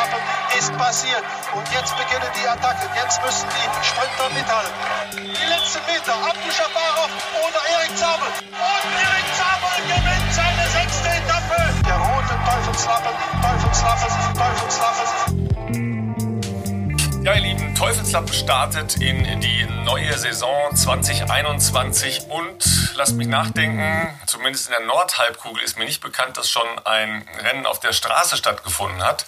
Teufelsklappen 0.00 0.58
ist 0.58 0.72
passiert. 0.76 1.22
Und 1.54 1.66
jetzt 1.72 1.96
beginnen 1.96 2.30
die 2.40 2.48
Attacken. 2.48 2.88
Jetzt 2.96 3.22
müssen 3.22 3.48
die 3.50 3.84
Sprinter 3.84 4.30
mithalten. 4.34 4.72
Die 5.12 5.46
letzten 5.46 5.84
Meter. 5.86 6.14
Abdu 6.14 6.50
Shafarov 6.50 7.10
oder 7.36 7.60
Erik 7.76 7.96
Zabel. 7.96 8.28
Und 8.28 8.92
Erik 8.96 9.28
Zabel 9.36 9.68
gewinnt 9.84 10.32
seine 10.32 10.68
sechste 10.68 11.08
Etappe. 11.08 11.56
Der 11.86 11.96
rote 11.96 12.34
Teufelslappen, 12.48 13.12
Teufelslappen, 13.42 14.08
Teufelslappen. 14.34 15.40
Ja, 17.22 17.34
ihr 17.34 17.42
Lieben, 17.42 17.74
Teufelslappen 17.74 18.32
startet 18.32 18.96
in 18.96 19.40
die 19.40 19.66
neue 19.84 20.16
Saison 20.16 20.74
2021 20.74 22.30
und 22.30 22.96
lasst 22.96 23.14
mich 23.16 23.26
nachdenken, 23.28 24.08
zumindest 24.26 24.68
in 24.68 24.72
der 24.72 24.86
Nordhalbkugel 24.86 25.62
ist 25.62 25.76
mir 25.76 25.84
nicht 25.84 26.00
bekannt, 26.00 26.38
dass 26.38 26.48
schon 26.48 26.66
ein 26.86 27.28
Rennen 27.42 27.66
auf 27.66 27.78
der 27.78 27.92
Straße 27.92 28.38
stattgefunden 28.38 29.02
hat 29.02 29.26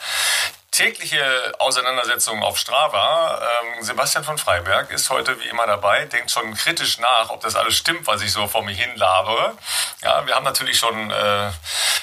tägliche 0.73 1.53
Auseinandersetzung 1.59 2.43
auf 2.43 2.59
Strava. 2.59 3.41
Ähm, 3.41 3.83
Sebastian 3.83 4.25
von 4.25 4.39
Freiberg 4.39 4.91
ist 4.91 5.09
heute 5.11 5.39
wie 5.41 5.49
immer 5.49 5.67
dabei, 5.67 6.07
denkt 6.07 6.31
schon 6.31 6.55
kritisch 6.55 6.99
nach, 6.99 7.29
ob 7.29 7.43
das 7.43 7.55
alles 7.55 7.77
stimmt, 7.77 8.07
was 8.07 8.23
ich 8.23 8.33
so 8.33 8.49
vor 8.49 8.63
mir 8.65 8.75
hin 8.75 8.91
labere. 8.97 9.57
Ja, 10.03 10.27
wir 10.27 10.35
haben 10.35 10.45
natürlich 10.45 10.79
schon 10.79 11.11
äh, 11.11 11.51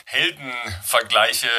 Heldenvergleiche 0.05 1.49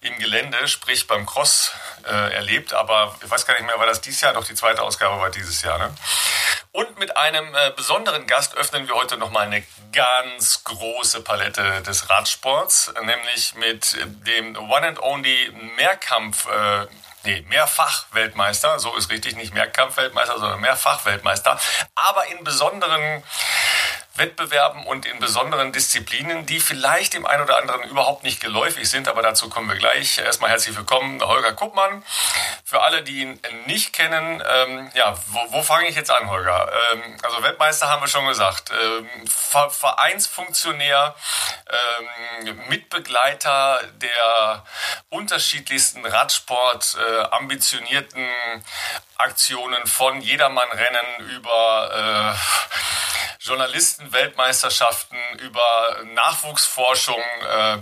im 0.00 0.18
Gelände, 0.18 0.66
sprich 0.66 1.06
beim 1.06 1.24
Cross 1.24 1.72
äh, 2.06 2.34
erlebt, 2.34 2.72
aber 2.72 3.16
ich 3.22 3.30
weiß 3.30 3.46
gar 3.46 3.54
nicht 3.54 3.66
mehr, 3.66 3.78
war 3.78 3.86
das 3.86 4.00
dieses 4.00 4.20
Jahr? 4.20 4.32
Doch 4.32 4.44
die 4.44 4.54
zweite 4.54 4.82
Ausgabe 4.82 5.20
war 5.20 5.30
dieses 5.30 5.62
Jahr. 5.62 5.78
Ne? 5.78 5.94
Und 6.72 6.98
mit 6.98 7.16
einem 7.16 7.54
äh, 7.54 7.70
besonderen 7.74 8.26
Gast 8.26 8.56
öffnen 8.56 8.86
wir 8.86 8.94
heute 8.94 9.16
nochmal 9.16 9.46
eine 9.46 9.64
ganz 9.92 10.62
große 10.64 11.22
Palette 11.22 11.82
des 11.82 12.08
Radsports, 12.08 12.92
nämlich 13.02 13.54
mit 13.56 13.96
dem 14.26 14.56
One 14.56 14.86
and 14.86 15.02
Only 15.02 15.52
Mehrkampf. 15.76 16.46
Äh, 16.46 16.86
nee, 17.24 17.44
Mehrfach-Weltmeister, 17.48 18.78
so 18.78 18.94
ist 18.96 19.10
richtig, 19.10 19.36
nicht 19.36 19.52
Mehrkampf-Weltmeister, 19.52 20.38
sondern 20.38 20.60
Mehrfach-Weltmeister, 20.60 21.58
aber 21.94 22.26
in 22.28 22.44
besonderen 22.44 23.22
Wettbewerben 24.20 24.84
und 24.84 25.06
in 25.06 25.18
besonderen 25.18 25.72
Disziplinen, 25.72 26.44
die 26.44 26.60
vielleicht 26.60 27.14
dem 27.14 27.24
einen 27.24 27.42
oder 27.42 27.56
anderen 27.56 27.82
überhaupt 27.84 28.22
nicht 28.22 28.38
geläufig 28.38 28.88
sind, 28.88 29.08
aber 29.08 29.22
dazu 29.22 29.48
kommen 29.48 29.70
wir 29.70 29.76
gleich. 29.76 30.18
Erstmal 30.18 30.50
herzlich 30.50 30.76
willkommen, 30.76 31.22
Holger 31.22 31.54
Kuppmann. 31.54 32.04
Für 32.62 32.82
alle, 32.82 33.02
die 33.02 33.22
ihn 33.22 33.40
nicht 33.64 33.94
kennen, 33.94 34.42
ähm, 34.46 34.90
ja, 34.92 35.16
wo, 35.28 35.40
wo 35.52 35.62
fange 35.62 35.88
ich 35.88 35.96
jetzt 35.96 36.10
an, 36.10 36.28
Holger? 36.28 36.70
Ähm, 36.92 37.16
also 37.22 37.42
Weltmeister 37.42 37.88
haben 37.88 38.02
wir 38.02 38.08
schon 38.08 38.26
gesagt, 38.26 38.70
ähm, 38.70 39.08
Vereinsfunktionär, 39.26 41.14
ähm, 42.46 42.60
Mitbegleiter 42.68 43.80
der 44.02 44.64
unterschiedlichsten 45.08 46.04
Radsport 46.04 46.98
äh, 47.00 47.22
ambitionierten 47.30 48.28
Aktionen 49.16 49.86
von 49.86 50.20
Jedermann-Rennen 50.20 51.30
über 51.30 52.36
äh, 52.36 52.70
Journalisten-Weltmeisterschaften, 54.10 55.16
über 55.44 55.60
Nachwuchsforschung, 56.14 57.14
äh, 57.16 57.78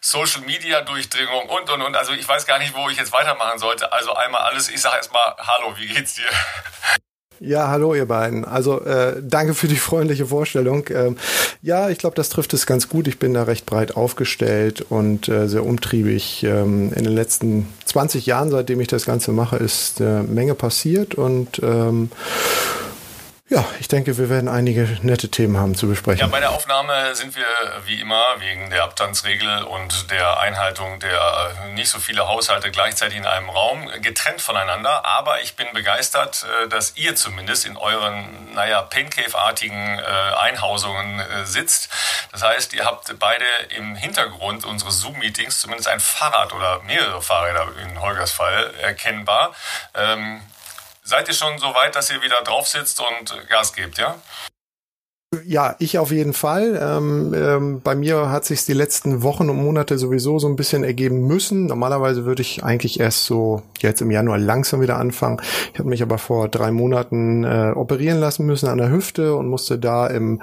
Social-Media-Durchdringung 0.00 1.48
und, 1.48 1.70
und, 1.70 1.82
und. 1.82 1.96
Also 1.96 2.12
ich 2.12 2.28
weiß 2.28 2.46
gar 2.46 2.58
nicht, 2.58 2.74
wo 2.74 2.88
ich 2.88 2.96
jetzt 2.96 3.12
weitermachen 3.12 3.58
sollte. 3.58 3.92
Also 3.92 4.14
einmal 4.14 4.42
alles. 4.42 4.68
Ich 4.68 4.80
sage 4.80 4.96
erstmal 4.96 5.34
Hallo, 5.38 5.74
wie 5.76 5.86
geht's 5.86 6.14
dir? 6.14 6.28
Ja, 7.40 7.68
hallo 7.68 7.94
ihr 7.94 8.06
beiden. 8.06 8.44
Also 8.44 8.80
äh, 8.80 9.22
danke 9.22 9.54
für 9.54 9.68
die 9.68 9.76
freundliche 9.76 10.26
Vorstellung. 10.26 10.84
Ähm, 10.90 11.16
ja, 11.62 11.88
ich 11.88 11.98
glaube, 11.98 12.16
das 12.16 12.30
trifft 12.30 12.52
es 12.52 12.66
ganz 12.66 12.88
gut. 12.88 13.06
Ich 13.06 13.20
bin 13.20 13.32
da 13.32 13.44
recht 13.44 13.64
breit 13.64 13.96
aufgestellt 13.96 14.84
und 14.88 15.28
äh, 15.28 15.46
sehr 15.46 15.64
umtriebig. 15.64 16.42
Ähm, 16.42 16.92
in 16.92 17.04
den 17.04 17.14
letzten 17.14 17.72
20 17.84 18.26
Jahren, 18.26 18.50
seitdem 18.50 18.80
ich 18.80 18.88
das 18.88 19.06
Ganze 19.06 19.30
mache, 19.30 19.56
ist 19.56 20.00
äh, 20.00 20.22
Menge 20.24 20.56
passiert 20.56 21.14
und 21.14 21.60
ähm, 21.62 22.10
ja, 23.48 23.64
ich 23.80 23.88
denke, 23.88 24.18
wir 24.18 24.28
werden 24.28 24.48
einige 24.48 24.98
nette 25.02 25.30
Themen 25.30 25.56
haben 25.56 25.74
zu 25.74 25.88
besprechen. 25.88 26.20
Ja, 26.20 26.26
bei 26.26 26.40
der 26.40 26.50
Aufnahme 26.50 27.14
sind 27.14 27.34
wir 27.34 27.46
wie 27.86 28.00
immer 28.00 28.22
wegen 28.38 28.68
der 28.70 28.84
Abstandsregel 28.84 29.62
und 29.62 30.10
der 30.10 30.38
Einhaltung 30.40 31.00
der 31.00 31.52
nicht 31.72 31.88
so 31.88 31.98
viele 31.98 32.28
Haushalte 32.28 32.70
gleichzeitig 32.70 33.16
in 33.16 33.26
einem 33.26 33.48
Raum 33.48 33.88
getrennt 34.02 34.42
voneinander. 34.42 35.04
Aber 35.04 35.40
ich 35.40 35.56
bin 35.56 35.66
begeistert, 35.72 36.44
äh, 36.64 36.68
dass 36.68 36.96
ihr 36.96 37.16
zumindest 37.16 37.64
in 37.64 37.76
euren, 37.76 38.52
naja, 38.54 38.82
Pancave-artigen 38.82 39.98
äh, 39.98 40.02
Einhausungen 40.02 41.20
äh, 41.20 41.44
sitzt. 41.44 41.88
Das 42.32 42.42
heißt, 42.42 42.74
ihr 42.74 42.84
habt 42.84 43.18
beide 43.18 43.44
im 43.76 43.96
Hintergrund 43.96 44.64
unseres 44.64 45.00
Zoom-Meetings 45.00 45.60
zumindest 45.60 45.88
ein 45.88 46.00
Fahrrad 46.00 46.52
oder 46.52 46.82
mehrere 46.82 47.22
Fahrräder 47.22 47.68
in 47.82 48.00
Holgers 48.00 48.32
Fall 48.32 48.74
erkennbar. 48.82 49.54
Seid 51.08 51.26
ihr 51.26 51.32
schon 51.32 51.56
so 51.56 51.68
weit, 51.68 51.96
dass 51.96 52.10
ihr 52.10 52.20
wieder 52.20 52.42
drauf 52.44 52.68
sitzt 52.68 53.00
und 53.00 53.48
Gas 53.48 53.72
gebt, 53.72 53.96
ja? 53.96 54.16
Ja, 55.46 55.74
ich 55.78 55.98
auf 55.98 56.10
jeden 56.10 56.34
Fall. 56.34 56.78
Ähm, 56.78 57.32
ähm, 57.34 57.80
bei 57.80 57.94
mir 57.94 58.30
hat 58.30 58.44
sich 58.44 58.66
die 58.66 58.74
letzten 58.74 59.22
Wochen 59.22 59.48
und 59.48 59.56
Monate 59.56 59.96
sowieso 59.96 60.38
so 60.38 60.48
ein 60.48 60.56
bisschen 60.56 60.84
ergeben 60.84 61.26
müssen. 61.26 61.64
Normalerweise 61.64 62.26
würde 62.26 62.42
ich 62.42 62.62
eigentlich 62.62 63.00
erst 63.00 63.24
so 63.24 63.62
jetzt 63.78 64.02
im 64.02 64.10
Januar 64.10 64.36
langsam 64.36 64.82
wieder 64.82 64.98
anfangen. 64.98 65.40
Ich 65.72 65.78
habe 65.78 65.88
mich 65.88 66.02
aber 66.02 66.18
vor 66.18 66.48
drei 66.48 66.72
Monaten 66.72 67.42
äh, 67.42 67.72
operieren 67.74 68.20
lassen 68.20 68.44
müssen 68.44 68.68
an 68.68 68.76
der 68.76 68.90
Hüfte 68.90 69.34
und 69.34 69.48
musste 69.48 69.78
da 69.78 70.08
im, 70.08 70.42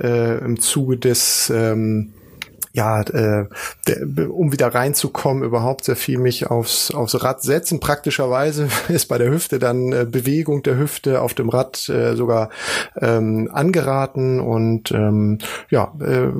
äh, 0.00 0.38
im 0.38 0.60
Zuge 0.60 0.96
des 0.96 1.50
ähm, 1.50 2.14
ja, 2.74 3.02
äh, 3.02 3.46
um 4.28 4.50
wieder 4.50 4.74
reinzukommen, 4.74 5.44
überhaupt 5.44 5.84
sehr 5.84 5.94
viel 5.94 6.18
mich 6.18 6.50
aufs, 6.50 6.90
aufs 6.90 7.22
Rad 7.22 7.40
setzen. 7.40 7.78
Praktischerweise 7.78 8.68
ist 8.88 9.06
bei 9.06 9.16
der 9.16 9.30
Hüfte 9.30 9.60
dann 9.60 9.92
äh, 9.92 10.04
Bewegung 10.04 10.64
der 10.64 10.76
Hüfte 10.76 11.22
auf 11.22 11.34
dem 11.34 11.48
Rad 11.48 11.88
äh, 11.88 12.16
sogar 12.16 12.50
ähm, 13.00 13.48
angeraten 13.52 14.40
und 14.40 14.90
ähm, 14.90 15.38
ja, 15.70 15.94
äh, 16.00 16.32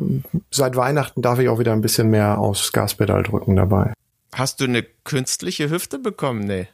seit 0.50 0.74
Weihnachten 0.74 1.22
darf 1.22 1.38
ich 1.38 1.48
auch 1.48 1.60
wieder 1.60 1.72
ein 1.72 1.82
bisschen 1.82 2.10
mehr 2.10 2.38
aufs 2.38 2.72
Gaspedal 2.72 3.22
drücken 3.22 3.54
dabei. 3.54 3.92
Hast 4.34 4.60
du 4.60 4.64
eine 4.64 4.82
künstliche 4.82 5.70
Hüfte 5.70 6.00
bekommen? 6.00 6.40
Nee. 6.40 6.66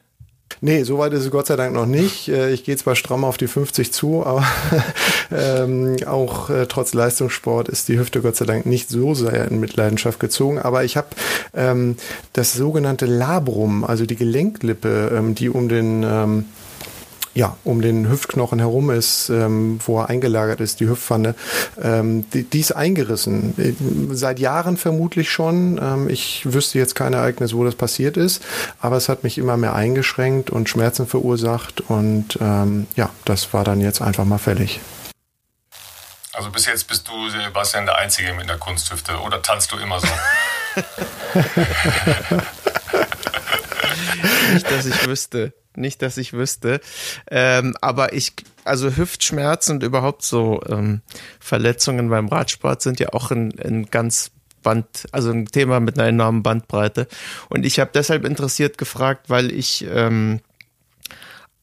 Nee, 0.62 0.82
so 0.82 0.98
weit 0.98 1.15
ist 1.15 1.25
es 1.25 1.31
Gott 1.31 1.47
sei 1.47 1.56
Dank 1.56 1.72
noch 1.72 1.87
nicht. 1.87 2.28
Äh, 2.28 2.50
ich 2.53 2.65
gehe 2.65 2.76
zwar 2.76 2.94
stramm 2.94 3.25
auf 3.25 3.38
die 3.38 3.47
50 3.47 3.93
zu, 3.93 4.26
aber 4.26 4.44
ähm, 5.32 5.97
auch 6.06 6.50
äh, 6.50 6.66
trotz 6.66 6.93
Leistungssport 6.93 7.69
ist 7.71 7.88
die 7.88 7.98
Hüfte 7.98 8.21
Gott 8.21 8.37
sei 8.37 8.44
Dank 8.44 8.66
nicht 8.66 8.91
so 8.91 9.15
sehr 9.15 9.49
in 9.49 9.59
Mitleidenschaft 9.59 10.20
gezogen. 10.20 10.59
Aber 10.59 10.84
ich 10.84 10.99
habe 10.99 11.09
ähm, 11.54 11.97
das 12.34 12.53
sogenannte 12.53 13.06
Labrum, 13.06 13.84
also 13.84 14.04
die 14.04 14.16
Gelenklippe, 14.16 15.12
ähm, 15.16 15.34
die 15.34 15.49
um 15.49 15.70
den 15.70 16.03
ähm, 16.03 16.44
ja, 17.35 17.57
um 17.65 17.81
den 17.81 18.09
Hüftknochen 18.09 18.59
herum 18.59 18.91
ist, 18.91 19.29
ähm, 19.29 19.79
wo 19.87 20.01
er 20.01 20.09
eingelagert 20.09 20.61
ist, 20.61 20.81
die 20.81 20.89
Hüftpfanne, 20.89 21.35
ähm, 21.81 22.29
die, 22.31 22.43
die 22.43 22.61
ist 22.61 22.73
eingerissen. 22.73 23.55
Seit 24.13 24.41
Jahren 24.41 24.77
vermutlich 24.77 25.31
schon. 25.31 25.79
Ähm, 25.79 26.09
ich 26.09 26.53
wüsste 26.53 26.79
jetzt 26.79 26.95
kein 26.95 27.13
Ereignis, 27.13 27.55
wo 27.55 27.65
das 27.65 27.77
passiert 27.77 28.17
ist, 28.17 28.43
aber 28.81 28.97
es 28.97 29.09
hat 29.09 29.23
mich 29.23 29.39
immer 29.39 29.57
mehr 29.57 29.75
eingeschränkt 29.75 30.51
und 30.51 30.69
Schmerzen 30.69 31.07
verursacht 31.07 31.83
und 31.83 32.39
ähm, 32.41 32.87
ja, 32.97 33.11
das 33.25 33.53
war 33.55 33.65
dann 33.65 33.81
jetzt 33.81 34.03
einfach 34.03 34.25
mal 34.25 34.39
fällig. 34.39 34.81
Also 36.33 36.51
bis 36.51 36.67
jetzt 36.67 36.89
bist 36.89 37.09
du, 37.09 37.29
Sebastian, 37.29 37.87
der 37.87 37.99
Einzige 37.99 38.33
mit 38.33 38.45
einer 38.45 38.59
Kunsthüfte 38.59 39.19
oder 39.21 39.43
tanzt 39.43 39.73
du 39.73 39.77
immer 39.77 40.01
so? 40.01 40.07
Nicht, 44.53 44.71
dass 44.71 44.87
ich 44.87 45.07
wüsste 45.07 45.53
nicht, 45.76 46.03
dass 46.03 46.16
ich 46.16 46.32
wüsste. 46.32 46.81
Ähm, 47.31 47.76
aber 47.81 48.12
ich, 48.12 48.32
also 48.64 48.97
Hüftschmerzen 48.97 49.76
und 49.76 49.82
überhaupt 49.82 50.22
so 50.22 50.60
ähm, 50.69 51.00
Verletzungen 51.38 52.08
beim 52.10 52.28
Radsport 52.28 52.82
sind 52.82 53.00
ja 53.00 53.08
auch 53.12 53.31
ein, 53.31 53.53
ein 53.60 53.86
ganz 53.86 54.31
Band, 54.62 55.06
also 55.12 55.31
ein 55.31 55.46
Thema 55.46 55.81
mit 55.81 55.99
einer 55.99 56.08
enormen 56.08 56.43
Bandbreite. 56.43 57.06
Und 57.49 57.64
ich 57.64 57.81
habe 57.81 57.90
deshalb 57.94 58.25
interessiert 58.25 58.78
gefragt, 58.78 59.31
weil 59.31 59.52
ich 59.52 59.87
ähm, 59.90 60.40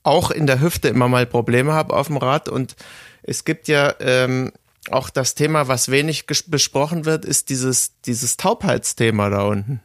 auch 0.04 0.32
in 0.32 0.48
der 0.48 0.62
Hüfte 0.62 0.88
immer 0.88 1.08
mal 1.08 1.26
Probleme 1.26 1.74
habe 1.74 1.94
auf 1.94 2.08
dem 2.08 2.18
Rad. 2.18 2.50
Und 2.50 2.76
es 3.24 3.46
gibt 3.46 3.68
ja 3.68 3.94
ähm, 4.00 4.52
auch 4.90 5.10
das 5.10 5.36
Thema, 5.36 5.68
was 5.68 5.90
wenig 5.90 6.26
besprochen 6.26 7.06
wird, 7.06 7.26
ist 7.26 7.50
dieses, 7.50 8.00
dieses 8.02 8.38
Taubheitsthema 8.38 9.30
da 9.30 9.44
unten. 9.44 9.82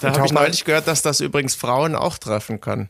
Da 0.00 0.12
habe 0.12 0.26
ich 0.26 0.32
neulich 0.32 0.64
gehört, 0.64 0.88
dass 0.88 1.02
das 1.02 1.20
übrigens 1.20 1.54
Frauen 1.54 1.94
auch 1.94 2.18
treffen 2.18 2.60
kann. 2.60 2.88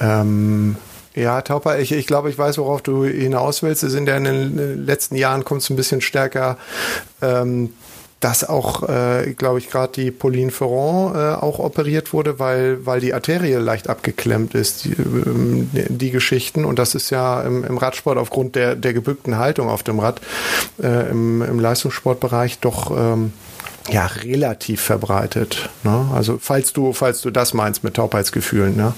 Ähm, 0.00 0.76
ja, 1.14 1.40
Tauper, 1.40 1.78
ich, 1.78 1.92
ich 1.92 2.06
glaube, 2.06 2.28
ich 2.30 2.36
weiß, 2.36 2.58
worauf 2.58 2.82
du 2.82 3.04
hinaus 3.04 3.62
willst. 3.62 3.82
Es 3.82 3.92
sind 3.92 4.06
ja 4.06 4.16
in 4.16 4.24
den 4.24 4.86
letzten 4.86 5.16
Jahren 5.16 5.44
kommt 5.44 5.62
es 5.62 5.70
ein 5.70 5.76
bisschen 5.76 6.02
stärker, 6.02 6.58
ähm, 7.22 7.72
dass 8.20 8.48
auch, 8.48 8.88
äh, 8.88 9.34
glaube 9.34 9.58
ich, 9.58 9.70
gerade 9.70 9.92
die 9.92 10.10
Pauline 10.10 10.50
Ferrand 10.50 11.16
äh, 11.16 11.42
auch 11.42 11.58
operiert 11.58 12.12
wurde, 12.12 12.38
weil, 12.38 12.84
weil 12.84 13.00
die 13.00 13.14
Arterie 13.14 13.54
leicht 13.54 13.88
abgeklemmt 13.88 14.54
ist, 14.54 14.84
die, 14.84 14.92
ähm, 14.92 15.70
die 15.72 16.10
Geschichten. 16.10 16.64
Und 16.64 16.78
das 16.78 16.94
ist 16.94 17.10
ja 17.10 17.42
im, 17.42 17.64
im 17.64 17.78
Radsport 17.78 18.18
aufgrund 18.18 18.54
der, 18.54 18.74
der 18.74 18.92
gebückten 18.92 19.38
Haltung 19.38 19.68
auf 19.68 19.82
dem 19.82 20.00
Rad 20.00 20.20
äh, 20.82 21.10
im, 21.10 21.42
im 21.42 21.60
Leistungssportbereich 21.60 22.58
doch 22.58 22.90
ähm, 22.90 23.32
ja 23.88 24.06
relativ 24.06 24.80
verbreitet. 24.80 25.68
Ne? 25.82 26.10
Also 26.14 26.38
falls 26.40 26.72
du, 26.72 26.92
falls 26.92 27.20
du 27.20 27.30
das 27.30 27.54
meinst 27.54 27.84
mit 27.84 27.94
Taubheitsgefühlen, 27.94 28.76
ne? 28.76 28.94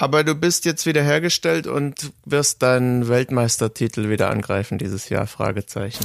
Aber 0.00 0.22
du 0.22 0.36
bist 0.36 0.64
jetzt 0.64 0.86
wieder 0.86 1.02
hergestellt 1.02 1.66
und 1.66 2.12
wirst 2.24 2.62
deinen 2.62 3.08
Weltmeistertitel 3.08 4.08
wieder 4.08 4.30
angreifen 4.30 4.78
dieses 4.78 5.08
Jahr? 5.08 5.26
Fragezeichen. 5.26 6.04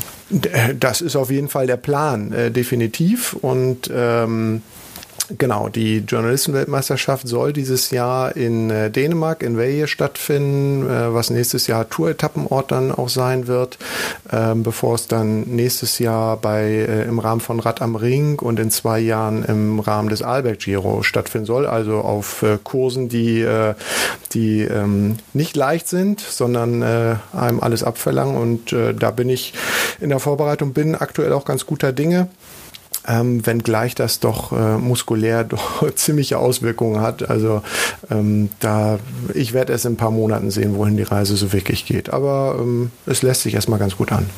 Das 0.79 0.99
ist 0.99 1.15
auf 1.15 1.29
jeden 1.29 1.47
Fall 1.47 1.67
der 1.67 1.77
Plan, 1.77 2.33
äh, 2.33 2.49
definitiv. 2.49 3.33
Und 3.33 3.91
ähm, 3.93 4.63
Genau, 5.29 5.69
die 5.69 5.99
Journalistenweltmeisterschaft 5.99 7.29
soll 7.29 7.53
dieses 7.53 7.91
Jahr 7.91 8.35
in 8.35 8.69
äh, 8.69 8.91
Dänemark, 8.91 9.41
in 9.41 9.57
Veje 9.57 9.87
stattfinden, 9.87 10.85
äh, 10.85 11.13
was 11.13 11.29
nächstes 11.29 11.67
Jahr 11.67 11.89
Tour-Etappenort 11.89 12.71
dann 12.71 12.91
auch 12.91 13.07
sein 13.07 13.47
wird, 13.47 13.77
ähm, 14.33 14.63
bevor 14.63 14.95
es 14.95 15.07
dann 15.07 15.43
nächstes 15.43 15.99
Jahr 15.99 16.35
bei, 16.35 16.63
äh, 16.63 17.03
im 17.03 17.19
Rahmen 17.19 17.39
von 17.39 17.61
Rad 17.61 17.81
am 17.81 17.95
Ring 17.95 18.37
und 18.39 18.59
in 18.59 18.69
zwei 18.69 18.99
Jahren 18.99 19.45
im 19.45 19.79
Rahmen 19.79 20.09
des 20.09 20.23
Alberg 20.23 20.59
Giro 20.59 21.03
stattfinden 21.03 21.45
soll, 21.45 21.67
also 21.67 21.99
auf 21.99 22.43
Kursen, 22.63 23.07
die, 23.07 23.47
die 24.33 24.61
ähm, 24.61 25.17
nicht 25.33 25.55
leicht 25.55 25.87
sind, 25.87 26.19
sondern 26.19 26.83
einem 26.83 27.59
alles 27.59 27.83
abverlangen. 27.83 28.35
Und 28.35 28.75
da 28.99 29.11
bin 29.11 29.29
ich 29.29 29.53
in 29.99 30.09
der 30.09 30.19
Vorbereitung, 30.19 30.73
bin 30.73 30.95
aktuell 30.95 31.33
auch 31.33 31.45
ganz 31.45 31.65
guter 31.65 31.91
Dinge 31.91 32.27
ähm, 33.07 33.45
wenngleich 33.45 33.95
das 33.95 34.19
doch 34.19 34.51
äh, 34.51 34.77
muskulär 34.77 35.43
doch 35.43 35.93
ziemliche 35.95 36.37
Auswirkungen 36.37 37.01
hat. 37.01 37.29
Also 37.29 37.61
ähm, 38.09 38.49
da, 38.59 38.99
ich 39.33 39.53
werde 39.53 39.73
es 39.73 39.85
in 39.85 39.93
ein 39.93 39.97
paar 39.97 40.11
Monaten 40.11 40.51
sehen, 40.51 40.75
wohin 40.75 40.97
die 40.97 41.03
Reise 41.03 41.35
so 41.35 41.53
wirklich 41.53 41.85
geht. 41.85 42.11
Aber 42.11 42.57
ähm, 42.59 42.91
es 43.05 43.21
lässt 43.21 43.41
sich 43.41 43.53
erstmal 43.53 43.79
ganz 43.79 43.97
gut 43.97 44.11
an. 44.11 44.29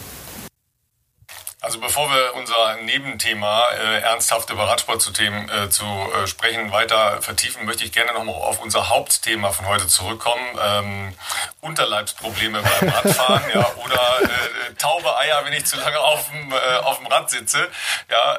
Also 1.65 1.79
bevor 1.79 2.13
wir 2.13 2.35
unser 2.35 2.75
Nebenthema 2.83 3.67
äh, 3.71 4.01
ernsthaft 4.01 4.51
über 4.51 4.67
Radsport 4.67 5.01
zu, 5.01 5.11
Themen, 5.11 5.49
äh, 5.49 5.67
zu 5.67 5.83
äh, 5.83 6.27
sprechen 6.27 6.71
weiter 6.71 7.19
vertiefen, 7.23 7.65
möchte 7.65 7.83
ich 7.83 7.91
gerne 7.91 8.13
nochmal 8.13 8.35
auf 8.35 8.61
unser 8.61 8.89
Hauptthema 8.89 9.51
von 9.51 9.65
heute 9.65 9.87
zurückkommen. 9.87 10.45
Ähm, 10.61 11.15
Unterleibsprobleme 11.61 12.61
beim 12.61 12.89
Radfahren 12.89 13.49
ja, 13.55 13.67
oder 13.83 14.21
äh, 14.21 14.75
taube 14.77 15.17
Eier, 15.17 15.43
wenn 15.43 15.53
ich 15.53 15.65
zu 15.65 15.77
lange 15.77 15.97
auf 15.97 16.29
dem, 16.29 16.53
äh, 16.53 16.55
auf 16.83 16.99
dem 16.99 17.07
Rad 17.07 17.31
sitze. 17.31 17.67
Ja, 18.11 18.35
äh, 18.35 18.37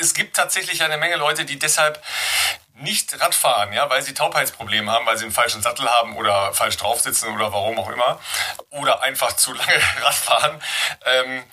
es 0.00 0.14
gibt 0.14 0.34
tatsächlich 0.34 0.82
eine 0.82 0.96
Menge 0.96 1.16
Leute, 1.16 1.44
die 1.44 1.58
deshalb 1.58 2.02
nicht 2.76 3.20
Radfahren, 3.20 3.74
ja, 3.74 3.90
weil 3.90 4.00
sie 4.00 4.14
Taubheitsprobleme 4.14 4.90
haben, 4.90 5.04
weil 5.04 5.18
sie 5.18 5.24
einen 5.24 5.34
falschen 5.34 5.60
Sattel 5.60 5.86
haben 5.86 6.16
oder 6.16 6.54
falsch 6.54 6.78
drauf 6.78 6.98
sitzen 7.00 7.28
oder 7.34 7.52
warum 7.52 7.78
auch 7.78 7.90
immer 7.90 8.18
oder 8.70 9.02
einfach 9.02 9.34
zu 9.34 9.52
lange 9.52 9.80
Radfahren. 10.02 10.62
Ähm, 11.04 11.44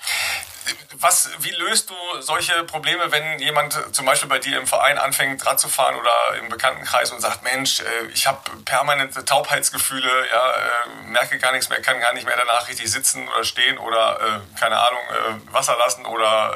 was, 1.01 1.29
wie 1.39 1.51
löst 1.51 1.89
du 1.89 2.21
solche 2.21 2.63
Probleme, 2.63 3.11
wenn 3.11 3.39
jemand 3.39 3.77
zum 3.91 4.05
Beispiel 4.05 4.29
bei 4.29 4.39
dir 4.39 4.59
im 4.59 4.67
Verein 4.67 4.97
anfängt, 4.97 5.45
Rad 5.45 5.59
zu 5.59 5.67
fahren 5.67 5.95
oder 5.95 6.41
im 6.41 6.49
Bekanntenkreis 6.49 7.11
und 7.11 7.21
sagt, 7.21 7.43
Mensch, 7.43 7.79
äh, 7.79 7.83
ich 8.13 8.27
habe 8.27 8.37
permanente 8.65 9.25
Taubheitsgefühle, 9.25 10.07
ja, 10.31 10.51
äh, 10.51 11.11
merke 11.11 11.39
gar 11.39 11.51
nichts 11.53 11.69
mehr, 11.69 11.81
kann 11.81 11.99
gar 11.99 12.13
nicht 12.13 12.25
mehr 12.25 12.35
danach 12.37 12.67
richtig 12.69 12.91
sitzen 12.91 13.27
oder 13.33 13.43
stehen 13.43 13.77
oder, 13.77 14.19
äh, 14.19 14.59
keine 14.59 14.77
Ahnung, 14.77 14.99
Wasser 15.51 15.75
lassen 15.77 16.05
oder, 16.05 16.55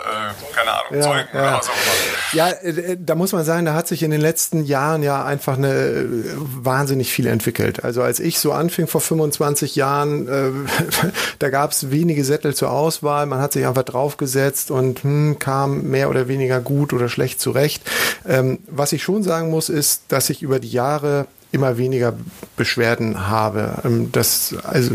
keine 0.55 0.71
Ahnung, 0.71 0.95
ja, 0.95 1.01
zeugen 1.01 1.29
ja. 1.33 1.39
oder 1.39 1.57
was 1.57 1.69
auch 1.69 1.73
immer. 1.73 2.33
Ja, 2.33 2.95
da 2.97 3.15
muss 3.15 3.31
man 3.31 3.43
sagen, 3.43 3.65
da 3.65 3.73
hat 3.73 3.87
sich 3.87 4.03
in 4.03 4.11
den 4.11 4.21
letzten 4.21 4.63
Jahren 4.63 5.03
ja 5.03 5.23
einfach 5.23 5.57
eine 5.57 6.05
wahnsinnig 6.35 7.11
viel 7.11 7.27
entwickelt. 7.27 7.83
Also 7.83 8.01
als 8.01 8.19
ich 8.19 8.39
so 8.39 8.51
anfing 8.51 8.87
vor 8.87 9.01
25 9.01 9.75
Jahren, 9.75 10.69
da 11.39 11.49
gab 11.49 11.71
es 11.71 11.91
wenige 11.91 12.23
Sättel 12.23 12.55
zur 12.55 12.71
Auswahl, 12.71 13.25
man 13.25 13.39
hat 13.39 13.53
sich 13.53 13.65
einfach 13.65 13.83
draufgesetzt 13.95 14.71
und 14.71 15.03
hm, 15.03 15.39
kam 15.39 15.83
mehr 15.89 16.09
oder 16.09 16.27
weniger 16.27 16.59
gut 16.59 16.93
oder 16.93 17.09
schlecht 17.09 17.39
zurecht. 17.39 17.81
Ähm, 18.27 18.59
was 18.67 18.91
ich 18.91 19.01
schon 19.01 19.23
sagen 19.23 19.49
muss, 19.49 19.69
ist, 19.69 20.03
dass 20.09 20.29
ich 20.29 20.41
über 20.41 20.59
die 20.59 20.69
Jahre 20.69 21.27
immer 21.55 21.77
weniger 21.77 22.13
Beschwerden 22.57 23.27
habe. 23.27 23.81
Ähm, 23.83 24.11
das 24.11 24.55
also 24.63 24.91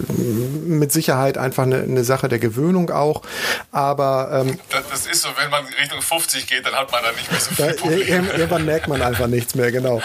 mit 0.64 0.92
Sicherheit 0.92 1.38
einfach 1.38 1.64
eine, 1.64 1.82
eine 1.82 2.04
Sache 2.04 2.28
der 2.28 2.38
Gewöhnung 2.38 2.90
auch. 2.90 3.22
Aber 3.72 4.44
ähm, 4.46 4.58
das, 4.70 4.82
das, 4.90 5.06
ist 5.06 5.22
so, 5.22 5.30
wenn 5.40 5.50
man 5.50 5.64
Richtung 5.80 6.00
50 6.00 6.46
geht, 6.46 6.66
dann 6.66 6.74
hat 6.74 6.92
man 6.92 7.02
dann 7.02 7.14
nicht 7.16 7.30
mehr 7.30 7.40
so 7.40 7.54
viel 7.54 7.74
Probleme. 7.74 8.28
Irgendwann 8.30 8.64
merkt 8.66 8.88
man 8.88 9.02
einfach 9.02 9.26
nichts 9.26 9.54
mehr, 9.54 9.72
genau. 9.72 10.02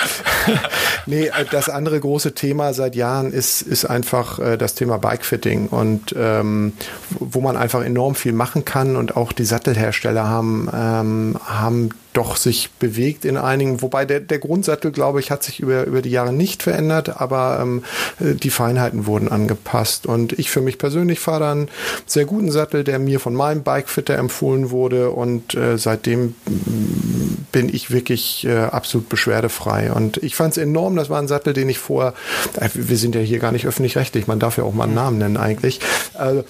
nee, 1.05 1.27
äh, 1.27 1.45
das 1.51 1.69
andere 1.69 1.99
große 1.99 2.33
Thema 2.33 2.73
seit 2.73 2.95
Jahren 2.95 3.33
ist, 3.33 3.61
ist 3.61 3.85
einfach 3.85 4.39
äh, 4.39 4.57
das 4.57 4.73
Thema 4.75 4.97
Bikefitting 4.97 5.67
und 5.67 6.15
ähm, 6.17 6.73
wo 7.09 7.41
man 7.41 7.57
einfach 7.57 7.83
enorm 7.83 8.15
viel 8.15 8.33
machen 8.33 8.65
kann 8.65 8.95
und 8.95 9.17
auch 9.17 9.33
die 9.33 9.45
Sattelhersteller 9.45 10.27
haben, 10.27 10.69
ähm, 10.73 11.39
haben 11.45 11.89
doch 12.15 12.37
sich 12.37 12.71
bewegt 12.71 13.25
in 13.25 13.37
einigen, 13.37 13.81
wobei 13.81 14.05
der, 14.05 14.21
der 14.21 14.39
Grundsattel, 14.39 14.91
glaube 14.91 15.19
ich, 15.19 15.31
hat 15.31 15.43
sich 15.43 15.59
über, 15.59 15.85
über 15.85 16.01
die 16.01 16.09
Jahre 16.09 16.33
nicht 16.33 16.63
verändert, 16.63 17.21
aber 17.21 17.59
ähm, 17.61 17.83
die 18.19 18.49
Feinheiten 18.49 19.05
wurden 19.05 19.27
angepasst. 19.27 20.05
Und 20.05 20.33
ich 20.39 20.49
für 20.49 20.61
mich 20.61 20.77
persönlich 20.77 21.19
fahre 21.19 21.39
da 21.41 21.51
einen 21.51 21.67
sehr 22.05 22.25
guten 22.25 22.51
Sattel, 22.51 22.83
der 22.83 22.99
mir 22.99 23.19
von 23.19 23.35
meinem 23.35 23.63
Bikefitter 23.63 24.17
empfohlen 24.17 24.69
wurde 24.71 25.11
und 25.11 25.55
äh, 25.55 25.77
seitdem 25.77 26.35
mm, 26.45 27.47
bin 27.51 27.73
ich 27.73 27.91
wirklich 27.91 28.45
äh, 28.45 28.57
absolut 28.57 29.09
beschwerdefrei. 29.09 29.91
Und 29.91 30.17
ich 30.17 30.35
fand 30.35 30.53
es 30.53 30.57
enorm, 30.57 30.95
das 30.95 31.09
war 31.09 31.21
ein 31.21 31.27
Sattel, 31.27 31.53
den 31.53 31.69
ich 31.69 31.79
vorher, 31.79 32.13
äh, 32.59 32.69
wir 32.73 32.97
sind 32.97 33.15
ja 33.15 33.21
hier 33.21 33.39
gar 33.39 33.51
nicht 33.51 33.67
öffentlich-rechtlich, 33.67 34.27
man 34.27 34.39
darf 34.39 34.57
ja 34.57 34.63
auch 34.63 34.73
mal 34.73 34.85
einen 34.85 34.95
Namen 34.95 35.17
nennen 35.17 35.37
eigentlich. 35.37 35.81
Also, 36.13 36.43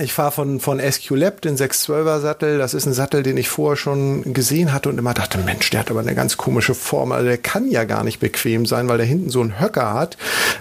ich 0.00 0.12
fahre 0.12 0.32
von, 0.32 0.58
von 0.58 0.80
SQ 0.80 1.10
Lab 1.10 1.40
den 1.40 1.56
612er 1.56 2.18
Sattel. 2.18 2.58
Das 2.58 2.74
ist 2.74 2.86
ein 2.86 2.92
Sattel, 2.92 3.22
den 3.22 3.36
ich 3.36 3.48
vorher 3.48 3.76
schon 3.76 4.34
gesehen 4.34 4.72
hatte 4.72 4.88
und 4.88 4.98
immer 4.98 5.14
dachte, 5.14 5.38
Mensch, 5.38 5.70
der 5.70 5.80
hat 5.80 5.90
aber 5.90 6.00
eine 6.00 6.14
ganz 6.14 6.36
komische 6.36 6.74
Form. 6.74 7.12
Also 7.12 7.26
der 7.26 7.38
kann 7.38 7.70
ja 7.70 7.84
gar 7.84 8.02
nicht 8.02 8.18
bequem 8.18 8.66
sein, 8.66 8.88
weil 8.88 8.98
der 8.98 9.06
hinten 9.06 9.30
so 9.30 9.40
einen 9.40 9.60
Höcker 9.60 9.94
hat, 9.94 10.16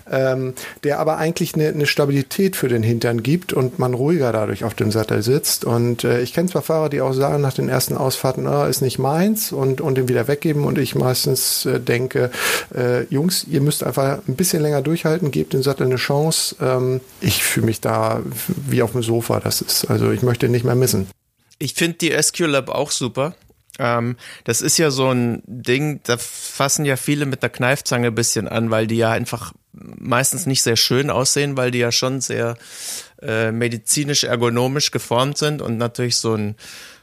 ähm, 0.10 0.54
der 0.84 1.00
aber 1.00 1.18
eigentlich 1.18 1.56
eine, 1.56 1.70
eine 1.70 1.88
Stabilität 1.88 2.56
für 2.56 2.68
den 2.68 2.84
Hintern 2.84 3.24
gibt 3.24 3.54
und 3.54 3.80
man 3.80 3.96
ruhiger 3.96 4.32
dadurch 4.32 4.64
auf 4.64 4.76
dem 4.76 4.92
Sattel 4.92 5.24
sitzt. 5.24 5.66
Und 5.66 6.04
äh, 6.04 6.22
ich 6.22 6.34
kenne 6.34 6.50
zwar 6.50 6.62
Fahrer, 6.62 6.90
die 6.90 7.02
auch 7.02 7.14
sagen 7.14 7.42
nach 7.42 7.54
den 7.54 7.70
ersten 7.70 7.98
Ausfahrten, 7.98 8.46
oh, 8.46 8.66
ist 8.66 8.82
nicht 8.82 9.00
meins 9.00 9.52
und, 9.52 9.82
und 9.82 9.96
den 9.96 10.08
wieder 10.10 10.28
weggeben. 10.28 10.64
Und 10.64 10.78
ich 10.78 10.94
meistens 10.94 11.66
äh, 11.66 11.80
denke, 11.80 12.30
äh, 12.76 13.06
Jungs, 13.06 13.46
ihr 13.50 13.62
müsst 13.62 13.84
einfach 13.84 14.20
ein 14.28 14.36
bisschen 14.36 14.62
länger 14.62 14.84
durchhalten, 14.84 15.32
gebt 15.32 15.54
dem 15.54 15.64
Sattel 15.64 15.88
eine 15.88 15.96
Chance. 15.96 16.56
Ähm, 16.62 17.02
ich 17.20 17.44
fühle 17.44 17.66
mich 17.66 17.82
da 17.82 18.22
wie 18.68 18.84
auf 18.84 18.92
dem 18.92 19.02
Sofa 19.02 19.23
Sofa. 19.24 19.40
Das 19.40 19.62
ist, 19.62 19.86
also 19.86 20.12
ich 20.12 20.22
möchte 20.22 20.50
nicht 20.50 20.66
mehr 20.66 20.76
missen. 20.76 21.08
Ich 21.60 21.74
finde 21.74 21.98
die 21.98 22.12
SQ 22.12 22.40
Lab 22.42 22.70
auch 22.70 22.92
super. 22.92 23.36
Ähm, 23.80 24.18
das 24.44 24.62
ist 24.62 24.78
ja 24.78 24.92
so 24.92 25.10
ein 25.10 25.42
Ding, 25.48 26.02
da 26.04 26.18
fassen 26.18 26.86
ja 26.86 26.96
viele 26.96 27.26
mit 27.26 27.42
der 27.42 27.50
Kneifzange 27.50 28.08
ein 28.08 28.16
bisschen 28.16 28.48
an, 28.48 28.70
weil 28.70 28.86
die 28.86 28.98
ja 28.98 29.12
einfach 29.12 29.54
meistens 29.72 30.46
nicht 30.46 30.62
sehr 30.62 30.76
schön 30.76 31.10
aussehen, 31.10 31.58
weil 31.58 31.72
die 31.72 31.80
ja 31.80 31.92
schon 31.92 32.22
sehr 32.22 32.56
äh, 33.22 33.52
medizinisch 33.52 34.26
ergonomisch 34.26 34.92
geformt 34.92 35.38
sind 35.38 35.62
und 35.62 35.78
natürlich 35.78 36.18
so 36.18 36.36
ein 36.36 36.56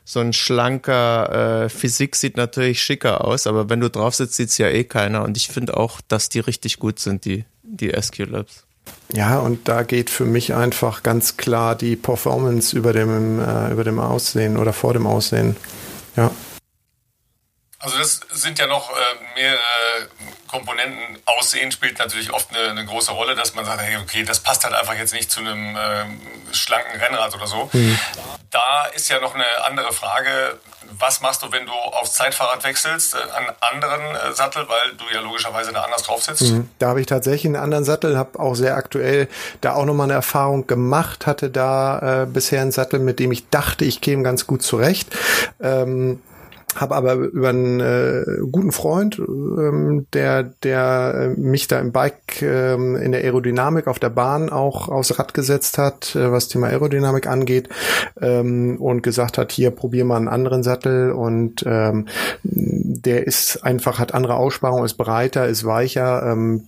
so 0.05 0.19
ein 0.19 0.33
schlanker 0.33 1.65
äh, 1.65 1.69
Physik 1.69 2.17
sieht 2.17 2.37
natürlich 2.37 2.83
schicker 2.83 3.25
aus, 3.25 3.47
aber 3.47 3.69
wenn 3.69 3.79
du 3.79 3.89
drauf 3.89 4.15
sitzt, 4.17 4.35
sieht's 4.35 4.59
ja 4.59 4.69
eh 4.69 4.83
keiner. 4.83 5.23
Und 5.23 5.37
ich 5.37 5.47
finde 5.47 5.77
auch, 5.77 6.01
dass 6.09 6.29
die 6.29 6.41
richtig 6.41 6.79
gut 6.79 6.99
sind, 6.99 7.25
die, 7.25 7.45
die 7.63 7.93
SQ 7.93 8.27
Labs. 8.27 8.67
Ja, 9.13 9.41
und 9.41 9.69
da 9.69 9.83
geht 9.83 10.09
für 10.11 10.25
mich 10.25 10.55
einfach 10.55 11.03
ganz 11.03 11.37
klar 11.37 11.75
die 11.75 11.97
Performance 11.97 12.77
über 12.77 12.93
dem, 12.93 13.41
äh, 13.41 13.71
über 13.73 13.85
dem 13.85 13.99
Aussehen 13.99 14.57
oder 14.57 14.73
vor 14.73 14.93
dem 14.93 15.07
Aussehen. 15.07 15.57
Ja. 16.17 16.31
Also 17.83 17.97
das 17.97 18.21
sind 18.31 18.59
ja 18.59 18.67
noch 18.67 18.91
äh, 18.91 18.95
mehrere 19.35 19.59
Komponenten. 20.49 21.19
Aussehen 21.25 21.73
spielt 21.73 21.99
natürlich 21.99 22.31
oft 22.31 22.55
eine, 22.55 22.71
eine, 22.71 22.85
große 22.85 23.11
Rolle, 23.11 23.35
dass 23.35 23.55
man 23.55 23.65
sagt, 23.65 23.81
hey, 23.81 23.97
okay, 23.97 24.23
das 24.23 24.41
passt 24.41 24.65
halt 24.65 24.75
einfach 24.75 24.95
jetzt 24.95 25.15
nicht 25.15 25.31
zu 25.31 25.41
einem 25.41 25.77
äh, 25.77 26.05
schlanken 26.53 27.01
Rennrad 27.01 27.35
oder 27.35 27.47
so. 27.47 27.71
Mhm. 27.73 27.99
Da 28.51 28.85
ist 28.95 29.09
ja 29.09 29.19
noch 29.19 29.35
eine 29.35 29.45
andere 29.65 29.95
Frage. 29.95 30.59
Was 30.99 31.23
machst 31.23 31.43
du, 31.43 31.53
wenn 31.53 31.65
du 31.65 31.73
aufs 31.73 32.15
Zeitfahrrad 32.15 32.65
wechselst, 32.65 33.15
äh, 33.15 33.19
an 33.19 33.47
anderen 33.61 34.15
äh, 34.15 34.35
Sattel, 34.35 34.69
weil 34.69 34.97
du 34.99 35.05
ja 35.15 35.21
logischerweise 35.23 35.73
da 35.73 35.83
anders 35.83 36.03
drauf 36.03 36.23
sitzt? 36.23 36.43
Mhm. 36.43 36.69
Da 36.79 36.89
habe 36.89 37.01
ich 37.01 37.07
tatsächlich 37.07 37.47
einen 37.47 37.57
anderen 37.57 37.85
Sattel, 37.85 38.19
habe 38.19 38.39
auch 38.39 38.57
sehr 38.57 38.77
aktuell 38.77 39.27
da 39.63 39.73
auch 39.73 39.87
nochmal 39.87 40.05
eine 40.05 40.15
Erfahrung 40.15 40.67
gemacht, 40.67 41.27
hatte 41.27 41.49
da 41.49 42.25
äh, 42.25 42.27
bisher 42.27 42.61
einen 42.61 42.73
Sattel, 42.73 42.99
mit 42.99 43.21
dem 43.21 43.33
ich 43.33 43.49
dachte, 43.49 43.87
ich 43.87 44.03
käme 44.03 44.23
ganz 44.23 44.47
gut 44.47 44.63
zurecht. 44.63 45.09
Ähm, 45.63 46.21
habe 46.77 46.95
aber 46.95 47.15
über 47.15 47.49
einen 47.49 47.81
äh, 47.81 48.25
guten 48.51 48.73
Freund, 48.73 49.19
ähm, 49.19 50.07
der 50.13 50.43
der 50.43 51.35
äh, 51.37 51.41
mich 51.41 51.69
da 51.69 51.79
im 51.79 51.93
Bike 51.93 52.43
ähm, 52.43 52.97
in 52.97 53.13
der 53.13 53.23
Aerodynamik 53.23 53.87
auf 53.87 53.99
der 53.99 54.11
Bahn 54.11 54.51
auch 54.51 54.89
aufs 54.89 55.19
Rad 55.19 55.35
gesetzt 55.35 55.79
hat, 55.79 56.15
äh, 56.15 56.31
was 56.31 56.49
Thema 56.49 56.69
Aerodynamik 56.69 57.27
angeht 57.27 57.69
ähm, 58.21 58.77
und 58.81 59.03
gesagt 59.03 59.39
hat, 59.39 59.53
hier 59.53 59.71
probier 59.71 60.05
mal 60.05 60.17
einen 60.17 60.29
anderen 60.29 60.63
Sattel 60.63 61.13
und 61.13 61.65
ähm, 61.67 62.07
der 62.43 63.27
ist 63.27 63.65
einfach 63.65 63.99
hat 63.99 64.15
andere 64.15 64.37
Aussparung, 64.37 64.85
ist 64.85 64.95
breiter, 64.95 65.47
ist 65.47 65.65
weicher. 65.65 66.23
Ähm, 66.25 66.65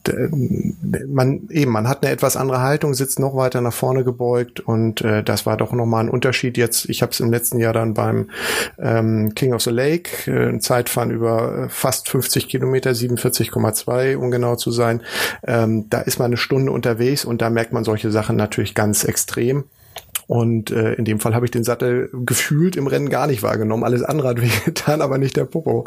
man 1.07 1.49
eben, 1.51 1.71
man 1.71 1.89
hat 1.89 2.03
eine 2.03 2.13
etwas 2.13 2.37
andere 2.37 2.61
Haltung, 2.61 2.95
sitzt 2.95 3.19
noch 3.19 3.37
weiter 3.37 3.61
nach 3.61 3.73
vorne 3.73 4.05
gebeugt 4.05 4.61
und 4.61 5.03
äh, 5.03 5.23
das 5.23 5.47
war 5.47 5.57
doch 5.57 5.73
nochmal 5.73 6.05
ein 6.05 6.11
Unterschied. 6.11 6.57
Jetzt, 6.57 6.89
ich 6.89 7.03
habe 7.03 7.13
es 7.13 7.21
im 7.21 7.31
letzten 7.31 7.59
Jahr 7.59 7.73
dann 7.73 7.95
beim 7.95 8.31
ähm, 8.79 9.35
King 9.35 9.55
of 9.55 9.63
the 9.63 9.71
Lake 9.71 9.92
Lake, 9.93 10.31
äh, 10.31 10.49
ein 10.49 10.61
Zeitfahren 10.61 11.11
über 11.11 11.65
äh, 11.65 11.69
fast 11.69 12.09
50 12.09 12.49
Kilometer, 12.49 12.91
47,2 12.91 14.17
um 14.17 14.31
genau 14.31 14.57
zu 14.57 14.71
sein. 14.71 15.03
Ähm, 15.47 15.89
da 15.91 16.01
ist 16.01 16.19
man 16.19 16.27
eine 16.27 16.37
Stunde 16.37 16.73
unterwegs 16.73 17.25
und 17.25 17.43
da 17.43 17.51
merkt 17.51 17.73
man 17.73 17.85
solche 17.85 18.11
Sachen 18.11 18.37
natürlich 18.37 18.75
ganz 18.75 19.05
extrem. 19.05 19.65
Und 20.29 20.71
äh, 20.71 20.95
in 20.95 21.05
dem 21.05 21.21
Fall 21.21 21.35
habe 21.35 21.45
ich 21.45 21.51
den 21.51 21.65
Sattel 21.65 22.09
gefühlt 22.13 22.77
im 22.77 22.87
Rennen 22.87 23.11
gar 23.11 23.27
nicht 23.27 23.43
wahrgenommen. 23.43 23.85
Alles 23.85 24.03
andere 24.03 24.29
hat 24.29 24.41
wehgetan, 24.41 25.03
aber 25.03 25.19
nicht 25.19 25.37
der 25.37 25.45
Popo. 25.45 25.87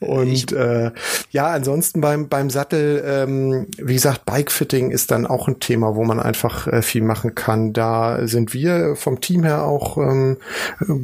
und 0.00 0.52
äh, 0.52 0.92
ja, 1.36 1.48
ansonsten 1.48 2.00
beim, 2.00 2.30
beim 2.30 2.48
Sattel, 2.48 3.04
ähm, 3.06 3.66
wie 3.76 3.92
gesagt, 3.92 4.24
Bikefitting 4.24 4.90
ist 4.90 5.10
dann 5.10 5.26
auch 5.26 5.48
ein 5.48 5.60
Thema, 5.60 5.94
wo 5.94 6.02
man 6.02 6.18
einfach 6.18 6.66
äh, 6.66 6.80
viel 6.80 7.02
machen 7.02 7.34
kann. 7.34 7.74
Da 7.74 8.26
sind 8.26 8.54
wir 8.54 8.96
vom 8.96 9.20
Team 9.20 9.44
her 9.44 9.64
auch 9.64 9.98
ähm, 9.98 10.38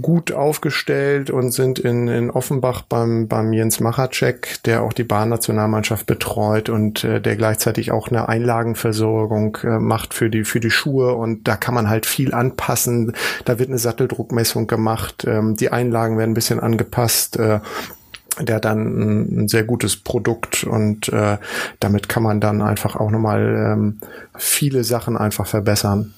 gut 0.00 0.32
aufgestellt 0.32 1.28
und 1.28 1.50
sind 1.50 1.80
in, 1.80 2.08
in 2.08 2.30
Offenbach 2.30 2.80
beim, 2.80 3.28
beim 3.28 3.52
Jens 3.52 3.78
Machacek, 3.80 4.62
der 4.64 4.82
auch 4.82 4.94
die 4.94 5.04
Bahnnationalmannschaft 5.04 6.06
betreut 6.06 6.70
und 6.70 7.04
äh, 7.04 7.20
der 7.20 7.36
gleichzeitig 7.36 7.92
auch 7.92 8.08
eine 8.08 8.26
Einlagenversorgung 8.26 9.58
äh, 9.64 9.80
macht 9.80 10.14
für 10.14 10.30
die, 10.30 10.44
für 10.44 10.60
die 10.60 10.70
Schuhe. 10.70 11.12
Und 11.12 11.46
da 11.46 11.56
kann 11.56 11.74
man 11.74 11.90
halt 11.90 12.06
viel 12.06 12.32
anpassen. 12.32 13.12
Da 13.44 13.58
wird 13.58 13.68
eine 13.68 13.76
Satteldruckmessung 13.76 14.66
gemacht. 14.66 15.26
Ähm, 15.28 15.56
die 15.56 15.70
Einlagen 15.70 16.16
werden 16.16 16.30
ein 16.30 16.34
bisschen 16.34 16.58
angepasst. 16.58 17.36
Äh, 17.36 17.60
der 18.38 18.56
hat 18.56 18.64
dann 18.64 18.78
ein, 18.80 19.42
ein, 19.42 19.48
sehr 19.48 19.64
gutes 19.64 19.96
Produkt 19.96 20.64
und 20.64 21.08
äh, 21.08 21.38
damit 21.80 22.08
kann 22.08 22.22
man 22.22 22.40
dann 22.40 22.62
einfach 22.62 22.96
auch 22.96 23.10
nochmal 23.10 23.72
ähm, 23.72 24.00
viele 24.36 24.84
Sachen 24.84 25.16
einfach 25.16 25.46
verbessern. 25.46 26.14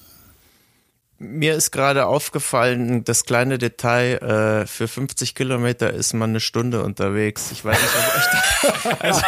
Mir 1.17 1.55
ist 1.55 1.71
gerade 1.71 2.07
aufgefallen, 2.07 3.05
das 3.05 3.23
kleine 3.23 3.57
Detail, 3.57 4.17
äh, 4.17 4.67
für 4.67 4.89
50 4.89 5.33
Kilometer 5.33 5.89
ist 5.93 6.13
man 6.13 6.31
eine 6.31 6.41
Stunde 6.41 6.83
unterwegs. 6.83 7.51
Ich 7.53 7.63
weiß 7.63 7.77
nicht, 7.81 7.93
ob 7.95 8.15
euch 8.17 8.25
da, 8.31 8.95
also, 8.99 9.21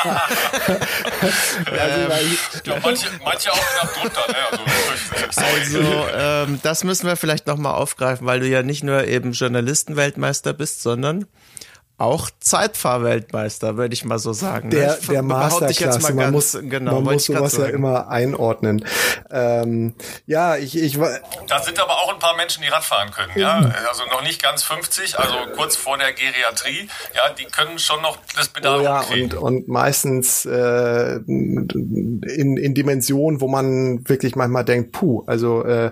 ähm, 1.72 2.12
ich 2.54 2.64
glaube, 2.64 2.82
manche, 2.84 3.08
manche 3.24 3.54
auch 3.54 3.58
knapp 3.58 3.94
drunter. 3.94 4.28
Ne? 4.28 4.36
Also, 5.32 5.42
also 5.42 6.06
ähm, 6.14 6.60
das 6.62 6.84
müssen 6.84 7.08
wir 7.08 7.16
vielleicht 7.16 7.48
nochmal 7.48 7.76
aufgreifen, 7.76 8.28
weil 8.28 8.42
du 8.42 8.48
ja 8.48 8.64
nicht 8.64 8.84
nur 8.84 9.06
eben 9.06 9.32
Journalistenweltmeister 9.32 10.52
bist, 10.52 10.82
sondern 10.82 11.26
auch 11.98 12.30
Zeitfahrweltmeister, 12.40 13.76
würde 13.76 13.96
ich 13.96 14.06
mal 14.06 14.20
so 14.20 14.32
sagen. 14.32 14.70
Ne? 14.70 14.76
Der, 14.76 14.98
der 15.10 15.24
Masterklasse, 15.24 16.14
man 16.14 16.32
muss, 16.32 16.58
genau, 16.62 17.02
man 17.02 17.16
muss 17.16 17.26
sowas 17.26 17.58
ja 17.58 17.66
immer 17.66 18.10
einordnen. 18.10 18.86
Ähm, 19.32 19.96
ja, 20.28 20.58
ich, 20.58 20.78
ich 20.78 21.00
war. 21.00 21.10
Da 21.48 21.60
sind 21.64 21.80
aber 21.80 21.94
auch 21.94 22.14
ein 22.14 22.20
paar 22.20 22.36
Menschen, 22.36 22.62
die 22.62 22.70
Radfahren 22.70 23.10
können, 23.10 23.32
ja. 23.36 23.62
Mhm. 23.62 23.74
Also 23.90 24.04
noch 24.12 24.22
nicht 24.22 24.42
ganz 24.44 24.62
50, 24.62 25.18
also 25.18 25.34
kurz 25.56 25.76
vor 25.76 25.98
der 25.98 26.14
Geriatrie, 26.14 26.88
ja, 27.16 27.34
die 27.34 27.46
können 27.46 27.80
schon 27.80 28.02
noch 28.04 28.20
das 28.36 28.50
Pedal 28.50 28.80
oh 28.80 28.84
ja, 28.84 29.02
und, 29.02 29.34
und 29.34 29.68
meistens 29.68 30.46
äh, 30.46 31.16
in, 31.26 32.58
in 32.58 32.74
Dimensionen, 32.76 33.42
wo 33.42 33.48
man 33.48 34.08
wirklich 34.08 34.36
manchmal 34.36 34.66
denkt, 34.66 34.92
puh, 34.92 35.24
also 35.26 35.64
äh, 35.64 35.92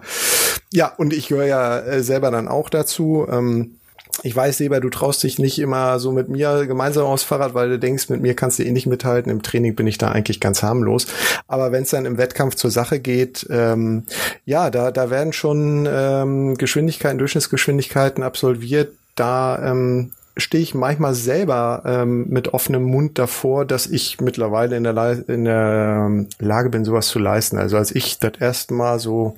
ja, 0.72 0.94
und 0.98 1.14
ich 1.14 1.30
gehöre 1.30 1.48
ja 1.48 1.80
äh, 1.80 2.04
selber 2.04 2.30
dann 2.30 2.48
auch 2.48 2.70
dazu. 2.70 3.26
Ähm, 3.28 3.80
ich 4.24 4.36
weiß, 4.36 4.58
Seber, 4.58 4.80
du 4.80 4.90
traust 4.90 5.24
dich 5.24 5.40
nicht 5.40 5.60
immer 5.60 6.00
so 6.00 6.12
mit 6.12 6.30
mir 6.30 6.66
gemeinsam 6.66 7.06
aufs 7.06 7.24
Fahrrad, 7.24 7.54
weil 7.54 7.70
du 7.70 7.80
denkst, 7.80 8.10
mit 8.10 8.22
mir 8.22 8.34
kannst 8.34 8.60
du 8.60 8.64
eh 8.64 8.72
nicht 8.72 8.88
mithalten. 8.88 9.32
Im 9.32 9.44
Training 9.44 9.76
bin 9.76 9.88
ich 9.88 9.98
da 9.98 10.10
eigentlich 10.12 10.40
ganz 10.40 10.64
harmlos. 10.64 11.08
Aber 11.48 11.72
wenn 11.72 11.84
es 11.84 11.90
dann 11.90 12.06
im 12.06 12.18
Wettkampf 12.18 12.56
zur 12.56 12.72
Sache 12.72 13.00
geht, 13.00 13.46
ähm, 13.50 14.04
ja, 14.46 14.70
da, 14.70 14.92
da 14.92 15.10
werden 15.10 15.34
schon 15.34 15.88
ähm, 15.92 16.56
Geschwindigkeiten, 16.58 17.18
Durchschnittsgeschwindigkeiten 17.18 18.24
absolviert. 18.24 18.94
Da 19.16 19.72
ähm, 19.72 20.12
stehe 20.38 20.64
ich 20.64 20.74
manchmal 20.74 21.14
selber 21.14 21.84
ähm, 21.86 22.26
mit 22.30 22.54
offenem 22.54 22.84
Mund 22.84 23.18
davor, 23.18 23.66
dass 23.66 23.88
ich 23.88 24.20
mittlerweile 24.22 24.76
in 24.76 24.84
der, 24.84 25.30
in 25.30 25.46
der 25.46 26.06
ähm, 26.08 26.28
Lage 26.40 26.70
bin, 26.70 26.86
sowas 26.86 27.08
zu 27.08 27.20
leisten. 27.20 27.58
Also 27.58 27.78
als 27.78 27.94
ich 27.94 28.20
das 28.20 28.34
erste 28.40 28.74
Mal 28.74 29.00
so 29.00 29.38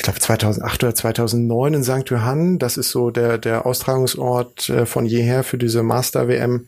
ich 0.00 0.04
glaube 0.04 0.18
2008 0.18 0.82
oder 0.84 0.94
2009 0.94 1.74
in 1.74 1.84
St. 1.84 2.08
Johann. 2.08 2.58
Das 2.58 2.78
ist 2.78 2.88
so 2.88 3.10
der, 3.10 3.36
der 3.36 3.66
Austragungsort 3.66 4.70
äh, 4.70 4.86
von 4.86 5.04
jeher 5.04 5.44
für 5.44 5.58
diese 5.58 5.82
Master-WM 5.82 6.66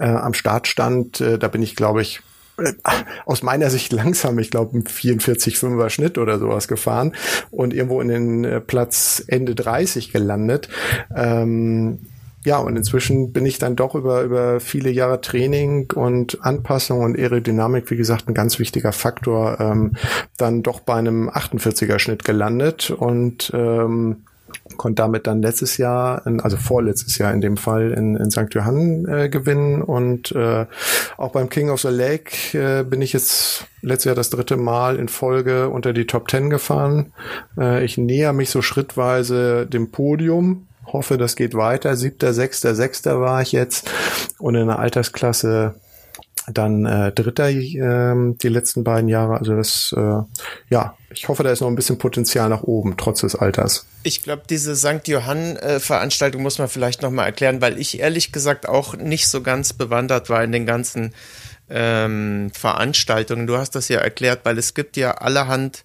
äh, 0.00 0.06
am 0.06 0.34
Start 0.34 0.66
stand. 0.66 1.20
Äh, 1.20 1.38
da 1.38 1.46
bin 1.46 1.62
ich, 1.62 1.76
glaube 1.76 2.02
ich, 2.02 2.22
äh, 2.58 2.72
aus 3.24 3.44
meiner 3.44 3.70
Sicht 3.70 3.92
langsam, 3.92 4.40
ich 4.40 4.50
glaube, 4.50 4.78
ein 4.78 4.82
44-5er 4.82 5.90
Schnitt 5.90 6.18
oder 6.18 6.40
sowas 6.40 6.66
gefahren 6.66 7.14
und 7.52 7.72
irgendwo 7.72 8.00
in 8.00 8.08
den 8.08 8.44
äh, 8.44 8.60
Platz 8.60 9.22
Ende 9.28 9.54
30 9.54 10.12
gelandet. 10.12 10.68
Ähm, 11.14 12.00
ja, 12.46 12.58
und 12.58 12.76
inzwischen 12.76 13.32
bin 13.32 13.44
ich 13.44 13.58
dann 13.58 13.74
doch 13.74 13.96
über, 13.96 14.22
über 14.22 14.60
viele 14.60 14.88
Jahre 14.88 15.20
Training 15.20 15.90
und 15.92 16.44
Anpassung 16.44 17.00
und 17.00 17.18
Aerodynamik, 17.18 17.90
wie 17.90 17.96
gesagt, 17.96 18.28
ein 18.28 18.34
ganz 18.34 18.60
wichtiger 18.60 18.92
Faktor, 18.92 19.58
ähm, 19.58 19.94
dann 20.36 20.62
doch 20.62 20.78
bei 20.78 20.94
einem 20.94 21.28
48er 21.28 21.98
Schnitt 21.98 22.24
gelandet 22.24 22.90
und 22.92 23.50
ähm, 23.52 24.18
konnte 24.76 25.02
damit 25.02 25.26
dann 25.26 25.42
letztes 25.42 25.76
Jahr, 25.76 26.22
also 26.24 26.56
vorletztes 26.56 27.18
Jahr 27.18 27.32
in 27.32 27.40
dem 27.40 27.56
Fall 27.56 27.90
in, 27.90 28.14
in 28.14 28.30
St. 28.30 28.54
Johann 28.54 29.06
äh, 29.06 29.28
gewinnen 29.28 29.82
und 29.82 30.30
äh, 30.30 30.66
auch 31.16 31.32
beim 31.32 31.48
King 31.48 31.70
of 31.70 31.80
the 31.80 31.88
Lake 31.88 32.56
äh, 32.56 32.84
bin 32.84 33.02
ich 33.02 33.12
jetzt 33.12 33.66
letztes 33.82 34.04
Jahr 34.04 34.14
das 34.14 34.30
dritte 34.30 34.56
Mal 34.56 35.00
in 35.00 35.08
Folge 35.08 35.68
unter 35.68 35.92
die 35.92 36.06
Top 36.06 36.28
Ten 36.28 36.48
gefahren. 36.48 37.12
Äh, 37.58 37.84
ich 37.84 37.98
näher 37.98 38.32
mich 38.32 38.50
so 38.50 38.62
schrittweise 38.62 39.66
dem 39.66 39.90
Podium 39.90 40.65
hoffe, 40.92 41.18
das 41.18 41.36
geht 41.36 41.54
weiter. 41.54 41.96
Siebter, 41.96 42.32
sechster, 42.32 42.74
sechster 42.74 43.20
war 43.20 43.42
ich 43.42 43.52
jetzt 43.52 43.90
und 44.38 44.54
in 44.54 44.66
der 44.66 44.78
Altersklasse 44.78 45.74
dann 46.52 46.86
äh, 46.86 47.12
Dritter 47.12 47.48
äh, 47.48 48.34
die 48.40 48.48
letzten 48.48 48.84
beiden 48.84 49.08
Jahre. 49.08 49.38
Also 49.38 49.56
das, 49.56 49.94
äh, 49.96 50.22
ja, 50.70 50.96
ich 51.10 51.28
hoffe, 51.28 51.42
da 51.42 51.50
ist 51.50 51.60
noch 51.60 51.68
ein 51.68 51.74
bisschen 51.74 51.98
Potenzial 51.98 52.48
nach 52.48 52.62
oben, 52.62 52.96
trotz 52.96 53.22
des 53.22 53.34
Alters. 53.34 53.86
Ich 54.02 54.22
glaube, 54.22 54.42
diese 54.48 54.76
St. 54.76 55.06
Johann-Veranstaltung 55.06 56.42
muss 56.42 56.58
man 56.58 56.68
vielleicht 56.68 57.02
nochmal 57.02 57.26
erklären, 57.26 57.60
weil 57.60 57.78
ich 57.78 57.98
ehrlich 57.98 58.32
gesagt 58.32 58.68
auch 58.68 58.94
nicht 58.96 59.28
so 59.28 59.42
ganz 59.42 59.72
bewandert 59.72 60.30
war 60.30 60.44
in 60.44 60.52
den 60.52 60.66
ganzen 60.66 61.12
ähm, 61.68 62.50
Veranstaltungen. 62.52 63.46
Du 63.46 63.56
hast 63.56 63.74
das 63.74 63.88
ja 63.88 63.98
erklärt, 63.98 64.40
weil 64.44 64.58
es 64.58 64.74
gibt 64.74 64.96
ja 64.96 65.12
allerhand 65.12 65.84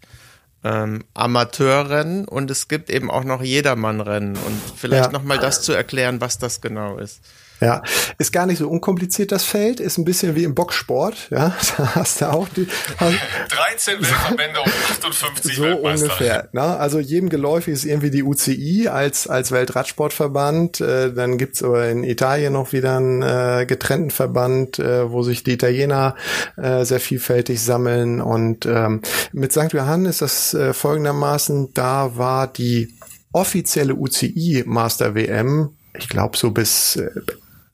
ähm, 0.63 1.03
Amateurrennen 1.13 2.27
und 2.27 2.51
es 2.51 2.67
gibt 2.67 2.89
eben 2.89 3.09
auch 3.09 3.23
noch 3.23 3.41
Jedermannrennen. 3.41 4.35
Und 4.35 4.61
vielleicht 4.75 5.05
ja. 5.05 5.11
nochmal 5.11 5.39
das 5.39 5.61
zu 5.61 5.73
erklären, 5.73 6.21
was 6.21 6.37
das 6.37 6.61
genau 6.61 6.97
ist. 6.97 7.21
Ja, 7.61 7.83
ist 8.17 8.33
gar 8.33 8.47
nicht 8.47 8.57
so 8.57 8.67
unkompliziert 8.67 9.31
das 9.31 9.43
Feld, 9.43 9.79
ist 9.79 9.99
ein 9.99 10.03
bisschen 10.03 10.35
wie 10.35 10.45
im 10.45 10.55
Boxsport, 10.55 11.27
ja, 11.29 11.55
da 11.77 11.93
hast 11.93 12.19
du 12.19 12.31
auch 12.31 12.49
die 12.49 12.67
13 12.97 13.97
Weltverbände 14.01 14.61
und 14.61 14.73
58 14.89 15.55
so 15.57 15.65
ungefähr, 15.67 16.49
ne? 16.53 16.61
Also 16.63 16.99
jedem 16.99 17.29
geläufig 17.29 17.75
ist 17.75 17.85
irgendwie 17.85 18.09
die 18.09 18.23
UCI 18.23 18.87
als 18.87 19.27
als 19.27 19.51
Weltradsportverband, 19.51 20.81
äh, 20.81 21.13
dann 21.13 21.37
gibt's 21.37 21.61
aber 21.61 21.87
in 21.87 22.03
Italien 22.03 22.53
noch 22.53 22.73
wieder 22.73 22.97
einen 22.97 23.21
äh, 23.21 23.67
getrennten 23.67 24.09
Verband, 24.09 24.79
äh, 24.79 25.11
wo 25.11 25.21
sich 25.21 25.43
die 25.43 25.51
Italiener 25.51 26.15
äh, 26.57 26.83
sehr 26.83 26.99
vielfältig 26.99 27.61
sammeln. 27.61 28.21
Und 28.21 28.65
ähm, 28.65 29.03
mit 29.33 29.51
St. 29.51 29.71
Johann 29.71 30.05
ist 30.05 30.23
das 30.23 30.55
äh, 30.55 30.73
folgendermaßen, 30.73 31.75
da 31.75 32.17
war 32.17 32.47
die 32.47 32.97
offizielle 33.31 33.93
UCI 33.93 34.63
Master 34.65 35.13
WM 35.13 35.75
ich 35.97 36.09
glaube 36.09 36.37
so 36.37 36.51
bis 36.51 36.95
äh, 36.95 37.09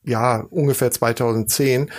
ja, 0.08 0.46
ungefähr 0.50 0.90
2010 0.90 1.90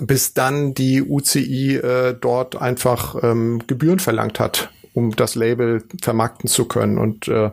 bis 0.00 0.34
dann 0.34 0.74
die 0.74 1.02
UCI 1.02 1.76
äh, 1.76 2.16
dort 2.20 2.60
einfach 2.60 3.16
ähm, 3.22 3.62
Gebühren 3.66 3.98
verlangt 3.98 4.40
hat, 4.40 4.70
um 4.92 5.14
das 5.14 5.34
Label 5.34 5.84
vermarkten 6.02 6.48
zu 6.48 6.64
können. 6.66 6.98
Und 6.98 7.28
äh, 7.28 7.50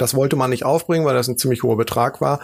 das 0.00 0.14
wollte 0.14 0.36
man 0.36 0.50
nicht 0.50 0.64
aufbringen, 0.64 1.04
weil 1.04 1.14
das 1.14 1.28
ein 1.28 1.36
ziemlich 1.36 1.62
hoher 1.62 1.76
Betrag 1.76 2.20
war. 2.20 2.40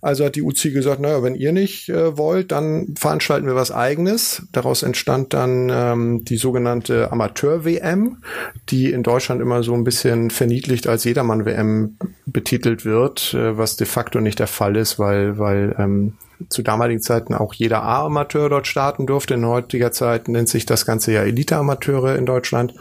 Also 0.00 0.24
hat 0.24 0.36
die 0.36 0.42
UCI 0.42 0.70
gesagt, 0.70 1.00
naja, 1.00 1.22
wenn 1.22 1.34
ihr 1.34 1.52
nicht 1.52 1.88
äh, 1.88 2.16
wollt, 2.16 2.52
dann 2.52 2.94
veranstalten 2.98 3.46
wir 3.46 3.54
was 3.54 3.72
eigenes. 3.72 4.46
Daraus 4.52 4.82
entstand 4.82 5.34
dann 5.34 5.70
ähm, 5.70 6.24
die 6.24 6.36
sogenannte 6.36 7.12
Amateur-WM, 7.12 8.22
die 8.68 8.92
in 8.92 9.02
Deutschland 9.02 9.42
immer 9.42 9.62
so 9.62 9.74
ein 9.74 9.84
bisschen 9.84 10.30
verniedlicht 10.30 10.86
als 10.86 11.04
Jedermann-WM 11.04 11.96
betitelt 12.26 12.84
wird, 12.84 13.34
äh, 13.34 13.58
was 13.58 13.76
de 13.76 13.86
facto 13.86 14.20
nicht 14.20 14.38
der 14.38 14.46
Fall 14.46 14.76
ist, 14.76 14.98
weil, 14.98 15.38
weil 15.38 15.74
ähm, 15.78 16.14
zu 16.48 16.62
damaligen 16.62 17.00
Zeiten 17.00 17.34
auch 17.34 17.52
jeder 17.52 17.82
A-Amateur 17.82 18.48
dort 18.48 18.66
starten 18.66 19.06
durfte. 19.06 19.34
In 19.34 19.44
heutiger 19.44 19.92
Zeit 19.92 20.28
nennt 20.28 20.48
sich 20.48 20.66
das 20.66 20.86
Ganze 20.86 21.12
ja 21.12 21.22
Elite-Amateure 21.22 22.16
in 22.16 22.26
Deutschland. 22.26 22.74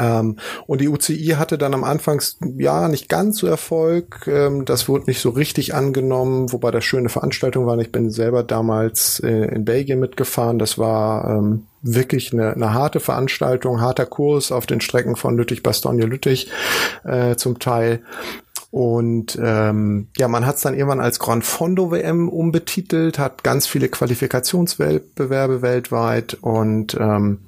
Ähm, 0.00 0.36
und 0.66 0.80
die 0.80 0.88
UCI 0.88 1.34
hatte 1.38 1.58
dann 1.58 1.74
am 1.74 1.84
Anfang 1.84 2.20
ja 2.56 2.88
nicht 2.88 3.08
ganz 3.08 3.38
so 3.38 3.46
Erfolg. 3.46 4.26
Ähm, 4.26 4.64
das 4.64 4.88
wurde 4.88 5.06
nicht 5.06 5.20
so 5.20 5.30
richtig 5.30 5.74
angenommen, 5.74 6.52
wobei 6.52 6.70
das 6.70 6.84
schöne 6.84 7.08
Veranstaltung 7.08 7.66
war. 7.66 7.78
Ich 7.78 7.92
bin 7.92 8.10
selber 8.10 8.42
damals 8.42 9.20
äh, 9.20 9.54
in 9.54 9.64
Belgien 9.64 10.00
mitgefahren. 10.00 10.58
Das 10.58 10.78
war 10.78 11.28
ähm, 11.28 11.66
wirklich 11.82 12.32
eine, 12.32 12.54
eine 12.54 12.74
harte 12.74 13.00
Veranstaltung, 13.00 13.80
harter 13.80 14.06
Kurs 14.06 14.50
auf 14.50 14.66
den 14.66 14.80
Strecken 14.80 15.16
von 15.16 15.36
Lüttich, 15.36 15.62
Bastogne, 15.62 16.06
Lüttich 16.06 16.50
äh, 17.04 17.36
zum 17.36 17.58
Teil. 17.58 18.02
Und 18.70 19.38
ähm, 19.40 20.08
ja, 20.16 20.26
man 20.26 20.44
hat 20.46 20.56
es 20.56 20.62
dann 20.62 20.74
irgendwann 20.74 20.98
als 20.98 21.20
Grand 21.20 21.44
Fondo 21.44 21.92
WM 21.92 22.28
umbetitelt, 22.28 23.20
hat 23.20 23.44
ganz 23.44 23.68
viele 23.68 23.88
Qualifikationswettbewerbe 23.88 25.62
weltweit 25.62 26.34
und 26.40 26.96
ähm, 26.98 27.38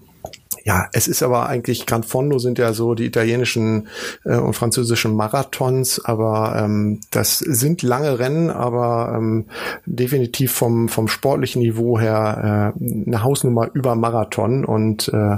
ja, 0.66 0.88
es 0.92 1.06
ist 1.06 1.22
aber 1.22 1.48
eigentlich 1.48 1.86
Gran 1.86 2.02
Fondo 2.02 2.40
sind 2.40 2.58
ja 2.58 2.72
so 2.72 2.96
die 2.96 3.06
italienischen 3.06 3.86
äh, 4.24 4.36
und 4.36 4.52
französischen 4.54 5.14
Marathons, 5.14 6.04
aber 6.04 6.56
ähm, 6.58 6.98
das 7.12 7.38
sind 7.38 7.82
lange 7.82 8.18
Rennen, 8.18 8.50
aber 8.50 9.14
ähm, 9.16 9.44
definitiv 9.86 10.50
vom 10.52 10.88
vom 10.88 11.06
sportlichen 11.06 11.62
Niveau 11.62 12.00
her 12.00 12.74
äh, 12.76 12.84
eine 13.06 13.22
Hausnummer 13.22 13.70
über 13.74 13.94
Marathon 13.94 14.64
und 14.64 15.06
äh, 15.14 15.36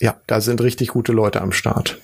ja, 0.00 0.14
da 0.26 0.42
sind 0.42 0.60
richtig 0.60 0.88
gute 0.88 1.12
Leute 1.12 1.40
am 1.40 1.52
Start. 1.52 1.98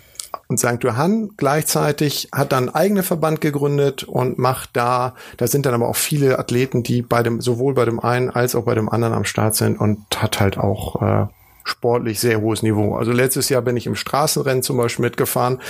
Und 0.48 0.58
St. 0.58 0.78
Johann 0.82 1.32
gleichzeitig 1.36 2.30
hat 2.32 2.52
dann 2.52 2.70
einen 2.70 2.74
eigenen 2.74 3.02
Verband 3.02 3.42
gegründet 3.42 4.04
und 4.04 4.38
macht 4.38 4.70
da, 4.72 5.14
da 5.36 5.46
sind 5.46 5.66
dann 5.66 5.74
aber 5.74 5.88
auch 5.88 5.96
viele 5.96 6.38
Athleten, 6.38 6.82
die 6.82 7.02
bei 7.02 7.22
dem, 7.22 7.42
sowohl 7.42 7.74
bei 7.74 7.84
dem 7.84 8.00
einen 8.00 8.30
als 8.30 8.54
auch 8.54 8.64
bei 8.64 8.74
dem 8.74 8.88
anderen 8.88 9.12
am 9.12 9.24
Start 9.24 9.56
sind 9.56 9.78
und 9.78 10.00
hat 10.16 10.40
halt 10.40 10.56
auch 10.56 11.02
äh, 11.02 11.26
sportlich 11.64 12.20
sehr 12.20 12.40
hohes 12.40 12.62
Niveau. 12.62 12.96
Also 12.96 13.12
letztes 13.12 13.48
Jahr 13.48 13.62
bin 13.62 13.76
ich 13.76 13.86
im 13.86 13.96
Straßenrennen 13.96 14.62
zum 14.62 14.76
Beispiel 14.76 15.04
mitgefahren 15.04 15.60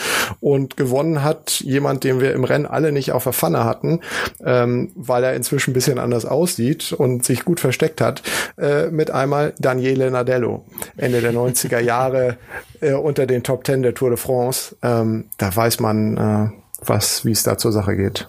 und 0.41 0.77
gewonnen 0.77 1.23
hat 1.23 1.61
jemand, 1.61 2.05
den 2.05 2.21
wir 2.21 2.33
im 2.33 2.45
Rennen 2.45 2.67
alle 2.67 2.93
nicht 2.93 3.13
auf 3.13 3.25
der 3.25 3.33
Pfanne 3.33 3.65
hatten, 3.65 4.01
ähm, 4.45 4.93
weil 4.95 5.25
er 5.25 5.35
inzwischen 5.35 5.71
ein 5.71 5.75
bisschen 5.75 5.99
anders 5.99 6.25
aussieht 6.25 6.93
und 6.93 7.25
sich 7.25 7.45
gut 7.45 7.61
versteckt 7.61 8.01
hat, 8.01 8.23
äh, 8.59 8.87
mit 8.89 9.11
einmal 9.11 9.55
Daniele 9.59 10.11
Nadello, 10.11 10.65
Ende 10.97 11.21
der 11.21 11.33
90er 11.33 11.81
Jahre 11.81 12.39
äh, 12.81 12.93
unter 12.93 13.27
den 13.27 13.43
Top 13.43 13.65
Ten 13.65 13.83
der 13.83 13.95
Tour 13.95 14.11
de 14.11 14.19
France. 14.19 14.77
Ähm, 14.83 15.27
da 15.39 15.55
weiß 15.55 15.81
man, 15.81 16.17
äh, 16.17 16.51
was, 16.85 17.25
wie 17.25 17.33
es 17.33 17.43
da 17.43 17.59
zur 17.59 17.73
Sache 17.73 17.97
geht. 17.97 18.29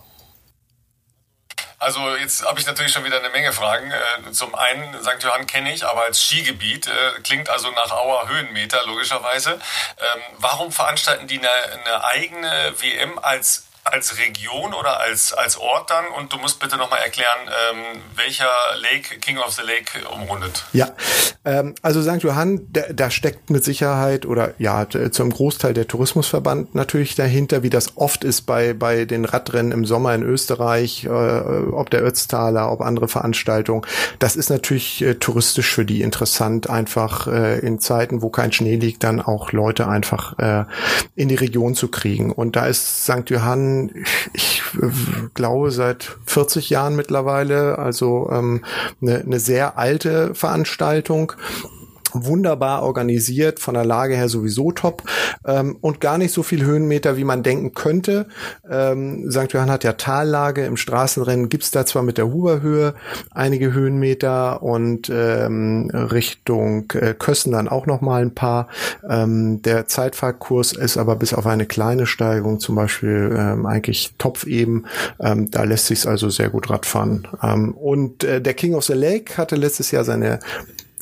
Also 1.82 2.16
jetzt 2.16 2.46
habe 2.46 2.60
ich 2.60 2.68
natürlich 2.68 2.92
schon 2.92 3.06
wieder 3.06 3.18
eine 3.18 3.32
Menge 3.32 3.52
Fragen. 3.52 3.90
Äh, 3.90 4.32
zum 4.32 4.54
einen, 4.54 5.02
St. 5.02 5.22
Johann 5.22 5.48
kenne 5.48 5.74
ich, 5.74 5.84
aber 5.84 6.04
als 6.04 6.22
Skigebiet 6.22 6.86
äh, 6.86 7.22
klingt 7.24 7.50
also 7.50 7.72
nach 7.72 7.92
Auer 7.92 8.30
Höhenmeter 8.30 8.86
logischerweise. 8.86 9.54
Ähm, 9.54 10.22
warum 10.38 10.72
veranstalten 10.72 11.26
die 11.26 11.40
eine, 11.40 11.50
eine 11.50 12.04
eigene 12.04 12.76
WM 12.80 13.18
als 13.18 13.66
als 13.84 14.18
Region 14.18 14.74
oder 14.74 15.00
als, 15.00 15.34
als 15.34 15.58
Ort 15.58 15.90
dann? 15.90 16.06
Und 16.18 16.32
du 16.34 16.38
musst 16.38 16.60
bitte 16.60 16.78
nochmal 16.78 17.00
erklären, 17.00 17.40
ähm, 17.48 18.02
welcher 18.16 18.50
Lake 18.76 19.20
King 19.20 19.38
of 19.38 19.52
the 19.54 19.62
Lake 19.62 20.08
umrundet. 20.10 20.66
Ja, 20.74 20.90
ähm, 21.46 21.76
also 21.82 22.02
St. 22.02 22.24
Johann, 22.24 22.68
da, 22.72 22.82
da 22.94 23.10
steckt 23.10 23.50
mit 23.50 23.64
Sicherheit 23.64 24.26
oder 24.26 24.54
ja, 24.60 24.88
zum 25.12 25.32
Großteil 25.32 25.74
der 25.74 25.88
Tourismusverband 25.88 26.76
natürlich 26.76 27.16
dahinter, 27.16 27.64
wie 27.64 27.70
das 27.70 27.98
oft 27.98 28.24
ist 28.24 28.44
bei, 28.44 28.74
bei 28.74 29.06
den 29.06 29.26
Radrennen 29.26 29.72
im 29.72 29.86
Sommer 29.86 30.14
in 30.14 30.24
Österreich, 30.24 31.06
äh, 31.06 31.10
ob 31.10 31.90
der 31.90 32.04
Ötztaler, 32.04 32.72
ob 32.72 32.82
andere 32.82 33.08
Veranstaltungen. 33.08 33.86
Das 34.20 34.36
ist 34.36 34.50
natürlich 34.50 35.02
äh, 35.02 35.16
touristisch 35.16 35.74
für 35.74 35.86
die 35.86 36.02
interessant, 36.02 36.70
einfach 36.70 37.28
äh, 37.28 37.60
in 37.60 37.80
Zeiten, 37.80 38.22
wo 38.22 38.30
kein 38.30 38.52
Schnee 38.52 38.76
liegt, 38.76 39.04
dann 39.04 39.22
auch 39.22 39.52
Leute 39.52 39.88
einfach 39.88 40.38
äh, 40.40 40.66
in 41.16 41.30
die 41.30 41.36
Region 41.36 41.76
zu 41.76 41.88
kriegen. 41.88 42.32
Und 42.32 42.56
da 42.56 42.66
ist 42.66 43.06
St. 43.06 43.30
Johann 43.30 43.71
ich 44.34 44.64
glaube, 45.34 45.72
seit 45.72 46.18
40 46.26 46.70
Jahren 46.70 46.96
mittlerweile, 46.96 47.78
also 47.78 48.30
ähm, 48.32 48.64
eine, 49.02 49.20
eine 49.20 49.40
sehr 49.40 49.78
alte 49.78 50.34
Veranstaltung 50.36 51.34
wunderbar 52.14 52.84
organisiert, 52.84 53.60
von 53.60 53.74
der 53.74 53.86
Lage 53.86 54.16
her 54.16 54.30
sowieso 54.30 54.72
top 54.72 55.04
ähm, 55.46 55.78
und 55.82 56.02
gar 56.02 56.18
nicht 56.18 56.34
so 56.34 56.44
viel 56.44 56.64
Höhenmeter, 56.64 57.18
wie 57.18 57.24
man 57.24 57.44
denken 57.44 57.74
könnte. 57.74 58.28
Ähm, 58.70 59.30
St. 59.32 59.52
Johann 59.54 59.72
hat 59.72 59.84
ja 59.84 59.94
Tallage, 59.94 60.66
im 60.66 60.78
Straßenrennen 60.78 61.50
gibt's 61.50 61.72
da 61.72 61.86
zwar 61.86 62.04
mit 62.04 62.18
der 62.18 62.32
Huberhöhe 62.32 62.94
einige 63.32 63.74
Höhenmeter 63.74 64.62
und 64.64 65.10
ähm, 65.14 65.90
Richtung 65.94 66.92
äh, 66.92 67.14
Kössen 67.18 67.52
dann 67.52 67.68
auch 67.68 67.86
noch 67.86 68.02
mal 68.02 68.22
ein 68.22 68.36
paar. 68.36 68.68
Ähm, 69.08 69.62
der 69.62 69.88
Zeitfahrkurs 69.88 70.74
ist 70.74 70.98
aber 70.98 71.16
bis 71.16 71.34
auf 71.34 71.46
eine 71.46 71.66
kleine 71.66 72.06
Steigung 72.06 72.60
zum 72.60 72.76
Beispiel 72.76 73.36
ähm, 73.38 73.66
eigentlich 73.66 74.14
Topf 74.18 74.46
eben. 74.46 74.86
Ähm, 75.20 75.52
da 75.52 75.64
lässt 75.64 75.88
sich's 75.88 76.06
also 76.06 76.30
sehr 76.30 76.50
gut 76.50 76.70
Radfahren. 76.70 77.28
Ähm, 77.42 77.74
und 77.74 78.24
äh, 78.24 78.42
der 78.42 78.54
King 78.54 78.76
of 78.76 78.84
the 78.86 78.94
Lake 78.94 79.38
hatte 79.38 79.56
letztes 79.56 79.92
Jahr 79.92 80.04
seine 80.04 80.40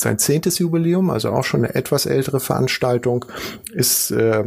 sein 0.02 0.20
zehntes 0.20 0.60
Jubiläum, 0.60 1.10
also 1.10 1.32
auch 1.32 1.44
schon 1.44 1.64
eine 1.64 1.76
etwas 1.76 2.06
ältere 2.06 2.40
Veranstaltung, 2.40 3.26
ist 3.72 4.12
äh, 4.12 4.46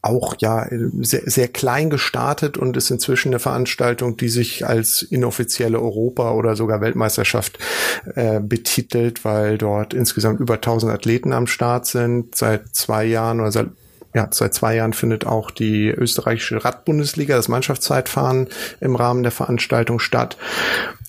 auch 0.00 0.36
ja 0.38 0.66
sehr, 1.00 1.22
sehr 1.26 1.48
klein 1.48 1.90
gestartet 1.90 2.56
und 2.56 2.76
ist 2.76 2.90
inzwischen 2.90 3.28
eine 3.28 3.40
Veranstaltung, 3.40 4.16
die 4.16 4.28
sich 4.28 4.66
als 4.66 5.02
inoffizielle 5.02 5.80
Europa- 5.80 6.32
oder 6.32 6.54
sogar 6.54 6.80
Weltmeisterschaft 6.80 7.58
äh, 8.14 8.40
betitelt, 8.40 9.24
weil 9.24 9.58
dort 9.58 9.94
insgesamt 9.94 10.40
über 10.40 10.54
1000 10.54 10.92
Athleten 10.92 11.32
am 11.32 11.46
Start 11.46 11.86
sind. 11.86 12.36
Seit 12.36 12.74
zwei 12.74 13.04
Jahren 13.04 13.40
oder 13.40 13.50
seit 13.50 13.68
ja, 14.14 14.28
seit 14.30 14.54
zwei 14.54 14.76
Jahren 14.76 14.92
findet 14.92 15.26
auch 15.26 15.50
die 15.50 15.88
österreichische 15.88 16.64
Radbundesliga, 16.64 17.36
das 17.36 17.48
Mannschaftszeitfahren 17.48 18.48
im 18.80 18.96
Rahmen 18.96 19.22
der 19.22 19.32
Veranstaltung 19.32 19.98
statt 19.98 20.36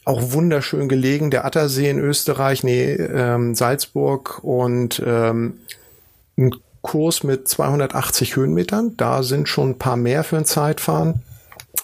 auch 0.10 0.32
wunderschön 0.32 0.90
gelegen, 0.90 1.30
der 1.30 1.46
Attersee 1.46 1.88
in 1.88 2.00
Österreich, 2.00 2.64
nee, 2.64 2.94
ähm, 2.94 3.54
Salzburg 3.54 4.44
und 4.44 5.02
ähm, 5.06 5.60
ein 6.36 6.56
Kurs 6.82 7.24
mit 7.24 7.48
280 7.48 8.36
Höhenmetern. 8.36 8.98
Da 8.98 9.22
sind 9.22 9.48
schon 9.48 9.72
ein 9.72 9.78
paar 9.78 9.98
mehr 9.98 10.24
für 10.24 10.38
ein 10.38 10.46
Zeitfahren. 10.46 11.22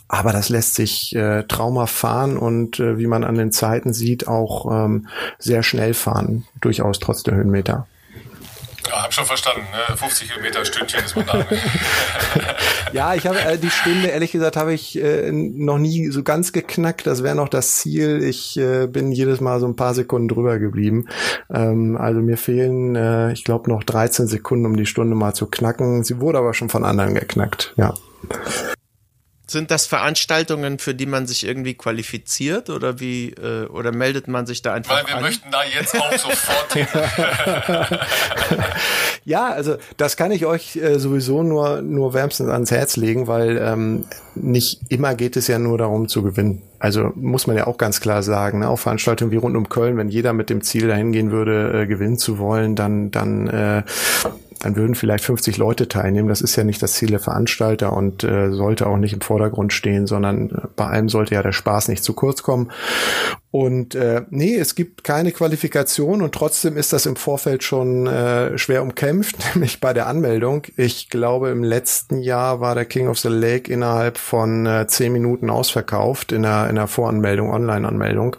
Aber 0.08 0.32
das 0.32 0.50
lässt 0.50 0.76
sich 0.76 1.16
äh, 1.16 1.44
traumhaft 1.44 1.94
fahren 1.94 2.38
und 2.38 2.80
äh, 2.80 2.98
wie 2.98 3.08
man 3.08 3.24
an 3.24 3.36
den 3.36 3.52
Zeiten 3.52 3.94
sieht, 3.94 4.28
auch 4.28 4.72
ähm, 4.72 5.08
sehr 5.38 5.62
schnell 5.62 5.94
fahren, 5.94 6.46
durchaus 6.62 7.00
trotz 7.00 7.24
der 7.24 7.36
Höhenmeter. 7.36 7.88
Ja, 8.90 9.04
hab 9.04 9.14
schon 9.14 9.26
verstanden. 9.26 9.66
Ne? 9.72 9.98
50 9.98 10.30
Kilometer 10.30 10.66
Stündchen 10.66 11.04
ist 11.04 11.16
man 11.16 11.26
da. 11.26 11.46
Ja, 12.94 13.14
ich 13.14 13.28
habe 13.28 13.40
äh, 13.40 13.58
die 13.58 13.70
Stunde, 13.70 14.08
ehrlich 14.08 14.32
gesagt, 14.32 14.56
habe 14.56 14.74
ich 14.74 14.98
äh, 14.98 15.30
noch 15.32 15.78
nie 15.78 16.08
so 16.12 16.24
ganz 16.24 16.54
geknackt. 16.54 17.06
Das 17.06 17.24
wäre 17.24 17.36
noch 17.36 17.50
das 17.50 17.76
Ziel. 17.76 18.24
Ich 18.24 18.58
äh, 18.58 18.88
bin 18.88 19.12
jedes 19.12 19.42
Mal 19.42 19.60
so 19.60 19.66
ein 19.66 19.76
paar 19.76 19.94
Sekunden 19.94 20.30
drüber 20.30 20.60
geblieben. 20.60 21.08
Ähm, 21.54 21.98
also 21.98 22.22
mir 22.22 22.38
fehlen, 22.38 22.96
äh, 22.96 23.34
ich 23.34 23.44
glaube, 23.44 23.70
noch 23.70 23.84
13 23.84 24.28
Sekunden, 24.28 24.66
um 24.66 24.78
die 24.78 24.86
Stunde 24.86 25.16
mal 25.16 25.34
zu 25.34 25.48
knacken. 25.48 26.04
Sie 26.06 26.22
wurde 26.22 26.38
aber 26.38 26.54
schon 26.54 26.70
von 26.70 26.86
anderen 26.86 27.16
geknackt, 27.16 27.74
ja. 27.76 27.94
Sind 29.48 29.70
das 29.72 29.86
Veranstaltungen, 29.86 30.80
für 30.80 30.96
die 30.96 31.06
man 31.06 31.28
sich 31.28 31.46
irgendwie 31.46 31.76
qualifiziert 31.76 32.70
oder 32.70 33.00
wie 33.00 33.30
äh, 33.30 33.66
oder 33.68 33.92
meldet 33.92 34.28
man 34.28 34.46
sich 34.46 34.62
da 34.62 34.74
einfach 34.74 34.96
Weil 34.96 35.08
wir 35.08 35.16
an? 35.18 35.22
möchten 35.22 35.52
da 35.52 35.60
jetzt 35.64 35.96
auch 36.00 36.12
sofort 36.18 36.76
ja, 39.26 39.48
also 39.48 39.78
das 39.98 40.18
kann 40.18 40.32
ich 40.32 40.46
euch 40.46 40.76
äh, 40.78 41.00
sowieso 41.00 41.44
nur 41.44 41.82
nur 41.82 42.14
wärmstens 42.14 42.50
ans 42.50 42.72
Herz 42.72 42.98
legen, 42.98 43.28
weil 43.28 43.58
ähm, 43.58 44.06
nicht 44.36 44.80
immer 44.90 45.16
geht 45.16 45.38
es 45.38 45.48
ja 45.48 45.60
nur 45.60 45.78
darum 45.78 46.08
zu 46.08 46.24
gewinnen. 46.24 46.62
Also 46.80 47.12
muss 47.16 47.48
man 47.48 47.56
ja 47.56 47.68
auch 47.68 47.78
ganz 47.78 48.02
klar 48.02 48.22
sagen, 48.22 48.60
ne? 48.60 48.68
auf 48.70 48.82
Veranstaltungen 48.82 49.32
wie 49.32 49.38
rund 49.38 49.56
um 49.56 49.70
Köln, 49.70 49.98
wenn 49.98 50.10
jeder 50.10 50.34
mit 50.34 50.50
dem 50.50 50.62
Ziel 50.62 50.88
dahin 50.88 51.12
gehen 51.12 51.32
würde, 51.32 51.84
äh, 51.84 51.88
gewinnen 51.88 52.18
zu 52.18 52.38
wollen, 52.38 52.76
dann 52.76 53.12
dann 53.12 53.48
äh, 53.48 53.84
dann 54.66 54.76
würden 54.76 54.96
vielleicht 54.96 55.24
50 55.24 55.58
Leute 55.58 55.88
teilnehmen. 55.88 56.28
Das 56.28 56.42
ist 56.42 56.56
ja 56.56 56.64
nicht 56.64 56.82
das 56.82 56.94
Ziel 56.94 57.10
der 57.10 57.20
Veranstalter 57.20 57.94
und 57.94 58.24
äh, 58.24 58.52
sollte 58.52 58.88
auch 58.88 58.98
nicht 58.98 59.14
im 59.14 59.22
Vordergrund 59.22 59.74
stehen, 59.74 60.08
sondern 60.08 60.50
äh, 60.50 60.68
bei 60.76 60.88
allem 60.88 61.08
sollte 61.08 61.36
ja 61.36 61.44
der 61.44 61.52
Spaß 61.52 61.88
nicht 61.88 62.04
zu 62.04 62.14
kurz 62.14 62.42
kommen. 62.42 62.72
Und 63.52 63.96
äh, 63.96 64.24
nee, 64.32 64.58
es 64.58 64.76
gibt 64.76 65.06
keine 65.06 65.32
Qualifikation 65.32 66.22
und 66.22 66.36
trotzdem 66.36 66.76
ist 66.76 66.92
das 66.92 67.06
im 67.06 67.16
Vorfeld 67.16 67.64
schon 67.64 68.06
äh, 68.06 68.58
schwer 68.58 68.82
umkämpft, 68.82 69.38
nämlich 69.56 69.80
bei 69.80 69.94
der 69.94 70.08
Anmeldung. 70.08 70.64
Ich 70.76 71.10
glaube, 71.10 71.52
im 71.52 71.64
letzten 71.64 72.20
Jahr 72.20 72.60
war 72.60 72.76
der 72.76 72.84
King 72.84 73.08
of 73.08 73.18
the 73.18 73.30
Lake 73.30 73.72
innerhalb 73.72 74.18
von 74.18 74.66
äh, 74.66 74.88
zehn 74.88 75.14
Minuten 75.14 75.50
ausverkauft 75.50 76.34
in 76.34 76.42
der, 76.42 76.70
in 76.70 76.76
der 76.76 76.88
Voranmeldung, 76.88 77.50
Online-Anmeldung. 77.50 78.36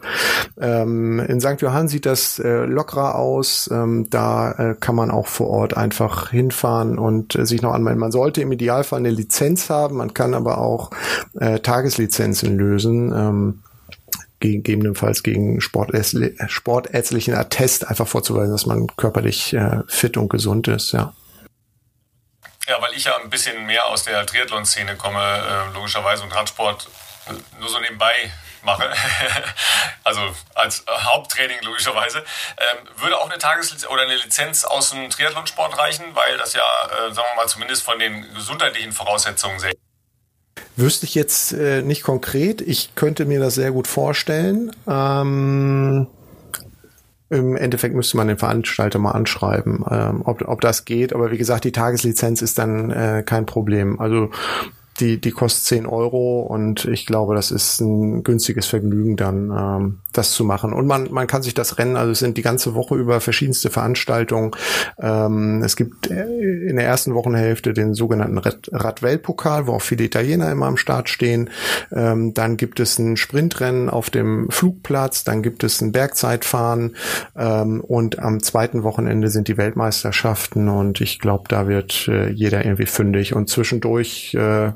Ähm, 0.60 1.18
in 1.20 1.40
St. 1.40 1.62
Johann 1.62 1.88
sieht 1.88 2.04
das 2.04 2.38
äh, 2.38 2.66
lockerer 2.66 3.14
aus. 3.14 3.70
Ähm, 3.72 4.08
da 4.10 4.52
äh, 4.52 4.74
kann 4.78 4.96
man 4.96 5.10
auch 5.10 5.28
vor 5.28 5.48
Ort 5.48 5.78
einfach 5.78 6.28
hinfahren 6.30 6.98
und 6.98 7.36
äh, 7.36 7.46
sich 7.46 7.62
noch 7.62 7.72
anmelden. 7.72 8.00
Man 8.00 8.12
sollte 8.12 8.42
im 8.42 8.52
Idealfall 8.52 8.98
eine 8.98 9.10
Lizenz 9.10 9.70
haben, 9.70 9.96
man 9.96 10.12
kann 10.12 10.34
aber 10.34 10.58
auch 10.58 10.90
äh, 11.40 11.58
Tageslizenzen 11.60 12.58
lösen. 12.58 13.14
Ähm, 13.16 13.62
gegebenenfalls 14.40 15.22
gegen 15.22 15.60
sportärztlichen 15.60 17.34
Attest 17.34 17.88
einfach 17.88 18.06
vorzuweisen, 18.06 18.52
dass 18.52 18.66
man 18.66 18.86
körperlich 18.96 19.52
äh, 19.54 19.82
fit 19.88 20.16
und 20.16 20.28
gesund 20.28 20.68
ist, 20.68 20.92
ja. 20.92 21.14
Ja, 22.68 22.82
weil 22.82 22.92
ich 22.94 23.04
ja 23.04 23.16
ein 23.16 23.30
bisschen 23.30 23.64
mehr 23.66 23.86
aus 23.86 24.02
der 24.02 24.26
Triathlon-Szene 24.26 24.96
komme, 24.96 25.20
äh, 25.20 25.72
logischerweise, 25.72 26.24
und 26.24 26.34
Radsport 26.34 26.88
äh, 27.28 27.60
nur 27.60 27.68
so 27.68 27.78
nebenbei 27.78 28.32
mache, 28.62 28.92
also 30.04 30.34
als 30.54 30.84
Haupttraining 30.88 31.62
logischerweise, 31.62 32.18
ähm, 32.18 32.88
würde 32.96 33.16
auch 33.18 33.30
eine 33.30 33.38
Tageslizenz 33.38 33.86
oder 33.86 34.02
eine 34.02 34.16
Lizenz 34.16 34.64
aus 34.64 34.90
dem 34.90 35.08
Triathlonsport 35.08 35.78
reichen, 35.78 36.04
weil 36.14 36.36
das 36.36 36.52
ja, 36.52 36.62
äh, 36.86 37.14
sagen 37.14 37.28
wir 37.32 37.42
mal, 37.42 37.48
zumindest 37.48 37.84
von 37.84 37.98
den 37.98 38.34
gesundheitlichen 38.34 38.92
Voraussetzungen 38.92 39.60
sehr 39.60 39.72
Wüsste 40.76 41.06
ich 41.06 41.14
jetzt 41.14 41.52
äh, 41.52 41.82
nicht 41.82 42.02
konkret. 42.02 42.60
Ich 42.60 42.94
könnte 42.94 43.24
mir 43.24 43.40
das 43.40 43.54
sehr 43.54 43.72
gut 43.72 43.86
vorstellen. 43.86 44.70
Ähm, 44.86 46.06
Im 47.30 47.56
Endeffekt 47.56 47.94
müsste 47.94 48.16
man 48.16 48.28
den 48.28 48.38
Veranstalter 48.38 48.98
mal 48.98 49.12
anschreiben, 49.12 49.84
ähm, 49.90 50.22
ob, 50.24 50.46
ob 50.46 50.60
das 50.60 50.84
geht. 50.84 51.12
Aber 51.14 51.30
wie 51.30 51.38
gesagt, 51.38 51.64
die 51.64 51.72
Tageslizenz 51.72 52.42
ist 52.42 52.58
dann 52.58 52.90
äh, 52.90 53.22
kein 53.24 53.46
Problem. 53.46 54.00
Also 54.00 54.30
die, 55.00 55.20
die 55.20 55.30
kostet 55.30 55.64
10 55.64 55.86
Euro 55.86 56.40
und 56.40 56.84
ich 56.86 57.06
glaube, 57.06 57.34
das 57.34 57.50
ist 57.50 57.80
ein 57.80 58.24
günstiges 58.24 58.66
Vergnügen 58.66 59.16
dann, 59.16 59.50
ähm, 59.50 59.98
das 60.12 60.32
zu 60.32 60.44
machen. 60.44 60.72
Und 60.72 60.86
man, 60.86 61.12
man 61.12 61.26
kann 61.26 61.42
sich 61.42 61.54
das 61.54 61.78
Rennen, 61.78 61.96
also 61.96 62.12
es 62.12 62.18
sind 62.18 62.36
die 62.36 62.42
ganze 62.42 62.74
Woche 62.74 62.96
über 62.96 63.20
verschiedenste 63.20 63.70
Veranstaltungen. 63.70 64.52
Ähm, 64.98 65.62
es 65.62 65.76
gibt 65.76 66.10
äh, 66.10 66.24
in 66.68 66.76
der 66.76 66.86
ersten 66.86 67.14
Wochenhälfte 67.14 67.72
den 67.72 67.94
sogenannten 67.94 68.38
Radweltpokal, 68.38 69.66
wo 69.66 69.72
auch 69.72 69.82
viele 69.82 70.04
Italiener 70.04 70.50
immer 70.50 70.66
am 70.66 70.76
Start 70.76 71.08
stehen. 71.08 71.50
Ähm, 71.92 72.34
dann 72.34 72.56
gibt 72.56 72.80
es 72.80 72.98
ein 72.98 73.16
Sprintrennen 73.16 73.90
auf 73.90 74.10
dem 74.10 74.50
Flugplatz, 74.50 75.24
dann 75.24 75.42
gibt 75.42 75.64
es 75.64 75.80
ein 75.80 75.92
Bergzeitfahren 75.92 76.96
ähm, 77.36 77.80
und 77.80 78.18
am 78.18 78.42
zweiten 78.42 78.82
Wochenende 78.82 79.28
sind 79.28 79.48
die 79.48 79.56
Weltmeisterschaften 79.56 80.68
und 80.68 81.00
ich 81.00 81.18
glaube, 81.18 81.44
da 81.48 81.68
wird 81.68 82.08
äh, 82.08 82.30
jeder 82.30 82.64
irgendwie 82.64 82.86
fündig 82.86 83.34
und 83.34 83.48
zwischendurch 83.48 84.34
äh, 84.34 84.72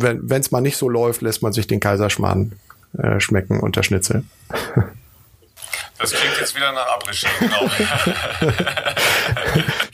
wenn 0.00 0.40
es 0.40 0.50
mal 0.50 0.60
nicht 0.60 0.76
so 0.76 0.88
läuft, 0.88 1.22
lässt 1.22 1.42
man 1.42 1.52
sich 1.52 1.66
den 1.66 1.80
Kaiserschmarrn 1.80 2.52
äh, 2.98 3.20
schmecken 3.20 3.60
unter 3.60 3.82
Schnitzel. 3.82 4.24
Das 5.98 6.12
klingt 6.12 6.36
jetzt 6.38 6.54
wieder 6.54 6.72
nach 6.72 6.86
Abrischi, 6.88 7.26
genau. 7.40 7.60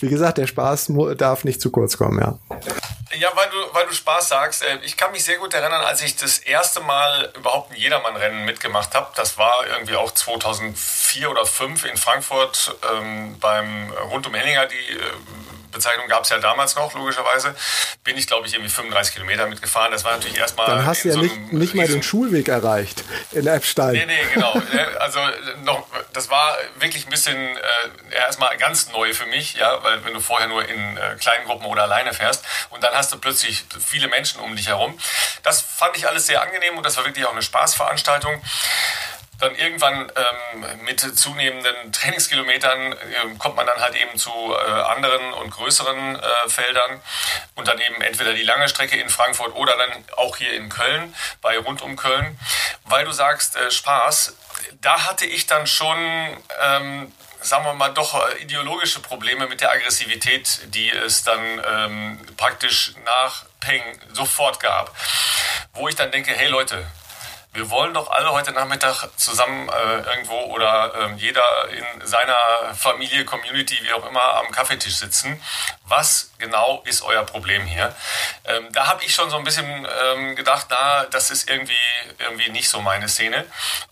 Wie 0.01 0.09
gesagt, 0.09 0.39
der 0.39 0.49
Spaß 0.49 0.93
darf 1.17 1.45
nicht 1.45 1.61
zu 1.61 1.71
kurz 1.71 1.97
kommen, 1.97 2.19
ja. 2.19 2.39
Ja, 3.19 3.31
weil 3.35 3.49
du, 3.51 3.75
weil 3.75 3.87
du 3.87 3.95
Spaß 3.95 4.29
sagst. 4.29 4.65
Äh, 4.65 4.79
ich 4.83 4.97
kann 4.97 5.13
mich 5.13 5.23
sehr 5.23 5.37
gut 5.39 5.55
erinnern, 5.55 5.83
als 5.83 6.03
ich 6.03 6.17
das 6.17 6.39
erste 6.39 6.81
Mal 6.81 7.31
überhaupt 7.37 7.71
ein 7.71 7.77
Jedermann-Rennen 7.77 8.45
mitgemacht 8.45 8.95
habe. 8.95 9.13
Das 9.15 9.39
war 9.39 9.67
irgendwie 9.67 9.95
auch 9.95 10.11
2004 10.11 11.31
oder 11.31 11.45
2005 11.45 11.85
in 11.85 11.97
Frankfurt 11.97 12.75
ähm, 12.93 13.39
beim 13.39 13.93
Rund 14.11 14.27
um 14.27 14.35
Henninger, 14.35 14.67
die 14.67 14.75
äh, 14.75 15.01
Bezeichnung 15.73 16.07
gab 16.09 16.25
es 16.25 16.31
ja 16.31 16.39
damals 16.39 16.77
noch, 16.77 16.95
logischerweise, 16.95 17.55
bin 18.05 18.17
ich, 18.17 18.27
glaube 18.27 18.47
ich, 18.47 18.55
irgendwie 18.55 18.71
35 18.71 19.15
Kilometer 19.15 19.47
mitgefahren. 19.47 19.91
Das 19.91 20.05
war 20.05 20.13
natürlich 20.13 20.39
erstmal. 20.39 20.67
Dann 20.67 20.87
hast 20.87 21.05
du 21.05 21.09
ja 21.09 21.15
so 21.15 21.23
nicht, 21.23 21.53
nicht 21.53 21.75
mal 21.75 21.89
den 21.89 22.03
Schulweg 22.03 22.49
erreicht 22.49 23.03
in 23.33 23.47
Eppstein. 23.47 23.93
Nee, 23.93 24.07
nee, 24.07 24.25
genau. 24.35 24.53
also 25.01 25.21
noch, 25.65 25.87
das 26.13 26.31
war 26.31 26.57
wirklich 26.79 27.07
ein 27.07 27.11
bisschen 27.11 27.37
äh, 27.37 28.15
erstmal 28.15 28.57
ganz 28.59 28.93
neu 28.93 29.13
für 29.15 29.27
mich, 29.27 29.55
ja, 29.55 29.83
weil 29.83 30.05
wenn 30.05 30.15
du 30.15 30.21
vorher 30.21 30.49
nur 30.49 30.69
in 30.69 30.97
äh, 30.97 31.17
kleinen 31.19 31.47
Gruppen 31.47 31.67
oder 31.67 31.83
alleine 31.83 32.13
fährst 32.13 32.45
und 32.71 32.85
dann 32.85 32.95
hast 32.95 33.13
du 33.13 33.19
plötzlich 33.19 33.65
viele 33.85 34.09
Menschen 34.09 34.41
um 34.41 34.55
dich 34.55 34.69
herum. 34.69 34.99
Das 35.43 35.61
fand 35.61 35.97
ich 35.97 36.07
alles 36.07 36.27
sehr 36.27 36.43
angenehm 36.43 36.77
und 36.77 36.85
das 36.85 36.97
war 36.97 37.05
wirklich 37.05 37.27
auch 37.27 37.33
eine 37.33 37.43
Spaßveranstaltung 37.43 38.43
dann 39.43 39.57
irgendwann 39.57 40.11
ähm, 40.55 40.85
mit 40.85 41.01
zunehmenden 41.01 41.93
Trainingskilometern 41.93 42.93
äh, 42.93 42.97
kommt 43.39 43.57
man 43.57 43.67
dann 43.67 43.81
halt 43.81 43.97
eben 43.97 44.17
zu 44.17 44.31
äh, 44.31 44.71
anderen 44.71 45.33
und 45.35 45.51
größeren 45.51 46.17
äh, 46.17 46.49
Feldern 46.49 47.01
und 47.57 47.67
dann 47.67 47.81
eben 47.81 48.01
entweder 48.03 48.35
die 48.35 48.45
lange 48.45 48.69
Strecke 48.69 48.97
in 48.97 49.09
Frankfurt 49.09 49.55
oder 49.57 49.77
dann 49.77 50.05
auch 50.17 50.37
hier 50.37 50.55
in 50.55 50.69
Köln, 50.69 51.15
bei 51.41 51.59
rund 51.59 51.83
um 51.83 51.97
Köln. 51.97 52.39
Weil 52.85 53.05
du 53.05 53.11
sagst, 53.11 53.57
äh, 53.57 53.71
Spaß, 53.71 54.37
da 54.81 55.07
hatte 55.07 55.27
ich 55.27 55.47
dann 55.47 55.67
schon 55.67 55.99
ähm, 56.61 57.13
sagen 57.41 57.65
wir 57.65 57.75
mal, 57.75 57.89
doch 57.89 58.15
äh, 58.15 58.43
ideologische 58.43 59.01
Probleme 59.01 59.49
mit 59.49 59.61
der 59.61 59.73
Aggressivität, 59.73 60.61
die 60.75 60.91
es 60.91 61.25
dann 61.25 61.41
ähm, 61.69 62.21
praktisch 62.37 62.93
nach 63.05 63.45
Peng 63.59 63.83
sofort 64.13 64.61
gab. 64.61 64.95
Wo 65.73 65.89
ich 65.89 65.97
dann 65.97 66.13
denke, 66.13 66.33
hey 66.33 66.49
Leute, 66.49 66.87
wir 67.55 67.69
wollen 67.69 67.93
doch 67.93 68.11
alle 68.11 68.33
heute 68.33 68.53
Nachmittag 68.53 69.09
zusammen 69.17 69.69
äh, 69.69 69.99
irgendwo 69.99 70.35
oder 70.55 70.95
äh, 70.95 71.15
jeder 71.17 71.69
in 71.69 72.07
seiner 72.07 72.37
Familie, 72.75 73.27
Community, 73.27 73.79
wie 73.83 73.93
auch 73.93 74.07
immer, 74.09 74.23
am 74.39 74.51
Kaffeetisch 74.51 74.97
sitzen. 74.97 75.41
Was 75.85 76.31
genau 76.39 76.83
ist 76.87 77.03
euer 77.03 77.25
Problem 77.25 77.67
hier? 77.67 77.95
Ähm, 78.47 78.73
da 78.73 78.87
habe 78.87 79.05
ich 79.05 79.15
schon 79.15 79.29
so 79.29 79.37
ein 79.37 79.45
bisschen 79.45 79.87
ähm, 80.05 80.35
gedacht, 80.35 80.69
na, 80.71 81.05
das 81.05 81.31
ist 81.31 81.51
irgendwie, 81.51 81.77
irgendwie 82.19 82.51
nicht 82.51 82.71
so 82.71 82.81
meine 82.81 83.09
Szene. 83.09 83.45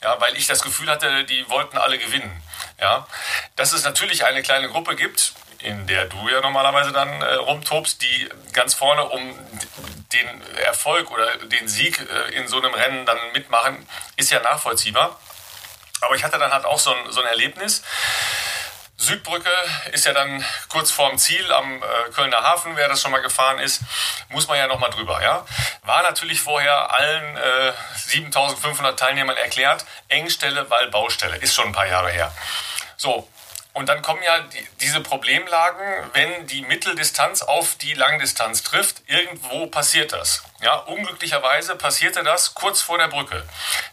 Ja, 0.03 0.19
weil 0.21 0.37
ich 0.37 0.47
das 0.47 0.63
Gefühl 0.63 0.91
hatte, 0.91 1.25
die 1.25 1.49
wollten 1.51 1.77
alle 1.77 1.99
gewinnen. 1.99 2.43
Ja, 2.81 3.07
dass 3.57 3.73
es 3.73 3.85
natürlich 3.85 4.25
eine 4.25 4.43
kleine 4.43 4.71
Gruppe 4.71 4.97
gibt, 4.97 5.35
in 5.63 5.87
der 5.87 6.07
du 6.07 6.29
ja 6.29 6.41
normalerweise 6.41 6.93
dann 6.93 7.09
äh, 7.23 7.35
rumtobst, 7.35 8.01
die 8.03 8.29
ganz 8.53 8.75
vorne 8.75 9.05
um 9.05 9.39
den 10.13 10.43
Erfolg 10.65 11.11
oder 11.11 11.37
den 11.37 11.69
Sieg 11.69 12.01
äh, 12.01 12.35
in 12.35 12.49
so 12.49 12.59
einem 12.59 12.75
Rennen 12.75 13.07
dann 13.07 13.19
mitmachen, 13.33 13.87
ist 14.17 14.31
ja 14.31 14.41
nachvollziehbar. 14.41 15.19
Aber 16.01 16.15
ich 16.15 16.25
hatte 16.25 16.39
dann 16.39 16.53
halt 16.53 16.65
auch 16.65 16.79
so 16.79 16.95
ein, 16.95 17.13
so 17.13 17.21
ein 17.21 17.27
Erlebnis. 17.27 17.83
Südbrücke 18.97 19.51
ist 19.93 20.05
ja 20.05 20.13
dann 20.13 20.45
kurz 20.69 20.91
vorm 20.91 21.17
Ziel 21.17 21.51
am 21.53 21.83
äh, 21.83 22.11
Kölner 22.13 22.43
Hafen, 22.43 22.77
wer 22.77 22.89
das 22.89 23.01
schon 23.01 23.11
mal 23.11 23.23
gefahren 23.23 23.59
ist, 23.59 23.81
muss 24.29 24.47
man 24.47 24.59
ja 24.59 24.67
noch 24.67 24.79
mal 24.79 24.91
drüber, 24.91 25.23
ja. 25.23 25.45
War 25.85 26.03
natürlich 26.03 26.41
vorher 26.41 26.93
allen 26.93 27.37
äh, 27.37 27.73
7500 27.97 28.99
Teilnehmern 28.99 29.39
erklärt, 29.39 29.87
Engstelle, 30.09 30.69
weil 30.69 30.89
Baustelle, 30.89 31.37
ist 31.37 31.55
schon 31.55 31.69
ein 31.69 31.73
paar 31.73 31.87
Jahre 31.87 32.11
her. 32.11 32.31
So, 32.99 33.27
und 33.73 33.89
dann 33.89 34.03
kommen 34.03 34.23
ja 34.23 34.41
die, 34.41 34.67
diese 34.81 35.01
Problemlagen, 35.01 36.11
wenn 36.13 36.47
die 36.49 36.63
Mitteldistanz 36.63 37.43
auf 37.43 37.77
die 37.77 37.95
Langdistanz 37.95 38.63
trifft. 38.65 39.03
Irgendwo 39.07 39.67
passiert 39.69 40.13
das. 40.13 40.43
Ja, 40.61 40.75
unglücklicherweise 40.75 41.77
passierte 41.77 42.25
das 42.25 42.55
kurz 42.55 42.83
vor 42.83 42.99
der 42.99 43.09
Brücke, 43.09 43.45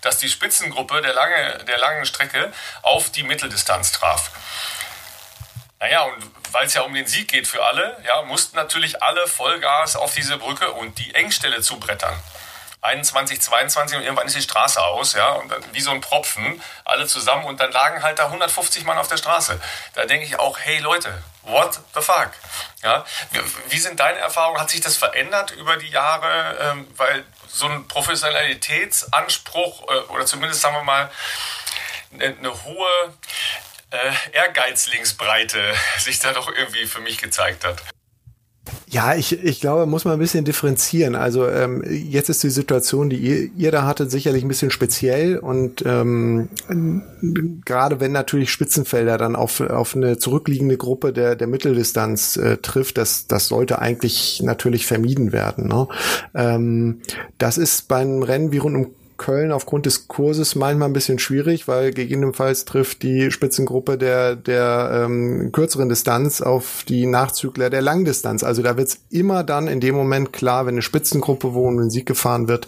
dass 0.01 0.17
die 0.17 0.29
Spitzengruppe 0.29 1.01
der, 1.01 1.13
lange, 1.13 1.63
der 1.65 1.77
langen 1.77 2.05
Strecke 2.05 2.51
auf 2.81 3.11
die 3.11 3.23
Mitteldistanz 3.23 3.91
traf. 3.91 4.31
Naja, 5.79 6.01
und 6.01 6.31
weil 6.51 6.65
es 6.65 6.73
ja 6.73 6.81
um 6.81 6.93
den 6.93 7.05
Sieg 7.05 7.27
geht 7.27 7.45
für 7.47 7.63
alle, 7.63 8.01
ja, 8.03 8.23
mussten 8.23 8.55
natürlich 8.55 9.03
alle 9.03 9.27
Vollgas 9.27 9.95
auf 9.95 10.15
diese 10.15 10.37
Brücke 10.37 10.71
und 10.71 10.97
die 10.97 11.13
Engstelle 11.13 11.61
zubrettern. 11.61 12.19
21, 12.81 13.41
22 13.41 13.97
und 13.97 14.03
irgendwann 14.03 14.27
ist 14.27 14.35
die 14.35 14.41
Straße 14.41 14.81
aus, 14.81 15.13
ja, 15.13 15.29
und 15.29 15.51
dann 15.51 15.63
wie 15.73 15.81
so 15.81 15.91
ein 15.91 16.01
Propfen, 16.01 16.61
alle 16.85 17.07
zusammen 17.07 17.45
und 17.45 17.59
dann 17.59 17.71
lagen 17.71 18.03
halt 18.03 18.19
da 18.19 18.25
150 18.25 18.85
Mann 18.85 18.97
auf 18.97 19.07
der 19.07 19.17
Straße. 19.17 19.59
Da 19.93 20.05
denke 20.05 20.25
ich 20.25 20.39
auch, 20.39 20.59
hey 20.59 20.79
Leute, 20.79 21.23
what 21.43 21.79
the 21.95 22.01
fuck? 22.01 22.31
Ja, 22.83 23.05
wie, 23.69 23.79
sind 23.79 23.99
deine 23.99 24.19
Erfahrungen? 24.19 24.61
Hat 24.61 24.69
sich 24.69 24.81
das 24.81 24.95
verändert 24.95 25.51
über 25.51 25.77
die 25.77 25.89
Jahre? 25.89 26.57
Ähm, 26.61 26.87
weil 26.95 27.25
so 27.47 27.67
ein 27.67 27.87
Professionalitätsanspruch 27.87 29.89
äh, 29.89 29.99
oder 30.11 30.25
zumindest 30.25 30.61
sagen 30.61 30.75
wir 30.75 30.83
mal 30.83 31.09
eine, 32.13 32.37
eine 32.37 32.63
hohe 32.63 33.13
äh, 33.89 34.13
Ehrgeizlingsbreite 34.33 35.73
sich 35.99 36.19
da 36.19 36.33
doch 36.33 36.49
irgendwie 36.49 36.85
für 36.85 36.99
mich 36.99 37.17
gezeigt 37.17 37.63
hat. 37.63 37.81
Ja, 38.89 39.15
ich, 39.15 39.43
ich 39.43 39.60
glaube, 39.60 39.86
muss 39.86 40.06
man 40.06 40.13
ein 40.13 40.19
bisschen 40.19 40.45
differenzieren. 40.45 41.15
Also 41.15 41.45
ähm, 41.45 41.84
jetzt 41.86 42.30
ist 42.30 42.41
die 42.41 42.50
Situation, 42.50 43.10
die 43.10 43.17
ihr, 43.17 43.50
ihr 43.58 43.71
da 43.71 43.86
hattet, 43.86 44.12
sicherlich 44.12 44.45
ein 44.45 44.47
bisschen 44.47 44.71
speziell 44.71 45.38
und 45.38 45.84
ähm, 45.86 46.47
gerade 47.65 48.00
wenn 48.00 48.13
natürlich 48.13 48.50
Spitzenfelder 48.50 49.17
dann 49.17 49.36
auf, 49.36 49.60
auf 49.60 49.93
eine 49.93 50.19
zurückliegende 50.19 50.78
Gruppe 50.78 51.12
der, 51.12 51.36
der 51.36 51.47
Mitteldistanz 51.47 52.38
äh, 52.38 52.58
trifft, 52.58 52.97
das, 52.97 53.28
das 53.28 53.50
sollte 53.50 53.80
eigentlich 53.80 54.41
natürlich 54.41 54.86
vermieden 54.86 55.34
werden. 55.34 55.67
Ne? 55.67 55.89
Ähm, 56.34 57.02
das 57.39 57.58
ist 57.58 57.89
beim 57.89 58.23
Rennen 58.23 58.54
wie 58.54 58.60
rund 58.60 58.78
um 58.78 58.88
Köln 59.17 59.51
aufgrund 59.51 59.86
des 59.86 60.08
Kurses 60.08 60.56
manchmal 60.56 60.89
ein 60.89 60.93
bisschen 60.93 61.19
schwierig, 61.19 61.67
weil 61.67 61.91
gegebenenfalls 61.91 62.65
trifft 62.65 63.03
die 63.03 63.32
Spitzengruppe 63.32 63.97
der, 63.97 64.36
der 64.36 65.03
ähm, 65.06 65.51
kürzeren 65.51 65.89
Distanz 65.89 66.41
auf 66.41 66.84
die 66.88 67.06
Nachzügler 67.06 67.69
der 67.69 67.82
Langdistanz. 67.82 68.43
Also 68.43 68.62
da 68.62 68.77
wird 68.77 68.89
es 68.89 68.99
immer 69.10 69.43
dann 69.43 69.67
in 69.67 69.80
dem 69.80 69.95
Moment 69.95 70.34
klar, 70.34 70.65
wenn 70.65 70.75
eine 70.75 70.82
Spitzengruppe, 70.82 71.53
wo 71.53 71.67
um 71.67 71.77
den 71.77 71.89
Sieg 71.89 72.06
gefahren 72.06 72.47
wird, 72.47 72.67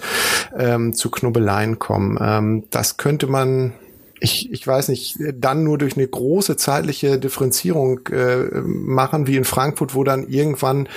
ähm, 0.57 0.93
zu 0.93 1.09
Knubbeleien 1.09 1.79
kommen. 1.79 2.17
Ähm, 2.21 2.63
das 2.69 2.97
könnte 2.97 3.27
man 3.27 3.73
ich, 4.19 4.51
ich 4.51 4.65
weiß 4.65 4.89
nicht, 4.89 5.17
dann 5.33 5.63
nur 5.63 5.77
durch 5.77 5.95
eine 5.95 6.07
große 6.07 6.57
zeitliche 6.57 7.19
Differenzierung 7.19 8.07
äh, 8.07 8.61
machen, 8.61 9.27
wie 9.27 9.37
in 9.37 9.45
Frankfurt, 9.45 9.95
wo 9.95 10.03
dann 10.03 10.27
irgendwann, 10.27 10.87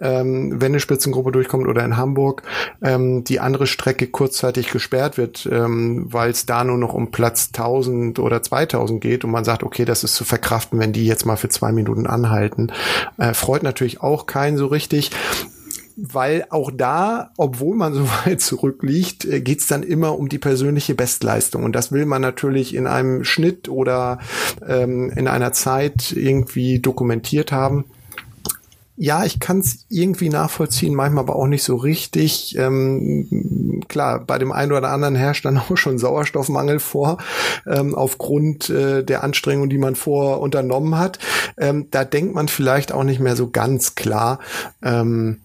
ähm, 0.00 0.60
wenn 0.60 0.72
eine 0.72 0.80
Spitzengruppe 0.80 1.32
durchkommt 1.32 1.66
oder 1.66 1.84
in 1.84 1.96
Hamburg, 1.96 2.42
ähm, 2.82 3.24
die 3.24 3.40
andere 3.40 3.66
Strecke 3.66 4.06
kurzzeitig 4.06 4.70
gesperrt 4.70 5.18
wird, 5.18 5.48
ähm, 5.50 6.06
weil 6.08 6.30
es 6.30 6.46
da 6.46 6.64
nur 6.64 6.78
noch 6.78 6.94
um 6.94 7.10
Platz 7.10 7.50
1000 7.52 8.18
oder 8.18 8.42
2000 8.42 9.00
geht 9.00 9.24
und 9.24 9.30
man 9.30 9.44
sagt, 9.44 9.62
okay, 9.62 9.84
das 9.84 10.04
ist 10.04 10.14
zu 10.14 10.24
verkraften, 10.24 10.78
wenn 10.78 10.92
die 10.92 11.06
jetzt 11.06 11.26
mal 11.26 11.36
für 11.36 11.48
zwei 11.48 11.72
Minuten 11.72 12.06
anhalten. 12.06 12.72
Äh, 13.18 13.34
freut 13.34 13.62
natürlich 13.62 14.00
auch 14.00 14.26
keinen 14.26 14.56
so 14.56 14.66
richtig 14.66 15.10
weil 16.00 16.46
auch 16.50 16.70
da, 16.70 17.30
obwohl 17.36 17.76
man 17.76 17.94
so 17.94 18.08
weit 18.24 18.40
zurückliegt, 18.40 19.24
äh, 19.24 19.40
geht's 19.40 19.66
dann 19.66 19.82
immer 19.82 20.18
um 20.18 20.28
die 20.28 20.38
persönliche 20.38 20.94
Bestleistung. 20.94 21.64
Und 21.64 21.74
das 21.74 21.92
will 21.92 22.06
man 22.06 22.22
natürlich 22.22 22.74
in 22.74 22.86
einem 22.86 23.24
Schnitt 23.24 23.68
oder 23.68 24.18
ähm, 24.66 25.10
in 25.10 25.28
einer 25.28 25.52
Zeit 25.52 26.12
irgendwie 26.12 26.80
dokumentiert 26.80 27.52
haben 27.52 27.84
ja, 29.02 29.24
ich 29.24 29.40
kann 29.40 29.60
es 29.60 29.86
irgendwie 29.88 30.28
nachvollziehen, 30.28 30.94
manchmal 30.94 31.24
aber 31.24 31.36
auch 31.36 31.46
nicht 31.46 31.62
so 31.62 31.74
richtig. 31.76 32.54
Ähm, 32.58 33.80
klar, 33.88 34.20
bei 34.20 34.38
dem 34.38 34.52
einen 34.52 34.72
oder 34.72 34.90
anderen 34.90 35.14
herrscht 35.14 35.46
dann 35.46 35.56
auch 35.70 35.78
schon 35.78 35.98
Sauerstoffmangel 35.98 36.80
vor, 36.80 37.16
ähm, 37.66 37.94
aufgrund 37.94 38.68
äh, 38.68 39.02
der 39.02 39.24
Anstrengung, 39.24 39.70
die 39.70 39.78
man 39.78 39.94
vor 39.96 40.42
unternommen 40.42 40.98
hat. 40.98 41.18
Ähm, 41.56 41.86
da 41.90 42.04
denkt 42.04 42.34
man 42.34 42.48
vielleicht 42.48 42.92
auch 42.92 43.02
nicht 43.04 43.20
mehr 43.20 43.36
so 43.36 43.48
ganz 43.48 43.94
klar. 43.94 44.38
Ähm, 44.82 45.38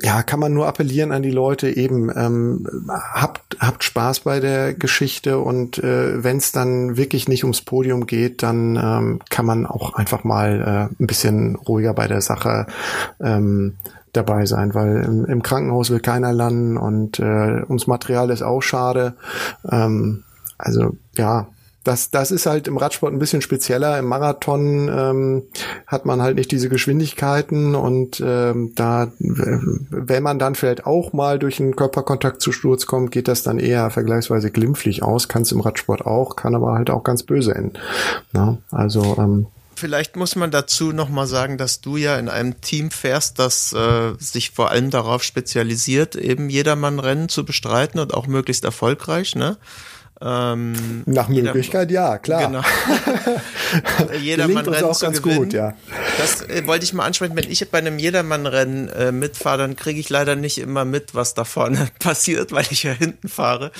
ja, 0.00 0.22
kann 0.22 0.38
man 0.38 0.52
nur 0.52 0.68
appellieren 0.68 1.10
an 1.10 1.22
die 1.22 1.30
Leute 1.30 1.76
eben, 1.76 2.08
ähm, 2.14 2.66
habt, 2.88 3.56
habt 3.58 3.82
Spaß 3.82 4.20
bei 4.20 4.38
der 4.38 4.72
Geschichte 4.74 5.38
und 5.38 5.78
äh, 5.78 6.22
wenn 6.22 6.36
es 6.36 6.52
dann 6.52 6.96
wirklich 6.96 7.26
nicht 7.26 7.42
ums 7.42 7.62
Podium 7.62 8.06
geht, 8.06 8.44
dann 8.44 8.76
ähm, 8.76 9.18
kann 9.28 9.44
man 9.44 9.66
auch 9.66 9.94
einfach 9.94 10.22
mal 10.22 10.90
äh, 10.98 11.02
ein 11.02 11.06
bisschen 11.06 11.56
ruhiger 11.56 11.94
bei 11.94 12.06
der 12.06 12.20
Sache 12.20 12.66
ähm, 13.20 13.74
dabei 14.12 14.46
sein, 14.46 14.72
weil 14.72 15.02
im, 15.02 15.24
im 15.24 15.42
Krankenhaus 15.42 15.90
will 15.90 16.00
keiner 16.00 16.32
landen 16.32 16.76
und 16.76 17.18
äh, 17.18 17.62
ums 17.68 17.88
Material 17.88 18.30
ist 18.30 18.42
auch 18.42 18.62
schade. 18.62 19.14
Ähm, 19.68 20.22
also 20.58 20.96
ja, 21.16 21.48
das, 21.84 22.10
das 22.10 22.30
ist 22.30 22.46
halt 22.46 22.68
im 22.68 22.76
Radsport 22.76 23.12
ein 23.12 23.18
bisschen 23.18 23.40
spezieller. 23.40 23.98
Im 23.98 24.06
Marathon 24.06 24.88
ähm, 24.88 25.42
hat 25.86 26.04
man 26.06 26.20
halt 26.20 26.36
nicht 26.36 26.50
diese 26.50 26.68
Geschwindigkeiten 26.68 27.74
und 27.74 28.22
ähm, 28.24 28.72
da, 28.74 29.10
wenn 29.18 30.22
man 30.22 30.38
dann 30.38 30.54
vielleicht 30.54 30.86
auch 30.86 31.12
mal 31.12 31.38
durch 31.38 31.60
einen 31.60 31.76
Körperkontakt 31.76 32.42
zu 32.42 32.52
Sturz 32.52 32.86
kommt, 32.86 33.10
geht 33.10 33.28
das 33.28 33.42
dann 33.42 33.58
eher 33.58 33.90
vergleichsweise 33.90 34.50
glimpflich 34.50 35.02
aus. 35.02 35.28
Kann 35.28 35.42
es 35.42 35.52
im 35.52 35.60
Radsport 35.60 36.04
auch, 36.04 36.36
kann 36.36 36.54
aber 36.54 36.72
halt 36.74 36.90
auch 36.90 37.04
ganz 37.04 37.22
böse 37.22 37.54
enden. 37.54 37.78
Na, 38.32 38.58
also 38.70 39.16
ähm, 39.18 39.46
Vielleicht 39.78 40.16
muss 40.16 40.34
man 40.34 40.50
dazu 40.50 40.90
nochmal 40.90 41.28
sagen, 41.28 41.56
dass 41.56 41.80
du 41.80 41.96
ja 41.96 42.18
in 42.18 42.28
einem 42.28 42.60
Team 42.60 42.90
fährst, 42.90 43.38
das 43.38 43.72
äh, 43.72 44.14
sich 44.18 44.50
vor 44.50 44.70
allem 44.70 44.90
darauf 44.90 45.22
spezialisiert, 45.22 46.16
eben 46.16 46.50
Jedermann-Rennen 46.50 47.28
zu 47.28 47.44
bestreiten 47.44 48.00
und 48.00 48.12
auch 48.12 48.26
möglichst 48.26 48.64
erfolgreich, 48.64 49.36
ne? 49.36 49.56
Ähm, 50.20 51.02
Nach 51.06 51.28
Möglichkeit, 51.28 51.90
jeder, 51.90 52.02
ja, 52.02 52.18
klar. 52.18 52.46
Genau. 52.46 52.62
Jedermann-Rennen 54.20 54.84
auch 54.84 54.98
ganz 54.98 55.22
gewinnen. 55.22 55.44
gut, 55.44 55.52
ja. 55.52 55.74
Das 56.18 56.42
äh, 56.42 56.66
wollte 56.66 56.84
ich 56.84 56.92
mal 56.92 57.04
ansprechen. 57.04 57.36
Wenn 57.36 57.48
ich 57.48 57.70
bei 57.70 57.78
einem 57.78 57.98
Jedermann-Rennen 58.00 58.88
äh, 58.88 59.12
mitfahre, 59.12 59.58
dann 59.58 59.76
kriege 59.76 60.00
ich 60.00 60.08
leider 60.08 60.34
nicht 60.34 60.58
immer 60.58 60.84
mit, 60.84 61.14
was 61.14 61.34
da 61.34 61.44
vorne 61.44 61.88
passiert, 62.00 62.50
weil 62.50 62.66
ich 62.70 62.82
ja 62.82 62.92
hinten 62.92 63.28
fahre. 63.28 63.70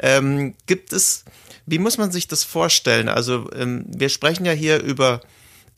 Ähm, 0.00 0.54
gibt 0.66 0.92
es, 0.92 1.24
wie 1.66 1.78
muss 1.78 1.96
man 1.96 2.10
sich 2.10 2.26
das 2.26 2.42
vorstellen? 2.42 3.08
Also 3.08 3.48
ähm, 3.54 3.84
wir 3.86 4.08
sprechen 4.08 4.44
ja 4.44 4.52
hier 4.52 4.82
über 4.82 5.20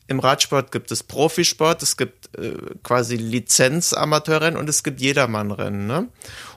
im 0.07 0.19
Radsport 0.19 0.71
gibt 0.71 0.89
es 0.91 1.03
Profisport, 1.03 1.83
es 1.83 1.97
gibt 1.97 2.33
äh, 2.37 2.53
quasi 2.81 3.17
Lizenz-Amateurrennen 3.17 4.57
und 4.57 4.69
es 4.69 4.83
gibt 4.83 5.01
Jedermannrennen. 5.01 5.85
Ne? 5.85 6.07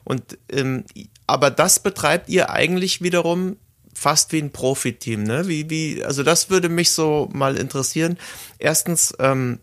Und 0.04 0.38
ähm, 0.52 0.84
aber 1.30 1.50
das 1.50 1.78
betreibt 1.78 2.28
ihr 2.28 2.50
eigentlich 2.50 3.02
wiederum 3.02 3.56
fast 3.94 4.32
wie 4.32 4.38
ein 4.38 4.50
Profiteam, 4.50 5.22
ne? 5.22 5.46
Wie, 5.46 5.70
wie, 5.70 6.04
also 6.04 6.22
das 6.22 6.50
würde 6.50 6.68
mich 6.68 6.90
so 6.90 7.28
mal 7.32 7.56
interessieren. 7.56 8.18
Erstens, 8.58 9.14
ähm, 9.18 9.60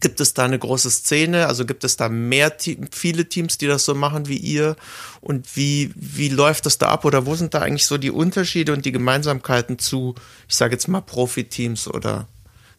gibt 0.00 0.20
es 0.20 0.34
da 0.34 0.44
eine 0.44 0.58
große 0.58 0.90
Szene? 0.90 1.46
Also 1.46 1.66
gibt 1.66 1.84
es 1.84 1.96
da 1.96 2.08
mehr 2.08 2.56
Team, 2.56 2.88
viele 2.90 3.28
Teams, 3.28 3.58
die 3.58 3.66
das 3.66 3.84
so 3.84 3.94
machen 3.94 4.28
wie 4.28 4.36
ihr? 4.36 4.76
Und 5.20 5.56
wie, 5.56 5.92
wie 5.94 6.28
läuft 6.28 6.66
das 6.66 6.78
da 6.78 6.88
ab? 6.88 7.04
Oder 7.04 7.26
wo 7.26 7.34
sind 7.34 7.54
da 7.54 7.60
eigentlich 7.60 7.86
so 7.86 7.98
die 7.98 8.10
Unterschiede 8.10 8.72
und 8.72 8.84
die 8.84 8.92
Gemeinsamkeiten 8.92 9.78
zu, 9.78 10.14
ich 10.48 10.56
sage 10.56 10.74
jetzt 10.74 10.88
mal, 10.88 11.02
Profiteams 11.02 11.86
oder 11.86 12.28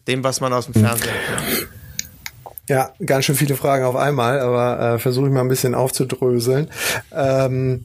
dem, 0.08 0.24
was 0.24 0.40
man 0.40 0.52
aus 0.52 0.66
dem 0.66 0.74
Fernsehen 0.74 1.14
kennt? 1.26 1.68
Ja, 2.68 2.92
ganz 3.04 3.24
schön 3.24 3.34
viele 3.34 3.56
Fragen 3.56 3.84
auf 3.84 3.96
einmal, 3.96 4.40
aber 4.40 4.94
äh, 4.94 4.98
versuche 4.98 5.26
ich 5.26 5.32
mal 5.32 5.40
ein 5.40 5.48
bisschen 5.48 5.74
aufzudröseln. 5.74 6.68
Ähm, 7.12 7.82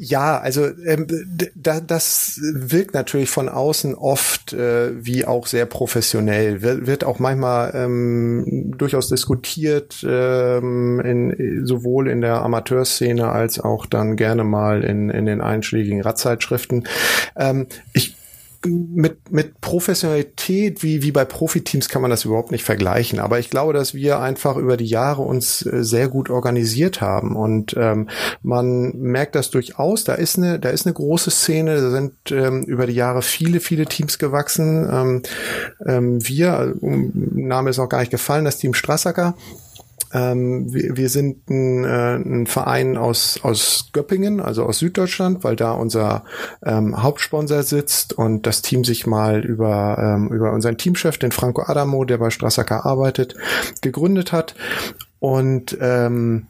ja, 0.00 0.38
also 0.38 0.64
ähm, 0.86 1.08
da, 1.56 1.80
das 1.80 2.38
wirkt 2.40 2.94
natürlich 2.94 3.30
von 3.30 3.48
außen 3.48 3.96
oft 3.96 4.52
äh, 4.52 4.92
wie 5.04 5.24
auch 5.24 5.48
sehr 5.48 5.66
professionell. 5.66 6.62
Wird, 6.62 6.86
wird 6.86 7.02
auch 7.02 7.18
manchmal 7.18 7.72
ähm, 7.74 8.74
durchaus 8.78 9.08
diskutiert, 9.08 10.06
ähm, 10.08 11.00
in, 11.00 11.66
sowohl 11.66 12.08
in 12.08 12.20
der 12.20 12.42
Amateurszene 12.42 13.28
als 13.28 13.58
auch 13.58 13.86
dann 13.86 14.14
gerne 14.14 14.44
mal 14.44 14.84
in, 14.84 15.10
in 15.10 15.26
den 15.26 15.40
einschlägigen 15.40 16.00
Radzeitschriften. 16.02 16.86
Ähm, 17.34 17.66
ich 17.92 18.17
mit, 18.66 19.30
mit 19.30 19.60
Professionalität 19.60 20.82
wie, 20.82 21.02
wie 21.02 21.12
bei 21.12 21.24
Profiteams 21.24 21.88
kann 21.88 22.02
man 22.02 22.10
das 22.10 22.24
überhaupt 22.24 22.50
nicht 22.50 22.64
vergleichen. 22.64 23.20
Aber 23.20 23.38
ich 23.38 23.50
glaube, 23.50 23.72
dass 23.72 23.94
wir 23.94 24.18
einfach 24.18 24.56
über 24.56 24.76
die 24.76 24.86
Jahre 24.86 25.22
uns 25.22 25.64
äh, 25.64 25.84
sehr 25.84 26.08
gut 26.08 26.28
organisiert 26.28 27.00
haben 27.00 27.36
und 27.36 27.74
ähm, 27.78 28.08
man 28.42 28.96
merkt 28.96 29.36
das 29.36 29.50
durchaus. 29.50 30.04
Da 30.04 30.14
ist 30.14 30.38
eine, 30.38 30.58
da 30.58 30.70
ist 30.70 30.86
eine 30.86 30.94
große 30.94 31.30
Szene. 31.30 31.80
Da 31.80 31.90
sind 31.90 32.14
ähm, 32.30 32.64
über 32.64 32.86
die 32.86 32.94
Jahre 32.94 33.22
viele, 33.22 33.60
viele 33.60 33.86
Teams 33.86 34.18
gewachsen. 34.18 34.88
Ähm, 34.90 35.22
ähm, 35.86 36.26
wir, 36.26 36.74
um, 36.80 37.12
Name 37.14 37.70
ist 37.70 37.78
noch 37.78 37.88
gar 37.88 38.00
nicht 38.00 38.10
gefallen, 38.10 38.44
das 38.44 38.58
Team 38.58 38.74
Strassacker 38.74 39.36
ähm, 40.12 40.72
wir, 40.72 40.96
wir 40.96 41.08
sind 41.08 41.48
ein, 41.50 41.84
äh, 41.84 42.16
ein 42.16 42.46
Verein 42.46 42.96
aus, 42.96 43.40
aus 43.42 43.90
Göppingen, 43.92 44.40
also 44.40 44.64
aus 44.64 44.78
Süddeutschland, 44.78 45.44
weil 45.44 45.56
da 45.56 45.72
unser 45.72 46.24
ähm, 46.64 47.02
Hauptsponsor 47.02 47.62
sitzt 47.62 48.12
und 48.12 48.46
das 48.46 48.62
Team 48.62 48.84
sich 48.84 49.06
mal 49.06 49.44
über, 49.44 49.98
ähm, 49.98 50.28
über 50.28 50.52
unseren 50.52 50.78
Teamchef, 50.78 51.18
den 51.18 51.32
Franco 51.32 51.62
Adamo, 51.62 52.04
der 52.04 52.18
bei 52.18 52.30
Strassacker 52.30 52.86
arbeitet, 52.86 53.34
gegründet 53.82 54.32
hat. 54.32 54.54
Und 55.20 55.76
ähm, 55.80 56.46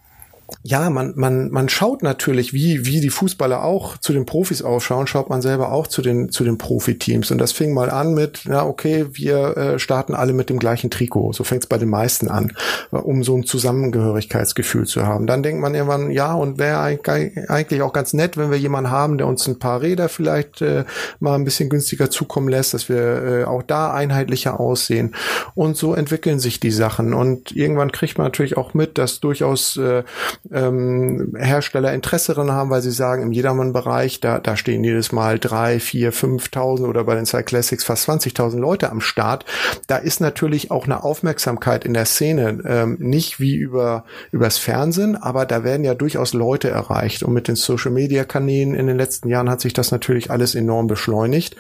ja, 0.63 0.89
man, 0.89 1.13
man, 1.15 1.51
man 1.51 1.69
schaut 1.69 2.03
natürlich, 2.03 2.53
wie, 2.53 2.87
wie 2.87 3.01
die 3.01 3.11
Fußballer 3.11 3.63
auch 3.63 3.99
zu 3.99 4.15
den 4.15 4.25
Profis 4.25 4.63
ausschauen, 4.63 5.07
schaut 5.07 5.29
man 5.29 5.43
selber 5.43 5.73
auch 5.73 5.87
zu 5.87 6.01
den, 6.01 6.31
zu 6.31 6.43
den 6.43 6.57
Profiteams. 6.57 7.31
Und 7.31 7.39
das 7.39 7.53
fing 7.53 7.75
mal 7.75 7.91
an 7.91 8.15
mit, 8.15 8.45
ja, 8.45 8.65
okay, 8.65 9.07
wir 9.13 9.57
äh, 9.57 9.79
starten 9.79 10.15
alle 10.15 10.33
mit 10.33 10.49
dem 10.49 10.59
gleichen 10.59 10.91
Trikot. 10.91 11.35
So 11.35 11.45
fängt 11.45 11.65
es 11.65 11.69
bei 11.69 11.77
den 11.77 11.91
meisten 11.91 12.29
an, 12.29 12.53
um 12.91 13.23
so 13.25 13.37
ein 13.37 13.45
Zusammengehörigkeitsgefühl 13.45 14.87
zu 14.87 15.07
haben. 15.07 15.27
Dann 15.27 15.43
denkt 15.43 15.61
man 15.61 15.75
irgendwann, 15.75 16.11
ja, 16.11 16.33
und 16.33 16.59
wäre 16.59 16.79
eigentlich 16.81 17.83
auch 17.83 17.93
ganz 17.93 18.15
nett, 18.15 18.39
wenn 18.39 18.51
wir 18.51 18.59
jemanden 18.59 18.91
haben, 18.91 19.19
der 19.19 19.27
uns 19.27 19.47
ein 19.47 19.59
paar 19.59 19.83
Räder 19.83 20.09
vielleicht 20.09 20.63
äh, 20.63 20.85
mal 21.21 21.35
ein 21.35 21.45
bisschen 21.45 21.69
günstiger 21.69 22.11
zukommen 22.11 22.49
lässt, 22.49 22.73
dass 22.73 22.89
wir 22.89 23.23
äh, 23.23 23.45
auch 23.45 23.63
da 23.63 23.93
einheitlicher 23.93 24.59
aussehen. 24.59 25.15
Und 25.55 25.77
so 25.77 25.95
entwickeln 25.95 26.39
sich 26.39 26.59
die 26.59 26.71
Sachen. 26.71 27.13
Und 27.13 27.53
irgendwann 27.53 27.93
kriegt 27.93 28.17
man 28.17 28.27
natürlich 28.27 28.57
auch 28.57 28.73
mit, 28.73 28.97
dass 28.97 29.21
durchaus 29.21 29.77
äh, 29.77 30.05
ähm, 30.53 31.35
Hersteller 31.39 31.93
Interesse 31.93 32.35
daran 32.35 32.53
haben, 32.53 32.71
weil 32.71 32.83
sie 32.83 32.91
sagen, 32.91 33.23
im 33.23 33.33
Jedermann-Bereich, 33.33 34.21
da, 34.21 34.39
da 34.39 34.57
stehen 34.57 34.85
jedes 34.85 35.13
Mal 35.13 35.39
drei, 35.39 35.81
vier, 35.81 36.13
fünftausend 36.13 36.89
oder 36.89 37.05
bei 37.05 37.15
den 37.15 37.27
Cyclassics 37.27 37.59
Classics 37.59 37.85
fast 37.85 38.09
20.000 38.09 38.59
Leute 38.59 38.91
am 38.91 39.01
Start. 39.01 39.45
Da 39.87 39.97
ist 39.97 40.21
natürlich 40.21 40.71
auch 40.71 40.85
eine 40.85 41.03
Aufmerksamkeit 41.03 41.85
in 41.85 41.93
der 41.93 42.07
Szene, 42.07 42.63
ähm, 42.65 42.97
nicht 43.01 43.41
wie 43.41 43.57
über 43.57 44.05
übers 44.33 44.59
Fernsehen, 44.59 45.17
aber 45.17 45.45
da 45.45 45.65
werden 45.65 45.85
ja 45.85 45.95
durchaus 45.95 46.33
Leute 46.33 46.71
erreicht 46.71 47.23
und 47.23 47.33
mit 47.33 47.49
den 47.49 47.57
Social-Media-Kanälen 47.57 48.75
in 48.75 48.87
den 48.87 48.97
letzten 48.97 49.29
Jahren 49.29 49.51
hat 49.51 49.61
sich 49.61 49.73
das 49.73 49.91
natürlich 49.91 50.31
alles 50.31 50.55
enorm 50.55 50.87
beschleunigt 50.87 51.57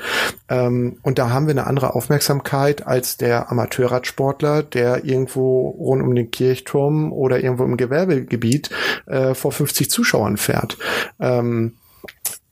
ähm, 0.48 0.98
und 1.02 1.18
da 1.18 1.30
haben 1.30 1.46
wir 1.46 1.52
eine 1.52 1.66
andere 1.66 1.94
Aufmerksamkeit 1.94 2.86
als 2.86 3.16
der 3.16 3.50
Amateurradsportler, 3.50 4.62
der 4.62 5.04
irgendwo 5.04 5.68
rund 5.68 6.02
um 6.02 6.14
den 6.14 6.30
Kirchturm 6.30 7.12
oder 7.12 7.40
irgendwo 7.40 7.64
im 7.64 7.76
Gewerbegebiet 7.76 8.67
äh, 9.06 9.34
vor 9.34 9.52
50 9.52 9.90
Zuschauern 9.90 10.36
fährt. 10.36 10.76
Ähm, 11.20 11.74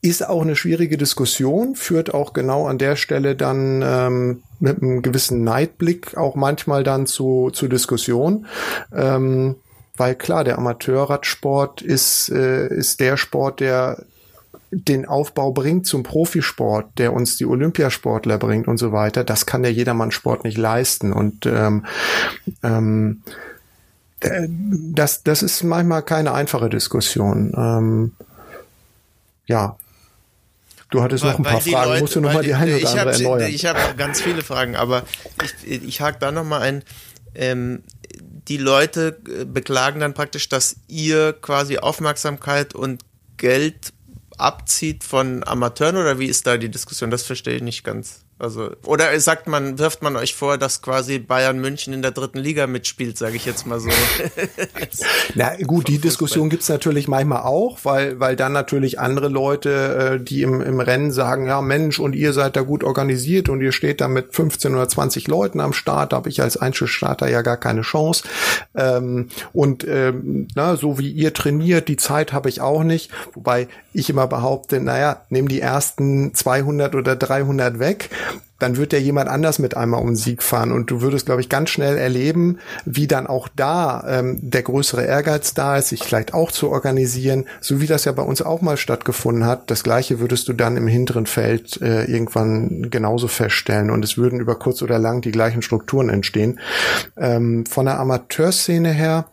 ist 0.01 0.27
auch 0.27 0.41
eine 0.41 0.55
schwierige 0.55 0.97
Diskussion, 0.97 1.75
führt 1.75 2.13
auch 2.13 2.33
genau 2.33 2.67
an 2.67 2.77
der 2.77 2.95
Stelle 2.95 3.35
dann 3.35 3.81
ähm, 3.83 4.43
mit 4.59 4.81
einem 4.81 5.01
gewissen 5.01 5.43
Neidblick 5.43 6.15
auch 6.15 6.35
manchmal 6.35 6.83
dann 6.83 7.07
zu, 7.07 7.49
zu 7.51 7.67
Diskussion. 7.67 8.45
Ähm, 8.93 9.55
weil 9.97 10.15
klar, 10.15 10.43
der 10.43 10.59
Amateurradsport 10.59 11.81
ist, 11.81 12.29
äh, 12.29 12.67
ist 12.67 12.99
der 12.99 13.17
Sport, 13.17 13.59
der 13.59 14.05
den 14.69 15.05
Aufbau 15.07 15.51
bringt 15.51 15.87
zum 15.87 16.03
Profisport, 16.03 16.87
der 16.97 17.13
uns 17.13 17.37
die 17.37 17.45
Olympiasportler 17.45 18.37
bringt 18.37 18.67
und 18.67 18.77
so 18.77 18.91
weiter, 18.91 19.23
das 19.23 19.45
kann 19.45 19.63
der 19.63 19.71
Jedermann-Sport 19.71 20.43
nicht 20.43 20.57
leisten. 20.57 21.13
Und 21.13 21.45
ähm, 21.45 21.85
ähm, 22.63 23.23
äh, 23.25 23.31
das, 24.19 25.23
das 25.23 25.43
ist 25.43 25.63
manchmal 25.63 26.01
keine 26.01 26.33
einfache 26.33 26.69
Diskussion. 26.69 27.53
Ähm, 27.55 28.15
ja. 29.45 29.77
Du 30.89 31.03
hattest 31.03 31.23
weil, 31.23 31.31
noch 31.31 31.39
ein 31.39 31.43
paar 31.43 31.61
Fragen, 31.61 31.89
Leute, 31.89 32.01
musst 32.01 32.15
du 32.15 32.21
noch 32.21 32.33
mal 32.33 32.43
die 32.43 32.53
eine 32.53 32.77
oder 32.77 32.89
andere 32.89 33.11
erneuern. 33.11 33.51
Ich 33.51 33.65
habe 33.65 33.79
ganz 33.97 34.21
viele 34.21 34.41
Fragen, 34.41 34.75
aber 34.75 35.03
ich, 35.65 35.83
ich 35.83 36.01
hake 36.01 36.17
da 36.19 36.31
noch 36.31 36.45
mal 36.45 36.61
ein. 36.61 36.83
Ähm, 37.35 37.83
die 38.47 38.57
Leute 38.57 39.19
äh, 39.27 39.43
beklagen 39.43 39.99
dann 39.99 40.13
praktisch, 40.13 40.47
dass 40.47 40.77
ihr 40.87 41.33
quasi 41.33 41.77
Aufmerksamkeit 41.77 42.73
und 42.73 43.03
Geld 43.35 43.93
abzieht 44.37 45.03
von 45.03 45.45
Amateuren 45.45 45.97
oder 45.97 46.19
wie 46.19 46.27
ist 46.27 46.47
da 46.47 46.57
die 46.57 46.69
Diskussion? 46.69 47.11
Das 47.11 47.23
verstehe 47.23 47.55
ich 47.55 47.61
nicht 47.61 47.83
ganz. 47.83 48.21
Also, 48.39 48.69
oder 48.85 49.19
sagt 49.19 49.47
man, 49.47 49.79
wirft 49.79 50.03
man 50.03 50.15
euch 50.15 50.35
vor, 50.35 50.59
dass 50.59 50.83
quasi 50.83 51.17
Bayern 51.17 51.59
München 51.59 51.91
in 51.91 52.03
der 52.03 52.11
dritten 52.11 52.37
Liga 52.37 52.67
mitspielt, 52.67 53.17
sage 53.17 53.35
ich 53.35 53.47
jetzt 53.47 53.65
mal 53.65 53.79
so. 53.79 53.89
Na 55.33 55.55
gut, 55.65 55.87
die 55.87 55.97
Diskussion 55.97 56.49
gibt's 56.49 56.69
natürlich 56.69 57.07
manchmal 57.07 57.41
auch, 57.41 57.79
weil, 57.81 58.19
weil 58.19 58.35
dann 58.35 58.51
natürlich 58.51 58.99
andere 58.99 59.29
Leute, 59.29 60.19
äh, 60.19 60.23
die 60.23 60.43
im, 60.43 60.61
im 60.61 60.79
Rennen 60.79 61.11
sagen, 61.11 61.47
ja 61.47 61.61
Mensch, 61.61 61.99
und 61.99 62.13
ihr 62.13 62.31
seid 62.31 62.55
da 62.55 62.61
gut 62.61 62.83
organisiert 62.83 63.49
und 63.49 63.61
ihr 63.61 63.71
steht 63.71 64.01
da 64.01 64.07
mit 64.07 64.35
15 64.35 64.75
oder 64.75 64.87
20 64.87 65.27
Leuten 65.27 65.59
am 65.59 65.73
Start, 65.73 66.13
habe 66.13 66.29
ich 66.29 66.39
als 66.39 66.57
Einzelstarter 66.57 67.27
ja 67.27 67.41
gar 67.41 67.57
keine 67.57 67.81
Chance. 67.81 68.23
Ähm, 68.75 69.29
und 69.51 69.83
ähm, 69.87 70.47
na, 70.53 70.75
so 70.75 70.99
wie 70.99 71.09
ihr 71.09 71.33
trainiert, 71.33 71.87
die 71.87 71.97
Zeit 71.97 72.33
habe 72.33 72.49
ich 72.49 72.61
auch 72.61 72.83
nicht. 72.83 73.09
Wobei 73.33 73.67
ich 73.93 74.11
immer 74.11 74.27
behaupte, 74.27 74.79
naja, 74.79 75.25
nimm 75.29 75.47
die 75.47 75.59
ersten 75.59 76.35
200 76.35 76.93
oder 76.93 77.15
300 77.15 77.79
weg 77.79 78.11
dann 78.59 78.77
wird 78.77 78.93
ja 78.93 78.99
jemand 78.99 79.29
anders 79.29 79.59
mit 79.59 79.77
einmal 79.77 80.01
um 80.01 80.15
Sieg 80.15 80.43
fahren 80.43 80.71
und 80.71 80.89
du 80.89 81.01
würdest, 81.01 81.25
glaube 81.25 81.41
ich, 81.41 81.49
ganz 81.49 81.69
schnell 81.69 81.97
erleben, 81.97 82.59
wie 82.85 83.07
dann 83.07 83.27
auch 83.27 83.47
da 83.55 84.03
ähm, 84.07 84.39
der 84.41 84.63
größere 84.63 85.05
Ehrgeiz 85.05 85.53
da 85.53 85.77
ist, 85.77 85.89
sich 85.89 86.03
vielleicht 86.03 86.33
auch 86.33 86.51
zu 86.51 86.69
organisieren, 86.69 87.45
so 87.61 87.81
wie 87.81 87.87
das 87.87 88.05
ja 88.05 88.11
bei 88.11 88.23
uns 88.23 88.41
auch 88.41 88.61
mal 88.61 88.77
stattgefunden 88.77 89.45
hat. 89.45 89.69
Das 89.69 89.83
gleiche 89.83 90.19
würdest 90.19 90.47
du 90.47 90.53
dann 90.53 90.77
im 90.77 90.87
hinteren 90.87 91.25
Feld 91.25 91.81
äh, 91.81 92.05
irgendwann 92.05 92.89
genauso 92.89 93.27
feststellen 93.27 93.91
und 93.91 94.03
es 94.03 94.17
würden 94.17 94.39
über 94.39 94.55
kurz 94.55 94.81
oder 94.81 94.99
lang 94.99 95.21
die 95.21 95.31
gleichen 95.31 95.61
Strukturen 95.61 96.09
entstehen. 96.09 96.59
Ähm, 97.17 97.65
von 97.65 97.85
der 97.85 97.99
Amateurszene 97.99 98.91
her 98.91 99.25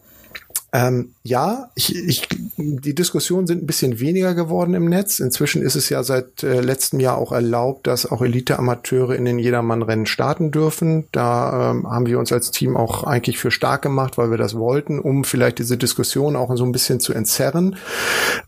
ähm, 0.74 1.14
ja, 1.22 1.70
ich, 1.76 1.94
ich, 1.94 2.28
die 2.56 2.96
Diskussionen 2.96 3.46
sind 3.46 3.62
ein 3.62 3.66
bisschen 3.66 4.00
weniger 4.00 4.34
geworden 4.34 4.74
im 4.74 4.88
Netz. 4.88 5.20
Inzwischen 5.20 5.62
ist 5.62 5.76
es 5.76 5.88
ja 5.88 6.02
seit 6.02 6.42
äh, 6.42 6.60
letztem 6.60 6.98
Jahr 6.98 7.16
auch 7.16 7.30
erlaubt, 7.30 7.86
dass 7.86 8.10
auch 8.10 8.22
Elite-Amateure 8.22 9.14
in 9.14 9.24
den 9.24 9.38
Jedermann-Rennen 9.38 10.06
starten 10.06 10.50
dürfen. 10.50 11.06
Da 11.12 11.70
ähm, 11.70 11.88
haben 11.88 12.06
wir 12.06 12.18
uns 12.18 12.32
als 12.32 12.50
Team 12.50 12.76
auch 12.76 13.04
eigentlich 13.04 13.38
für 13.38 13.52
stark 13.52 13.82
gemacht, 13.82 14.18
weil 14.18 14.32
wir 14.32 14.36
das 14.36 14.56
wollten, 14.56 14.98
um 14.98 15.22
vielleicht 15.22 15.60
diese 15.60 15.76
Diskussion 15.76 16.34
auch 16.34 16.56
so 16.56 16.64
ein 16.64 16.72
bisschen 16.72 16.98
zu 16.98 17.12
entzerren. 17.12 17.76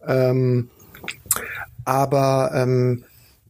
Ähm, 0.05 0.69
aber 1.85 2.51
ähm, 2.55 3.05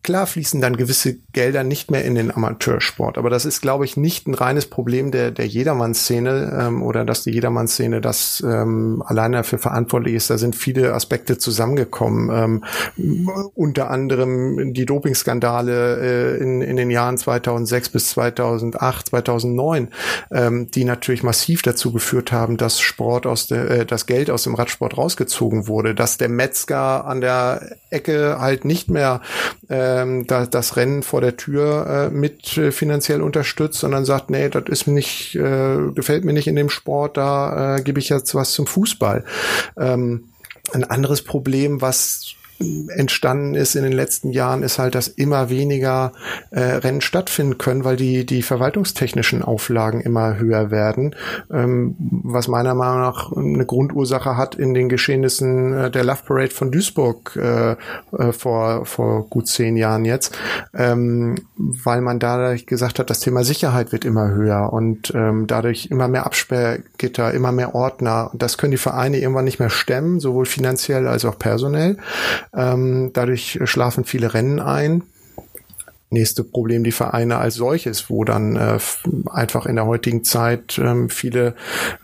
Klar 0.06 0.28
fließen 0.28 0.60
dann 0.60 0.76
gewisse 0.76 1.16
Gelder 1.32 1.64
nicht 1.64 1.90
mehr 1.90 2.04
in 2.04 2.14
den 2.14 2.30
Amateursport, 2.30 3.18
aber 3.18 3.28
das 3.28 3.44
ist, 3.44 3.60
glaube 3.60 3.84
ich, 3.84 3.96
nicht 3.96 4.28
ein 4.28 4.34
reines 4.34 4.66
Problem 4.66 5.10
der, 5.10 5.32
der 5.32 5.48
Jedermann-Szene 5.48 6.56
ähm, 6.60 6.84
oder 6.84 7.04
dass 7.04 7.24
die 7.24 7.32
Jedermann-Szene 7.32 8.00
das 8.00 8.40
ähm, 8.46 9.02
alleine 9.04 9.38
dafür 9.38 9.58
verantwortlich 9.58 10.14
ist. 10.14 10.30
Da 10.30 10.38
sind 10.38 10.54
viele 10.54 10.94
Aspekte 10.94 11.38
zusammengekommen, 11.38 12.62
ähm, 12.96 13.50
unter 13.54 13.90
anderem 13.90 14.72
die 14.74 14.86
Dopingskandale 14.86 16.36
äh, 16.36 16.40
in, 16.40 16.62
in 16.62 16.76
den 16.76 16.92
Jahren 16.92 17.18
2006 17.18 17.88
bis 17.88 18.10
2008, 18.10 19.08
2009, 19.08 19.88
ähm, 20.30 20.70
die 20.70 20.84
natürlich 20.84 21.24
massiv 21.24 21.62
dazu 21.62 21.90
geführt 21.90 22.30
haben, 22.30 22.58
dass 22.58 22.78
Sport 22.78 23.26
aus 23.26 23.48
der, 23.48 23.70
äh, 23.70 23.84
das 23.84 24.06
Geld 24.06 24.30
aus 24.30 24.44
dem 24.44 24.54
Radsport 24.54 24.96
rausgezogen 24.96 25.66
wurde, 25.66 25.96
dass 25.96 26.16
der 26.16 26.28
Metzger 26.28 27.06
an 27.06 27.20
der 27.20 27.74
Ecke 27.90 28.36
halt 28.38 28.64
nicht 28.64 28.88
mehr 28.88 29.20
äh, 29.68 29.95
ähm, 29.96 30.26
da, 30.26 30.46
das 30.46 30.76
Rennen 30.76 31.02
vor 31.02 31.20
der 31.20 31.36
Tür 31.36 32.08
äh, 32.10 32.14
mit 32.14 32.56
äh, 32.58 32.72
finanziell 32.72 33.22
unterstützt, 33.22 33.80
sondern 33.80 34.04
sagt, 34.04 34.30
nee, 34.30 34.48
das 34.48 34.64
ist 34.68 34.86
nicht, 34.86 35.34
äh, 35.34 35.90
gefällt 35.94 36.24
mir 36.24 36.32
nicht 36.32 36.48
in 36.48 36.56
dem 36.56 36.70
Sport, 36.70 37.16
da 37.16 37.76
äh, 37.76 37.82
gebe 37.82 37.98
ich 37.98 38.08
jetzt 38.08 38.34
was 38.34 38.52
zum 38.52 38.66
Fußball. 38.66 39.24
Ähm, 39.76 40.28
ein 40.72 40.84
anderes 40.84 41.22
Problem, 41.22 41.80
was 41.80 42.34
entstanden 42.58 43.54
ist 43.54 43.74
in 43.74 43.82
den 43.82 43.92
letzten 43.92 44.30
Jahren, 44.30 44.62
ist 44.62 44.78
halt, 44.78 44.94
dass 44.94 45.08
immer 45.08 45.50
weniger 45.50 46.12
äh, 46.50 46.60
Rennen 46.60 47.00
stattfinden 47.00 47.58
können, 47.58 47.84
weil 47.84 47.96
die, 47.96 48.24
die 48.24 48.42
verwaltungstechnischen 48.42 49.42
Auflagen 49.42 50.00
immer 50.00 50.38
höher 50.38 50.70
werden, 50.70 51.14
ähm, 51.52 51.96
was 51.98 52.48
meiner 52.48 52.74
Meinung 52.74 53.00
nach 53.00 53.32
eine 53.32 53.66
Grundursache 53.66 54.36
hat 54.36 54.54
in 54.54 54.74
den 54.74 54.88
Geschehnissen 54.88 55.72
äh, 55.74 55.90
der 55.90 56.04
Love 56.04 56.22
Parade 56.26 56.50
von 56.50 56.72
Duisburg 56.72 57.36
äh, 57.36 57.72
äh, 57.72 58.32
vor, 58.32 58.86
vor 58.86 59.26
gut 59.28 59.48
zehn 59.48 59.76
Jahren 59.76 60.04
jetzt, 60.04 60.38
ähm, 60.74 61.36
weil 61.56 62.00
man 62.00 62.18
dadurch 62.18 62.66
gesagt 62.66 62.98
hat, 62.98 63.10
das 63.10 63.20
Thema 63.20 63.44
Sicherheit 63.44 63.92
wird 63.92 64.04
immer 64.04 64.28
höher 64.28 64.72
und 64.72 65.12
ähm, 65.14 65.46
dadurch 65.46 65.86
immer 65.90 66.08
mehr 66.08 66.24
Absperrgitter, 66.26 67.34
immer 67.34 67.52
mehr 67.52 67.74
Ordner. 67.74 68.30
Das 68.34 68.56
können 68.56 68.70
die 68.70 68.76
Vereine 68.78 69.18
irgendwann 69.18 69.44
nicht 69.44 69.58
mehr 69.58 69.70
stemmen, 69.70 70.20
sowohl 70.20 70.46
finanziell 70.46 71.06
als 71.06 71.24
auch 71.24 71.38
personell. 71.38 71.98
Ähm, 72.54 73.10
dadurch 73.12 73.60
schlafen 73.64 74.04
viele 74.04 74.34
Rennen 74.34 74.60
ein 74.60 75.02
nächste 76.10 76.44
Problem 76.44 76.84
die 76.84 76.92
Vereine 76.92 77.38
als 77.38 77.56
solches, 77.56 78.08
wo 78.08 78.24
dann 78.24 78.56
äh, 78.56 78.78
einfach 79.30 79.66
in 79.66 79.74
der 79.74 79.86
heutigen 79.86 80.22
Zeit 80.22 80.78
ähm, 80.78 81.08
viele 81.08 81.54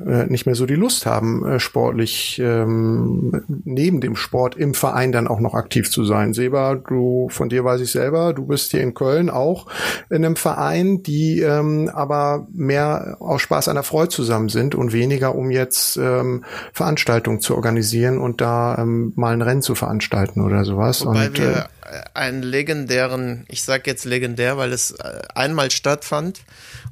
äh, 0.05 0.27
nicht 0.27 0.45
mehr 0.45 0.57
so 0.57 0.67
die 0.67 0.75
Lust 0.75 1.07
haben, 1.07 1.47
äh, 1.47 1.61
sportlich 1.61 2.41
ähm, 2.43 3.45
neben 3.65 4.01
dem 4.01 4.17
Sport 4.17 4.57
im 4.57 4.75
Verein 4.75 5.13
dann 5.13 5.29
auch 5.29 5.39
noch 5.39 5.55
aktiv 5.55 5.89
zu 5.91 6.05
sein. 6.05 6.35
Seba, 6.35 6.75
du 6.75 7.29
von 7.31 7.49
dir 7.49 7.65
weiß 7.65 7.81
ich 7.81 7.93
selber, 7.93 8.33
du 8.33 8.45
bist 8.47 8.73
hier 8.73 8.81
in 8.81 8.95
Köln 8.95 9.31
auch 9.31 9.67
in 10.11 10.25
einem 10.25 10.37
Verein, 10.37 11.03
die 11.03 11.41
ähm, 11.41 11.89
aber 11.93 12.49
mehr 12.53 13.17
aus 13.21 13.43
Spaß 13.43 13.69
an 13.69 13.77
der 13.77 13.85
Freude 13.85 14.09
zusammen 14.09 14.49
sind 14.49 14.75
und 14.75 14.93
weniger 14.93 15.35
um 15.37 15.51
jetzt 15.51 15.97
ähm, 15.97 16.45
Veranstaltungen 16.73 17.41
zu 17.41 17.55
organisieren 17.55 18.19
und 18.19 18.41
da 18.41 18.79
ähm, 18.79 19.13
mal 19.15 19.33
ein 19.33 19.43
Rennen 19.43 19.63
zu 19.63 19.77
veranstalten 19.77 20.41
oder 20.41 20.65
sowas. 20.65 21.07
Wobei 21.07 21.29
und, 21.29 21.39
wir 21.39 21.69
einen 22.15 22.43
legendären, 22.43 23.45
ich 23.49 23.63
sage 23.65 23.83
jetzt 23.87 24.05
legendär, 24.05 24.57
weil 24.57 24.73
es 24.73 24.93
äh, 24.93 25.23
einmal 25.35 25.71
stattfand. 25.71 26.41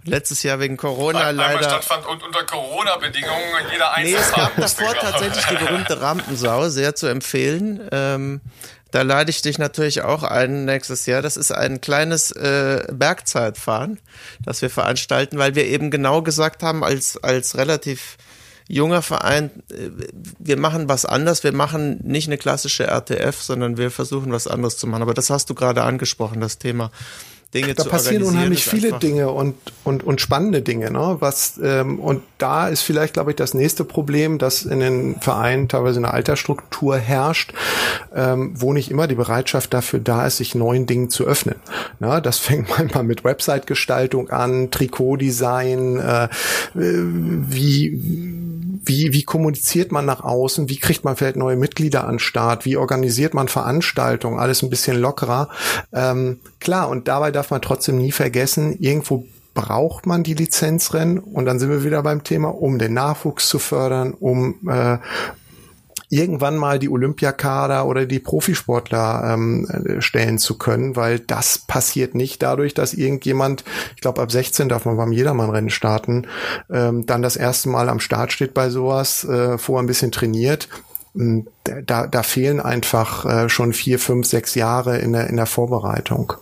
Letztes 0.04 0.42
Jahr 0.42 0.60
wegen 0.60 0.76
Corona 0.76 1.28
Ein, 1.28 1.36
leider. 1.36 1.58
Einmal 1.58 1.64
stattfand 1.64 2.06
und 2.06 2.22
unter 2.22 2.44
Corona-Bedingungen 2.44 3.66
jeder 3.70 3.92
Nee, 4.02 4.14
es 4.14 4.32
gab 4.32 4.56
davor 4.60 4.94
tatsächlich 4.94 5.44
die 5.46 5.56
berühmte 5.56 6.00
Rampensau, 6.00 6.68
sehr 6.68 6.94
zu 6.94 7.06
empfehlen. 7.06 7.88
Ähm, 7.92 8.40
da 8.90 9.02
lade 9.02 9.30
ich 9.30 9.42
dich 9.42 9.58
natürlich 9.58 10.02
auch 10.02 10.22
ein 10.22 10.64
nächstes 10.64 11.06
Jahr. 11.06 11.22
Das 11.22 11.36
ist 11.36 11.52
ein 11.52 11.80
kleines 11.80 12.32
äh, 12.32 12.84
Bergzeitfahren, 12.90 14.00
das 14.44 14.62
wir 14.62 14.70
veranstalten, 14.70 15.38
weil 15.38 15.54
wir 15.54 15.66
eben 15.66 15.90
genau 15.90 16.22
gesagt 16.22 16.62
haben, 16.62 16.82
als, 16.82 17.16
als 17.22 17.56
relativ 17.56 18.16
junger 18.70 19.02
Verein, 19.02 19.50
äh, 19.70 19.90
wir 20.38 20.56
machen 20.56 20.88
was 20.88 21.04
anders, 21.04 21.44
wir 21.44 21.52
machen 21.52 22.00
nicht 22.04 22.28
eine 22.28 22.38
klassische 22.38 22.86
RTF, 22.86 23.42
sondern 23.42 23.76
wir 23.76 23.90
versuchen 23.90 24.32
was 24.32 24.46
anderes 24.46 24.76
zu 24.76 24.86
machen. 24.86 25.02
Aber 25.02 25.14
das 25.14 25.30
hast 25.30 25.50
du 25.50 25.54
gerade 25.54 25.82
angesprochen, 25.82 26.40
das 26.40 26.58
Thema. 26.58 26.90
Dinge 27.54 27.74
da 27.74 27.82
zu 27.82 27.88
passieren 27.88 28.22
unheimlich 28.22 28.64
viele 28.64 28.98
Dinge 29.00 29.30
und, 29.30 29.56
und, 29.82 30.04
und 30.04 30.20
spannende 30.20 30.62
Dinge, 30.62 30.92
ne? 30.92 31.16
Was, 31.18 31.58
ähm, 31.60 31.98
und 31.98 32.22
da 32.38 32.68
ist 32.68 32.82
vielleicht, 32.82 33.14
glaube 33.14 33.32
ich, 33.32 33.36
das 33.36 33.54
nächste 33.54 33.84
Problem, 33.84 34.38
dass 34.38 34.62
in 34.62 34.78
den 34.78 35.20
Vereinen 35.20 35.68
teilweise 35.68 35.98
eine 35.98 36.14
Altersstruktur 36.14 36.96
herrscht, 36.96 37.52
ähm, 38.14 38.52
wo 38.54 38.72
nicht 38.72 38.88
immer 38.90 39.08
die 39.08 39.16
Bereitschaft 39.16 39.74
dafür 39.74 39.98
da 39.98 40.26
ist, 40.26 40.36
sich 40.36 40.54
neuen 40.54 40.86
Dingen 40.86 41.10
zu 41.10 41.24
öffnen. 41.24 41.56
Na, 41.98 42.20
das 42.20 42.38
fängt 42.38 42.68
manchmal 42.78 43.02
mit 43.02 43.24
Website-Gestaltung 43.24 44.30
an, 44.30 44.70
Trikotdesign, 44.70 45.98
äh, 45.98 46.28
wie, 46.74 48.00
wie, 48.84 49.12
wie 49.12 49.22
kommuniziert 49.24 49.92
man 49.92 50.06
nach 50.06 50.22
außen, 50.22 50.68
wie 50.68 50.78
kriegt 50.78 51.04
man 51.04 51.16
vielleicht 51.16 51.36
neue 51.36 51.56
Mitglieder 51.56 52.06
an 52.06 52.18
Start, 52.18 52.64
wie 52.64 52.76
organisiert 52.76 53.34
man 53.34 53.48
Veranstaltungen, 53.48 54.38
alles 54.38 54.62
ein 54.62 54.70
bisschen 54.70 54.98
lockerer. 54.98 55.48
Ähm, 55.92 56.40
klar, 56.60 56.88
und 56.88 57.08
dabei 57.08 57.30
darf 57.40 57.50
man 57.50 57.62
trotzdem 57.62 57.96
nie 57.96 58.12
vergessen, 58.12 58.76
irgendwo 58.78 59.24
braucht 59.54 60.06
man 60.06 60.22
die 60.22 60.34
Lizenzrennen 60.34 61.18
und 61.18 61.46
dann 61.46 61.58
sind 61.58 61.70
wir 61.70 61.84
wieder 61.84 62.02
beim 62.02 62.22
Thema, 62.22 62.48
um 62.48 62.78
den 62.78 62.92
Nachwuchs 62.92 63.48
zu 63.48 63.58
fördern, 63.58 64.12
um 64.12 64.56
äh, 64.68 64.98
irgendwann 66.10 66.58
mal 66.58 66.78
die 66.78 66.90
Olympiakader 66.90 67.86
oder 67.86 68.04
die 68.04 68.18
Profisportler 68.18 69.32
ähm, 69.32 69.66
äh, 69.70 70.02
stellen 70.02 70.38
zu 70.38 70.58
können, 70.58 70.96
weil 70.96 71.18
das 71.18 71.58
passiert 71.58 72.14
nicht 72.14 72.42
dadurch, 72.42 72.74
dass 72.74 72.92
irgendjemand, 72.92 73.64
ich 73.94 74.02
glaube 74.02 74.20
ab 74.20 74.30
16 74.30 74.68
darf 74.68 74.84
man 74.84 74.98
beim 74.98 75.12
Jedermannrennen 75.12 75.70
starten, 75.70 76.26
ähm, 76.70 77.06
dann 77.06 77.22
das 77.22 77.36
erste 77.36 77.70
Mal 77.70 77.88
am 77.88 78.00
Start 78.00 78.32
steht 78.32 78.52
bei 78.52 78.68
sowas, 78.68 79.24
äh, 79.24 79.56
vorher 79.56 79.82
ein 79.82 79.86
bisschen 79.86 80.12
trainiert. 80.12 80.68
Mm, 81.14 81.40
Da, 81.86 82.06
da 82.06 82.22
fehlen 82.22 82.60
einfach 82.60 83.24
äh, 83.24 83.48
schon 83.48 83.72
vier, 83.72 83.98
fünf, 83.98 84.26
sechs 84.26 84.54
Jahre 84.54 84.98
in 84.98 85.12
der, 85.12 85.28
in 85.28 85.36
der 85.36 85.46
Vorbereitung. 85.46 86.34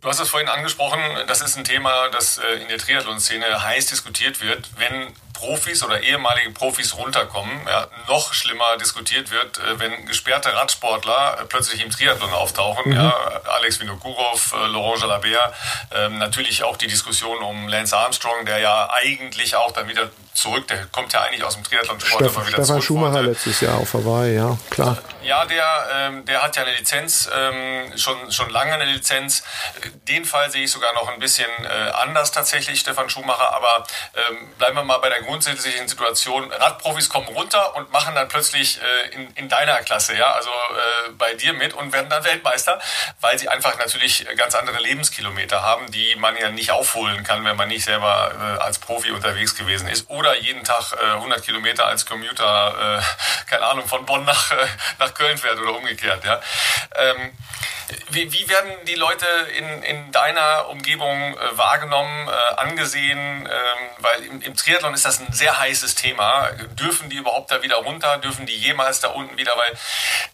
Du 0.00 0.08
hast 0.08 0.18
es 0.18 0.30
vorhin 0.30 0.48
angesprochen, 0.48 0.98
das 1.26 1.42
ist 1.42 1.56
ein 1.58 1.64
Thema, 1.64 2.08
das 2.08 2.38
äh, 2.38 2.62
in 2.62 2.68
der 2.68 2.78
Triathlon-Szene 2.78 3.62
heiß 3.62 3.86
diskutiert 3.86 4.40
wird. 4.40 4.70
Wenn 4.78 5.12
Profis 5.32 5.82
oder 5.82 6.00
ehemalige 6.00 6.50
Profis 6.50 6.96
runterkommen. 6.96 7.60
Ja, 7.66 7.86
noch 8.08 8.32
schlimmer 8.32 8.76
diskutiert 8.78 9.30
wird, 9.30 9.58
äh, 9.58 9.78
wenn 9.78 10.06
gesperrte 10.06 10.52
Radsportler 10.52 11.38
äh, 11.40 11.44
plötzlich 11.44 11.82
im 11.82 11.90
Triathlon 11.90 12.32
auftauchen. 12.32 12.90
Mhm. 12.90 12.96
Ja, 12.96 13.14
Alex 13.56 13.80
Vinokurov, 13.80 14.52
äh, 14.52 14.66
Laurent 14.66 15.00
Jalabert, 15.00 15.54
ähm, 15.94 16.18
natürlich 16.18 16.62
auch 16.64 16.76
die 16.76 16.86
Diskussion 16.86 17.38
um 17.42 17.68
Lance 17.68 17.96
Armstrong, 17.96 18.44
der 18.46 18.58
ja 18.58 18.90
eigentlich 18.90 19.56
auch 19.56 19.72
dann 19.72 19.88
wieder 19.88 20.10
zurück. 20.34 20.66
Der 20.68 20.86
kommt 20.86 21.12
ja 21.12 21.22
eigentlich 21.22 21.44
aus 21.44 21.54
dem 21.54 21.64
Triathlon-Sport 21.64 22.30
Steff, 22.30 22.46
wieder 22.46 22.64
Stefan 22.64 22.82
Schumacher 22.82 23.14
wollte. 23.14 23.28
letztes 23.30 23.60
Jahr 23.60 23.78
auf 23.78 23.92
Hawaii, 23.94 24.34
ja, 24.36 24.56
klar. 24.70 24.98
Ja, 25.22 25.44
der, 25.44 25.64
ähm, 25.94 26.24
der 26.24 26.42
hat 26.42 26.56
ja 26.56 26.62
eine 26.62 26.74
Lizenz, 26.74 27.28
ähm, 27.34 27.92
schon, 27.96 28.32
schon 28.32 28.48
lange 28.50 28.72
eine 28.72 28.86
Lizenz. 28.86 29.42
Den 30.08 30.24
Fall 30.24 30.50
sehe 30.50 30.64
ich 30.64 30.70
sogar 30.70 30.92
noch 30.94 31.08
ein 31.08 31.18
bisschen 31.18 31.50
äh, 31.62 31.90
anders 31.90 32.32
tatsächlich, 32.32 32.80
Stefan 32.80 33.10
Schumacher. 33.10 33.52
Aber 33.54 33.84
ähm, 34.14 34.48
bleiben 34.56 34.76
wir 34.76 34.84
mal 34.84 34.98
bei 34.98 35.10
der 35.10 35.22
grundsätzlichen 35.30 35.86
Situation. 35.86 36.50
Radprofis 36.52 37.08
kommen 37.08 37.28
runter 37.28 37.76
und 37.76 37.92
machen 37.92 38.16
dann 38.16 38.26
plötzlich 38.26 38.80
äh, 38.82 39.14
in, 39.14 39.32
in 39.34 39.48
deiner 39.48 39.76
Klasse, 39.82 40.16
ja, 40.16 40.32
also 40.32 40.50
äh, 40.50 41.10
bei 41.12 41.34
dir 41.34 41.52
mit 41.52 41.72
und 41.72 41.92
werden 41.92 42.10
dann 42.10 42.24
Weltmeister, 42.24 42.80
weil 43.20 43.38
sie 43.38 43.48
einfach 43.48 43.78
natürlich 43.78 44.26
ganz 44.36 44.56
andere 44.56 44.78
Lebenskilometer 44.80 45.62
haben, 45.62 45.88
die 45.92 46.16
man 46.16 46.36
ja 46.36 46.50
nicht 46.50 46.72
aufholen 46.72 47.22
kann, 47.22 47.44
wenn 47.44 47.56
man 47.56 47.68
nicht 47.68 47.84
selber 47.84 48.32
äh, 48.34 48.62
als 48.62 48.80
Profi 48.80 49.12
unterwegs 49.12 49.54
gewesen 49.54 49.88
ist. 49.88 50.10
Oder 50.10 50.36
jeden 50.36 50.64
Tag 50.64 51.00
100 51.00 51.38
äh, 51.38 51.42
Kilometer 51.42 51.86
als 51.86 52.06
Commuter, 52.06 52.98
äh, 52.98 53.48
keine 53.48 53.66
Ahnung, 53.66 53.86
von 53.86 54.04
Bonn 54.06 54.24
nach, 54.24 54.52
nach 54.98 55.14
Köln 55.14 55.38
fährt 55.38 55.60
oder 55.60 55.76
umgekehrt, 55.76 56.24
ja. 56.24 56.40
Ähm, 56.96 57.32
wie, 58.10 58.32
wie, 58.32 58.48
werden 58.48 58.70
die 58.86 58.94
Leute 58.94 59.26
in, 59.56 59.82
in 59.82 60.12
deiner 60.12 60.68
Umgebung 60.68 61.36
äh, 61.36 61.58
wahrgenommen, 61.58 62.28
äh, 62.28 62.54
angesehen? 62.56 63.48
Ähm, 63.50 63.88
weil 63.98 64.24
im, 64.24 64.42
im, 64.42 64.56
Triathlon 64.56 64.94
ist 64.94 65.04
das 65.04 65.09
ein 65.18 65.32
sehr 65.32 65.58
heißes 65.58 65.96
Thema. 65.96 66.50
Dürfen 66.78 67.10
die 67.10 67.16
überhaupt 67.16 67.50
da 67.50 67.62
wieder 67.62 67.76
runter? 67.76 68.18
Dürfen 68.18 68.46
die 68.46 68.54
jemals 68.54 69.00
da 69.00 69.08
unten 69.08 69.36
wieder? 69.36 69.52
Weil 69.56 69.76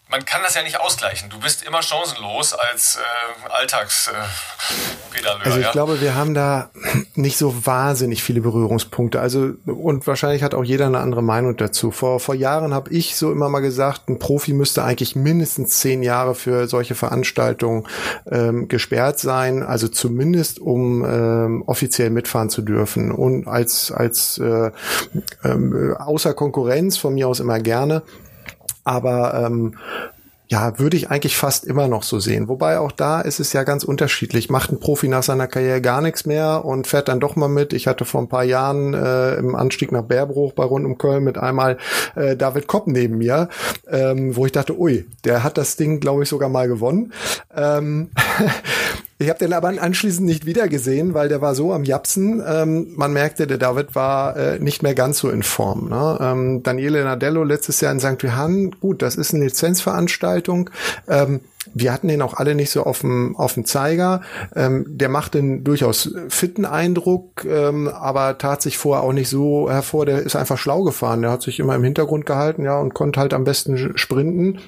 man 0.09 0.25
kann 0.25 0.43
das 0.43 0.53
ja 0.53 0.61
nicht 0.61 0.79
ausgleichen. 0.79 1.29
Du 1.29 1.39
bist 1.39 1.63
immer 1.63 1.81
chancenlos 1.81 2.53
als 2.53 2.97
äh, 2.97 3.49
Alltagspedaleur. 3.49 5.45
also 5.45 5.57
ich 5.57 5.65
ja? 5.65 5.71
glaube, 5.71 5.99
wir 6.01 6.13
haben 6.13 6.35
da 6.35 6.69
nicht 7.15 7.37
so 7.37 7.65
wahnsinnig 7.65 8.21
viele 8.21 8.41
Berührungspunkte. 8.41 9.19
Also 9.19 9.53
und 9.65 10.05
wahrscheinlich 10.05 10.43
hat 10.43 10.53
auch 10.53 10.63
jeder 10.63 10.85
eine 10.85 10.99
andere 10.99 11.23
Meinung 11.23 11.57
dazu. 11.57 11.89
Vor, 11.91 12.19
vor 12.19 12.35
Jahren 12.35 12.73
habe 12.73 12.91
ich 12.91 13.15
so 13.15 13.31
immer 13.31 13.49
mal 13.49 13.61
gesagt, 13.61 14.09
ein 14.09 14.19
Profi 14.19 14.53
müsste 14.53 14.83
eigentlich 14.83 15.15
mindestens 15.15 15.79
zehn 15.79 16.03
Jahre 16.03 16.35
für 16.35 16.67
solche 16.67 16.93
Veranstaltungen 16.93 17.07
Veranstaltung 17.47 17.87
ähm, 18.29 18.67
gesperrt 18.67 19.19
sein, 19.19 19.63
also 19.63 19.87
zumindest 19.87 20.59
um 20.59 21.05
ähm, 21.05 21.63
offiziell 21.65 22.09
mitfahren 22.09 22.49
zu 22.49 22.61
dürfen 22.61 23.11
und 23.11 23.47
als 23.47 23.91
als 23.91 24.37
äh, 24.37 24.66
ähm, 25.43 25.95
außer 25.97 26.33
Konkurrenz 26.33 26.97
von 26.97 27.13
mir 27.13 27.27
aus 27.27 27.39
immer 27.39 27.59
gerne. 27.59 28.03
Aber 28.83 29.33
ähm, 29.45 29.75
ja, 30.49 30.79
würde 30.79 30.95
ich 30.95 31.09
eigentlich 31.09 31.35
fast 31.35 31.65
immer 31.65 31.89
noch 31.89 32.03
so 32.03 32.19
sehen. 32.19 32.47
Wobei 32.47 32.79
auch 32.79 32.93
da 32.93 33.19
ist 33.19 33.39
es 33.41 33.51
ja 33.51 33.63
ganz 33.63 33.83
unterschiedlich. 33.83 34.49
Macht 34.49 34.71
ein 34.71 34.79
Profi 34.79 35.09
nach 35.09 35.23
seiner 35.23 35.47
Karriere 35.47 35.81
gar 35.81 36.01
nichts 36.01 36.25
mehr 36.25 36.63
und 36.63 36.87
fährt 36.87 37.09
dann 37.09 37.19
doch 37.19 37.35
mal 37.35 37.49
mit. 37.49 37.73
Ich 37.73 37.85
hatte 37.85 38.05
vor 38.05 38.21
ein 38.21 38.29
paar 38.29 38.45
Jahren 38.45 38.93
äh, 38.93 39.35
im 39.35 39.55
Anstieg 39.55 39.91
nach 39.91 40.03
Bärbruch 40.03 40.53
bei 40.53 40.63
Rund 40.63 40.85
um 40.85 40.97
Köln 40.97 41.25
mit 41.25 41.37
einmal 41.37 41.77
äh, 42.15 42.37
David 42.37 42.67
Kopp 42.67 42.87
neben 42.87 43.17
mir, 43.17 43.49
ähm, 43.89 44.37
wo 44.37 44.45
ich 44.45 44.53
dachte, 44.53 44.79
ui, 44.79 45.05
der 45.25 45.43
hat 45.43 45.57
das 45.57 45.75
Ding, 45.75 45.99
glaube 45.99 46.23
ich, 46.23 46.29
sogar 46.29 46.47
mal 46.47 46.69
gewonnen. 46.69 47.11
Ähm, 47.53 48.11
Ich 49.19 49.29
habe 49.29 49.39
den 49.39 49.53
aber 49.53 49.69
anschließend 49.69 50.27
nicht 50.27 50.45
wiedergesehen, 50.45 51.15
weil 51.15 51.27
der 51.27 51.41
war 51.41 51.55
so 51.55 51.73
am 51.73 51.83
Japsen. 51.83 52.43
Ähm, 52.47 52.93
man 52.95 53.13
merkte, 53.13 53.47
der 53.47 53.57
David 53.57 53.95
war 53.95 54.37
äh, 54.37 54.59
nicht 54.59 54.83
mehr 54.83 54.93
ganz 54.93 55.17
so 55.17 55.31
in 55.31 55.41
Form. 55.41 55.89
Ne? 55.89 56.17
Ähm, 56.21 56.61
Daniele 56.61 57.03
Nadello 57.03 57.43
letztes 57.43 57.81
Jahr 57.81 57.91
in 57.91 57.99
St. 57.99 58.21
Johann, 58.21 58.71
gut, 58.79 59.01
das 59.01 59.15
ist 59.15 59.33
eine 59.33 59.45
Lizenzveranstaltung. 59.45 60.69
Ähm, 61.07 61.39
wir 61.73 61.93
hatten 61.93 62.07
den 62.09 62.21
auch 62.21 62.35
alle 62.35 62.53
nicht 62.53 62.69
so 62.69 62.83
auf 62.83 62.99
dem, 62.99 63.35
auf 63.35 63.55
dem 63.55 63.65
Zeiger. 63.65 64.21
Ähm, 64.55 64.85
der 64.87 65.09
macht 65.09 65.35
einen 65.35 65.63
durchaus 65.63 66.13
fitten 66.29 66.65
Eindruck, 66.65 67.43
ähm, 67.43 67.87
aber 67.87 68.37
tat 68.37 68.61
sich 68.61 68.77
vorher 68.77 69.03
auch 69.03 69.13
nicht 69.13 69.29
so 69.29 69.67
hervor. 69.67 70.05
Der 70.05 70.19
ist 70.19 70.35
einfach 70.35 70.59
schlau 70.59 70.83
gefahren. 70.83 71.23
Der 71.23 71.31
hat 71.31 71.41
sich 71.41 71.59
immer 71.59 71.73
im 71.73 71.83
Hintergrund 71.83 72.27
gehalten, 72.27 72.63
ja, 72.63 72.79
und 72.79 72.93
konnte 72.93 73.19
halt 73.19 73.33
am 73.33 73.45
besten 73.45 73.97
sprinten 73.97 74.59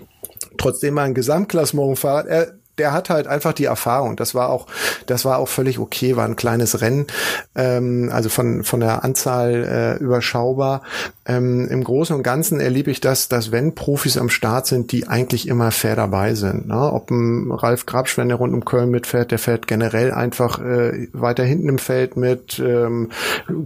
trotzdem 0.58 0.94
mal 0.96 1.04
ein 1.04 1.14
Gesamtklassement 1.14 1.98
fahrt. 1.98 2.28
Er 2.28 2.54
der 2.80 2.94
hat 2.94 3.10
halt 3.10 3.28
einfach 3.28 3.54
die 3.54 3.66
Erfahrung. 3.66 4.16
Das 4.16 4.34
war 4.34 4.50
auch, 4.50 4.68
das 5.06 5.26
war 5.26 5.38
auch 5.38 5.48
völlig 5.48 5.80
okay, 5.80 6.16
war 6.16 6.26
ein 6.26 6.36
kleines 6.36 6.82
Rennen, 6.82 7.08
ähm, 7.56 8.10
also 8.12 8.30
von, 8.30 8.64
von 8.64 8.80
der 8.80 9.04
Anzahl 9.04 9.98
äh, 10.00 10.04
überschaubar. 10.04 10.82
Ähm, 11.26 11.68
Im 11.70 11.84
Großen 11.84 12.16
und 12.16 12.24
Ganzen 12.24 12.60
erlebe 12.60 12.90
ich 12.90 13.02
das, 13.02 13.30
dass 13.30 13.52
wenn 13.52 13.76
Profis 13.76 14.18
am 14.18 14.30
Start 14.30 14.66
sind, 14.66 14.92
die 14.92 15.08
eigentlich 15.08 15.48
immer 15.48 15.72
fair 15.72 15.96
dabei 15.96 16.34
sind. 16.34 16.68
Ne? 16.68 16.92
Ob 16.92 17.12
ein 17.12 17.52
Ralf 17.52 17.86
Grabsch, 17.86 18.18
wenn 18.18 18.30
der 18.30 18.38
rund 18.38 18.54
um 18.54 18.66
Köln 18.66 18.90
mitfährt, 18.90 19.32
der 19.32 19.40
fährt 19.40 19.68
generell 19.68 20.12
einfach 20.12 20.60
äh, 20.60 21.08
weiter 21.14 21.44
hinten 21.44 21.70
im 21.70 21.78
Feld 21.78 22.18
mit, 22.18 22.60
ähm, 22.60 23.10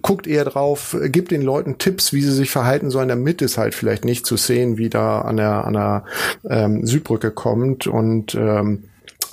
guckt 0.01 0.27
eher 0.27 0.45
drauf, 0.45 0.97
gibt 1.05 1.31
den 1.31 1.41
Leuten 1.41 1.77
Tipps, 1.77 2.13
wie 2.13 2.21
sie 2.21 2.33
sich 2.33 2.51
verhalten 2.51 2.89
sollen, 2.89 3.09
damit 3.09 3.41
es 3.41 3.57
halt 3.57 3.75
vielleicht 3.75 4.05
nicht 4.05 4.25
zu 4.25 4.37
sehen, 4.37 4.77
wie 4.77 4.89
da 4.89 5.21
an 5.21 5.37
der, 5.37 5.65
an 5.65 5.73
der 5.73 6.03
ähm, 6.49 6.85
Südbrücke 6.85 7.31
kommt 7.31 7.87
und 7.87 8.35
ähm, 8.35 8.83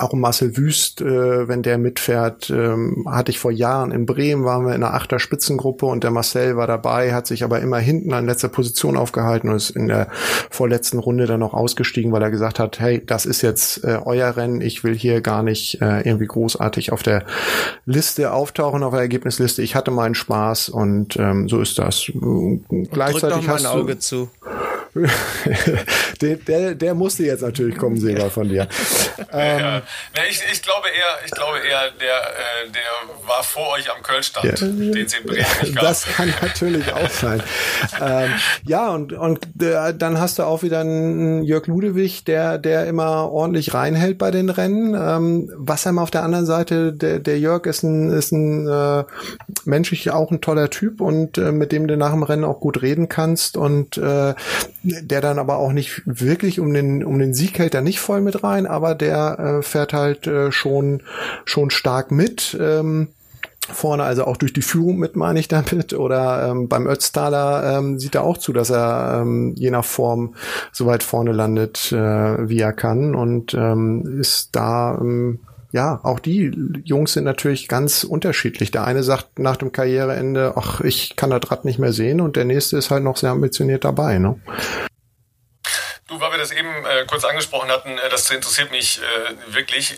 auch 0.01 0.13
Marcel 0.13 0.57
Wüst, 0.57 1.01
äh, 1.01 1.47
wenn 1.47 1.63
der 1.63 1.77
mitfährt, 1.77 2.49
ähm, 2.49 3.05
hatte 3.09 3.31
ich 3.31 3.39
vor 3.39 3.51
Jahren 3.51 3.91
in 3.91 4.05
Bremen, 4.05 4.45
waren 4.45 4.65
wir 4.65 4.75
in 4.75 4.83
einer 4.83 4.93
Achter 4.93 5.19
Spitzengruppe 5.19 5.85
und 5.85 6.03
der 6.03 6.11
Marcel 6.11 6.57
war 6.57 6.67
dabei, 6.67 7.13
hat 7.13 7.27
sich 7.27 7.43
aber 7.43 7.59
immer 7.59 7.79
hinten 7.79 8.13
an 8.13 8.25
letzter 8.25 8.49
Position 8.49 8.97
aufgehalten 8.97 9.49
und 9.49 9.55
ist 9.55 9.71
in 9.71 9.87
der 9.87 10.07
vorletzten 10.49 10.99
Runde 10.99 11.25
dann 11.25 11.39
noch 11.39 11.53
ausgestiegen, 11.53 12.11
weil 12.11 12.21
er 12.21 12.31
gesagt 12.31 12.59
hat, 12.59 12.79
hey, 12.79 13.03
das 13.05 13.25
ist 13.25 13.41
jetzt 13.41 13.83
äh, 13.83 13.99
euer 14.03 14.35
Rennen, 14.35 14.61
ich 14.61 14.83
will 14.83 14.95
hier 14.95 15.21
gar 15.21 15.43
nicht 15.43 15.81
äh, 15.81 16.01
irgendwie 16.01 16.27
großartig 16.27 16.91
auf 16.91 17.03
der 17.03 17.25
Liste 17.85 18.31
auftauchen, 18.31 18.83
auf 18.83 18.93
der 18.93 19.01
Ergebnisliste. 19.01 19.61
Ich 19.61 19.75
hatte 19.75 19.91
meinen 19.91 20.15
Spaß 20.15 20.69
und 20.69 21.17
ähm, 21.17 21.47
so 21.49 21.61
ist 21.61 21.79
das. 21.79 22.11
Gleichzeitig 22.91 23.47
hast 23.47 23.65
du, 23.65 23.69
Auge 23.69 23.99
zu. 23.99 24.29
der, 26.21 26.35
der, 26.35 26.75
der, 26.75 26.93
musste 26.93 27.23
jetzt 27.23 27.41
natürlich 27.41 27.77
kommen, 27.77 27.97
Seba, 27.97 28.29
von 28.29 28.49
dir. 28.49 28.67
Ähm, 29.31 29.59
ja. 29.59 29.81
ich, 30.29 30.41
ich, 30.51 30.61
glaube 30.61 30.87
eher, 30.89 31.25
ich 31.25 31.31
glaube 31.31 31.59
eher, 31.59 31.91
der, 31.91 32.17
äh, 32.17 32.71
der 32.71 33.27
war 33.27 33.41
vor 33.43 33.69
euch 33.69 33.89
am 33.89 34.03
Kölnstand, 34.03 34.45
ja. 34.45 34.67
den 34.67 35.07
sie 35.07 35.17
in 35.17 35.25
Bremen 35.25 35.45
nicht 35.61 35.75
gab. 35.75 35.83
Das 35.83 36.05
kann 36.05 36.33
natürlich 36.41 36.91
auch 36.91 37.09
sein. 37.09 37.41
ähm, 38.01 38.33
ja, 38.65 38.89
und, 38.89 39.13
und 39.13 39.45
äh, 39.61 39.93
dann 39.95 40.19
hast 40.19 40.39
du 40.39 40.43
auch 40.43 40.61
wieder 40.61 40.81
einen 40.81 41.43
Jörg 41.43 41.67
Ludewig, 41.67 42.25
der, 42.25 42.57
der 42.57 42.85
immer 42.87 43.31
ordentlich 43.31 43.73
reinhält 43.73 44.17
bei 44.17 44.31
den 44.31 44.49
Rennen. 44.49 44.93
Ähm, 44.93 45.49
Wasserm 45.55 45.99
auf 45.99 46.11
der 46.11 46.23
anderen 46.23 46.45
Seite, 46.45 46.91
der, 46.91 47.19
der 47.19 47.39
Jörg 47.39 47.65
ist 47.65 47.83
ein, 47.83 48.11
ist 48.11 48.33
ein 48.33 48.67
äh, 48.67 49.05
menschlich 49.63 50.11
auch 50.11 50.31
ein 50.31 50.41
toller 50.41 50.69
Typ 50.69 50.99
und 50.99 51.37
äh, 51.37 51.53
mit 51.53 51.71
dem 51.71 51.87
du 51.87 51.95
nach 51.95 52.11
dem 52.11 52.23
Rennen 52.23 52.43
auch 52.43 52.59
gut 52.59 52.81
reden 52.81 53.07
kannst 53.07 53.55
und 53.55 53.97
äh, 53.97 54.33
der 54.83 55.21
dann 55.21 55.39
aber 55.39 55.57
auch 55.57 55.73
nicht 55.73 56.01
wirklich 56.05 56.59
um 56.59 56.73
den 56.73 57.03
um 57.03 57.19
den 57.19 57.33
Sieg 57.33 57.59
hält 57.59 57.75
er 57.75 57.81
nicht 57.81 57.99
voll 57.99 58.21
mit 58.21 58.43
rein, 58.43 58.65
aber 58.65 58.95
der 58.95 59.39
äh, 59.39 59.61
fährt 59.61 59.93
halt 59.93 60.27
äh, 60.27 60.51
schon 60.51 61.03
schon 61.45 61.69
stark 61.69 62.11
mit. 62.11 62.57
Ähm, 62.59 63.09
vorne, 63.73 64.03
also 64.03 64.25
auch 64.25 64.37
durch 64.37 64.53
die 64.53 64.61
Führung 64.61 64.97
mit, 64.97 65.15
meine 65.15 65.39
ich 65.39 65.47
damit. 65.47 65.93
Oder 65.93 66.49
ähm, 66.49 66.67
beim 66.67 66.87
Ötztaler 66.87 67.77
ähm, 67.77 67.99
sieht 67.99 68.15
er 68.15 68.23
auch 68.23 68.37
zu, 68.37 68.53
dass 68.53 68.69
er 68.69 69.21
ähm, 69.21 69.53
je 69.55 69.71
nach 69.71 69.85
Form 69.85 70.35
so 70.71 70.85
weit 70.85 71.03
vorne 71.03 71.31
landet, 71.31 71.91
äh, 71.91 72.49
wie 72.49 72.59
er 72.59 72.73
kann 72.73 73.15
und 73.15 73.53
ähm, 73.53 74.19
ist 74.19 74.49
da 74.53 74.97
ähm, 74.99 75.39
ja, 75.71 75.99
auch 76.03 76.19
die 76.19 76.51
Jungs 76.83 77.13
sind 77.13 77.23
natürlich 77.23 77.67
ganz 77.67 78.03
unterschiedlich. 78.03 78.71
Der 78.71 78.85
eine 78.85 79.03
sagt 79.03 79.39
nach 79.39 79.57
dem 79.57 79.71
Karriereende, 79.71 80.53
ach, 80.57 80.81
ich 80.81 81.15
kann 81.15 81.29
das 81.29 81.49
Rad 81.49 81.65
nicht 81.65 81.79
mehr 81.79 81.93
sehen 81.93 82.21
und 82.21 82.35
der 82.35 82.45
nächste 82.45 82.77
ist 82.77 82.91
halt 82.91 83.03
noch 83.03 83.17
sehr 83.17 83.31
ambitioniert 83.31 83.85
dabei. 83.85 84.17
Ne? 84.17 84.39
Du, 86.07 86.19
weil 86.19 86.31
wir 86.31 86.39
das 86.39 86.51
eben 86.51 86.67
äh, 86.67 87.05
kurz 87.07 87.23
angesprochen 87.23 87.69
hatten, 87.71 87.97
äh, 87.97 88.09
das 88.09 88.29
interessiert 88.29 88.69
mich 88.69 88.99
äh, 88.99 89.53
wirklich. 89.53 89.97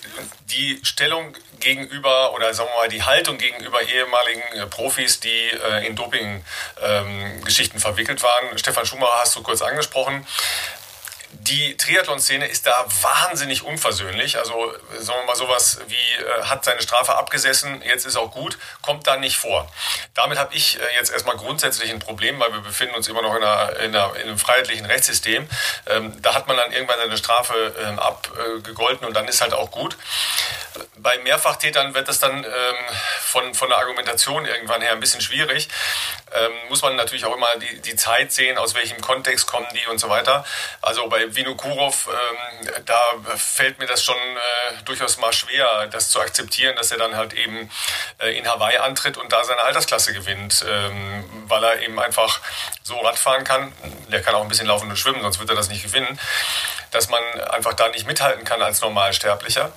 Die 0.52 0.80
Stellung 0.84 1.34
gegenüber 1.60 2.36
oder 2.36 2.54
sagen 2.54 2.70
wir 2.72 2.84
mal 2.84 2.90
die 2.90 3.02
Haltung 3.02 3.40
gegenüber 3.40 3.82
ehemaligen 3.82 4.44
äh, 4.54 4.68
Profis, 4.68 5.20
die 5.20 5.50
äh, 5.72 5.88
in 5.88 5.96
Doping-Geschichten 5.96 7.78
ähm, 7.78 7.82
verwickelt 7.82 8.22
waren. 8.22 8.56
Stefan 8.60 8.86
Schumacher 8.86 9.22
hast 9.22 9.36
du 9.36 9.42
kurz 9.42 9.64
angesprochen 9.64 10.24
die 11.48 11.76
Triathlon-Szene 11.78 12.48
ist 12.48 12.68
da 12.68 12.86
wahnsinnig 13.02 13.64
unversöhnlich. 13.64 14.38
Also 14.38 14.74
sagen 15.00 15.20
wir 15.22 15.26
mal 15.26 15.36
sowas 15.36 15.80
wie 15.88 16.24
äh, 16.24 16.44
hat 16.44 16.64
seine 16.64 16.82
Strafe 16.82 17.16
abgesessen, 17.16 17.82
jetzt 17.82 18.06
ist 18.06 18.16
auch 18.16 18.32
gut, 18.32 18.58
kommt 18.82 19.08
da 19.08 19.18
nicht 19.18 19.38
vor. 19.38 19.70
Damit 20.14 20.38
habe 20.38 20.56
ich 20.56 20.80
äh, 20.80 20.96
jetzt 20.96 21.12
erstmal 21.12 21.36
grundsätzlich 21.36 21.92
ein 21.92 22.00
Problem, 22.00 22.40
weil 22.40 22.52
wir 22.54 22.62
befinden 22.62 22.96
uns 22.96 23.08
immer 23.08 23.22
noch 23.22 23.36
in, 23.36 23.44
einer, 23.44 23.80
in, 23.80 23.96
einer, 23.96 24.16
in 24.16 24.22
einem 24.24 24.38
freiheitlichen 24.38 24.86
Rechtssystem. 24.86 25.48
Ähm, 25.88 26.22
da 26.22 26.34
hat 26.34 26.48
man 26.48 26.58
dann 26.58 26.72
irgendwann 26.72 26.98
seine 27.00 27.18
Strafe 27.18 27.76
ähm, 27.86 28.00
abgegolten 28.00 29.06
und 29.08 29.14
dann 29.14 29.28
ist 29.28 29.42
halt 29.42 29.54
auch 29.54 29.72
gut. 29.72 29.98
Bei 30.98 31.18
Mehrfachtätern 31.20 31.94
wird 31.94 32.08
das 32.08 32.20
dann 32.20 32.44
ähm, 32.44 32.76
von, 33.22 33.54
von 33.54 33.70
der 33.70 33.78
Argumentation 33.80 34.46
irgendwann 34.46 34.82
her 34.82 34.94
ein 34.94 35.00
bisschen 35.00 35.22
schwierig. 35.22 35.68
ähm, 36.34 36.52
muss 36.70 36.82
man 36.82 36.96
natürlich 36.96 37.26
auch 37.26 37.36
immer 37.36 37.56
die, 37.58 37.82
die 37.82 37.96
Zeit 37.96 38.32
sehen, 38.32 38.58
aus 38.58 38.76
welchem 38.76 39.00
Kontext 39.02 39.48
kommen 39.48 39.68
die 39.74 39.86
und 39.88 40.00
so 40.00 40.10
weiter. 40.10 40.46
Also 40.82 41.08
bei 41.08 41.33
Vinokurov, 41.36 42.10
ähm, 42.10 42.70
da 42.86 43.00
fällt 43.36 43.80
mir 43.80 43.86
das 43.86 44.04
schon 44.04 44.16
äh, 44.16 44.84
durchaus 44.86 45.18
mal 45.18 45.34
schwer, 45.34 45.88
das 45.88 46.10
zu 46.10 46.20
akzeptieren, 46.20 46.76
dass 46.76 46.92
er 46.92 46.98
dann 46.98 47.16
halt 47.16 47.34
eben 47.34 47.70
äh, 48.20 48.38
in 48.38 48.48
Hawaii 48.48 48.78
antritt 48.78 49.18
und 49.18 49.32
da 49.32 49.44
seine 49.44 49.62
Altersklasse 49.62 50.14
gewinnt, 50.14 50.66
ähm, 50.68 51.44
weil 51.48 51.64
er 51.64 51.82
eben 51.82 52.00
einfach 52.00 52.42
so 52.84 52.98
Radfahren 53.00 53.44
kann. 53.44 53.74
Der 54.12 54.22
kann 54.22 54.36
auch 54.36 54.42
ein 54.42 54.48
bisschen 54.50 54.68
laufen 54.68 54.90
und 54.90 54.98
schwimmen, 54.98 55.22
sonst 55.22 55.40
wird 55.40 55.50
er 55.50 55.56
das 55.56 55.70
nicht 55.70 55.84
gewinnen 55.84 56.20
dass 56.94 57.10
man 57.10 57.24
einfach 57.50 57.74
da 57.74 57.90
nicht 57.90 58.08
mithalten 58.08 58.44
kann 58.44 58.62
als 58.62 58.82
Normalsterblicher. 58.82 59.72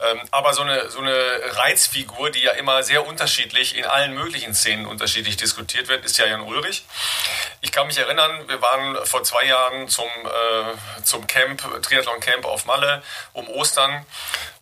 Ähm, 0.00 0.20
aber 0.30 0.54
so 0.54 0.62
eine, 0.62 0.90
so 0.90 1.00
eine 1.00 1.40
Reizfigur, 1.56 2.30
die 2.30 2.42
ja 2.42 2.52
immer 2.52 2.82
sehr 2.82 3.06
unterschiedlich 3.06 3.76
in 3.76 3.84
allen 3.84 4.14
möglichen 4.14 4.54
Szenen 4.54 4.86
unterschiedlich 4.86 5.36
diskutiert 5.36 5.88
wird, 5.88 6.04
ist 6.04 6.18
ja 6.18 6.26
Jan 6.26 6.40
Ulrich. 6.40 6.84
Ich 7.60 7.72
kann 7.72 7.86
mich 7.86 7.98
erinnern, 7.98 8.48
wir 8.48 8.60
waren 8.62 9.04
vor 9.06 9.22
zwei 9.22 9.44
Jahren 9.44 9.88
zum, 9.88 10.06
äh, 10.06 11.02
zum 11.02 11.26
Camp, 11.26 11.62
Triathlon-Camp 11.82 12.44
auf 12.44 12.64
Malle 12.64 13.02
um 13.32 13.48
Ostern. 13.48 14.06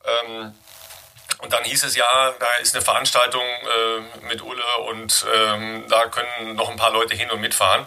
Ähm, 0.05 0.55
und 1.39 1.53
dann 1.53 1.65
hieß 1.65 1.85
es 1.85 1.97
ja, 1.97 2.35
da 2.39 2.47
ist 2.61 2.75
eine 2.75 2.85
Veranstaltung 2.85 3.43
äh, 3.43 4.27
mit 4.27 4.43
Ulle 4.43 4.77
und 4.89 5.25
ähm, 5.35 5.85
da 5.89 6.07
können 6.07 6.55
noch 6.55 6.69
ein 6.69 6.77
paar 6.77 6.91
Leute 6.91 7.15
hin 7.15 7.31
und 7.31 7.41
mitfahren. 7.41 7.87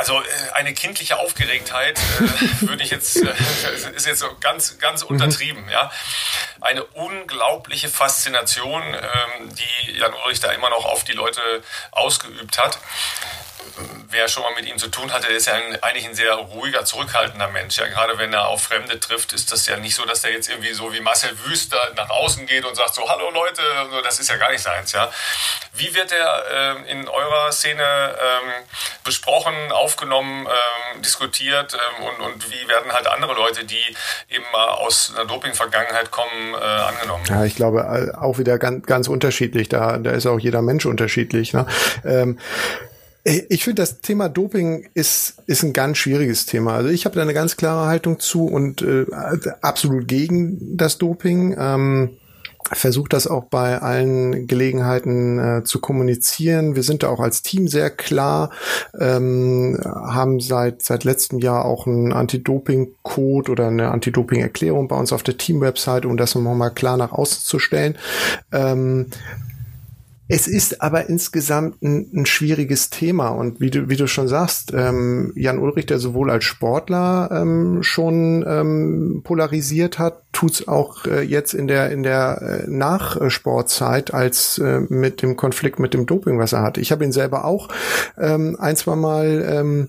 Also 0.00 0.18
äh, 0.18 0.24
eine 0.54 0.72
kindliche 0.72 1.18
Aufgeregtheit 1.18 1.98
äh, 1.98 2.60
würde 2.66 2.82
ich 2.82 2.90
jetzt 2.90 3.16
äh, 3.16 3.34
ist 3.94 4.06
jetzt 4.06 4.20
so 4.20 4.34
ganz 4.40 4.78
ganz 4.78 5.02
untertrieben, 5.02 5.68
ja. 5.68 5.92
Eine 6.62 6.84
unglaubliche 6.84 7.90
Faszination, 7.90 8.82
ähm, 8.82 9.54
die 9.54 9.98
Jan 9.98 10.14
Ulrich 10.24 10.40
da 10.40 10.52
immer 10.52 10.70
noch 10.70 10.86
auf 10.86 11.04
die 11.04 11.12
Leute 11.12 11.42
ausgeübt 11.90 12.56
hat 12.56 12.78
wer 14.10 14.28
schon 14.28 14.42
mal 14.42 14.52
mit 14.54 14.66
ihm 14.66 14.78
zu 14.78 14.88
tun 14.88 15.12
hatte, 15.12 15.28
ist 15.28 15.46
ja 15.46 15.54
ein, 15.54 15.82
eigentlich 15.82 16.06
ein 16.06 16.14
sehr 16.14 16.34
ruhiger, 16.34 16.84
zurückhaltender 16.84 17.48
Mensch. 17.48 17.78
Ja, 17.78 17.86
gerade 17.86 18.18
wenn 18.18 18.32
er 18.32 18.48
auf 18.48 18.62
Fremde 18.62 18.98
trifft, 18.98 19.32
ist 19.32 19.52
das 19.52 19.66
ja 19.66 19.76
nicht 19.76 19.94
so, 19.94 20.04
dass 20.04 20.24
er 20.24 20.32
jetzt 20.32 20.48
irgendwie 20.48 20.72
so 20.72 20.92
wie 20.92 21.00
Marcel 21.00 21.30
Wüster 21.44 21.78
nach 21.96 22.10
außen 22.10 22.46
geht 22.46 22.64
und 22.64 22.74
sagt 22.74 22.94
so, 22.94 23.08
hallo 23.08 23.30
Leute, 23.30 23.62
das 24.02 24.18
ist 24.18 24.28
ja 24.28 24.36
gar 24.36 24.50
nicht 24.50 24.62
seins. 24.62 24.92
Ja. 24.92 25.10
Wie 25.74 25.94
wird 25.94 26.12
er 26.12 26.76
äh, 26.86 26.90
in 26.90 27.08
eurer 27.08 27.52
Szene 27.52 27.82
ähm, 27.82 28.50
besprochen, 29.04 29.54
aufgenommen, 29.70 30.46
ähm, 30.46 31.02
diskutiert 31.02 31.74
ähm, 31.74 32.04
und, 32.04 32.32
und 32.32 32.50
wie 32.50 32.68
werden 32.68 32.92
halt 32.92 33.06
andere 33.06 33.34
Leute, 33.34 33.64
die 33.64 33.82
eben 34.28 34.44
mal 34.52 34.68
aus 34.68 35.12
einer 35.14 35.26
Doping-Vergangenheit 35.26 36.10
kommen, 36.10 36.54
äh, 36.54 36.56
angenommen? 36.56 37.24
Ja, 37.28 37.44
ich 37.44 37.54
glaube 37.54 37.80
äh, 37.80 38.18
auch 38.18 38.38
wieder 38.38 38.58
ganz, 38.58 38.86
ganz 38.86 39.08
unterschiedlich. 39.08 39.68
Da, 39.68 39.98
da 39.98 40.10
ist 40.10 40.26
auch 40.26 40.38
jeder 40.38 40.62
Mensch 40.62 40.86
unterschiedlich. 40.86 41.52
Ne? 41.52 41.66
Ähm, 43.24 43.42
ich 43.48 43.64
finde, 43.64 43.82
das 43.82 44.00
Thema 44.00 44.28
Doping 44.28 44.88
ist, 44.94 45.42
ist 45.46 45.62
ein 45.62 45.72
ganz 45.72 45.98
schwieriges 45.98 46.46
Thema. 46.46 46.74
Also 46.74 46.88
ich 46.88 47.04
habe 47.04 47.16
da 47.16 47.22
eine 47.22 47.34
ganz 47.34 47.56
klare 47.56 47.86
Haltung 47.86 48.18
zu 48.20 48.46
und 48.46 48.82
äh, 48.82 49.06
absolut 49.60 50.08
gegen 50.08 50.76
das 50.76 50.98
Doping. 50.98 51.56
Ähm, 51.58 52.16
versucht 52.72 53.12
das 53.12 53.26
auch 53.26 53.44
bei 53.44 53.80
allen 53.80 54.46
Gelegenheiten 54.46 55.38
äh, 55.38 55.64
zu 55.64 55.80
kommunizieren. 55.80 56.76
Wir 56.76 56.82
sind 56.82 57.02
da 57.02 57.08
auch 57.08 57.20
als 57.20 57.42
Team 57.42 57.68
sehr 57.68 57.90
klar, 57.90 58.50
ähm, 58.98 59.78
haben 59.82 60.40
seit 60.40 60.82
seit 60.82 61.04
letztem 61.04 61.38
Jahr 61.38 61.64
auch 61.64 61.86
einen 61.86 62.12
Anti-Doping-Code 62.12 63.50
oder 63.50 63.68
eine 63.68 63.90
Anti-Doping-Erklärung 63.90 64.88
bei 64.88 64.96
uns 64.96 65.12
auf 65.12 65.22
der 65.22 65.36
Team-Website, 65.36 66.04
um 66.04 66.16
das 66.16 66.34
nochmal 66.34 66.72
klar 66.72 66.96
nach 66.96 67.12
außen 67.12 67.42
zu 67.42 67.58
stellen. 67.58 67.96
Ähm, 68.52 69.06
es 70.30 70.46
ist 70.46 70.80
aber 70.80 71.08
insgesamt 71.08 71.82
ein, 71.82 72.08
ein, 72.14 72.24
schwieriges 72.24 72.88
Thema 72.88 73.30
und 73.30 73.60
wie 73.60 73.70
du, 73.70 73.88
wie 73.88 73.96
du 73.96 74.06
schon 74.06 74.28
sagst, 74.28 74.72
ähm, 74.72 75.32
Jan 75.34 75.58
Ulrich, 75.58 75.86
der 75.86 75.98
sowohl 75.98 76.30
als 76.30 76.44
Sportler 76.44 77.30
ähm, 77.32 77.82
schon 77.82 78.44
ähm, 78.46 79.22
polarisiert 79.24 79.98
hat, 79.98 80.22
tut's 80.30 80.68
auch 80.68 81.04
äh, 81.06 81.22
jetzt 81.22 81.52
in 81.52 81.66
der 81.66 81.90
in 81.90 82.04
der 82.04 82.62
äh, 82.64 82.70
Nachsportzeit 82.70 84.14
als 84.14 84.58
äh, 84.58 84.80
mit 84.88 85.20
dem 85.20 85.34
Konflikt 85.34 85.80
mit 85.80 85.94
dem 85.94 86.06
Doping, 86.06 86.38
was 86.38 86.52
er 86.52 86.62
hatte. 86.62 86.80
Ich 86.80 86.92
habe 86.92 87.02
ihn 87.02 87.12
selber 87.12 87.44
auch 87.44 87.68
ähm, 88.16 88.56
ein, 88.60 88.76
zwei 88.76 88.94
Mal 88.94 89.44
ähm, 89.44 89.88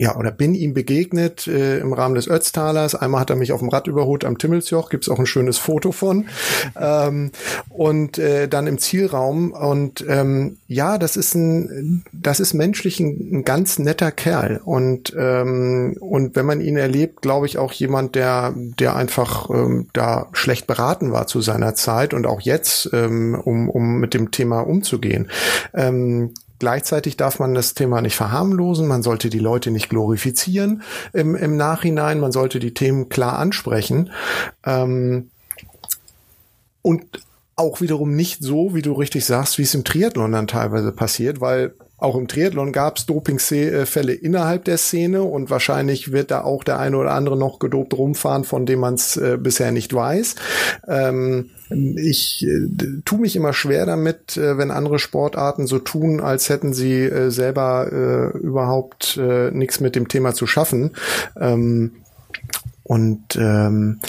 ja, 0.00 0.16
oder 0.16 0.30
bin 0.30 0.54
ihm 0.54 0.72
begegnet 0.72 1.46
äh, 1.46 1.78
im 1.78 1.92
Rahmen 1.92 2.14
des 2.14 2.26
Ötztalers. 2.26 2.94
Einmal 2.94 3.20
hat 3.20 3.28
er 3.28 3.36
mich 3.36 3.52
auf 3.52 3.60
dem 3.60 3.68
Rad 3.68 3.86
überholt 3.86 4.24
am 4.24 4.38
Timmelsjoch, 4.38 4.88
gibt's 4.88 5.10
auch 5.10 5.18
ein 5.18 5.26
schönes 5.26 5.58
Foto 5.58 5.92
von. 5.92 6.26
Ähm, 6.80 7.32
und 7.68 8.18
äh, 8.18 8.48
dann 8.48 8.66
im 8.66 8.78
Zielraum. 8.78 9.52
Und 9.52 10.04
ähm, 10.08 10.58
ja, 10.66 10.98
das 10.98 11.16
ist 11.16 11.34
ein, 11.34 12.04
das 12.12 12.38
ist 12.38 12.54
menschlich 12.54 13.00
ein, 13.00 13.28
ein 13.32 13.44
ganz 13.44 13.78
netter 13.78 14.12
Kerl. 14.12 14.60
Und, 14.64 15.12
ähm, 15.18 15.96
und 16.00 16.36
wenn 16.36 16.46
man 16.46 16.60
ihn 16.60 16.76
erlebt, 16.76 17.22
glaube 17.22 17.46
ich 17.46 17.58
auch 17.58 17.72
jemand, 17.72 18.14
der, 18.14 18.54
der 18.56 18.94
einfach 18.94 19.50
ähm, 19.50 19.88
da 19.92 20.28
schlecht 20.32 20.66
beraten 20.68 21.12
war 21.12 21.26
zu 21.26 21.40
seiner 21.40 21.74
Zeit 21.74 22.14
und 22.14 22.26
auch 22.26 22.40
jetzt, 22.40 22.90
ähm, 22.92 23.34
um, 23.34 23.68
um 23.68 23.98
mit 23.98 24.14
dem 24.14 24.30
Thema 24.30 24.60
umzugehen. 24.60 25.28
Ähm, 25.74 26.32
Gleichzeitig 26.60 27.16
darf 27.16 27.38
man 27.38 27.54
das 27.54 27.72
Thema 27.72 28.02
nicht 28.02 28.14
verharmlosen, 28.14 28.86
man 28.86 29.02
sollte 29.02 29.30
die 29.30 29.38
Leute 29.38 29.70
nicht 29.70 29.88
glorifizieren 29.88 30.82
im, 31.14 31.34
im 31.34 31.56
Nachhinein, 31.56 32.20
man 32.20 32.32
sollte 32.32 32.60
die 32.60 32.74
Themen 32.74 33.08
klar 33.08 33.38
ansprechen. 33.38 34.10
Ähm, 34.64 35.30
und 36.82 37.20
auch 37.56 37.80
wiederum 37.80 38.14
nicht 38.14 38.42
so, 38.42 38.74
wie 38.74 38.82
du 38.82 38.92
richtig 38.92 39.24
sagst, 39.24 39.56
wie 39.56 39.62
es 39.62 39.74
im 39.74 39.84
Triathlon 39.84 40.32
dann 40.32 40.46
teilweise 40.46 40.92
passiert, 40.92 41.40
weil 41.40 41.74
auch 42.00 42.16
im 42.16 42.28
Triathlon 42.28 42.72
gab 42.72 42.96
es 42.96 43.06
Dopingfälle 43.06 44.12
innerhalb 44.12 44.64
der 44.64 44.78
Szene 44.78 45.22
und 45.22 45.50
wahrscheinlich 45.50 46.12
wird 46.12 46.30
da 46.30 46.42
auch 46.42 46.64
der 46.64 46.78
eine 46.78 46.96
oder 46.96 47.12
andere 47.12 47.36
noch 47.38 47.58
gedopt 47.58 47.94
rumfahren, 47.94 48.44
von 48.44 48.66
dem 48.66 48.80
man 48.80 48.94
es 48.94 49.16
äh, 49.16 49.36
bisher 49.38 49.70
nicht 49.70 49.92
weiß. 49.92 50.36
Ähm, 50.88 51.50
ich 51.68 52.46
äh, 52.46 53.00
tue 53.04 53.18
mich 53.18 53.36
immer 53.36 53.52
schwer 53.52 53.86
damit, 53.86 54.36
äh, 54.36 54.56
wenn 54.56 54.70
andere 54.70 54.98
Sportarten 54.98 55.66
so 55.66 55.78
tun, 55.78 56.20
als 56.20 56.48
hätten 56.48 56.72
sie 56.72 57.02
äh, 57.02 57.30
selber 57.30 58.32
äh, 58.34 58.38
überhaupt 58.38 59.16
äh, 59.16 59.50
nichts 59.50 59.80
mit 59.80 59.94
dem 59.94 60.08
Thema 60.08 60.34
zu 60.34 60.46
schaffen. 60.46 60.92
Ähm, 61.38 61.92
und 62.82 63.36
ähm, 63.36 64.00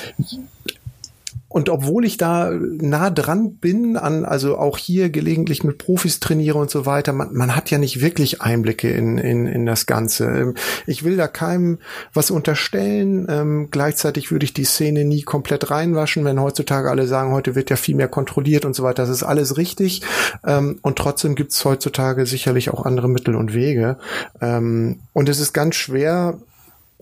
und 1.51 1.67
obwohl 1.67 2.05
ich 2.05 2.15
da 2.15 2.49
nah 2.49 3.09
dran 3.09 3.55
bin, 3.55 3.97
an, 3.97 4.23
also 4.23 4.57
auch 4.57 4.77
hier 4.77 5.09
gelegentlich 5.09 5.65
mit 5.65 5.79
Profis 5.79 6.21
trainiere 6.21 6.57
und 6.57 6.71
so 6.71 6.85
weiter, 6.85 7.11
man, 7.11 7.33
man 7.33 7.57
hat 7.57 7.69
ja 7.69 7.77
nicht 7.77 7.99
wirklich 7.99 8.41
Einblicke 8.41 8.89
in, 8.89 9.17
in, 9.17 9.47
in 9.47 9.65
das 9.65 9.85
Ganze. 9.85 10.27
Ähm, 10.27 10.55
ich 10.87 11.03
will 11.03 11.17
da 11.17 11.27
keinem 11.27 11.79
was 12.13 12.31
unterstellen. 12.31 13.27
Ähm, 13.29 13.67
gleichzeitig 13.69 14.31
würde 14.31 14.45
ich 14.45 14.53
die 14.53 14.63
Szene 14.63 15.03
nie 15.03 15.23
komplett 15.23 15.69
reinwaschen, 15.69 16.23
wenn 16.23 16.39
heutzutage 16.39 16.89
alle 16.89 17.05
sagen, 17.05 17.33
heute 17.33 17.53
wird 17.53 17.69
ja 17.69 17.75
viel 17.75 17.95
mehr 17.95 18.07
kontrolliert 18.07 18.63
und 18.63 18.73
so 18.73 18.83
weiter. 18.83 19.03
Das 19.03 19.09
ist 19.09 19.23
alles 19.23 19.57
richtig. 19.57 20.03
Ähm, 20.45 20.79
und 20.81 20.97
trotzdem 20.97 21.35
gibt 21.35 21.51
es 21.51 21.65
heutzutage 21.65 22.25
sicherlich 22.25 22.69
auch 22.69 22.85
andere 22.85 23.09
Mittel 23.09 23.35
und 23.35 23.53
Wege. 23.53 23.97
Ähm, 24.39 24.99
und 25.11 25.27
es 25.27 25.41
ist 25.41 25.51
ganz 25.51 25.75
schwer, 25.75 26.39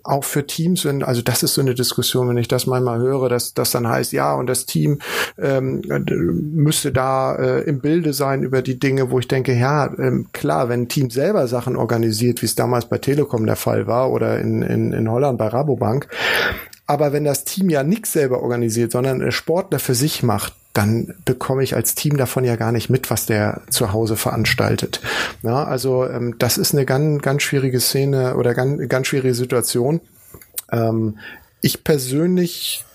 auch 0.03 0.23
für 0.23 0.45
Teams, 0.45 0.85
wenn, 0.85 1.03
also 1.03 1.21
das 1.21 1.43
ist 1.43 1.53
so 1.53 1.61
eine 1.61 1.75
Diskussion, 1.75 2.29
wenn 2.29 2.37
ich 2.37 2.47
das 2.47 2.67
manchmal 2.67 2.99
höre, 2.99 3.29
dass 3.29 3.53
das 3.53 3.71
dann 3.71 3.87
heißt, 3.87 4.11
ja, 4.11 4.33
und 4.33 4.47
das 4.47 4.65
Team 4.65 4.99
ähm, 5.37 5.81
müsste 6.53 6.91
da 6.91 7.35
äh, 7.35 7.61
im 7.61 7.79
Bilde 7.79 8.13
sein 8.13 8.43
über 8.43 8.61
die 8.61 8.79
Dinge, 8.79 9.11
wo 9.11 9.19
ich 9.19 9.27
denke, 9.27 9.53
ja, 9.53 9.85
ähm, 9.97 10.27
klar, 10.33 10.69
wenn 10.69 10.83
ein 10.83 10.89
Team 10.89 11.09
selber 11.09 11.47
Sachen 11.47 11.75
organisiert, 11.75 12.41
wie 12.41 12.45
es 12.45 12.55
damals 12.55 12.85
bei 12.85 12.97
Telekom 12.97 13.45
der 13.45 13.55
Fall 13.55 13.87
war 13.87 14.11
oder 14.11 14.39
in, 14.39 14.61
in, 14.61 14.93
in 14.93 15.09
Holland 15.09 15.37
bei 15.37 15.47
Rabobank, 15.47 16.07
aber 16.85 17.13
wenn 17.13 17.23
das 17.23 17.43
Team 17.43 17.69
ja 17.69 17.83
nichts 17.83 18.13
selber 18.13 18.41
organisiert, 18.41 18.91
sondern 18.91 19.31
Sportler 19.31 19.77
für 19.77 19.93
sich 19.93 20.23
macht, 20.23 20.53
dann 20.79 21.13
bekomme 21.25 21.61
ich 21.61 21.75
als 21.75 21.93
Team 21.93 22.15
davon 22.15 22.45
ja 22.45 22.55
gar 22.55 22.71
nicht 22.71 22.89
mit, 22.89 23.11
was 23.11 23.25
der 23.25 23.63
zu 23.69 23.91
Hause 23.91 24.15
veranstaltet. 24.15 25.01
Ja, 25.43 25.65
also 25.65 26.05
ähm, 26.07 26.35
das 26.39 26.57
ist 26.57 26.73
eine 26.73 26.85
ganz, 26.85 27.21
ganz 27.21 27.43
schwierige 27.43 27.81
Szene 27.81 28.37
oder 28.37 28.53
ganz, 28.53 28.87
ganz 28.87 29.07
schwierige 29.07 29.33
Situation. 29.33 29.99
Ähm, 30.71 31.17
ich 31.59 31.83
persönlich 31.83 32.85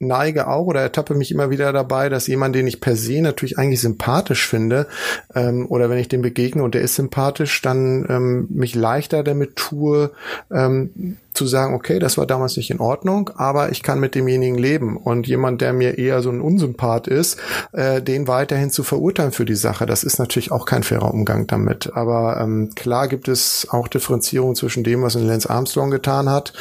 neige 0.00 0.48
auch 0.48 0.64
oder 0.64 0.80
ertappe 0.80 1.14
mich 1.14 1.30
immer 1.30 1.50
wieder 1.50 1.72
dabei, 1.72 2.08
dass 2.08 2.26
jemand, 2.26 2.54
den 2.54 2.66
ich 2.66 2.80
per 2.80 2.96
se 2.96 3.20
natürlich 3.20 3.58
eigentlich 3.58 3.80
sympathisch 3.80 4.46
finde, 4.46 4.86
ähm, 5.34 5.66
oder 5.68 5.90
wenn 5.90 5.98
ich 5.98 6.08
dem 6.08 6.22
begegne 6.22 6.62
und 6.62 6.74
der 6.74 6.80
ist 6.80 6.96
sympathisch, 6.96 7.60
dann 7.62 8.06
ähm, 8.08 8.46
mich 8.50 8.74
leichter 8.74 9.22
damit 9.22 9.56
tue, 9.56 10.10
ähm, 10.50 11.16
zu 11.34 11.46
sagen, 11.46 11.74
okay, 11.74 11.98
das 11.98 12.18
war 12.18 12.26
damals 12.26 12.56
nicht 12.56 12.70
in 12.70 12.80
Ordnung, 12.80 13.30
aber 13.36 13.70
ich 13.70 13.82
kann 13.82 14.00
mit 14.00 14.14
demjenigen 14.14 14.58
leben. 14.58 14.96
Und 14.96 15.26
jemand, 15.26 15.60
der 15.60 15.72
mir 15.72 15.96
eher 15.96 16.22
so 16.22 16.30
ein 16.30 16.40
Unsympath 16.40 17.06
ist, 17.06 17.38
äh, 17.72 18.02
den 18.02 18.26
weiterhin 18.26 18.70
zu 18.70 18.82
verurteilen 18.82 19.32
für 19.32 19.44
die 19.44 19.54
Sache, 19.54 19.86
das 19.86 20.02
ist 20.02 20.18
natürlich 20.18 20.50
auch 20.50 20.66
kein 20.66 20.82
fairer 20.82 21.12
Umgang 21.12 21.46
damit. 21.46 21.92
Aber 21.94 22.40
ähm, 22.40 22.70
klar 22.74 23.06
gibt 23.06 23.28
es 23.28 23.68
auch 23.70 23.86
Differenzierung 23.86 24.54
zwischen 24.54 24.82
dem, 24.82 25.02
was 25.02 25.16
ein 25.16 25.26
Lance 25.26 25.48
Armstrong 25.48 25.90
getan 25.90 26.28
hat. 26.28 26.52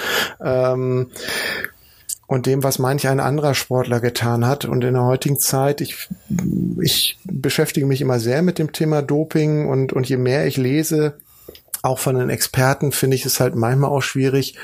Ähm, 0.44 1.08
und 2.30 2.46
dem, 2.46 2.64
was 2.64 2.78
manch 2.78 3.08
ein 3.08 3.20
anderer 3.20 3.56
Sportler 3.56 4.00
getan 4.00 4.46
hat. 4.46 4.64
Und 4.64 4.84
in 4.84 4.94
der 4.94 5.04
heutigen 5.04 5.40
Zeit, 5.40 5.82
ich, 5.82 6.10
ich 6.80 7.18
beschäftige 7.24 7.88
mich 7.88 8.02
immer 8.02 8.20
sehr 8.20 8.44
mit 8.44 8.60
dem 8.60 8.72
Thema 8.72 9.02
Doping 9.02 9.68
und, 9.68 9.94
und 9.94 10.08
je 10.08 10.18
mehr 10.18 10.46
ich 10.46 10.56
lese, 10.56 11.16
auch 11.82 11.98
von 11.98 12.16
den 12.16 12.30
Experten, 12.30 12.92
finde 12.92 13.16
ich 13.16 13.26
es 13.26 13.40
halt 13.40 13.56
manchmal 13.56 13.90
auch 13.90 14.04
schwierig, 14.04 14.56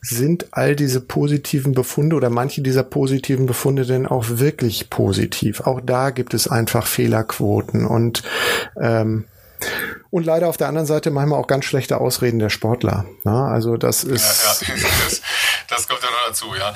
sind 0.00 0.46
all 0.52 0.76
diese 0.76 1.00
positiven 1.00 1.72
Befunde 1.72 2.14
oder 2.14 2.30
manche 2.30 2.62
dieser 2.62 2.84
positiven 2.84 3.46
Befunde 3.46 3.86
denn 3.86 4.06
auch 4.06 4.26
wirklich 4.28 4.88
positiv? 4.88 5.62
Auch 5.62 5.80
da 5.80 6.10
gibt 6.10 6.32
es 6.32 6.46
einfach 6.46 6.86
Fehlerquoten 6.86 7.86
und 7.86 8.22
ähm, 8.80 9.24
und 10.10 10.24
leider 10.24 10.48
auf 10.48 10.56
der 10.56 10.68
anderen 10.68 10.86
Seite 10.86 11.10
manchmal 11.10 11.38
auch 11.38 11.46
ganz 11.46 11.64
schlechte 11.64 12.00
Ausreden 12.00 12.38
der 12.38 12.50
Sportler. 12.50 13.04
Ja, 13.24 13.46
also 13.46 13.76
das 13.76 14.04
ist. 14.04 14.62
Ja, 14.62 14.74
ja. 14.74 14.82
Das, 15.04 15.22
das 15.68 15.88
kommt 15.88 15.99
dazu, 16.30 16.54
ja. 16.54 16.74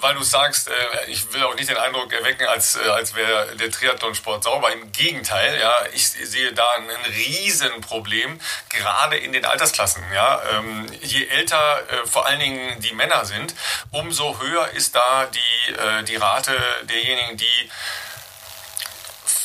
Weil 0.00 0.14
du 0.14 0.22
sagst, 0.22 0.68
äh, 0.68 0.72
ich 1.08 1.32
will 1.32 1.42
auch 1.44 1.54
nicht 1.54 1.68
den 1.68 1.76
Eindruck 1.76 2.12
erwecken, 2.12 2.46
als, 2.46 2.76
äh, 2.76 2.88
als 2.88 3.14
wäre 3.14 3.56
der 3.56 3.70
Triathlonsport 3.70 4.44
sauber. 4.44 4.72
Im 4.72 4.90
Gegenteil, 4.92 5.58
ja, 5.60 5.72
ich 5.92 6.08
sehe 6.08 6.52
da 6.52 6.66
ein 6.76 6.88
Riesenproblem, 7.14 8.40
gerade 8.68 9.16
in 9.16 9.32
den 9.32 9.44
Altersklassen. 9.44 10.02
Ja. 10.14 10.42
Ähm, 10.52 10.86
je 11.00 11.26
älter 11.26 11.82
äh, 11.90 12.06
vor 12.06 12.26
allen 12.26 12.40
Dingen 12.40 12.80
die 12.80 12.92
Männer 12.94 13.24
sind, 13.24 13.54
umso 13.90 14.40
höher 14.40 14.68
ist 14.70 14.94
da 14.94 15.26
die, 15.26 16.04
die 16.04 16.16
Rate 16.16 16.56
derjenigen, 16.84 17.36
die 17.36 17.70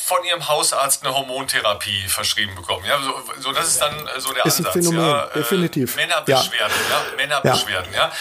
von 0.08 0.24
ihrem 0.24 0.48
Hausarzt 0.48 1.04
eine 1.04 1.14
Hormontherapie 1.14 2.08
verschrieben 2.08 2.54
bekommen. 2.54 2.86
Ja, 2.86 2.98
so, 2.98 3.22
so 3.40 3.52
das 3.52 3.68
ist 3.68 3.82
dann 3.82 4.06
äh, 4.06 4.18
so 4.18 4.32
der 4.32 4.46
ist 4.46 4.58
Ansatz. 4.58 4.76
Ein 4.76 4.82
Phänomen, 4.82 5.00
ja. 5.00 5.24
Äh, 5.26 5.34
definitiv. 5.34 5.96
Männerbeschwerden, 5.96 6.76
ja. 6.88 6.96
ja 6.96 7.16
Männerbeschwerden, 7.16 7.92
ja. 7.92 8.00
ja. 8.00 8.12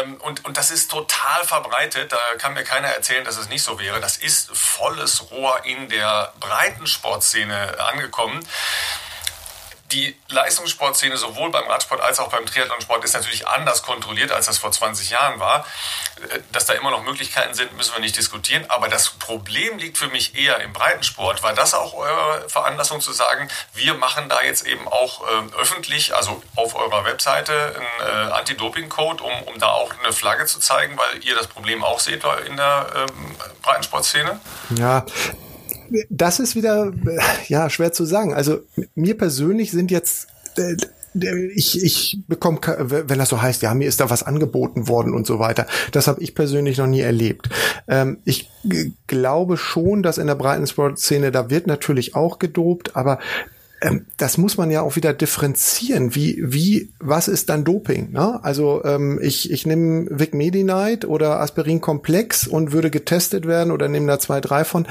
Ähm, 0.00 0.16
und, 0.22 0.42
und 0.46 0.56
das 0.56 0.70
ist 0.70 0.90
total 0.90 1.44
verbreitet. 1.44 2.12
Da 2.12 2.18
kann 2.38 2.54
mir 2.54 2.64
keiner 2.64 2.88
erzählen, 2.88 3.26
dass 3.26 3.36
es 3.36 3.50
nicht 3.50 3.62
so 3.62 3.78
wäre. 3.78 4.00
Das 4.00 4.16
ist 4.16 4.56
volles 4.56 5.30
Rohr 5.30 5.62
in 5.66 5.90
der 5.90 6.32
Breitensportszene 6.40 7.78
angekommen 7.78 8.40
die 9.92 10.16
Leistungssportszene 10.28 11.16
sowohl 11.16 11.50
beim 11.50 11.68
Radsport 11.68 12.00
als 12.00 12.18
auch 12.18 12.28
beim 12.28 12.46
Triathlonsport 12.46 13.04
ist 13.04 13.14
natürlich 13.14 13.46
anders 13.46 13.82
kontrolliert, 13.82 14.32
als 14.32 14.46
das 14.46 14.58
vor 14.58 14.72
20 14.72 15.10
Jahren 15.10 15.38
war. 15.40 15.64
Dass 16.52 16.66
da 16.66 16.72
immer 16.74 16.90
noch 16.90 17.02
Möglichkeiten 17.02 17.54
sind, 17.54 17.76
müssen 17.76 17.92
wir 17.92 18.00
nicht 18.00 18.16
diskutieren. 18.16 18.64
Aber 18.68 18.88
das 18.88 19.10
Problem 19.10 19.78
liegt 19.78 19.98
für 19.98 20.08
mich 20.08 20.36
eher 20.36 20.60
im 20.60 20.72
Breitensport. 20.72 21.42
War 21.42 21.52
das 21.52 21.74
auch 21.74 21.94
eure 21.94 22.48
Veranlassung 22.48 23.00
zu 23.00 23.12
sagen, 23.12 23.48
wir 23.74 23.94
machen 23.94 24.28
da 24.28 24.42
jetzt 24.42 24.66
eben 24.66 24.88
auch 24.88 25.22
äh, 25.22 25.60
öffentlich, 25.60 26.14
also 26.14 26.42
auf 26.56 26.74
eurer 26.74 27.04
Webseite, 27.04 27.76
einen 28.00 28.30
äh, 28.30 28.32
Anti-Doping-Code, 28.32 29.22
um, 29.22 29.42
um 29.42 29.58
da 29.58 29.68
auch 29.68 29.92
eine 30.02 30.12
Flagge 30.12 30.46
zu 30.46 30.58
zeigen, 30.60 30.96
weil 30.96 31.24
ihr 31.24 31.34
das 31.34 31.46
Problem 31.46 31.84
auch 31.84 32.00
seht 32.00 32.24
in 32.46 32.56
der 32.56 32.86
ähm, 32.96 33.36
Breitensportszene? 33.62 34.40
Ja, 34.70 35.04
das 36.10 36.40
ist 36.40 36.56
wieder, 36.56 36.92
ja, 37.48 37.70
schwer 37.70 37.92
zu 37.92 38.04
sagen. 38.04 38.34
Also 38.34 38.60
mir 38.94 39.16
persönlich 39.16 39.70
sind 39.70 39.90
jetzt 39.90 40.28
äh, 40.56 40.76
ich, 41.54 41.82
ich 41.82 42.18
bekomme, 42.26 42.58
wenn 42.58 43.18
das 43.18 43.28
so 43.28 43.40
heißt, 43.40 43.62
ja, 43.62 43.72
mir 43.74 43.88
ist 43.88 44.00
da 44.00 44.10
was 44.10 44.24
angeboten 44.24 44.88
worden 44.88 45.14
und 45.14 45.26
so 45.26 45.38
weiter. 45.38 45.66
Das 45.92 46.08
habe 46.08 46.20
ich 46.20 46.34
persönlich 46.34 46.78
noch 46.78 46.88
nie 46.88 47.02
erlebt. 47.02 47.48
Ähm, 47.86 48.18
ich 48.24 48.50
glaube 49.06 49.56
schon, 49.56 50.02
dass 50.02 50.18
in 50.18 50.26
der 50.26 50.34
Breitensport-Szene, 50.34 51.30
da 51.30 51.50
wird 51.50 51.68
natürlich 51.68 52.16
auch 52.16 52.40
gedopt, 52.40 52.96
aber 52.96 53.20
ähm, 53.80 54.06
das 54.16 54.38
muss 54.38 54.56
man 54.56 54.70
ja 54.70 54.82
auch 54.82 54.96
wieder 54.96 55.12
differenzieren. 55.12 56.14
Wie, 56.14 56.38
wie, 56.40 56.90
was 56.98 57.28
ist 57.28 57.48
dann 57.48 57.64
Doping? 57.64 58.10
Ne? 58.10 58.42
Also 58.42 58.82
ähm, 58.84 59.20
ich, 59.22 59.52
ich 59.52 59.66
nehme 59.66 60.06
Vic 60.10 60.34
Medi-Night 60.34 61.04
oder 61.04 61.40
Aspirin 61.40 61.80
Komplex 61.80 62.46
und 62.46 62.72
würde 62.72 62.90
getestet 62.90 63.46
werden 63.46 63.70
oder 63.70 63.88
nehme 63.88 64.08
da 64.08 64.18
zwei, 64.18 64.40
drei 64.40 64.64
von 64.64 64.86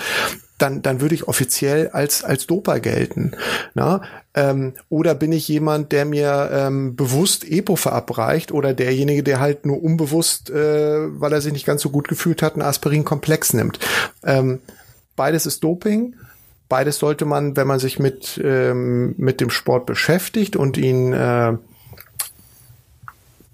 dann, 0.63 0.81
dann 0.81 1.01
würde 1.01 1.13
ich 1.13 1.27
offiziell 1.27 1.89
als, 1.89 2.23
als 2.23 2.47
Doper 2.47 2.79
gelten. 2.79 3.33
Na? 3.73 4.01
Ähm, 4.33 4.73
oder 4.87 5.13
bin 5.13 5.33
ich 5.33 5.45
jemand, 5.49 5.91
der 5.91 6.05
mir 6.05 6.49
ähm, 6.53 6.95
bewusst 6.95 7.43
Epo 7.43 7.75
verabreicht 7.75 8.53
oder 8.53 8.73
derjenige, 8.73 9.23
der 9.23 9.41
halt 9.41 9.65
nur 9.65 9.83
unbewusst, 9.83 10.49
äh, 10.49 11.19
weil 11.19 11.33
er 11.33 11.41
sich 11.41 11.51
nicht 11.51 11.65
ganz 11.65 11.81
so 11.81 11.89
gut 11.89 12.07
gefühlt 12.07 12.41
hat, 12.41 12.53
einen 12.53 12.61
Aspirin-Komplex 12.61 13.53
nimmt. 13.53 13.77
Ähm, 14.23 14.61
beides 15.17 15.45
ist 15.45 15.65
Doping. 15.65 16.15
Beides 16.69 16.97
sollte 16.97 17.25
man, 17.25 17.57
wenn 17.57 17.67
man 17.67 17.79
sich 17.79 17.99
mit, 17.99 18.39
ähm, 18.41 19.15
mit 19.17 19.41
dem 19.41 19.49
Sport 19.49 19.85
beschäftigt 19.85 20.55
und 20.55 20.77
ihn 20.77 21.11
äh, 21.11 21.57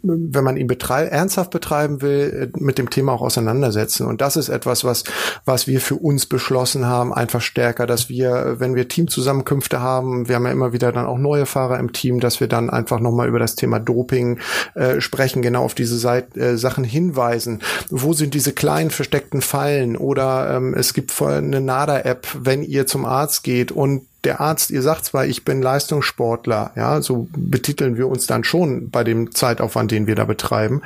wenn 0.01 0.43
man 0.43 0.57
ihn 0.57 0.67
betreib, 0.67 1.11
ernsthaft 1.11 1.51
betreiben 1.51 2.01
will, 2.01 2.51
äh, 2.55 2.59
mit 2.59 2.77
dem 2.77 2.89
Thema 2.89 3.13
auch 3.13 3.21
auseinandersetzen. 3.21 4.05
Und 4.05 4.21
das 4.21 4.35
ist 4.35 4.49
etwas, 4.49 4.83
was, 4.83 5.03
was 5.45 5.67
wir 5.67 5.81
für 5.81 5.95
uns 5.95 6.25
beschlossen 6.25 6.85
haben, 6.85 7.13
einfach 7.13 7.41
stärker, 7.41 7.85
dass 7.85 8.09
wir, 8.09 8.55
wenn 8.59 8.75
wir 8.75 8.87
Teamzusammenkünfte 8.87 9.81
haben, 9.81 10.27
wir 10.27 10.35
haben 10.35 10.45
ja 10.45 10.51
immer 10.51 10.73
wieder 10.73 10.91
dann 10.91 11.05
auch 11.05 11.17
neue 11.17 11.45
Fahrer 11.45 11.79
im 11.79 11.93
Team, 11.93 12.19
dass 12.19 12.39
wir 12.39 12.47
dann 12.47 12.69
einfach 12.69 12.99
nochmal 12.99 13.27
über 13.27 13.39
das 13.39 13.55
Thema 13.55 13.79
Doping 13.79 14.39
äh, 14.75 15.01
sprechen, 15.01 15.41
genau 15.41 15.63
auf 15.63 15.75
diese 15.75 15.97
Seite, 15.97 16.39
äh, 16.39 16.57
Sachen 16.57 16.83
hinweisen. 16.83 17.61
Wo 17.89 18.13
sind 18.13 18.33
diese 18.33 18.53
kleinen 18.53 18.91
versteckten 18.91 19.41
Fallen? 19.41 19.97
Oder 19.97 20.55
ähm, 20.55 20.73
es 20.73 20.93
gibt 20.93 21.21
eine 21.21 21.61
NADA-App, 21.61 22.27
wenn 22.39 22.63
ihr 22.63 22.87
zum 22.87 23.05
Arzt 23.05 23.43
geht 23.43 23.71
und 23.71 24.03
der 24.23 24.41
Arzt, 24.41 24.71
ihr 24.71 24.81
sagt 24.81 25.05
zwar, 25.05 25.25
ich 25.25 25.45
bin 25.45 25.61
Leistungssportler, 25.61 26.71
ja, 26.75 27.01
so 27.01 27.27
betiteln 27.35 27.97
wir 27.97 28.07
uns 28.07 28.27
dann 28.27 28.43
schon 28.43 28.89
bei 28.89 29.03
dem 29.03 29.31
Zeitaufwand, 29.33 29.91
den 29.91 30.07
wir 30.07 30.15
da 30.15 30.25
betreiben. 30.25 30.81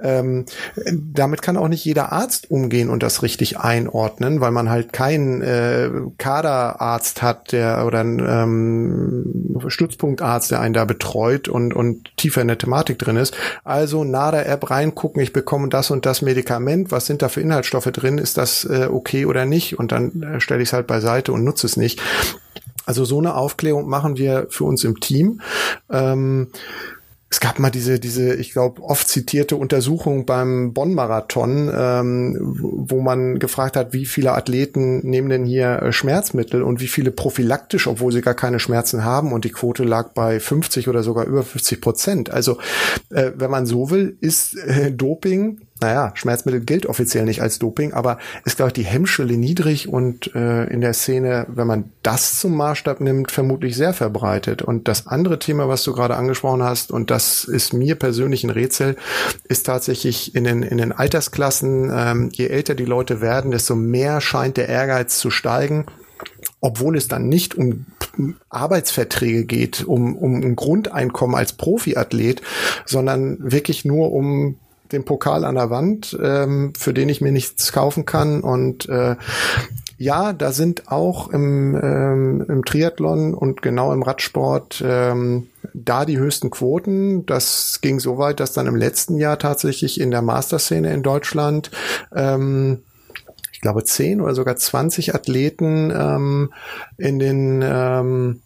Ähm, 0.00 0.46
damit 0.92 1.42
kann 1.42 1.56
auch 1.56 1.68
nicht 1.68 1.84
jeder 1.84 2.12
Arzt 2.12 2.50
umgehen 2.50 2.90
und 2.90 3.02
das 3.02 3.22
richtig 3.22 3.58
einordnen, 3.58 4.40
weil 4.40 4.52
man 4.52 4.70
halt 4.70 4.92
keinen 4.92 5.42
äh, 5.42 5.90
Kaderarzt 6.18 7.22
hat, 7.22 7.52
der 7.52 7.84
oder 7.86 8.00
einen 8.00 8.18
ähm, 8.20 9.64
Stützpunktarzt, 9.68 10.50
der 10.50 10.60
einen 10.60 10.74
da 10.74 10.84
betreut 10.84 11.48
und 11.48 11.74
und 11.74 12.16
tiefer 12.16 12.40
in 12.40 12.48
der 12.48 12.58
Thematik 12.58 12.98
drin 12.98 13.16
ist. 13.16 13.36
Also 13.64 14.04
NADA-App 14.04 14.70
reingucken, 14.70 15.22
ich 15.22 15.32
bekomme 15.32 15.68
das 15.68 15.90
und 15.90 16.06
das 16.06 16.22
Medikament, 16.22 16.90
was 16.90 17.06
sind 17.06 17.22
da 17.22 17.28
für 17.28 17.40
Inhaltsstoffe 17.40 17.90
drin, 17.92 18.18
ist 18.18 18.38
das 18.38 18.64
äh, 18.64 18.88
okay 18.90 19.26
oder 19.26 19.44
nicht? 19.44 19.78
Und 19.78 19.92
dann 19.92 20.22
äh, 20.22 20.40
stelle 20.40 20.62
ich 20.62 20.70
es 20.70 20.72
halt 20.72 20.86
beiseite 20.86 21.32
und 21.32 21.44
nutze 21.44 21.66
es 21.66 21.76
nicht. 21.76 22.00
Also 22.86 23.04
so 23.04 23.18
eine 23.18 23.34
Aufklärung 23.34 23.88
machen 23.88 24.16
wir 24.16 24.46
für 24.48 24.64
uns 24.64 24.84
im 24.84 25.00
Team. 25.00 25.40
Ähm, 25.90 26.48
es 27.28 27.40
gab 27.40 27.58
mal 27.58 27.70
diese, 27.70 27.98
diese, 27.98 28.34
ich 28.36 28.52
glaube, 28.52 28.80
oft 28.82 29.08
zitierte 29.08 29.56
Untersuchung 29.56 30.26
beim 30.26 30.72
Bonn-Marathon, 30.72 31.70
ähm, 31.74 32.36
wo 32.38 33.00
man 33.00 33.40
gefragt 33.40 33.76
hat, 33.76 33.92
wie 33.92 34.06
viele 34.06 34.32
Athleten 34.32 35.00
nehmen 35.00 35.28
denn 35.28 35.44
hier 35.44 35.82
äh, 35.82 35.92
Schmerzmittel 35.92 36.62
und 36.62 36.80
wie 36.80 36.86
viele 36.86 37.10
prophylaktisch, 37.10 37.88
obwohl 37.88 38.12
sie 38.12 38.20
gar 38.20 38.34
keine 38.34 38.60
Schmerzen 38.60 39.04
haben. 39.04 39.32
Und 39.32 39.44
die 39.44 39.50
Quote 39.50 39.82
lag 39.82 40.12
bei 40.12 40.38
50 40.38 40.88
oder 40.88 41.02
sogar 41.02 41.26
über 41.26 41.42
50 41.42 41.80
Prozent. 41.80 42.30
Also, 42.30 42.58
äh, 43.10 43.32
wenn 43.34 43.50
man 43.50 43.66
so 43.66 43.90
will, 43.90 44.16
ist 44.20 44.56
äh, 44.56 44.92
Doping 44.92 45.65
naja, 45.80 46.12
Schmerzmittel 46.14 46.60
gilt 46.60 46.86
offiziell 46.86 47.24
nicht 47.24 47.42
als 47.42 47.58
Doping, 47.58 47.92
aber 47.92 48.18
ist, 48.44 48.56
glaube 48.56 48.68
ich, 48.70 48.74
die 48.74 48.84
Hemmschwelle 48.84 49.36
niedrig 49.36 49.88
und 49.88 50.34
äh, 50.34 50.64
in 50.64 50.80
der 50.80 50.94
Szene, 50.94 51.46
wenn 51.48 51.66
man 51.66 51.92
das 52.02 52.38
zum 52.38 52.56
Maßstab 52.56 53.00
nimmt, 53.00 53.30
vermutlich 53.30 53.76
sehr 53.76 53.92
verbreitet. 53.92 54.62
Und 54.62 54.88
das 54.88 55.06
andere 55.06 55.38
Thema, 55.38 55.68
was 55.68 55.82
du 55.82 55.92
gerade 55.92 56.16
angesprochen 56.16 56.62
hast, 56.62 56.90
und 56.90 57.10
das 57.10 57.44
ist 57.44 57.74
mir 57.74 57.94
persönlich 57.94 58.42
ein 58.44 58.50
Rätsel, 58.50 58.96
ist 59.44 59.66
tatsächlich 59.66 60.34
in 60.34 60.44
den, 60.44 60.62
in 60.62 60.78
den 60.78 60.92
Altersklassen, 60.92 61.90
ähm, 61.94 62.30
je 62.32 62.46
älter 62.46 62.74
die 62.74 62.86
Leute 62.86 63.20
werden, 63.20 63.50
desto 63.50 63.74
mehr 63.74 64.20
scheint 64.20 64.56
der 64.56 64.68
Ehrgeiz 64.68 65.18
zu 65.18 65.30
steigen 65.30 65.86
obwohl 66.62 66.96
es 66.96 67.06
dann 67.06 67.28
nicht 67.28 67.54
um 67.54 67.86
Arbeitsverträge 68.48 69.44
geht, 69.44 69.84
um, 69.84 70.16
um 70.16 70.36
ein 70.36 70.56
Grundeinkommen 70.56 71.36
als 71.36 71.52
Profiathlet, 71.52 72.40
sondern 72.86 73.36
wirklich 73.40 73.84
nur 73.84 74.12
um 74.12 74.56
den 74.92 75.04
Pokal 75.04 75.44
an 75.44 75.54
der 75.54 75.70
Wand, 75.70 76.16
ähm, 76.22 76.72
für 76.76 76.94
den 76.94 77.08
ich 77.08 77.20
mir 77.20 77.32
nichts 77.32 77.72
kaufen 77.72 78.04
kann. 78.04 78.40
Und 78.40 78.88
äh, 78.88 79.16
ja, 79.98 80.32
da 80.32 80.52
sind 80.52 80.90
auch 80.90 81.28
im, 81.28 81.74
ähm, 81.82 82.44
im 82.48 82.64
Triathlon 82.64 83.34
und 83.34 83.62
genau 83.62 83.92
im 83.92 84.02
Radsport 84.02 84.82
ähm, 84.86 85.48
da 85.72 86.04
die 86.04 86.18
höchsten 86.18 86.50
Quoten. 86.50 87.24
Das 87.26 87.80
ging 87.80 87.98
so 88.00 88.18
weit, 88.18 88.40
dass 88.40 88.52
dann 88.52 88.66
im 88.66 88.76
letzten 88.76 89.16
Jahr 89.16 89.38
tatsächlich 89.38 90.00
in 90.00 90.10
der 90.10 90.22
Masterszene 90.22 90.92
in 90.92 91.02
Deutschland 91.02 91.70
ähm, 92.14 92.82
ich 93.56 93.62
glaube, 93.62 93.84
zehn 93.84 94.20
oder 94.20 94.34
sogar 94.34 94.56
20 94.56 95.14
Athleten 95.14 95.90
ähm, 95.90 96.52
in 96.98 97.18
den 97.18 97.64
ähm, 97.64 98.42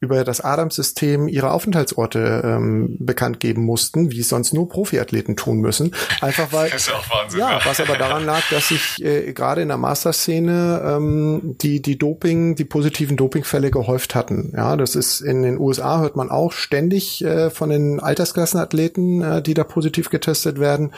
über 0.00 0.24
das 0.24 0.40
Adams-System 0.40 1.28
ihre 1.28 1.50
Aufenthaltsorte 1.50 2.42
ähm, 2.44 2.96
bekannt 2.98 3.38
geben 3.38 3.62
mussten, 3.62 4.10
wie 4.10 4.20
es 4.20 4.30
sonst 4.30 4.54
nur 4.54 4.68
Profiathleten 4.68 5.36
tun 5.36 5.58
müssen. 5.58 5.94
Einfach 6.22 6.52
weil. 6.52 6.70
Das 6.70 6.82
ist 6.82 6.92
auch 6.92 7.10
Wahnsinn. 7.10 7.40
Ja, 7.40 7.60
was 7.64 7.80
aber 7.80 7.96
daran 7.96 8.24
lag, 8.24 8.42
dass 8.50 8.68
sich 8.68 9.02
äh, 9.04 9.32
gerade 9.34 9.60
in 9.60 9.68
der 9.68 9.76
Masterszene 9.76 10.82
ähm, 10.84 11.56
die 11.60 11.82
die 11.82 11.98
Doping, 11.98 12.56
die 12.56 12.64
positiven 12.64 13.18
Dopingfälle 13.18 13.70
gehäuft 13.70 14.14
hatten. 14.14 14.52
Ja, 14.56 14.76
das 14.76 14.94
ist 14.94 15.20
in 15.20 15.42
den 15.42 15.58
USA 15.58 16.00
hört 16.00 16.16
man 16.16 16.30
auch 16.30 16.52
ständig 16.52 17.22
äh, 17.22 17.50
von 17.50 17.68
den 17.68 18.00
Altersklassenathleten, 18.00 19.22
äh, 19.22 19.42
die 19.42 19.54
da 19.54 19.64
positiv 19.64 20.08
getestet 20.08 20.58
werden. 20.58 20.92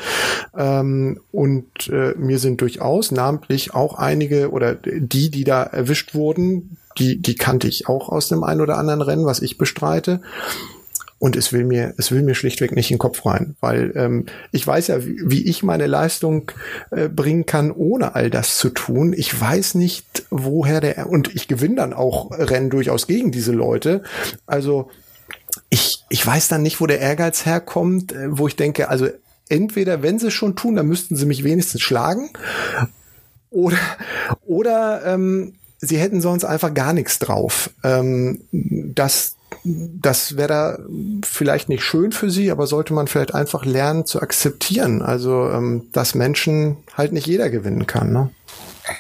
Ähm, 0.57 1.21
und 1.33 1.89
äh, 1.89 2.15
mir 2.17 2.39
sind 2.39 2.61
durchaus 2.61 3.11
namentlich 3.11 3.75
auch 3.75 3.95
einige 3.95 4.51
oder 4.51 4.75
die, 4.75 5.31
die 5.31 5.45
da 5.45 5.65
erwischt 5.65 6.15
wurden, 6.15 6.77
die, 6.99 7.21
die 7.21 7.35
kannte 7.35 7.69
ich 7.69 7.89
auch 7.89 8.09
aus 8.09 8.29
dem 8.29 8.45
einen 8.45 8.61
oder 8.61 8.79
anderen 8.79 9.03
Rennen, 9.03 9.27
was 9.27 9.41
ich 9.41 9.59
bestreite. 9.59 10.21
Und 11.19 11.37
es 11.37 11.53
will 11.53 11.65
mir, 11.65 11.95
es 11.99 12.11
will 12.11 12.23
mir 12.23 12.35
schlichtweg 12.35 12.75
nicht 12.75 12.91
in 12.91 12.97
den 12.97 12.99
Kopf 13.01 13.25
rein, 13.25 13.55
weil 13.61 13.93
ähm, 13.95 14.27
ich 14.51 14.67
weiß 14.67 14.89
ja, 14.89 15.07
wie, 15.07 15.21
wie 15.25 15.49
ich 15.49 15.63
meine 15.63 15.87
Leistung 15.87 16.51
äh, 16.91 17.09
bringen 17.09 17.47
kann, 17.47 17.71
ohne 17.71 18.17
all 18.17 18.29
das 18.29 18.59
zu 18.59 18.71
tun. 18.71 19.15
Ich 19.17 19.41
weiß 19.41 19.77
nicht, 19.77 20.25
woher 20.31 20.81
der 20.81 21.09
und 21.09 21.33
ich 21.33 21.47
gewinne 21.47 21.77
dann 21.77 21.93
auch 21.93 22.33
Rennen 22.33 22.71
durchaus 22.71 23.07
gegen 23.07 23.31
diese 23.31 23.53
Leute. 23.53 24.03
Also 24.47 24.91
ich, 25.71 26.03
ich 26.09 26.27
weiß 26.27 26.49
dann 26.49 26.63
nicht, 26.63 26.81
wo 26.81 26.89
der 26.89 26.99
Ehrgeiz 26.99 27.47
herkommt, 27.47 28.11
äh, 28.11 28.37
wo 28.37 28.49
ich 28.49 28.57
denke, 28.57 28.89
also 28.89 29.09
entweder, 29.49 30.03
wenn 30.03 30.19
sie 30.19 30.27
es 30.27 30.35
schon 30.35 30.57
tun, 30.57 30.75
dann 30.75 30.87
müssten 30.87 31.15
sie 31.15 31.27
mich 31.27 31.45
wenigstens 31.45 31.83
schlagen. 31.83 32.31
Oder, 33.51 33.79
oder 34.45 35.03
ähm, 35.05 35.55
sie 35.83 35.99
hätten 35.99 36.23
sonst 36.23 36.45
einfach 36.45 36.73
gar 36.73 36.95
nichts 36.95 37.19
drauf. 37.19 37.71
Ähm, 37.85 38.41
das 38.51 39.37
das 39.65 40.37
wäre 40.37 40.49
da 40.49 40.79
vielleicht 41.25 41.69
nicht 41.69 41.85
schön 41.85 42.13
für 42.13 42.31
sie, 42.31 42.51
aber 42.51 42.67
sollte 42.67 42.95
man 42.95 43.07
vielleicht 43.07 43.35
einfach 43.35 43.67
lernen 43.67 44.07
zu 44.07 44.23
akzeptieren. 44.23 45.03
Also, 45.03 45.51
ähm, 45.51 45.89
dass 45.93 46.15
Menschen 46.15 46.79
halt 46.95 47.13
nicht 47.13 47.27
jeder 47.27 47.51
gewinnen 47.51 47.87
kann. 47.87 48.13
Ne? 48.13 48.31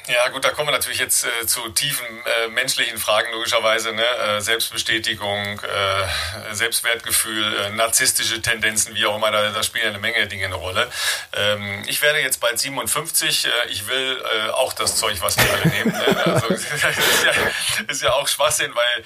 Ja, 0.06 0.28
gut, 0.28 0.44
da 0.44 0.50
kommen 0.50 0.68
wir 0.68 0.72
natürlich 0.72 1.00
jetzt 1.00 1.24
äh, 1.24 1.46
zu 1.46 1.68
tiefen 1.70 2.06
äh, 2.06 2.48
menschlichen 2.48 2.98
Fragen, 2.98 3.32
logischerweise. 3.32 3.92
Ne? 3.92 4.04
Äh, 4.04 4.40
Selbstbestätigung, 4.40 5.60
äh, 5.60 6.54
Selbstwertgefühl, 6.54 7.56
äh, 7.56 7.70
narzisstische 7.70 8.40
Tendenzen, 8.40 8.94
wie 8.94 9.06
auch 9.06 9.16
immer, 9.16 9.32
da, 9.32 9.50
da 9.50 9.62
spielen 9.64 9.88
eine 9.88 9.98
Menge 9.98 10.28
Dinge 10.28 10.46
eine 10.46 10.54
Rolle. 10.54 10.88
Ähm, 11.32 11.82
ich 11.88 12.00
werde 12.00 12.20
jetzt 12.20 12.38
bald 12.38 12.60
57. 12.60 13.46
Äh, 13.46 13.48
ich 13.70 13.88
will 13.88 14.22
auch 14.52 14.72
das 14.72 14.96
Zeug, 14.96 15.20
was 15.20 15.36
wir 15.36 15.50
alle 15.52 15.66
nehmen. 15.66 15.92
Ne? 15.92 16.26
Also, 16.26 16.46
ist, 16.54 16.66
ja, 17.24 17.32
ist 17.88 18.02
ja 18.02 18.12
auch 18.12 18.28
Schwachsinn, 18.28 18.72
weil 18.74 19.04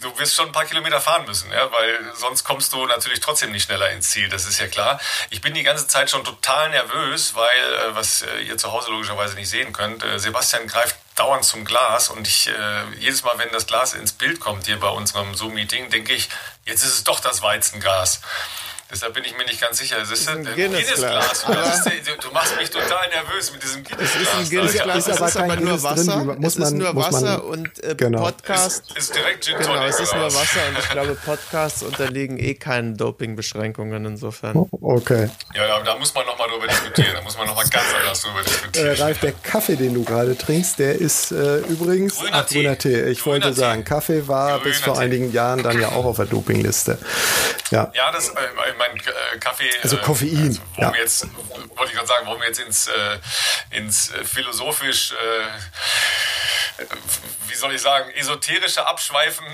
du 0.00 0.18
wirst 0.18 0.34
schon 0.34 0.46
ein 0.46 0.52
paar 0.52 0.64
Kilometer 0.64 1.00
fahren 1.00 1.24
müssen, 1.24 1.52
ja? 1.52 1.70
weil 1.70 1.98
sonst 2.14 2.42
kommst 2.42 2.72
du 2.72 2.86
natürlich 2.86 3.20
trotzdem 3.20 3.52
nicht 3.52 3.64
schneller 3.64 3.90
ins 3.90 4.10
Ziel, 4.10 4.28
das 4.28 4.46
ist 4.46 4.58
ja 4.58 4.66
klar. 4.66 5.00
Ich 5.30 5.40
bin 5.40 5.54
die 5.54 5.62
ganze 5.62 5.86
Zeit 5.86 6.10
schon 6.10 6.24
total 6.24 6.70
nervös, 6.70 7.34
weil, 7.34 7.94
was 7.94 8.24
ihr 8.44 8.56
zu 8.56 8.72
Hause 8.72 8.90
logischerweise 8.90 9.34
nicht 9.36 9.48
sehen 9.48 9.72
könnt, 9.72 9.83
könnt. 9.84 10.02
Äh, 10.02 10.18
Sebastian 10.18 10.66
greift 10.66 10.96
dauernd 11.14 11.44
zum 11.44 11.64
Glas 11.64 12.08
und 12.08 12.26
ich 12.26 12.48
äh, 12.48 12.94
jedes 12.98 13.22
Mal, 13.22 13.38
wenn 13.38 13.50
das 13.52 13.66
Glas 13.66 13.94
ins 13.94 14.12
Bild 14.12 14.40
kommt 14.40 14.66
hier 14.66 14.80
bei 14.80 14.88
unserem 14.88 15.34
Zoom-Meeting, 15.34 15.90
denke 15.90 16.12
ich, 16.12 16.28
jetzt 16.64 16.82
ist 16.82 16.92
es 16.92 17.04
doch 17.04 17.20
das 17.20 17.42
Weizenglas. 17.42 18.20
Deshalb 18.94 19.12
bin 19.12 19.24
ich 19.24 19.36
mir 19.36 19.44
nicht 19.44 19.60
ganz 19.60 19.78
sicher. 19.78 19.96
Das 19.98 20.08
ist 20.12 20.28
ein 20.28 20.44
Guinness-Glas. 20.44 21.44
Guinness 21.46 21.84
du 22.22 22.30
machst 22.30 22.56
mich 22.56 22.70
total 22.70 23.08
nervös 23.08 23.50
mit 23.50 23.60
diesem 23.60 23.82
Guinness-Glas. 23.82 24.14
Es 24.14 24.28
ist 24.28 24.34
ein 24.36 24.50
Guinness-Glas, 24.50 25.08
es 25.08 25.20
ist 25.20 25.36
aber 25.36 25.56
nur 25.56 25.82
Wasser. 25.82 26.16
Drin, 26.16 26.40
muss 26.40 26.56
es 26.56 26.64
ist 26.64 26.72
nur 26.74 26.94
Wasser 26.94 27.38
man, 27.38 27.40
und 27.40 27.82
äh, 27.82 27.96
genau. 27.96 28.22
Podcast. 28.22 28.84
Es 28.94 29.04
ist 29.06 29.16
direkt 29.16 29.44
Gin 29.44 29.58
Genau, 29.58 29.84
es 29.84 29.98
ist 29.98 30.14
nur 30.14 30.26
Wasser 30.26 30.60
und 30.68 30.78
ich 30.78 30.88
glaube, 30.90 31.16
Podcasts 31.16 31.82
unterliegen 31.82 32.38
eh 32.38 32.54
keinen 32.54 32.96
Doping-Beschränkungen 32.96 34.04
insofern. 34.04 34.58
Oh, 34.58 34.68
okay. 34.80 35.28
Ja, 35.56 35.82
da 35.82 35.96
muss 35.96 36.14
man 36.14 36.24
nochmal 36.26 36.48
drüber 36.48 36.68
diskutieren. 36.68 37.14
Da 37.14 37.22
muss 37.22 37.36
man 37.36 37.48
nochmal 37.48 37.66
ganz 37.68 37.86
anders 37.98 38.22
drüber 38.22 38.42
diskutieren. 38.44 38.86
Äh, 38.86 39.02
Ralf, 39.02 39.18
der 39.18 39.32
Kaffee, 39.32 39.74
den 39.74 39.94
du 39.94 40.04
gerade 40.04 40.38
trinkst, 40.38 40.78
der 40.78 40.94
ist 40.94 41.32
äh, 41.32 41.56
übrigens 41.62 42.16
grüner, 42.16 42.30
ach, 42.34 42.46
Tee. 42.46 42.62
grüner 42.62 42.78
Tee. 42.78 43.02
Ich 43.06 43.22
grüner 43.22 43.44
wollte 43.44 43.54
sagen, 43.54 43.82
Kaffee 43.82 44.28
war 44.28 44.58
grüner 44.58 44.64
bis 44.64 44.78
vor 44.78 44.94
Tee. 44.94 45.00
einigen 45.00 45.32
Jahren 45.32 45.64
dann 45.64 45.80
ja 45.80 45.88
auch 45.88 46.04
auf 46.04 46.16
der 46.16 46.26
Dopingliste. 46.26 46.96
Ja, 47.70 47.90
ja 47.94 48.12
das, 48.12 48.28
äh, 48.28 48.32
mein 48.88 48.96
äh, 48.96 49.38
Kaffee. 49.38 49.70
Also 49.82 49.96
Koffein. 49.98 50.48
Also, 50.48 50.60
warum 50.76 50.94
ja. 50.94 51.00
jetzt, 51.00 51.26
wollte 51.76 51.92
ich 51.92 51.92
gerade 51.92 52.08
sagen, 52.08 52.26
warum 52.26 52.40
wir 52.40 52.48
jetzt 52.48 52.60
ins, 52.60 52.88
äh, 52.88 53.18
ins 53.70 54.10
äh, 54.10 54.24
philosophisch, 54.24 55.12
äh, 55.12 56.84
wie 57.48 57.54
soll 57.54 57.74
ich 57.74 57.80
sagen, 57.80 58.10
esoterische 58.10 58.86
Abschweifen, 58.86 59.46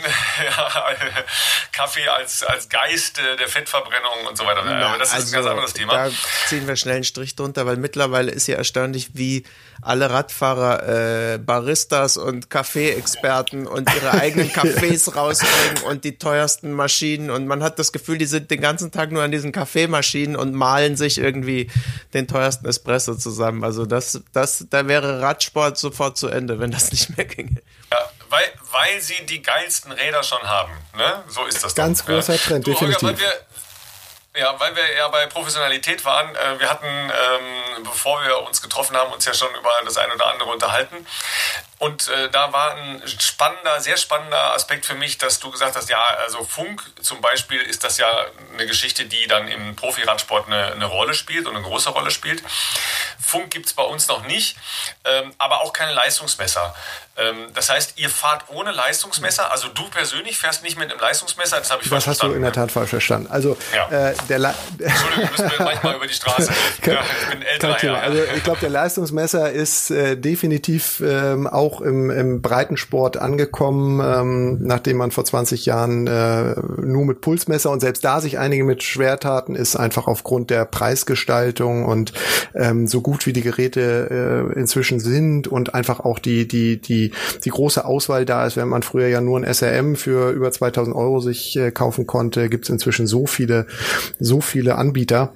Kaffee 1.73 2.09
als, 2.09 2.43
als 2.43 2.69
Geist 2.69 3.19
äh, 3.19 3.37
der 3.37 3.49
Fettverbrennung 3.49 4.27
und 4.29 4.37
so 4.37 4.45
weiter. 4.47 4.63
Na, 4.65 4.89
Aber 4.89 4.99
das 4.99 5.13
also, 5.13 5.25
ist 5.25 5.31
ein 5.31 5.35
ganz 5.35 5.47
also, 5.47 5.51
anderes 5.51 5.73
Thema. 5.73 5.93
Da 5.93 6.11
ziehen 6.47 6.67
wir 6.67 6.77
schnell 6.77 6.97
einen 6.97 7.05
Strich 7.05 7.37
drunter, 7.37 7.67
weil 7.67 7.77
mittlerweile 7.77 8.31
ist 8.31 8.47
ja 8.47 8.57
erstaunlich, 8.57 9.11
wie 9.15 9.45
alle 9.83 10.11
Radfahrer 10.11 11.35
äh, 11.35 11.39
Baristas 11.39 12.17
und 12.17 12.51
Kaffeeexperten 12.51 13.67
und 13.67 13.93
ihre 13.95 14.13
eigenen 14.13 14.51
Cafés 14.53 15.15
rausbringen 15.15 15.83
und 15.85 16.05
die 16.05 16.19
teuersten 16.19 16.73
Maschinen 16.73 17.31
und 17.31 17.47
man 17.47 17.63
hat 17.63 17.79
das 17.79 17.93
Gefühl, 17.93 18.19
die 18.19 18.27
sind 18.27 18.51
den 18.51 18.61
ganzen 18.61 18.91
Tag 18.91 19.13
nur 19.13 19.23
an 19.23 19.31
diesen 19.31 19.53
Kaffeemaschinen 19.53 20.37
und 20.37 20.55
malen 20.55 20.97
sich 20.97 21.19
irgendwie 21.19 21.71
den 22.15 22.29
teuersten 22.29 22.67
Espresso 22.67 23.15
zusammen. 23.15 23.65
Also 23.65 23.87
das, 23.87 24.21
das, 24.33 24.67
da 24.71 24.87
wäre 24.87 25.21
Radsport 25.21 25.79
sofort 25.79 26.17
zu 26.17 26.29
Ende, 26.29 26.59
wenn 26.59 26.71
das 26.71 26.91
nicht 26.93 27.17
mehr 27.17 27.27
ginge. 27.27 27.63
Ja, 27.93 27.99
weil, 28.29 28.45
weil 28.71 29.01
sie 29.01 29.27
die 29.29 29.43
geilsten 29.43 29.93
Räder 29.93 30.23
schon 30.23 30.43
haben. 30.43 30.73
Ne? 30.97 31.25
So 31.29 31.45
ist 31.47 31.65
das. 31.65 31.75
Ganz 31.75 32.01
doch, 32.01 32.07
großer. 32.07 32.37
Trend, 32.37 32.67
du, 32.67 32.73
definitiv. 32.73 33.03
Holger, 33.03 33.33
ja, 34.37 34.59
weil 34.61 34.77
wir 34.77 34.95
ja 34.95 35.09
bei 35.09 35.27
Professionalität 35.27 36.05
waren. 36.05 36.35
Äh, 36.37 36.61
wir 36.61 36.71
hatten, 36.71 36.87
ähm, 36.87 37.83
bevor 37.83 38.23
wir 38.25 38.41
uns 38.43 38.63
getroffen 38.63 38.97
haben, 38.97 39.13
uns 39.13 39.25
ja 39.25 39.35
schon 39.35 39.53
über 39.55 39.71
das 39.85 39.97
eine 39.97 40.15
oder 40.15 40.27
andere 40.27 40.51
unterhalten. 40.51 41.05
Und 41.79 42.09
äh, 42.09 42.31
da 42.31 42.53
war 42.53 42.75
ein 42.75 43.03
spannender, 43.07 43.81
sehr 43.81 43.97
spannender 43.97 44.55
Aspekt 44.55 44.87
für 44.87 44.95
mich, 44.95 45.19
dass 45.19 45.41
du 45.41 45.51
gesagt 45.51 45.75
hast, 45.75 45.89
ja, 45.89 46.05
also 46.25 46.45
Funk 46.45 46.83
zum 47.03 47.21
Beispiel 47.21 47.61
ist 47.61 47.83
das 47.83 47.99
ja 47.99 48.27
eine 48.53 48.67
Geschichte, 48.67 49.07
die 49.07 49.27
dann 49.27 49.49
im 49.49 49.75
Profiradsport 49.75 50.47
eine, 50.47 50.73
eine 50.73 50.85
Rolle 50.85 51.15
spielt 51.15 51.47
und 51.47 51.57
eine 51.57 51.65
große 51.65 51.91
Rolle 51.91 52.11
spielt. 52.11 52.43
Funk 53.21 53.51
gibt 53.51 53.67
es 53.67 53.73
bei 53.73 53.83
uns 53.83 54.07
noch 54.09 54.23
nicht, 54.25 54.57
ähm, 55.07 55.35
aber 55.39 55.63
auch 55.63 55.73
keine 55.73 55.93
Leistungsmesser. 55.93 56.75
Ähm, 57.21 57.49
das 57.55 57.71
heißt, 57.71 57.95
ihr 57.97 58.11
fahrt 58.11 58.45
ohne 58.49 58.73
Leistungsmesser, 58.73 59.51
also 59.51 59.69
du 59.69 59.85
persönlich 59.91 60.39
fährst 60.39 60.63
nicht 60.63 60.79
mit 60.79 60.91
einem 60.91 61.01
Leistungsmesser, 61.01 61.59
das 61.59 61.71
habe 61.71 61.83
ich 61.83 61.89
das 61.89 62.05
falsch 62.05 62.17
verstanden. 62.17 62.19
Das 62.19 62.23
hast 62.23 62.31
du 62.31 62.37
in 62.37 62.43
der 62.43 62.53
Tat 62.53 62.73
falsch 62.73 62.91
verstanden. 62.91 63.29
Also, 63.31 63.57
ja. 63.75 64.11
äh, 64.11 64.15
der 64.29 64.39
Le 64.39 64.55
Entschuldigung, 64.79 65.31
du 65.37 65.43
müssen 65.43 65.65
manchmal 65.65 65.97
über 65.97 66.07
die 66.07 66.15
Straße 66.15 66.53
ja, 66.85 67.01
ich 67.23 67.29
bin 67.31 67.43
älter. 67.43 67.77
Ja. 67.83 67.95
Also 67.95 68.19
ich 68.37 68.45
glaube, 68.45 68.61
der 68.61 68.71
Leistungsmesser 68.71 69.51
ist 69.51 69.91
äh, 69.91 70.17
definitiv 70.17 71.03
ähm, 71.05 71.47
auch 71.47 71.71
auch 71.71 71.81
im, 71.81 72.11
im 72.11 72.43
Breitensport 72.43 73.17
angekommen, 73.17 74.01
ähm, 74.01 74.59
nachdem 74.63 74.97
man 74.97 75.11
vor 75.11 75.25
20 75.25 75.67
Jahren 75.67 76.07
äh, 76.07 76.55
nur 76.83 77.05
mit 77.05 77.21
Pulsmesser 77.21 77.71
und 77.71 77.81
selbst 77.81 78.05
da 78.05 78.21
sich 78.21 78.39
einige 78.39 78.65
mit 78.65 78.83
schwer 78.83 79.19
taten, 79.19 79.55
ist 79.55 79.77
einfach 79.77 80.07
aufgrund 80.07 80.51
der 80.51 80.65
Preisgestaltung 80.65 81.85
und 81.85 82.13
ähm, 82.55 82.87
so 82.87 83.01
gut 83.03 83.27
wie 83.27 83.33
die 83.33 83.43
Geräte 83.43 84.51
äh, 84.55 84.59
inzwischen 84.59 85.01
sind 85.01 85.49
und 85.49 85.75
einfach 85.75 86.01
auch 86.01 86.19
die, 86.19 86.49
die, 86.49 86.81
die, 86.81 87.10
die 87.45 87.51
große 87.51 87.85
Auswahl 87.85 88.25
da 88.25 88.47
ist, 88.47 88.57
wenn 88.57 88.69
man 88.69 88.83
früher 88.83 89.09
ja 89.09 89.21
nur 89.21 89.39
ein 89.39 89.53
SRM 89.53 89.97
für 89.97 90.31
über 90.31 90.51
2000 90.51 90.95
Euro 90.95 91.21
sich 91.21 91.57
äh, 91.57 91.71
kaufen 91.71 92.07
konnte, 92.07 92.49
gibt 92.49 92.65
es 92.65 92.71
inzwischen 92.71 93.07
so 93.07 93.27
viele, 93.27 93.67
so 94.19 94.41
viele 94.41 94.77
Anbieter 94.77 95.33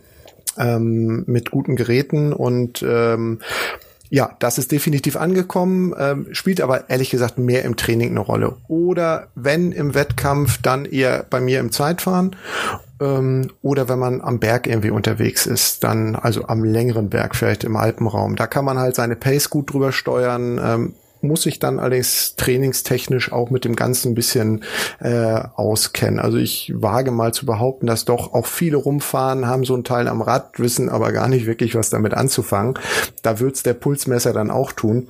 ähm, 0.59 1.25
mit 1.27 1.51
guten 1.51 1.77
Geräten 1.77 2.33
und 2.33 2.85
ähm, 2.87 3.41
ja, 4.11 4.37
das 4.39 4.59
ist 4.59 4.71
definitiv 4.71 5.17
angekommen, 5.17 5.93
ähm, 5.99 6.29
spielt 6.33 6.61
aber 6.61 6.89
ehrlich 6.89 7.11
gesagt 7.11 7.39
mehr 7.39 7.65
im 7.65 7.77
Training 7.77 8.11
eine 8.11 8.21
Rolle. 8.21 8.57
Oder 8.69 9.29
wenn 9.35 9.73
im 9.73 9.95
Wettkampf, 9.95 10.63
dann 10.63 10.85
eher 10.85 11.27
bei 11.29 11.41
mir 11.41 11.59
im 11.59 11.73
Zeitfahren. 11.73 12.37
Ähm, 13.01 13.51
oder 13.63 13.89
wenn 13.89 13.99
man 13.99 14.21
am 14.21 14.39
Berg 14.39 14.69
irgendwie 14.69 14.91
unterwegs 14.91 15.47
ist, 15.47 15.83
dann 15.83 16.15
also 16.15 16.45
am 16.47 16.63
längeren 16.63 17.11
Berg, 17.11 17.35
vielleicht 17.35 17.65
im 17.65 17.77
Alpenraum. 17.77 18.37
Da 18.37 18.47
kann 18.47 18.65
man 18.65 18.79
halt 18.79 18.95
seine 18.95 19.17
Pace 19.17 19.51
gut 19.51 19.73
drüber 19.73 19.91
steuern. 19.91 20.61
Ähm, 20.63 20.95
muss 21.25 21.43
sich 21.43 21.59
dann 21.59 21.79
allerdings 21.79 22.37
trainingstechnisch 22.37 23.33
auch 23.33 23.51
mit 23.51 23.65
dem 23.65 23.75
Ganzen 23.75 24.13
ein 24.13 24.15
bisschen 24.15 24.63
äh, 25.01 25.41
auskennen. 25.57 26.21
Also 26.21 26.39
ich 26.39 26.73
wage 26.77 27.11
mal 27.11 27.35
zu 27.35 27.47
behaupten, 27.47 27.87
dass 27.87 28.05
doch 28.05 28.33
auch 28.33 28.47
viele 28.47 28.77
rumfahren, 28.77 29.47
haben 29.47 29.65
so 29.65 29.75
einen 29.75 29.85
Teil 29.85 30.09
am 30.09 30.23
Rad, 30.23 30.59
wissen 30.59 30.89
aber 30.89 31.13
gar 31.13 31.29
nicht 31.29 31.47
wirklich, 31.47 31.75
was 31.75 31.91
damit 31.91 32.15
anzufangen. 32.15 32.79
Da 33.23 33.41
wird's 33.41 33.63
der 33.63 33.75
Pulsmesser 33.75 34.33
dann 34.33 34.51
auch 34.51 34.73
tun 34.73 35.09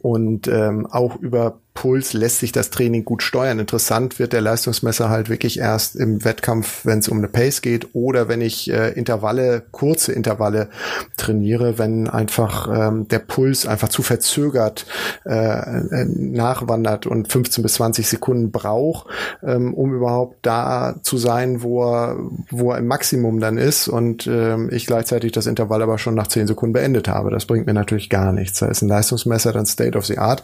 und 0.00 0.48
ähm, 0.48 0.86
auch 0.90 1.16
über 1.16 1.61
Puls 1.74 2.12
lässt 2.12 2.38
sich 2.38 2.52
das 2.52 2.70
Training 2.70 3.04
gut 3.04 3.22
steuern. 3.22 3.58
Interessant 3.58 4.18
wird 4.18 4.32
der 4.32 4.40
Leistungsmesser 4.40 5.08
halt 5.08 5.30
wirklich 5.30 5.58
erst 5.58 5.96
im 5.96 6.24
Wettkampf, 6.24 6.84
wenn 6.84 6.98
es 6.98 7.08
um 7.08 7.18
eine 7.18 7.28
Pace 7.28 7.62
geht 7.62 7.94
oder 7.94 8.28
wenn 8.28 8.40
ich 8.40 8.70
äh, 8.70 8.90
Intervalle, 8.90 9.62
kurze 9.70 10.12
Intervalle 10.12 10.68
trainiere, 11.16 11.78
wenn 11.78 12.08
einfach 12.08 12.68
ähm, 12.72 13.08
der 13.08 13.20
Puls 13.20 13.66
einfach 13.66 13.88
zu 13.88 14.02
verzögert 14.02 14.86
äh, 15.24 15.32
äh 15.32 16.04
nachwandert 16.04 17.06
und 17.06 17.32
15 17.32 17.62
bis 17.62 17.74
20 17.74 18.06
Sekunden 18.06 18.50
braucht, 18.50 19.06
ähm, 19.42 19.72
um 19.72 19.94
überhaupt 19.94 20.38
da 20.42 20.96
zu 21.02 21.16
sein, 21.16 21.62
wo 21.62 21.84
er, 21.84 22.18
wo 22.50 22.72
er 22.72 22.78
im 22.78 22.86
Maximum 22.86 23.40
dann 23.40 23.56
ist 23.56 23.88
und 23.88 24.26
ähm, 24.26 24.68
ich 24.72 24.86
gleichzeitig 24.86 25.32
das 25.32 25.46
Intervall 25.46 25.82
aber 25.82 25.98
schon 25.98 26.14
nach 26.14 26.26
10 26.26 26.46
Sekunden 26.46 26.74
beendet 26.74 27.08
habe. 27.08 27.30
Das 27.30 27.46
bringt 27.46 27.66
mir 27.66 27.74
natürlich 27.74 28.10
gar 28.10 28.32
nichts. 28.32 28.58
Da 28.58 28.66
ist 28.66 28.82
ein 28.82 28.88
Leistungsmesser 28.88 29.52
dann 29.52 29.66
State 29.66 29.96
of 29.96 30.06
the 30.06 30.18
Art 30.18 30.42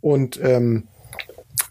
und 0.00 0.40
ähm, 0.48 0.88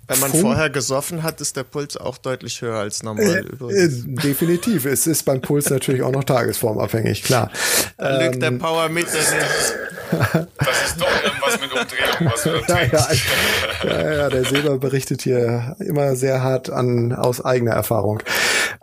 wenn 0.07 0.19
man 0.19 0.32
Funk, 0.32 0.41
vorher 0.41 0.69
gesoffen 0.69 1.21
hat, 1.21 1.41
ist 1.41 1.57
der 1.57 1.63
Puls 1.63 1.97
auch 1.97 2.17
deutlich 2.17 2.61
höher 2.61 2.78
als 2.80 3.03
normal. 3.03 3.45
Äh, 3.69 3.73
äh, 3.73 3.89
definitiv. 3.89 4.86
Es 4.86 5.05
ist 5.05 5.23
beim 5.23 5.41
Puls 5.41 5.69
natürlich 5.69 6.01
auch 6.01 6.11
noch 6.11 6.23
tagesformabhängig, 6.23 7.23
klar. 7.23 7.51
Da 7.97 8.21
ähm, 8.21 8.32
lügt 8.32 8.41
der 8.41 8.51
Powermeter 8.51 9.17
nicht. 9.17 9.75
Das 10.57 10.86
ist 10.86 11.01
doch 11.01 11.23
irgendwas 11.23 11.59
mit 11.59 11.73
Umdrehung, 11.73 12.32
was 12.32 12.43
du 12.43 12.49
ja, 12.49 12.84
ja, 12.86 13.07
ja, 13.84 14.13
ja, 14.13 14.30
der 14.30 14.45
Silber 14.45 14.78
berichtet 14.78 15.21
hier 15.21 15.75
immer 15.80 16.15
sehr 16.15 16.41
hart 16.41 16.69
an 16.69 17.11
aus 17.11 17.43
eigener 17.43 17.73
Erfahrung. 17.73 18.23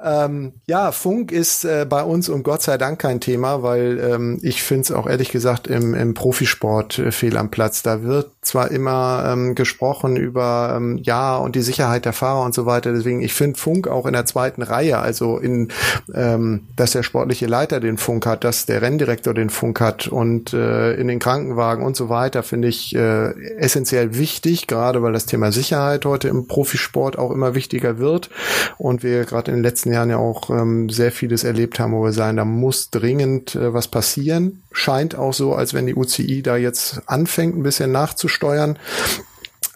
Ähm, 0.03 0.53
ja, 0.67 0.93
Funk 0.93 1.33
ist 1.33 1.65
äh, 1.65 1.87
bei 1.89 2.03
uns 2.03 2.29
und 2.29 2.43
Gott 2.43 2.63
sei 2.63 2.79
Dank 2.79 2.99
kein 3.01 3.21
Thema, 3.21 3.63
weil 3.63 3.99
ähm, 3.99 4.39
ich 4.43 4.63
finde 4.63 4.83
es 4.83 4.93
auch 4.93 5.07
ehrlich 5.07 5.31
gesagt 5.31 5.67
im, 5.67 5.95
im 5.95 6.15
Profisport 6.15 6.99
äh, 6.99 7.13
fehl 7.13 7.37
am 7.37 7.51
Platz. 7.51 7.83
Da 7.83 8.03
wird 8.03 8.31
zwar 8.43 8.71
immer 8.71 9.25
ähm, 9.27 9.55
gesprochen 9.55 10.17
über 10.17 10.75
ähm, 10.77 10.99
ja 11.03 11.37
und 11.37 11.57
die 11.57 11.63
Sicherheit 11.63 12.05
der 12.05 12.13
Fahrer 12.13 12.45
und 12.45 12.55
so 12.55 12.67
weiter. 12.67 12.93
Deswegen, 12.93 13.23
ich 13.23 13.35
finde 13.35 13.59
Funk 13.59 13.89
auch 13.89 14.07
in 14.07 14.13
der 14.13 14.27
zweiten 14.27 14.63
Reihe, 14.63 14.99
also 14.99 15.39
in, 15.39 15.69
ähm, 16.15 16.69
dass 16.77 16.93
der 16.93 17.03
sportliche 17.03 17.47
Leiter 17.47 17.81
den 17.81 17.99
Funk 17.99 18.27
hat, 18.27 18.45
dass 18.45 18.67
der 18.67 18.83
Renndirektor 18.83 19.35
den 19.35 19.51
Funk 19.51 19.81
hat 19.81 20.07
und 20.07 20.53
äh, 20.53 20.95
in 20.95 21.09
den 21.09 21.19
Krankenwagen 21.19 21.85
und 21.85 21.97
so 21.97 22.09
weiter, 22.09 22.43
finde 22.43 22.69
ich 22.69 22.95
äh, 22.95 23.31
essentiell 23.59 24.17
wichtig, 24.17 24.67
gerade 24.67 25.03
weil 25.03 25.13
das 25.13 25.27
Thema 25.27 25.53
Sicherheit 25.53 26.05
heute 26.05 26.29
im 26.29 26.47
Profisport 26.47 27.19
auch 27.19 27.31
immer 27.31 27.55
wichtiger 27.55 27.99
wird 27.99 28.31
und 28.79 29.03
wir 29.03 29.25
gerade 29.25 29.51
in 29.51 29.59
den 29.59 29.63
letzten 29.63 29.74
Jahren 29.83 30.11
ja 30.11 30.19
auch 30.19 30.51
ähm, 30.51 30.89
sehr 30.89 31.13
vieles 31.13 31.45
erlebt 31.45 31.79
haben, 31.79 31.93
wo 31.93 32.05
wir 32.05 32.13
sagen, 32.13 32.37
da 32.37 32.45
muss 32.45 32.91
dringend 32.91 33.55
äh, 33.55 33.75
was 33.75 33.89
passieren. 33.89 34.63
Scheint 34.73 35.17
auch 35.17 35.35
so, 35.35 35.55
als 35.55 35.75
wenn 35.75 35.87
die 35.87 35.95
UCI 35.95 36.43
da 36.43 36.57
jetzt 36.57 37.03
anfängt, 37.07 37.57
ein 37.57 37.63
bisschen 37.63 37.93
nachzusteuern. 37.93 38.79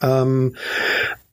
Ähm, 0.01 0.55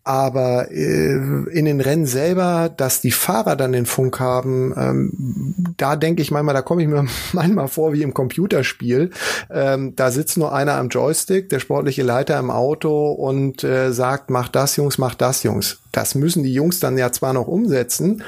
aber 0.05 0.71
äh, 0.71 1.13
in 1.13 1.65
den 1.65 1.81
Rennen 1.81 2.05
selber, 2.05 2.69
dass 2.69 3.01
die 3.01 3.11
Fahrer 3.11 3.55
dann 3.55 3.71
den 3.71 3.87
Funk 3.87 4.19
haben, 4.19 4.71
ähm, 4.77 5.73
da 5.77 5.95
denke 5.95 6.21
ich 6.21 6.29
manchmal, 6.29 6.53
da 6.53 6.61
komme 6.61 6.83
ich 6.83 6.87
mir 6.87 7.07
manchmal 7.33 7.67
vor 7.67 7.91
wie 7.91 8.03
im 8.03 8.13
Computerspiel. 8.13 9.09
Ähm, 9.49 9.95
da 9.95 10.11
sitzt 10.11 10.37
nur 10.37 10.53
einer 10.53 10.75
am 10.75 10.89
Joystick, 10.89 11.49
der 11.49 11.59
sportliche 11.59 12.03
Leiter 12.03 12.37
im 12.37 12.51
Auto 12.51 13.11
und 13.11 13.63
äh, 13.63 13.91
sagt, 13.91 14.29
mach 14.29 14.47
das, 14.47 14.75
Jungs, 14.75 14.99
mach 14.99 15.15
das, 15.15 15.41
Jungs. 15.41 15.79
Das 15.91 16.13
müssen 16.13 16.43
die 16.43 16.53
Jungs 16.53 16.79
dann 16.79 16.99
ja 16.99 17.11
zwar 17.11 17.33
noch 17.33 17.47
umsetzen 17.47 18.21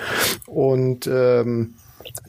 und 0.48 1.08
ähm, 1.12 1.76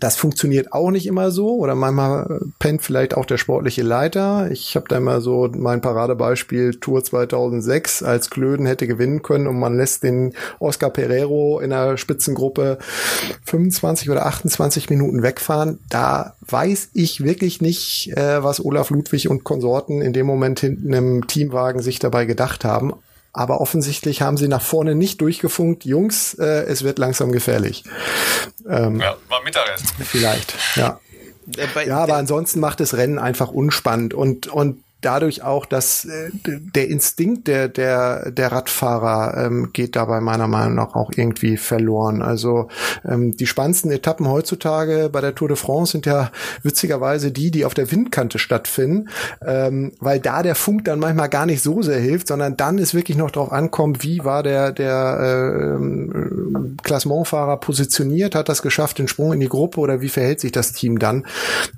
das 0.00 0.16
funktioniert 0.16 0.72
auch 0.72 0.90
nicht 0.90 1.06
immer 1.06 1.30
so 1.30 1.56
oder 1.56 1.74
manchmal 1.74 2.40
pennt 2.58 2.82
vielleicht 2.82 3.14
auch 3.14 3.24
der 3.24 3.38
sportliche 3.38 3.82
Leiter. 3.82 4.50
Ich 4.50 4.76
habe 4.76 4.86
da 4.88 4.96
immer 4.96 5.20
so 5.20 5.48
mein 5.52 5.80
Paradebeispiel 5.80 6.74
Tour 6.80 7.02
2006, 7.04 8.02
als 8.02 8.30
Klöden 8.30 8.66
hätte 8.66 8.86
gewinnen 8.86 9.22
können 9.22 9.46
und 9.46 9.58
man 9.58 9.76
lässt 9.76 10.02
den 10.02 10.34
Oscar 10.58 10.90
Pereiro 10.90 11.60
in 11.60 11.70
der 11.70 11.96
Spitzengruppe 11.96 12.78
25 13.44 14.10
oder 14.10 14.26
28 14.26 14.90
Minuten 14.90 15.22
wegfahren. 15.22 15.78
Da 15.88 16.34
weiß 16.40 16.90
ich 16.94 17.22
wirklich 17.22 17.60
nicht, 17.60 18.12
äh, 18.16 18.42
was 18.42 18.64
Olaf 18.64 18.90
Ludwig 18.90 19.28
und 19.28 19.44
Konsorten 19.44 20.00
in 20.00 20.12
dem 20.12 20.26
Moment 20.26 20.60
hinten 20.60 20.92
im 20.92 21.26
Teamwagen 21.26 21.82
sich 21.82 21.98
dabei 21.98 22.24
gedacht 22.24 22.64
haben. 22.64 22.94
Aber 23.32 23.60
offensichtlich 23.60 24.22
haben 24.22 24.36
sie 24.36 24.48
nach 24.48 24.62
vorne 24.62 24.94
nicht 24.94 25.20
durchgefunkt. 25.20 25.84
Jungs, 25.84 26.34
äh, 26.34 26.64
es 26.64 26.82
wird 26.82 26.98
langsam 26.98 27.30
gefährlich. 27.32 27.84
Ähm, 28.68 29.00
ja, 29.00 29.16
war 29.28 29.42
Mittagessen. 29.42 29.86
Vielleicht, 30.00 30.54
ja. 30.76 31.00
Äh, 31.56 31.86
ja, 31.86 31.98
aber 31.98 32.16
ansonsten 32.16 32.60
macht 32.60 32.80
das 32.80 32.94
Rennen 32.94 33.18
einfach 33.18 33.50
unspannend 33.50 34.12
und, 34.14 34.48
und 34.48 34.82
dadurch 35.00 35.42
auch, 35.42 35.64
dass 35.66 36.04
äh, 36.04 36.30
der 36.44 36.88
Instinkt 36.88 37.46
der 37.46 37.68
der 37.68 38.30
der 38.30 38.52
Radfahrer 38.52 39.46
ähm, 39.46 39.70
geht 39.72 39.94
dabei 39.94 40.20
meiner 40.20 40.48
Meinung 40.48 40.74
nach 40.74 40.94
auch 40.94 41.12
irgendwie 41.14 41.56
verloren. 41.56 42.20
Also 42.22 42.68
ähm, 43.04 43.36
die 43.36 43.46
spannendsten 43.46 43.90
Etappen 43.90 44.28
heutzutage 44.28 45.08
bei 45.12 45.20
der 45.20 45.34
Tour 45.34 45.48
de 45.48 45.56
France 45.56 45.92
sind 45.92 46.06
ja 46.06 46.30
witzigerweise 46.62 47.30
die, 47.30 47.50
die 47.50 47.64
auf 47.64 47.74
der 47.74 47.92
Windkante 47.92 48.38
stattfinden, 48.38 49.08
ähm, 49.46 49.92
weil 50.00 50.18
da 50.18 50.42
der 50.42 50.56
Funk 50.56 50.84
dann 50.84 50.98
manchmal 50.98 51.28
gar 51.28 51.46
nicht 51.46 51.62
so 51.62 51.82
sehr 51.82 52.00
hilft, 52.00 52.28
sondern 52.28 52.56
dann 52.56 52.78
ist 52.78 52.94
wirklich 52.94 53.16
noch 53.16 53.30
darauf 53.30 53.52
ankommt, 53.52 54.02
wie 54.02 54.24
war 54.24 54.42
der 54.42 54.72
der 54.72 55.78
äh, 55.78 56.82
Klassementfahrer 56.82 57.58
positioniert, 57.58 58.34
hat 58.34 58.48
das 58.48 58.62
geschafft, 58.62 58.98
den 58.98 59.08
Sprung 59.08 59.32
in 59.32 59.40
die 59.40 59.48
Gruppe 59.48 59.78
oder 59.80 60.00
wie 60.00 60.08
verhält 60.08 60.40
sich 60.40 60.52
das 60.52 60.72
Team 60.72 60.98
dann? 60.98 61.24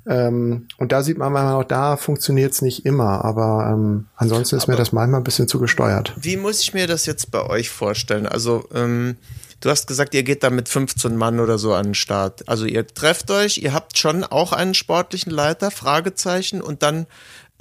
Ähm, 0.07 0.67
und 0.77 0.91
da 0.91 1.03
sieht 1.03 1.19
man 1.19 1.31
manchmal 1.31 1.53
noch, 1.59 1.63
da 1.63 1.97
funktioniert 1.97 2.53
es 2.53 2.61
nicht 2.61 2.85
immer 2.85 3.10
aber 3.19 3.69
ähm, 3.73 4.07
ansonsten 4.15 4.55
ist 4.55 4.63
aber 4.63 4.73
mir 4.73 4.77
das 4.77 4.91
manchmal 4.91 5.19
ein 5.19 5.23
bisschen 5.23 5.47
zu 5.47 5.59
gesteuert. 5.59 6.13
Wie 6.15 6.37
muss 6.37 6.61
ich 6.61 6.73
mir 6.73 6.87
das 6.87 7.05
jetzt 7.05 7.31
bei 7.31 7.43
euch 7.43 7.69
vorstellen? 7.69 8.25
Also, 8.25 8.67
ähm, 8.73 9.17
du 9.61 9.69
hast 9.69 9.87
gesagt, 9.87 10.13
ihr 10.13 10.23
geht 10.23 10.43
da 10.43 10.49
mit 10.49 10.69
15 10.69 11.15
Mann 11.15 11.39
oder 11.39 11.57
so 11.57 11.73
an 11.73 11.87
den 11.87 11.93
Start. 11.95 12.47
Also 12.49 12.65
ihr 12.65 12.85
trefft 12.85 13.31
euch, 13.31 13.59
ihr 13.59 13.73
habt 13.73 13.97
schon 13.97 14.23
auch 14.23 14.51
einen 14.53 14.73
sportlichen 14.73 15.31
Leiter, 15.31 15.71
Fragezeichen, 15.71 16.61
und 16.61 16.83
dann 16.83 17.07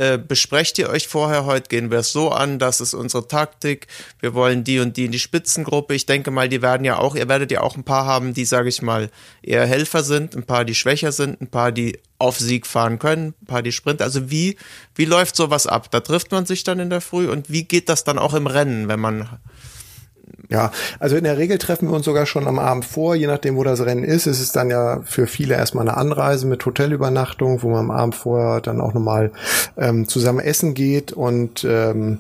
äh, 0.01 0.17
besprecht 0.17 0.79
ihr 0.79 0.89
euch 0.89 1.09
vorher, 1.09 1.45
heute 1.45 1.69
gehen 1.69 1.91
wir 1.91 1.99
es 1.99 2.11
so 2.11 2.31
an, 2.31 2.59
das 2.59 2.81
ist 2.81 2.95
unsere 2.95 3.29
Taktik, 3.29 3.87
wir 4.21 4.33
wollen 4.33 4.65
die 4.65 4.79
und 4.79 4.97
die 4.97 5.05
in 5.05 5.13
die 5.13 5.19
Spitzengruppe. 5.19 5.95
Ich 5.95 6.07
denke 6.07 6.31
mal, 6.31 6.49
die 6.49 6.63
werden 6.63 6.87
ja 6.87 6.97
auch, 6.99 7.15
ihr 7.15 7.29
werdet 7.29 7.51
ja 7.51 7.61
auch 7.61 7.77
ein 7.77 7.85
paar 7.85 8.07
haben, 8.07 8.33
die, 8.33 8.47
sage 8.47 8.71
ich 8.71 8.81
mal, 8.81 9.11
eher 9.43 9.67
Helfer 9.67 10.03
sind, 10.03 10.35
ein 10.35 10.45
paar, 10.45 10.65
die 10.65 10.75
schwächer 10.75 11.13
sind, 11.13 11.43
ein 11.43 11.49
paar, 11.49 11.71
die 11.71 11.99
auf 12.17 12.39
Sieg 12.39 12.67
fahren 12.67 12.99
können, 12.99 13.35
ein 13.43 13.47
paar, 13.47 13.63
die 13.63 13.73
Sprint. 13.73 14.01
Also 14.01 14.31
wie, 14.31 14.57
wie 14.95 15.05
läuft 15.05 15.37
sowas 15.37 15.67
ab? 15.67 15.91
Da 15.91 16.01
trifft 16.01 16.31
man 16.33 16.47
sich 16.47 16.65
dann 16.65 16.81
in 16.81 16.89
der 16.89 17.03
Früh 17.03 17.29
und 17.29 17.51
wie 17.51 17.65
geht 17.65 17.91
das 17.91 18.03
dann 18.03 18.19
auch 18.19 18.33
im 18.33 18.47
Rennen, 18.47 18.89
wenn 18.89 19.01
man 19.01 19.29
ja, 20.49 20.73
also 20.99 21.17
in 21.17 21.25
der 21.25 21.39
Regel 21.39 21.59
treffen 21.59 21.89
wir 21.89 21.95
uns 21.95 22.05
sogar 22.05 22.27
schon 22.27 22.49
am 22.49 22.59
Abend 22.59 22.85
vor, 22.85 23.15
je 23.15 23.27
nachdem, 23.27 23.57
wo 23.57 23.65
das 23.65 23.85
Rennen 23.85 24.05
ist. 24.05 24.27
Es 24.27 24.41
ist 24.41 24.57
dann 24.57 24.71
ja 24.71 25.01
für 25.05 25.27
viele 25.27 25.55
erstmal 25.55 25.89
eine 25.89 25.97
Anreise 25.97 26.47
mit 26.47 26.65
Hotelübernachtung, 26.67 27.63
wo 27.63 27.69
man 27.71 27.81
am 27.81 27.91
Abend 27.91 28.15
vorher 28.15 28.61
dann 28.61 28.81
auch 28.81 28.93
nochmal 28.93 29.31
ähm, 29.77 30.09
zusammen 30.09 30.41
essen 30.41 30.75
geht 30.75 31.13
und 31.13 31.65
ähm, 31.65 32.19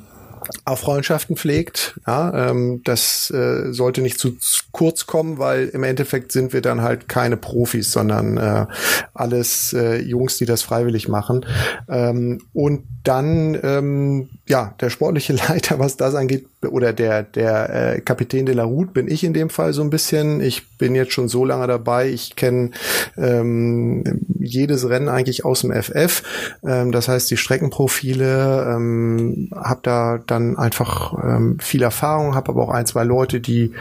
auch 0.64 0.78
Freundschaften 0.78 1.36
pflegt. 1.36 2.00
Ja, 2.06 2.50
ähm, 2.50 2.82
das 2.84 3.30
äh, 3.30 3.72
sollte 3.72 4.02
nicht 4.02 4.18
zu 4.18 4.36
kurz 4.72 5.06
kommen, 5.06 5.38
weil 5.38 5.68
im 5.68 5.82
Endeffekt 5.82 6.32
sind 6.32 6.52
wir 6.52 6.61
dann 6.61 6.82
halt 6.82 7.08
keine 7.08 7.36
Profis, 7.36 7.92
sondern 7.92 8.36
äh, 8.36 8.66
alles 9.14 9.72
äh, 9.72 10.00
Jungs, 10.00 10.38
die 10.38 10.46
das 10.46 10.62
freiwillig 10.62 11.08
machen. 11.08 11.46
Ähm, 11.88 12.42
und 12.52 12.84
dann, 13.04 13.58
ähm, 13.62 14.30
ja, 14.48 14.74
der 14.80 14.90
sportliche 14.90 15.32
Leiter, 15.48 15.78
was 15.78 15.96
das 15.96 16.14
angeht, 16.14 16.46
oder 16.68 16.92
der, 16.92 17.22
der 17.22 17.94
äh, 17.94 18.00
Kapitän 18.00 18.44
de 18.44 18.54
la 18.54 18.64
Route 18.64 18.92
bin 18.92 19.08
ich 19.08 19.24
in 19.24 19.32
dem 19.32 19.48
Fall 19.48 19.72
so 19.72 19.82
ein 19.82 19.90
bisschen. 19.90 20.40
Ich 20.40 20.76
bin 20.76 20.94
jetzt 20.94 21.12
schon 21.12 21.28
so 21.28 21.44
lange 21.44 21.66
dabei. 21.66 22.08
Ich 22.11 22.36
kenne 22.36 22.72
ähm, 23.16 24.04
jedes 24.38 24.88
Rennen 24.88 25.08
eigentlich 25.08 25.44
aus 25.44 25.62
dem 25.62 25.72
FF. 25.72 26.22
Ähm, 26.62 26.92
das 26.92 27.08
heißt, 27.08 27.30
die 27.30 27.38
Streckenprofile, 27.38 28.74
ähm, 28.76 29.50
habe 29.54 29.80
da 29.82 30.18
dann 30.26 30.58
einfach 30.58 31.14
ähm, 31.24 31.58
viel 31.61 31.82
Erfahrung, 31.82 32.34
habe 32.34 32.50
aber 32.50 32.62
auch 32.62 32.70
ein, 32.70 32.86
zwei 32.86 33.04
Leute, 33.04 33.40
die, 33.40 33.72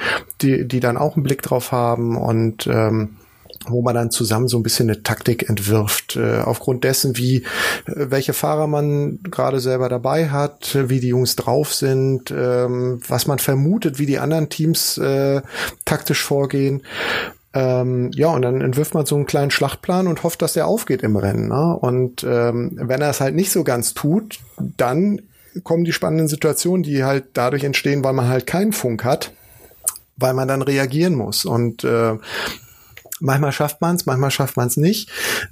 die, 0.42 0.68
die 0.68 0.80
dann 0.80 0.98
auch 0.98 1.16
einen 1.16 1.24
Blick 1.24 1.42
drauf 1.42 1.72
haben 1.72 2.16
und 2.16 2.68
ähm, 2.68 3.18
wo 3.68 3.82
man 3.82 3.96
dann 3.96 4.12
zusammen 4.12 4.48
so 4.48 4.58
ein 4.58 4.64
bisschen 4.64 4.90
eine 4.90 5.04
Taktik 5.04 5.50
entwirft, 5.50 6.16
äh, 6.16 6.40
aufgrund 6.40 6.84
dessen, 6.84 7.18
wie 7.18 7.38
äh, 7.38 7.44
welche 7.86 8.34
Fahrer 8.34 8.68
man 8.68 9.20
gerade 9.24 9.60
selber 9.60 9.90
dabei 9.90 10.30
hat, 10.30 10.78
wie 10.90 11.00
die 11.00 11.10
Jungs 11.10 11.36
drauf 11.36 11.74
sind, 11.74 12.32
ähm, 12.32 13.02
was 13.08 13.28
man 13.28 13.40
vermutet, 13.40 14.00
wie 14.00 14.06
die 14.06 14.20
anderen 14.20 14.50
Teams 14.50 14.98
äh, 14.98 15.42
taktisch 15.86 16.24
vorgehen. 16.24 16.84
Ähm, 17.54 18.12
ja, 18.14 18.28
und 18.28 18.44
dann 18.44 18.62
entwirft 18.62 18.94
man 18.94 19.06
so 19.06 19.16
einen 19.16 19.26
kleinen 19.26 19.52
Schlachtplan 19.52 20.08
und 20.08 20.24
hofft, 20.24 20.42
dass 20.42 20.54
der 20.54 20.68
aufgeht 20.68 21.02
im 21.02 21.16
Rennen. 21.16 21.48
Ne? 21.48 21.76
Und 21.76 22.24
ähm, 22.24 22.72
wenn 22.76 23.02
er 23.02 23.10
es 23.10 23.22
halt 23.22 23.36
nicht 23.36 23.52
so 23.52 23.64
ganz 23.64 23.94
tut, 23.96 24.40
dann 24.78 25.22
kommen 25.64 25.84
die 25.84 25.94
spannenden 25.94 26.28
Situationen, 26.28 26.84
die 26.84 27.04
halt 27.04 27.26
dadurch 27.34 27.64
entstehen, 27.64 28.04
weil 28.04 28.14
man 28.14 28.28
halt 28.28 28.46
keinen 28.46 28.72
Funk 28.72 29.04
hat, 29.04 29.34
weil 30.16 30.34
man 30.34 30.48
dann 30.48 30.62
reagieren 30.62 31.16
muss. 31.16 31.46
Und 31.46 31.84
äh, 31.84 32.18
Manchmal 33.20 33.52
schafft 33.52 33.82
man 33.82 33.96
es, 33.96 34.06
manchmal 34.06 34.32
schafft 34.32 34.58
man 34.58 34.68
es 34.68 34.78
nicht. 34.78 35.10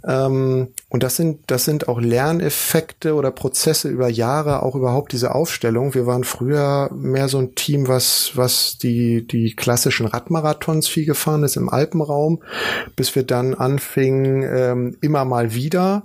Ähm, 0.08 0.70
und 0.90 1.04
das 1.04 1.16
sind, 1.16 1.40
das 1.48 1.66
sind 1.66 1.88
auch 1.88 2.00
Lerneffekte 2.00 3.14
oder 3.14 3.32
Prozesse 3.32 3.90
über 3.90 4.10
Jahre, 4.10 4.64
auch 4.64 4.76
überhaupt 4.76 5.12
diese 5.12 5.36
Aufstellung. 5.36 5.94
Wir 5.94 6.06
waren 6.06 6.24
früher 6.24 6.90
mehr 6.94 7.28
so 7.28 7.40
ein 7.40 7.56
Team, 7.56 7.88
was, 7.88 8.32
was 8.36 8.78
die, 8.78 9.28
die 9.28 9.56
klassischen 9.56 10.08
Radmarathons 10.08 10.88
viel 10.88 11.06
gefahren 11.06 11.44
ist 11.44 11.58
im 11.58 11.70
Alpenraum, 11.70 12.42
bis 12.96 13.16
wir 13.16 13.24
dann 13.24 13.54
anfingen, 13.54 14.44
ähm, 14.44 14.98
immer 15.02 15.26
mal 15.26 15.54
wieder 15.54 16.04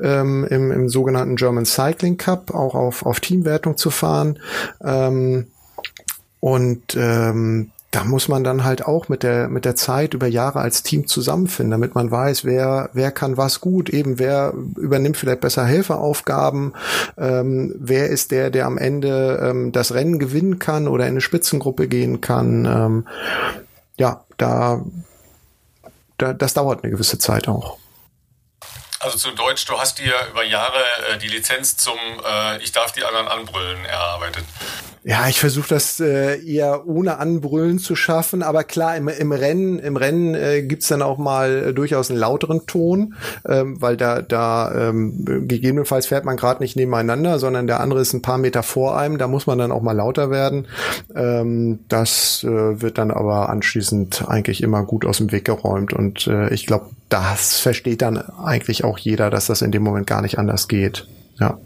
ähm, 0.00 0.46
im, 0.48 0.70
im 0.70 0.88
sogenannten 0.88 1.36
German 1.36 1.66
Cycling 1.66 2.16
Cup 2.16 2.54
auch 2.54 2.74
auf, 2.74 3.04
auf 3.04 3.20
Teamwertung 3.20 3.76
zu 3.76 3.90
fahren. 3.90 4.38
Ähm, 4.84 5.48
und 6.40 6.96
ähm, 6.96 7.70
da 7.90 8.04
muss 8.04 8.28
man 8.28 8.44
dann 8.44 8.62
halt 8.62 8.86
auch 8.86 9.08
mit 9.08 9.24
der 9.24 9.48
mit 9.48 9.64
der 9.64 9.74
Zeit 9.74 10.14
über 10.14 10.28
Jahre 10.28 10.60
als 10.60 10.84
Team 10.84 11.08
zusammenfinden, 11.08 11.72
damit 11.72 11.96
man 11.96 12.10
weiß, 12.10 12.44
wer 12.44 12.90
wer 12.92 13.10
kann 13.10 13.36
was 13.36 13.60
gut, 13.60 13.90
eben 13.90 14.20
wer 14.20 14.54
übernimmt 14.76 15.16
vielleicht 15.16 15.40
besser 15.40 15.66
Helferaufgaben, 15.66 16.74
ähm, 17.18 17.74
wer 17.78 18.08
ist 18.08 18.30
der, 18.30 18.50
der 18.50 18.66
am 18.66 18.78
Ende 18.78 19.40
ähm, 19.42 19.72
das 19.72 19.92
Rennen 19.92 20.20
gewinnen 20.20 20.60
kann 20.60 20.86
oder 20.86 21.04
in 21.04 21.12
eine 21.12 21.20
Spitzengruppe 21.20 21.88
gehen 21.88 22.20
kann. 22.20 22.64
Ähm, 22.64 23.08
ja, 23.98 24.24
da, 24.36 24.84
da 26.16 26.32
das 26.32 26.54
dauert 26.54 26.84
eine 26.84 26.92
gewisse 26.92 27.18
Zeit 27.18 27.48
auch. 27.48 27.76
Also 29.00 29.16
zu 29.16 29.30
Deutsch, 29.32 29.64
du 29.64 29.78
hast 29.78 29.98
dir 29.98 30.14
über 30.30 30.44
Jahre 30.44 30.78
äh, 31.08 31.18
die 31.18 31.28
Lizenz 31.28 31.76
zum 31.76 31.98
äh, 32.24 32.62
Ich 32.62 32.70
darf 32.70 32.92
die 32.92 33.02
anderen 33.02 33.26
anbrüllen 33.26 33.84
erarbeitet. 33.86 34.44
Ja, 35.02 35.28
ich 35.28 35.40
versuche 35.40 35.70
das 35.70 35.98
äh, 35.98 36.44
eher 36.44 36.86
ohne 36.86 37.16
Anbrüllen 37.16 37.78
zu 37.78 37.96
schaffen, 37.96 38.42
aber 38.42 38.64
klar, 38.64 38.98
im, 38.98 39.08
im 39.08 39.32
Rennen, 39.32 39.78
im 39.78 39.96
Rennen 39.96 40.34
äh, 40.34 40.62
gibt's 40.62 40.88
dann 40.88 41.00
auch 41.00 41.16
mal 41.16 41.68
äh, 41.68 41.72
durchaus 41.72 42.10
einen 42.10 42.20
lauteren 42.20 42.66
Ton, 42.66 43.14
ähm, 43.48 43.80
weil 43.80 43.96
da, 43.96 44.20
da 44.20 44.90
ähm, 44.90 45.46
gegebenenfalls 45.48 46.06
fährt 46.06 46.26
man 46.26 46.36
gerade 46.36 46.62
nicht 46.62 46.76
nebeneinander, 46.76 47.38
sondern 47.38 47.66
der 47.66 47.80
andere 47.80 48.02
ist 48.02 48.12
ein 48.12 48.20
paar 48.20 48.36
Meter 48.36 48.62
vor 48.62 48.98
einem, 48.98 49.16
da 49.16 49.26
muss 49.26 49.46
man 49.46 49.58
dann 49.58 49.72
auch 49.72 49.80
mal 49.80 49.96
lauter 49.96 50.30
werden. 50.30 50.66
Ähm, 51.14 51.78
das 51.88 52.44
äh, 52.44 52.82
wird 52.82 52.98
dann 52.98 53.10
aber 53.10 53.48
anschließend 53.48 54.28
eigentlich 54.28 54.62
immer 54.62 54.84
gut 54.84 55.06
aus 55.06 55.16
dem 55.16 55.32
Weg 55.32 55.46
geräumt 55.46 55.94
und 55.94 56.26
äh, 56.26 56.52
ich 56.52 56.66
glaube, 56.66 56.90
das 57.08 57.58
versteht 57.58 58.02
dann 58.02 58.18
eigentlich 58.18 58.84
auch 58.84 58.98
jeder, 58.98 59.30
dass 59.30 59.46
das 59.46 59.62
in 59.62 59.72
dem 59.72 59.82
Moment 59.82 60.06
gar 60.06 60.20
nicht 60.20 60.38
anders 60.38 60.68
geht. 60.68 61.08
Ja 61.38 61.58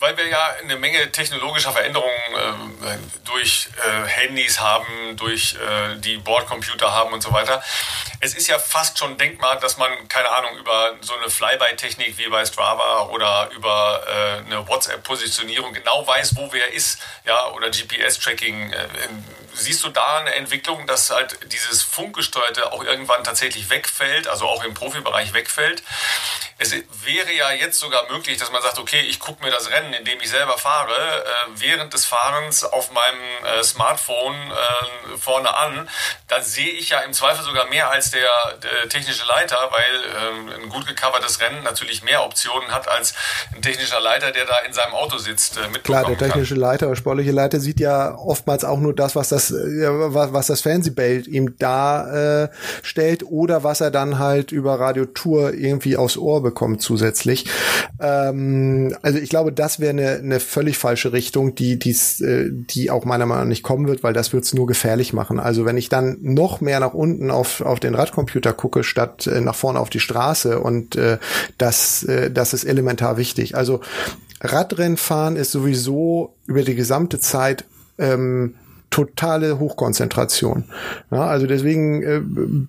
weil 0.00 0.16
wir 0.16 0.26
ja 0.26 0.54
eine 0.62 0.76
Menge 0.76 1.12
technologischer 1.12 1.72
Veränderungen 1.72 2.10
äh, 2.82 2.96
durch 3.24 3.68
äh, 3.76 4.08
Handys 4.08 4.58
haben, 4.58 5.16
durch 5.16 5.54
äh, 5.54 5.96
die 5.96 6.16
Bordcomputer 6.16 6.92
haben 6.92 7.12
und 7.12 7.22
so 7.22 7.32
weiter. 7.32 7.62
Es 8.20 8.34
ist 8.34 8.48
ja 8.48 8.58
fast 8.58 8.98
schon 8.98 9.18
denkbar, 9.18 9.56
dass 9.60 9.76
man, 9.76 9.90
keine 10.08 10.30
Ahnung, 10.30 10.56
über 10.58 10.96
so 11.00 11.14
eine 11.14 11.28
Flyby-Technik 11.30 12.16
wie 12.18 12.28
bei 12.28 12.44
Strava 12.46 13.10
oder 13.10 13.50
über 13.54 14.02
äh, 14.06 14.46
eine 14.46 14.66
WhatsApp-Positionierung 14.66 15.74
genau 15.74 16.06
weiß, 16.06 16.34
wo 16.36 16.50
wer 16.52 16.72
ist, 16.72 16.98
ja, 17.24 17.48
oder 17.48 17.68
GPS-Tracking. 17.68 18.74
Siehst 19.54 19.82
du 19.84 19.88
da 19.88 20.18
eine 20.18 20.34
Entwicklung, 20.34 20.86
dass 20.86 21.10
halt 21.10 21.38
dieses 21.52 21.82
Funkgesteuerte 21.82 22.72
auch 22.72 22.84
irgendwann 22.84 23.24
tatsächlich 23.24 23.70
wegfällt, 23.70 24.28
also 24.28 24.46
auch 24.46 24.64
im 24.64 24.74
Profibereich 24.74 25.32
wegfällt? 25.32 25.82
Es 26.58 26.72
wäre 26.72 27.32
ja 27.32 27.52
jetzt 27.52 27.78
sogar 27.78 28.10
möglich, 28.10 28.36
dass 28.38 28.52
man 28.52 28.62
sagt, 28.62 28.78
okay, 28.78 29.00
ich 29.00 29.18
gucke 29.18 29.42
mir 29.42 29.50
das 29.50 29.70
Rennen, 29.70 29.94
in 29.94 30.04
dem 30.04 30.20
ich 30.20 30.28
selber 30.28 30.58
fahre, 30.58 30.92
äh, 30.92 31.26
während 31.56 31.94
des 31.94 32.04
Fahrens 32.04 32.64
auf 32.64 32.90
meinem 32.92 33.58
äh, 33.58 33.62
Smartphone 33.62 34.34
äh, 34.34 35.18
vorne 35.18 35.56
an. 35.56 35.88
Da 36.28 36.42
sehe 36.42 36.70
ich 36.70 36.90
ja 36.90 37.00
im 37.00 37.12
Zweifel 37.12 37.44
sogar 37.44 37.66
mehr 37.66 37.90
als 37.90 38.10
der, 38.10 38.28
technische 38.88 39.26
Leiter, 39.26 39.56
weil 39.70 40.04
ähm, 40.04 40.62
ein 40.62 40.68
gut 40.68 40.86
gecovertes 40.86 41.40
Rennen 41.40 41.62
natürlich 41.62 42.02
mehr 42.02 42.24
Optionen 42.24 42.72
hat 42.72 42.88
als 42.88 43.14
ein 43.54 43.62
technischer 43.62 44.00
Leiter, 44.00 44.32
der 44.32 44.44
da 44.44 44.58
in 44.60 44.72
seinem 44.72 44.94
Auto 44.94 45.18
sitzt. 45.18 45.58
Äh, 45.58 45.78
Klar, 45.80 46.04
der 46.04 46.18
technische 46.18 46.54
kann. 46.54 46.60
Leiter 46.60 46.86
oder 46.86 46.96
sportliche 46.96 47.32
Leiter 47.32 47.60
sieht 47.60 47.80
ja 47.80 48.14
oftmals 48.14 48.64
auch 48.64 48.78
nur 48.78 48.94
das, 48.94 49.16
was 49.16 49.28
das, 49.28 49.39
äh, 49.50 49.88
was, 49.88 50.32
was 50.32 50.46
das 50.48 50.60
Fernsehbild 50.60 51.26
ihm 51.26 51.56
darstellt 51.58 53.24
oder 53.24 53.64
was 53.64 53.80
er 53.80 53.90
dann 53.90 54.18
halt 54.18 54.52
über 54.52 54.78
Radiotour 54.78 55.54
irgendwie 55.54 55.96
aufs 55.96 56.16
Ohr 56.16 56.42
bekommt 56.42 56.82
zusätzlich. 56.82 57.46
Ähm, 58.00 58.94
also 59.02 59.18
ich 59.18 59.30
glaube, 59.30 59.52
das 59.52 59.80
wäre 59.80 59.90
eine, 59.90 60.10
eine 60.16 60.40
völlig 60.40 60.76
falsche 60.76 61.12
Richtung, 61.12 61.54
die, 61.54 61.78
die's, 61.78 62.20
äh, 62.20 62.50
die 62.50 62.90
auch 62.90 63.04
meiner 63.04 63.26
Meinung 63.26 63.44
nach 63.44 63.48
nicht 63.48 63.62
kommen 63.62 63.88
wird, 63.88 64.02
weil 64.02 64.12
das 64.12 64.32
wird 64.32 64.44
es 64.44 64.52
nur 64.52 64.66
gefährlich 64.66 65.12
machen. 65.12 65.40
Also 65.40 65.64
wenn 65.64 65.76
ich 65.76 65.88
dann 65.88 66.18
noch 66.20 66.60
mehr 66.60 66.80
nach 66.80 66.94
unten 66.94 67.30
auf, 67.30 67.62
auf 67.62 67.80
den 67.80 67.94
Radcomputer 67.94 68.52
gucke, 68.52 68.84
statt 68.84 69.26
äh, 69.26 69.40
nach 69.40 69.54
vorne 69.54 69.80
auf 69.80 69.90
die 69.90 70.00
Straße 70.00 70.60
und 70.60 70.96
äh, 70.96 71.18
das, 71.58 72.02
äh, 72.02 72.30
das 72.30 72.52
ist 72.52 72.64
elementar 72.64 73.16
wichtig. 73.16 73.56
Also 73.56 73.80
Radrennfahren 74.40 75.36
ist 75.36 75.52
sowieso 75.52 76.34
über 76.46 76.62
die 76.62 76.74
gesamte 76.74 77.20
Zeit 77.20 77.64
ähm, 77.98 78.54
totale 78.90 79.60
Hochkonzentration. 79.60 80.64
Ja, 81.12 81.26
also 81.26 81.46
deswegen 81.46 82.02
äh, 82.02 82.20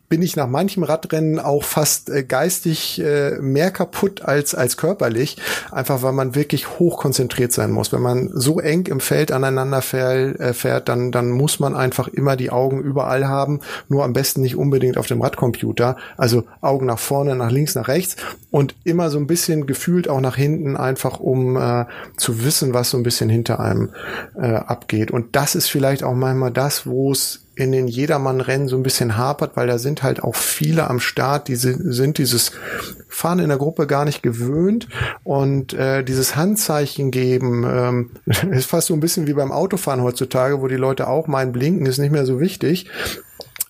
bin 0.08 0.22
ich 0.22 0.36
nach 0.36 0.48
manchem 0.48 0.84
Radrennen 0.84 1.40
auch 1.40 1.64
fast 1.64 2.12
äh, 2.12 2.24
geistig 2.24 3.02
äh, 3.02 3.40
mehr 3.40 3.72
kaputt 3.72 4.22
als 4.22 4.54
als 4.54 4.78
körperlich, 4.78 5.38
einfach 5.72 6.04
weil 6.04 6.14
man 6.14 6.36
wirklich 6.36 6.80
hochkonzentriert 6.80 7.52
sein 7.52 7.72
muss. 7.72 7.92
Wenn 7.92 8.04
man 8.04 8.30
so 8.34 8.60
eng 8.60 8.86
im 8.86 9.00
Feld 9.00 9.32
aneinander 9.32 9.82
fährt, 9.82 10.40
äh, 10.40 10.54
fährt 10.54 10.90
dann 10.90 11.12
dann 11.12 11.32
muss 11.32 11.60
man 11.60 11.76
einfach 11.76 12.08
immer 12.08 12.36
die 12.36 12.52
Augen 12.52 12.82
überall 12.82 13.28
haben, 13.28 13.60
nur 13.90 14.04
am 14.04 14.14
besten 14.14 14.42
nicht 14.42 14.56
unbedingt 14.56 14.98
auf 14.98 15.08
dem 15.08 15.22
Radcomputer, 15.22 15.98
also 16.18 16.44
Augen 16.62 16.86
nach 16.86 17.00
vorne, 17.00 17.36
nach 17.36 17.50
links, 17.50 17.74
nach 17.74 17.88
rechts 17.88 18.16
und 18.52 18.76
immer 18.84 19.10
so 19.10 19.18
ein 19.18 19.28
bisschen 19.28 19.66
gefühlt 19.66 20.08
auch 20.08 20.22
nach 20.22 20.36
hinten, 20.36 20.78
einfach 20.78 21.20
um 21.20 21.58
äh, 21.58 21.86
zu 22.18 22.44
wissen, 22.44 22.76
was 22.76 22.92
so 22.92 22.98
ein 22.98 23.04
bisschen 23.04 23.30
hinter 23.30 23.60
einem 23.60 23.90
äh, 24.36 24.54
abgeht. 24.54 25.10
Und 25.10 25.36
das 25.36 25.56
ist 25.56 25.68
vielleicht 25.68 26.04
auch 26.04 26.11
auch 26.12 26.16
manchmal 26.16 26.52
das, 26.52 26.86
wo 26.86 27.12
es 27.12 27.46
in 27.56 27.72
den 27.72 27.88
Jedermann-Rennen 27.88 28.68
so 28.68 28.76
ein 28.76 28.84
bisschen 28.84 29.18
hapert, 29.18 29.56
weil 29.56 29.68
da 29.68 29.78
sind 29.78 30.04
halt 30.04 30.24
auch 30.24 30.36
viele 30.36 30.90
am 30.90 31.00
Start, 31.00 31.48
die 31.48 31.56
sind 31.56 32.18
dieses 32.18 32.52
Fahren 33.08 33.40
in 33.40 33.50
der 33.50 33.58
Gruppe 33.58 33.88
gar 33.88 34.04
nicht 34.04 34.24
gewöhnt 34.24 34.88
und 35.24 35.74
äh, 35.74 36.04
dieses 36.04 36.36
Handzeichen 36.36 37.12
geben 37.12 37.66
ähm, 37.68 38.12
ist 38.52 38.70
fast 38.70 38.88
so 38.88 38.94
ein 38.94 39.00
bisschen 39.00 39.28
wie 39.28 39.34
beim 39.34 39.52
Autofahren 39.52 40.02
heutzutage, 40.02 40.62
wo 40.62 40.68
die 40.68 40.76
Leute 40.76 41.08
auch 41.08 41.28
meinen, 41.28 41.52
blinken 41.52 41.86
ist 41.86 41.98
nicht 41.98 42.12
mehr 42.12 42.26
so 42.26 42.40
wichtig. 42.40 42.90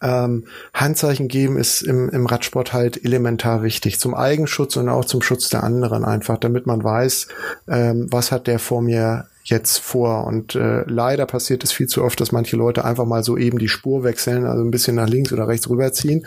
Ähm, 0.01 0.45
Handzeichen 0.73 1.27
geben 1.27 1.57
ist 1.57 1.83
im, 1.83 2.09
im 2.09 2.25
Radsport 2.25 2.73
halt 2.73 3.03
elementar 3.05 3.61
wichtig 3.61 3.99
zum 3.99 4.15
Eigenschutz 4.15 4.75
und 4.77 4.89
auch 4.89 5.05
zum 5.05 5.21
Schutz 5.21 5.49
der 5.49 5.63
anderen 5.63 6.05
einfach, 6.05 6.37
damit 6.37 6.65
man 6.65 6.83
weiß, 6.83 7.27
ähm, 7.67 8.07
was 8.09 8.31
hat 8.31 8.47
der 8.47 8.57
vor 8.57 8.81
mir 8.81 9.25
jetzt 9.43 9.79
vor. 9.79 10.25
Und 10.25 10.55
äh, 10.55 10.83
leider 10.87 11.25
passiert 11.25 11.63
es 11.63 11.71
viel 11.71 11.87
zu 11.87 12.03
oft, 12.03 12.19
dass 12.19 12.31
manche 12.31 12.57
Leute 12.57 12.85
einfach 12.85 13.05
mal 13.05 13.23
so 13.23 13.37
eben 13.37 13.59
die 13.59 13.69
Spur 13.69 14.03
wechseln, 14.03 14.45
also 14.45 14.63
ein 14.63 14.71
bisschen 14.71 14.95
nach 14.95 15.07
links 15.07 15.31
oder 15.33 15.47
rechts 15.47 15.69
rüberziehen. 15.69 16.25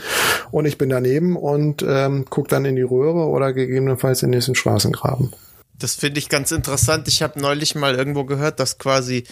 Und 0.50 0.66
ich 0.66 0.78
bin 0.78 0.88
daneben 0.88 1.36
und 1.36 1.84
ähm, 1.86 2.24
gucke 2.28 2.48
dann 2.48 2.64
in 2.64 2.76
die 2.76 2.82
Röhre 2.82 3.28
oder 3.28 3.52
gegebenenfalls 3.52 4.22
in 4.22 4.30
den 4.30 4.38
nächsten 4.38 4.54
Straßengraben. 4.54 5.32
Das 5.78 5.94
finde 5.94 6.18
ich 6.18 6.28
ganz 6.28 6.52
interessant. 6.52 7.08
Ich 7.08 7.22
habe 7.22 7.40
neulich 7.40 7.74
mal 7.74 7.94
irgendwo 7.94 8.24
gehört, 8.24 8.60
dass 8.60 8.78
quasi 8.78 9.24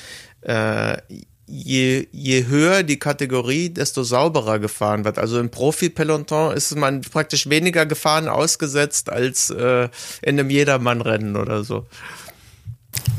äh, 0.43 0.97
je, 1.47 2.09
je 2.13 2.47
höher 2.47 2.83
die 2.83 2.99
Kategorie, 2.99 3.69
desto 3.69 4.03
sauberer 4.03 4.59
gefahren 4.59 5.05
wird. 5.05 5.19
Also 5.19 5.39
im 5.39 5.51
Profi-Peloton 5.51 6.57
ist 6.57 6.75
man 6.77 7.03
praktisch 7.03 7.49
weniger 7.49 7.85
Gefahren 7.85 8.29
ausgesetzt 8.29 9.11
als 9.11 9.51
äh, 9.51 9.89
in 10.23 10.39
einem 10.39 10.51
Jedermann-Rennen 10.51 11.37
oder 11.37 11.63
so. 11.63 11.87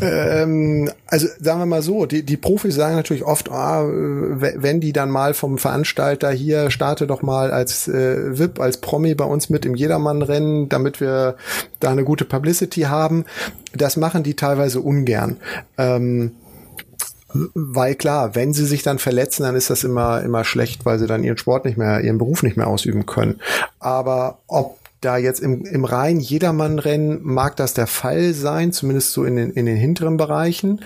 Ähm, 0.03 0.89
also 1.07 1.27
sagen 1.39 1.59
wir 1.59 1.65
mal 1.65 1.81
so, 1.81 2.05
die, 2.05 2.23
die 2.23 2.37
Profis 2.37 2.75
sagen 2.75 2.95
natürlich 2.95 3.23
oft, 3.23 3.51
ah, 3.51 3.83
wenn 3.85 4.79
die 4.79 4.93
dann 4.93 5.09
mal 5.09 5.33
vom 5.33 5.57
Veranstalter 5.57 6.31
hier 6.31 6.71
starte 6.71 7.07
doch 7.07 7.21
mal 7.21 7.51
als 7.51 7.87
äh, 7.87 8.37
VIP, 8.37 8.59
als 8.59 8.77
Promi 8.77 9.15
bei 9.15 9.25
uns 9.25 9.49
mit 9.49 9.65
im 9.65 9.75
Jedermann-Rennen, 9.75 10.69
damit 10.69 11.01
wir 11.01 11.35
da 11.79 11.91
eine 11.91 12.03
gute 12.03 12.25
Publicity 12.25 12.81
haben. 12.81 13.25
Das 13.73 13.97
machen 13.97 14.23
die 14.23 14.35
teilweise 14.35 14.81
ungern. 14.81 15.37
Ähm, 15.77 16.31
weil 17.33 17.95
klar, 17.95 18.35
wenn 18.35 18.53
sie 18.53 18.65
sich 18.65 18.83
dann 18.83 18.99
verletzen, 18.99 19.43
dann 19.43 19.55
ist 19.55 19.69
das 19.69 19.83
immer, 19.83 20.21
immer 20.21 20.43
schlecht, 20.43 20.85
weil 20.85 20.99
sie 20.99 21.07
dann 21.07 21.23
ihren 21.23 21.37
Sport 21.37 21.65
nicht 21.65 21.77
mehr, 21.77 22.01
ihren 22.01 22.17
Beruf 22.17 22.43
nicht 22.43 22.57
mehr 22.57 22.67
ausüben 22.67 23.05
können. 23.05 23.39
Aber 23.79 24.39
ob 24.47 24.77
da 25.05 25.17
jetzt 25.17 25.39
im, 25.39 25.65
im 25.65 25.85
rein 25.85 26.19
Jedermann-Rennen 26.19 27.19
mag 27.23 27.55
das 27.55 27.73
der 27.73 27.87
Fall 27.87 28.33
sein, 28.33 28.71
zumindest 28.71 29.11
so 29.11 29.23
in 29.25 29.35
den, 29.35 29.51
in 29.51 29.65
den 29.65 29.77
hinteren 29.77 30.17
Bereichen. 30.17 30.81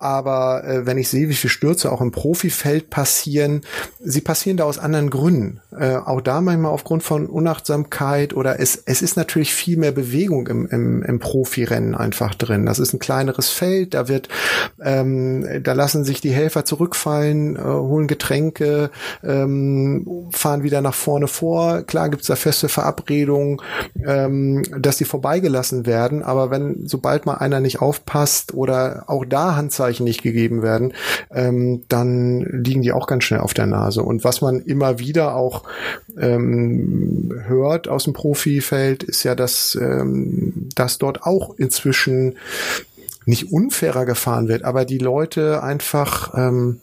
Aber 0.00 0.62
äh, 0.64 0.86
wenn 0.86 0.96
ich 0.96 1.08
sehe, 1.08 1.28
wie 1.28 1.34
viele 1.34 1.50
Stürze 1.50 1.90
auch 1.90 2.00
im 2.00 2.12
Profifeld 2.12 2.88
passieren, 2.88 3.62
sie 3.98 4.20
passieren 4.20 4.56
da 4.56 4.64
aus 4.64 4.78
anderen 4.78 5.10
Gründen. 5.10 5.60
Äh, 5.76 5.96
auch 5.96 6.20
da 6.20 6.40
manchmal 6.40 6.70
aufgrund 6.70 7.02
von 7.02 7.26
Unachtsamkeit 7.26 8.32
oder 8.32 8.60
es, 8.60 8.80
es 8.86 9.02
ist 9.02 9.16
natürlich 9.16 9.52
viel 9.52 9.76
mehr 9.76 9.90
Bewegung 9.90 10.46
im, 10.46 10.66
im, 10.66 11.02
im 11.02 11.18
Profirennen 11.18 11.96
einfach 11.96 12.36
drin. 12.36 12.64
Das 12.64 12.78
ist 12.78 12.92
ein 12.92 13.00
kleineres 13.00 13.50
Feld, 13.50 13.94
da 13.94 14.06
wird, 14.06 14.28
ähm, 14.80 15.44
da 15.64 15.72
lassen 15.72 16.04
sich 16.04 16.20
die 16.20 16.30
Helfer 16.30 16.64
zurückfallen, 16.64 17.56
äh, 17.56 17.60
holen 17.60 18.06
Getränke, 18.06 18.90
ähm, 19.24 20.28
fahren 20.30 20.62
wieder 20.62 20.80
nach 20.80 20.94
vorne 20.94 21.26
vor. 21.26 21.82
Klar 21.82 22.08
gibt's 22.08 22.28
da 22.28 22.36
feste 22.36 22.68
Verabredungen, 22.68 23.60
ähm, 24.06 24.62
dass 24.78 24.96
die 24.96 25.04
vorbeigelassen 25.04 25.86
werden, 25.86 26.22
aber 26.22 26.52
wenn, 26.52 26.86
sobald 26.86 27.26
mal 27.26 27.34
einer 27.34 27.58
nicht 27.58 27.82
aufpasst 27.82 28.54
oder 28.54 29.02
auch 29.08 29.24
da 29.24 29.56
Handzeichen 29.56 29.87
nicht 30.00 30.22
gegeben 30.22 30.62
werden, 30.62 30.92
ähm, 31.30 31.82
dann 31.88 32.40
liegen 32.40 32.82
die 32.82 32.92
auch 32.92 33.06
ganz 33.06 33.24
schnell 33.24 33.40
auf 33.40 33.54
der 33.54 33.66
Nase. 33.66 34.02
Und 34.02 34.24
was 34.24 34.40
man 34.40 34.60
immer 34.60 34.98
wieder 34.98 35.34
auch 35.34 35.64
ähm, 36.18 37.32
hört 37.46 37.88
aus 37.88 38.04
dem 38.04 38.12
Profifeld, 38.12 39.02
ist 39.02 39.24
ja, 39.24 39.34
dass, 39.34 39.76
ähm, 39.80 40.68
dass 40.74 40.98
dort 40.98 41.24
auch 41.24 41.54
inzwischen 41.58 42.36
nicht 43.26 43.52
unfairer 43.52 44.06
gefahren 44.06 44.48
wird, 44.48 44.64
aber 44.64 44.84
die 44.84 44.98
Leute 44.98 45.62
einfach 45.62 46.32
ähm, 46.34 46.80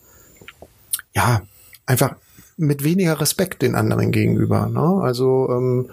ja 1.16 1.42
einfach 1.86 2.16
mit 2.58 2.86
weniger 2.86 3.20
Respekt 3.20 3.62
den 3.62 3.76
anderen 3.76 4.12
gegenüber. 4.12 4.68
Ne? 4.68 5.02
Also 5.04 5.50
ähm, 5.50 5.90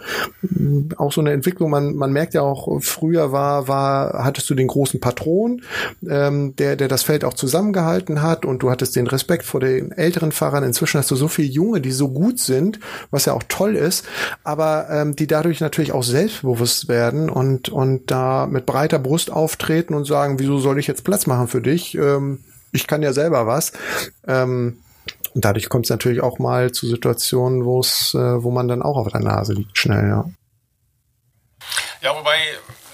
auch 0.96 1.12
so 1.12 1.20
eine 1.20 1.32
Entwicklung, 1.32 1.70
man, 1.70 1.96
man 1.96 2.12
merkt 2.12 2.34
ja 2.34 2.42
auch, 2.42 2.80
früher 2.80 3.32
war, 3.32 3.66
war, 3.66 4.24
hattest 4.24 4.48
du 4.48 4.54
den 4.54 4.68
großen 4.68 5.00
Patron, 5.00 5.62
ähm, 6.08 6.54
der, 6.56 6.76
der 6.76 6.86
das 6.86 7.02
Feld 7.02 7.24
auch 7.24 7.34
zusammengehalten 7.34 8.22
hat 8.22 8.44
und 8.44 8.62
du 8.62 8.70
hattest 8.70 8.94
den 8.94 9.08
Respekt 9.08 9.44
vor 9.44 9.58
den 9.58 9.90
älteren 9.90 10.30
Fahrern. 10.30 10.62
Inzwischen 10.62 10.98
hast 10.98 11.10
du 11.10 11.16
so 11.16 11.26
viele 11.26 11.48
Junge, 11.48 11.80
die 11.80 11.90
so 11.90 12.08
gut 12.08 12.38
sind, 12.38 12.78
was 13.10 13.24
ja 13.24 13.32
auch 13.32 13.42
toll 13.48 13.74
ist, 13.74 14.06
aber 14.44 14.86
ähm, 14.88 15.16
die 15.16 15.26
dadurch 15.26 15.60
natürlich 15.60 15.92
auch 15.92 16.04
selbstbewusst 16.04 16.88
werden 16.88 17.28
und, 17.28 17.70
und 17.70 18.10
da 18.10 18.46
mit 18.46 18.66
breiter 18.66 19.00
Brust 19.00 19.32
auftreten 19.32 19.94
und 19.94 20.04
sagen, 20.04 20.38
wieso 20.38 20.58
soll 20.58 20.78
ich 20.78 20.86
jetzt 20.86 21.02
Platz 21.02 21.26
machen 21.26 21.48
für 21.48 21.60
dich? 21.60 21.96
Ähm, 21.96 22.38
ich 22.70 22.86
kann 22.86 23.02
ja 23.02 23.12
selber 23.12 23.48
was. 23.48 23.72
Ähm, 24.26 24.76
und 25.34 25.44
dadurch 25.44 25.68
kommt 25.68 25.86
es 25.86 25.90
natürlich 25.90 26.22
auch 26.22 26.38
mal 26.38 26.72
zu 26.72 26.86
Situationen, 26.86 27.64
wo 27.64 27.80
es, 27.80 28.14
äh, 28.14 28.42
wo 28.42 28.50
man 28.50 28.68
dann 28.68 28.82
auch 28.82 28.96
auf 28.96 29.08
der 29.08 29.20
Nase 29.20 29.54
liegt, 29.54 29.78
schnell, 29.78 30.08
ja. 30.08 30.24
Ja, 32.00 32.16
wobei 32.16 32.36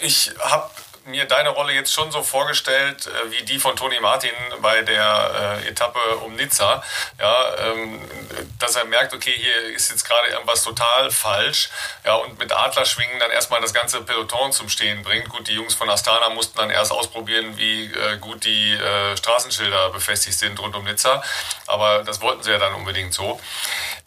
ich 0.00 0.32
habe 0.40 0.70
mir 1.08 1.24
deine 1.24 1.50
Rolle 1.50 1.72
jetzt 1.72 1.92
schon 1.92 2.10
so 2.12 2.22
vorgestellt, 2.22 3.06
äh, 3.06 3.30
wie 3.30 3.44
die 3.44 3.58
von 3.58 3.76
Toni 3.76 3.98
Martin 4.00 4.30
bei 4.60 4.82
der 4.82 5.60
äh, 5.64 5.68
Etappe 5.68 5.98
um 6.24 6.34
Nizza. 6.36 6.82
Ja, 7.18 7.56
ähm, 7.58 8.00
dass 8.58 8.76
er 8.76 8.84
merkt, 8.84 9.14
okay, 9.14 9.32
hier 9.34 9.74
ist 9.74 9.90
jetzt 9.90 10.04
gerade 10.04 10.28
irgendwas 10.28 10.62
total 10.62 11.10
falsch. 11.10 11.70
Ja, 12.04 12.14
und 12.14 12.38
mit 12.38 12.52
Adlerschwingen 12.52 13.18
dann 13.18 13.30
erstmal 13.30 13.60
das 13.60 13.74
ganze 13.74 14.02
Peloton 14.02 14.52
zum 14.52 14.68
Stehen 14.68 15.02
bringt. 15.02 15.28
Gut, 15.28 15.48
die 15.48 15.54
Jungs 15.54 15.74
von 15.74 15.88
Astana 15.90 16.30
mussten 16.30 16.58
dann 16.58 16.70
erst 16.70 16.92
ausprobieren, 16.92 17.56
wie 17.56 17.86
äh, 17.86 18.18
gut 18.18 18.44
die 18.44 18.72
äh, 18.72 19.16
Straßenschilder 19.16 19.90
befestigt 19.90 20.38
sind 20.38 20.58
rund 20.60 20.76
um 20.76 20.84
Nizza. 20.84 21.22
Aber 21.66 22.04
das 22.04 22.20
wollten 22.20 22.42
sie 22.42 22.50
ja 22.50 22.58
dann 22.58 22.74
unbedingt 22.74 23.14
so. 23.14 23.40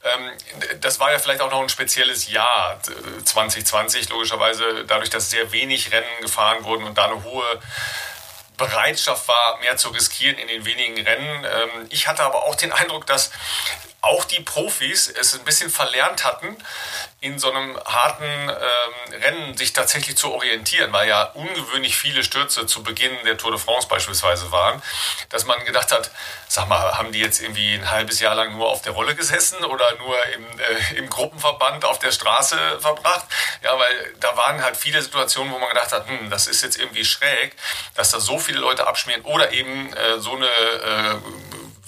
Ähm, 0.04 0.32
das 0.80 1.00
war 1.00 1.12
ja 1.12 1.20
vielleicht 1.20 1.42
auch 1.42 1.52
noch 1.52 1.62
ein 1.62 1.70
spezielles 1.70 2.30
Jahr 2.32 2.80
2020, 3.24 4.10
logischerweise 4.10 4.86
dadurch, 4.86 5.10
dass 5.10 5.30
sehr 5.30 5.52
wenig 5.52 5.92
Rennen 5.92 6.22
gefahren 6.22 6.64
wurden 6.64 6.84
und 6.84 6.98
da 6.98 7.06
eine 7.06 7.24
hohe 7.24 7.62
Bereitschaft 8.58 9.28
war, 9.28 9.58
mehr 9.60 9.78
zu 9.78 9.90
riskieren 9.90 10.38
in 10.38 10.48
den 10.48 10.66
wenigen 10.66 11.02
Rennen. 11.06 11.46
Ähm, 11.46 11.88
ich 11.90 12.08
hatte 12.08 12.24
aber 12.24 12.44
auch 12.46 12.56
den 12.56 12.72
Eindruck, 12.72 13.06
dass 13.06 13.32
auch 14.02 14.26
die 14.26 14.42
Profis 14.42 15.08
es 15.08 15.36
ein 15.36 15.46
bisschen 15.46 15.70
verlernt 15.70 16.24
hatten, 16.24 16.58
in 17.20 17.38
so 17.38 17.52
einem 17.52 17.80
harten 17.86 18.26
ähm, 18.26 19.22
Rennen 19.22 19.56
sich 19.56 19.74
tatsächlich 19.74 20.18
zu 20.18 20.32
orientieren, 20.34 20.92
weil 20.92 21.08
ja 21.08 21.24
ungewöhnlich 21.36 21.96
viele 21.96 22.24
Stürze 22.24 22.66
zu 22.66 22.82
Beginn 22.82 23.12
der 23.26 23.38
Tour 23.38 23.52
de 23.52 23.60
France 23.60 23.88
beispielsweise 23.88 24.52
waren, 24.52 24.82
dass 25.30 25.46
man 25.46 25.64
gedacht 25.66 25.92
hat, 25.92 26.10
sag 26.48 26.68
mal, 26.68 26.98
haben 26.98 27.12
die 27.12 27.20
jetzt 27.20 27.42
irgendwie 27.42 27.76
ein 27.76 27.92
halbes 27.92 28.20
Jahr 28.20 28.34
lang 28.34 28.58
nur 28.58 28.70
auf 28.70 28.82
der 28.82 28.94
Rolle 28.94 29.14
gesessen 29.16 29.64
oder 29.66 29.96
nur 30.00 30.18
im, 30.34 30.46
äh, 30.60 30.98
im 30.98 31.08
Gruppenverband 31.08 31.86
auf 31.86 32.00
der 32.00 32.12
Straße 32.12 32.58
verbracht? 32.80 33.26
Ja, 33.62 33.78
weil 33.78 34.16
da 34.20 34.36
waren 34.36 34.64
halt 34.64 34.78
viele 34.78 35.00
Situationen, 35.00 35.54
wo 35.54 35.60
man 35.60 35.70
gedacht 35.70 35.92
hat, 35.92 36.08
hm, 36.08 36.32
das 36.32 36.48
ist 36.48 36.64
jetzt 36.64 36.80
irgendwie 36.80 37.06
schräg, 37.06 37.56
dass 37.94 38.10
da 38.10 38.20
so 38.20 38.40
viele 38.40 38.60
Leute 38.60 38.88
abschmieren 38.88 39.22
oder 39.22 39.52
eben 39.52 39.94
äh, 39.94 40.20
so 40.20 40.36
eine 40.36 40.48
äh, 40.48 41.16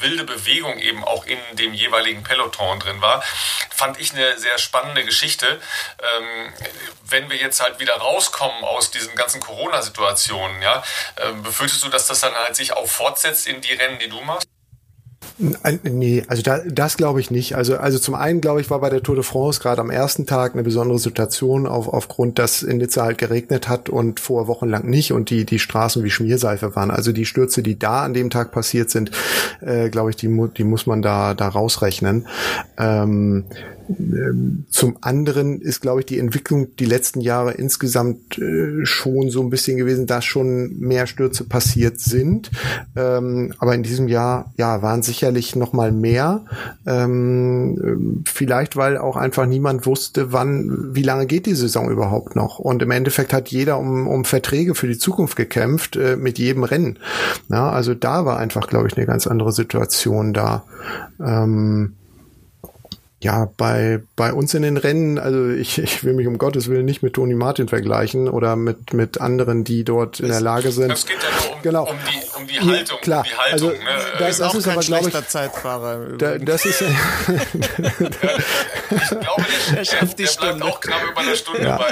wilde 0.04 0.24
Bewegung 0.24 0.78
eben 0.78 1.04
auch 1.04 1.26
in 1.26 1.40
dem 1.54 1.74
jeweiligen 1.74 2.24
Peloton 2.24 2.80
drin 2.80 3.02
war, 3.02 3.24
fand 3.76 4.00
ich 4.00 4.14
eine 4.14 4.38
sehr 4.38 4.58
spannende 4.60 5.04
Geschichte. 5.04 5.60
Ähm, 6.00 6.54
wenn 7.06 7.30
wir 7.30 7.38
jetzt 7.38 7.62
halt 7.62 7.80
wieder 7.80 7.96
rauskommen 7.96 8.64
aus 8.64 8.92
diesen 8.92 9.16
ganzen 9.16 9.42
Corona-Situationen, 9.42 10.62
ja, 10.62 10.84
äh, 11.16 11.32
befürchtest 11.34 11.84
du, 11.84 11.90
dass 11.90 12.08
das 12.08 12.22
dann 12.22 12.36
halt 12.36 12.56
sich 12.56 12.74
auch 12.74 12.88
fortsetzt 12.88 13.48
in 13.48 13.62
die 13.62 13.74
Rennen, 13.74 14.00
die 14.00 14.10
du 14.10 14.22
machst? 14.22 14.48
Nee, 15.84 16.24
also 16.28 16.42
da, 16.42 16.60
das 16.60 16.98
glaube 16.98 17.20
ich 17.20 17.30
nicht. 17.30 17.56
Also, 17.56 17.78
also 17.78 18.00
zum 18.00 18.16
einen 18.16 18.42
glaube 18.42 18.62
ich, 18.62 18.70
war 18.70 18.80
bei 18.80 18.90
der 18.90 19.04
Tour 19.04 19.16
de 19.16 19.24
France 19.24 19.60
gerade 19.60 19.82
am 19.82 19.90
ersten 19.90 20.26
Tag 20.26 20.54
eine 20.54 20.64
besondere 20.64 21.00
Situation 21.00 21.68
auf, 21.68 21.88
aufgrund, 21.88 22.40
dass 22.40 22.64
in 22.64 22.78
Nizza 22.78 23.04
halt 23.04 23.18
geregnet 23.18 23.68
hat 23.68 23.90
und 23.90 24.20
vor 24.20 24.48
Wochen 24.48 24.70
lang 24.70 24.90
nicht 24.90 25.12
und 25.12 25.30
die, 25.30 25.46
die 25.46 25.60
Straßen 25.60 26.04
wie 26.04 26.10
Schmierseife 26.10 26.76
waren. 26.76 26.92
Also 26.92 27.12
die 27.12 27.26
Stürze, 27.26 27.62
die 27.62 27.78
da 27.78 28.04
an 28.04 28.14
dem 28.14 28.30
Tag 28.30 28.52
passiert 28.52 28.90
sind, 28.90 29.12
äh, 29.62 29.90
glaube 29.90 30.12
ich, 30.12 30.16
die, 30.16 30.30
die 30.58 30.64
muss 30.64 30.86
man 30.86 31.02
da, 31.02 31.34
da 31.34 31.48
rausrechnen. 31.50 32.28
Ähm, 32.78 33.46
zum 34.70 34.98
anderen 35.02 35.62
ist, 35.62 35.82
glaube 35.82 36.02
ich, 36.02 36.06
die 36.06 36.20
Entwicklung 36.20 36.76
die 36.78 36.86
letzten 36.86 37.22
Jahre 37.22 37.54
insgesamt 37.54 38.38
äh, 38.38 38.86
schon 38.86 39.30
so 39.30 39.42
ein 39.42 39.50
bisschen 39.50 39.78
gewesen, 39.78 40.08
dass 40.08 40.26
schon 40.26 40.80
mehr 40.80 41.08
Stürze 41.08 41.44
passiert 41.44 42.00
sind. 42.00 42.52
Ähm, 42.96 43.54
aber 43.60 43.76
in 43.76 43.84
diesem 43.84 44.08
Jahr, 44.08 44.54
ja, 44.58 44.82
waren 44.82 45.02
sicherlich 45.02 45.56
noch 45.56 45.74
mal 45.74 45.92
mehr. 45.92 46.46
Ähm, 46.86 48.24
vielleicht, 48.26 48.76
weil 48.76 48.98
auch 48.98 49.18
einfach 49.18 49.46
niemand 49.46 49.86
wusste, 49.86 50.32
wann, 50.32 50.96
wie 50.96 51.04
lange 51.04 51.26
geht 51.26 51.46
die 51.46 51.56
Saison 51.56 51.90
überhaupt 51.90 52.36
noch. 52.36 52.60
Und 52.60 52.82
im 52.82 52.92
Endeffekt 52.92 53.34
hat 53.34 53.50
jeder 53.50 53.78
um, 53.78 54.08
um 54.08 54.26
Verträge 54.26 54.76
für 54.76 54.88
die 54.88 54.98
Zukunft 54.98 55.36
gekämpft, 55.36 55.96
äh, 55.96 56.16
mit 56.16 56.40
jedem 56.40 56.64
Rennen. 56.64 57.00
Ja, 57.50 57.70
also 57.70 57.94
da 57.94 58.26
war 58.26 58.38
einfach, 58.38 58.68
glaube 58.68 58.88
ich, 58.88 58.98
eine 58.98 59.06
ganz 59.06 59.28
andere 59.28 59.52
Situation 59.52 60.34
da. 60.34 60.64
Ähm, 61.20 61.94
ja, 63.24 63.50
bei, 63.56 64.02
bei 64.18 64.34
uns 64.34 64.54
in 64.54 64.64
den 64.64 64.76
Rennen, 64.76 65.18
also 65.18 65.50
ich, 65.50 65.78
ich 65.80 66.04
will 66.04 66.14
mich 66.14 66.28
um 66.28 66.38
Gottes 66.38 66.68
Willen 66.70 66.84
nicht 66.86 67.02
mit 67.02 67.14
Toni 67.14 67.36
Martin 67.36 67.70
vergleichen 67.70 68.28
oder 68.28 68.56
mit, 68.56 68.94
mit 68.94 69.22
anderen, 69.22 69.64
die 69.64 69.84
dort 69.84 70.20
in 70.20 70.28
der 70.28 70.42
Lage 70.42 70.72
sind. 70.72 70.92
Das 70.92 71.06
geht 71.06 71.18
ja 71.24 71.30
nur 71.32 71.56
um, 71.56 71.62
genau. 71.62 71.90
um, 71.90 71.96
die, 72.12 72.20
um 72.38 72.48
die 72.48 72.60
Haltung. 72.60 72.98
Klar, 73.02 73.22
um 73.22 73.26
die 73.26 73.38
Haltung, 73.38 73.54
also 73.54 73.70
ne? 73.70 73.76
das, 74.20 74.38
das 74.38 74.54
ist, 74.56 74.68
aber, 74.68 74.82
glaube 74.82 75.10
ich, 75.10 75.14
Zeitfahrer. 75.28 76.18
Da, 76.18 76.38
das 76.38 76.66
ist 76.66 76.82
ja, 76.82 76.88
ich 76.88 76.96
glaube, 79.10 79.46
der, 79.72 79.84
der, 79.84 80.06
der 80.06 80.28
bleibt 80.40 80.62
auch 80.62 80.82
knapp 80.82 81.02
über 81.10 81.22
eine 81.22 81.36
Stunde 81.36 81.64
ja. 81.64 81.78
bei 81.78 81.86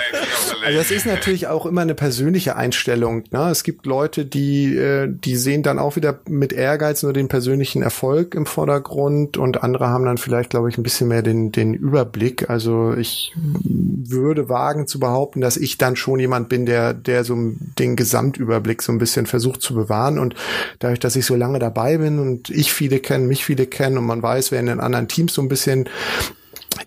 Also 0.66 0.78
das 0.78 0.92
ist 0.92 1.06
natürlich 1.06 1.48
auch 1.48 1.66
immer 1.66 1.80
eine 1.82 1.96
persönliche 1.96 2.58
Einstellung. 2.58 3.24
Ne? 3.32 3.50
Es 3.50 3.64
gibt 3.64 3.86
Leute, 3.86 4.26
die, 4.26 4.76
äh, 4.76 5.08
die 5.10 5.38
sehen 5.38 5.64
dann 5.64 5.80
auch 5.80 5.96
wieder 5.96 6.20
mit 6.28 6.52
Ehrgeiz 6.52 7.04
nur 7.04 7.14
den 7.14 7.30
persönlichen 7.30 7.82
Erfolg 7.82 8.36
im 8.36 8.46
Vordergrund 8.46 9.38
und 9.38 9.64
andere 9.64 9.88
haben 9.88 10.04
dann 10.06 10.18
vielleicht, 10.18 10.50
glaube 10.50 10.70
ich, 10.70 10.78
ein 10.78 10.84
bisschen 10.84 11.08
mehr 11.08 11.21
den, 11.22 11.52
den 11.52 11.74
Überblick. 11.74 12.50
Also 12.50 12.94
ich 12.94 13.34
würde 13.36 14.50
wagen 14.50 14.88
zu 14.88 15.00
behaupten, 15.00 15.42
dass 15.42 15.58
ich 15.58 15.78
dann 15.78 15.96
schon 15.96 16.20
jemand 16.20 16.50
bin, 16.50 16.66
der, 16.66 16.94
der 16.94 17.24
so 17.24 17.36
den 17.80 17.96
Gesamtüberblick 17.96 18.82
so 18.82 18.92
ein 18.92 18.98
bisschen 18.98 19.26
versucht 19.26 19.62
zu 19.62 19.74
bewahren. 19.74 20.20
Und 20.20 20.36
dadurch, 20.80 21.00
dass 21.00 21.16
ich 21.16 21.26
so 21.26 21.36
lange 21.36 21.60
dabei 21.60 21.98
bin 21.98 22.20
und 22.20 22.50
ich 22.50 22.74
viele 22.74 23.00
kenne, 23.00 23.26
mich 23.26 23.46
viele 23.46 23.66
kennen 23.66 23.98
und 23.98 24.06
man 24.06 24.22
weiß, 24.22 24.52
wer 24.52 24.60
in 24.60 24.66
den 24.68 24.80
anderen 24.80 25.08
Teams 25.08 25.34
so 25.34 25.42
ein 25.42 25.50
bisschen 25.50 25.88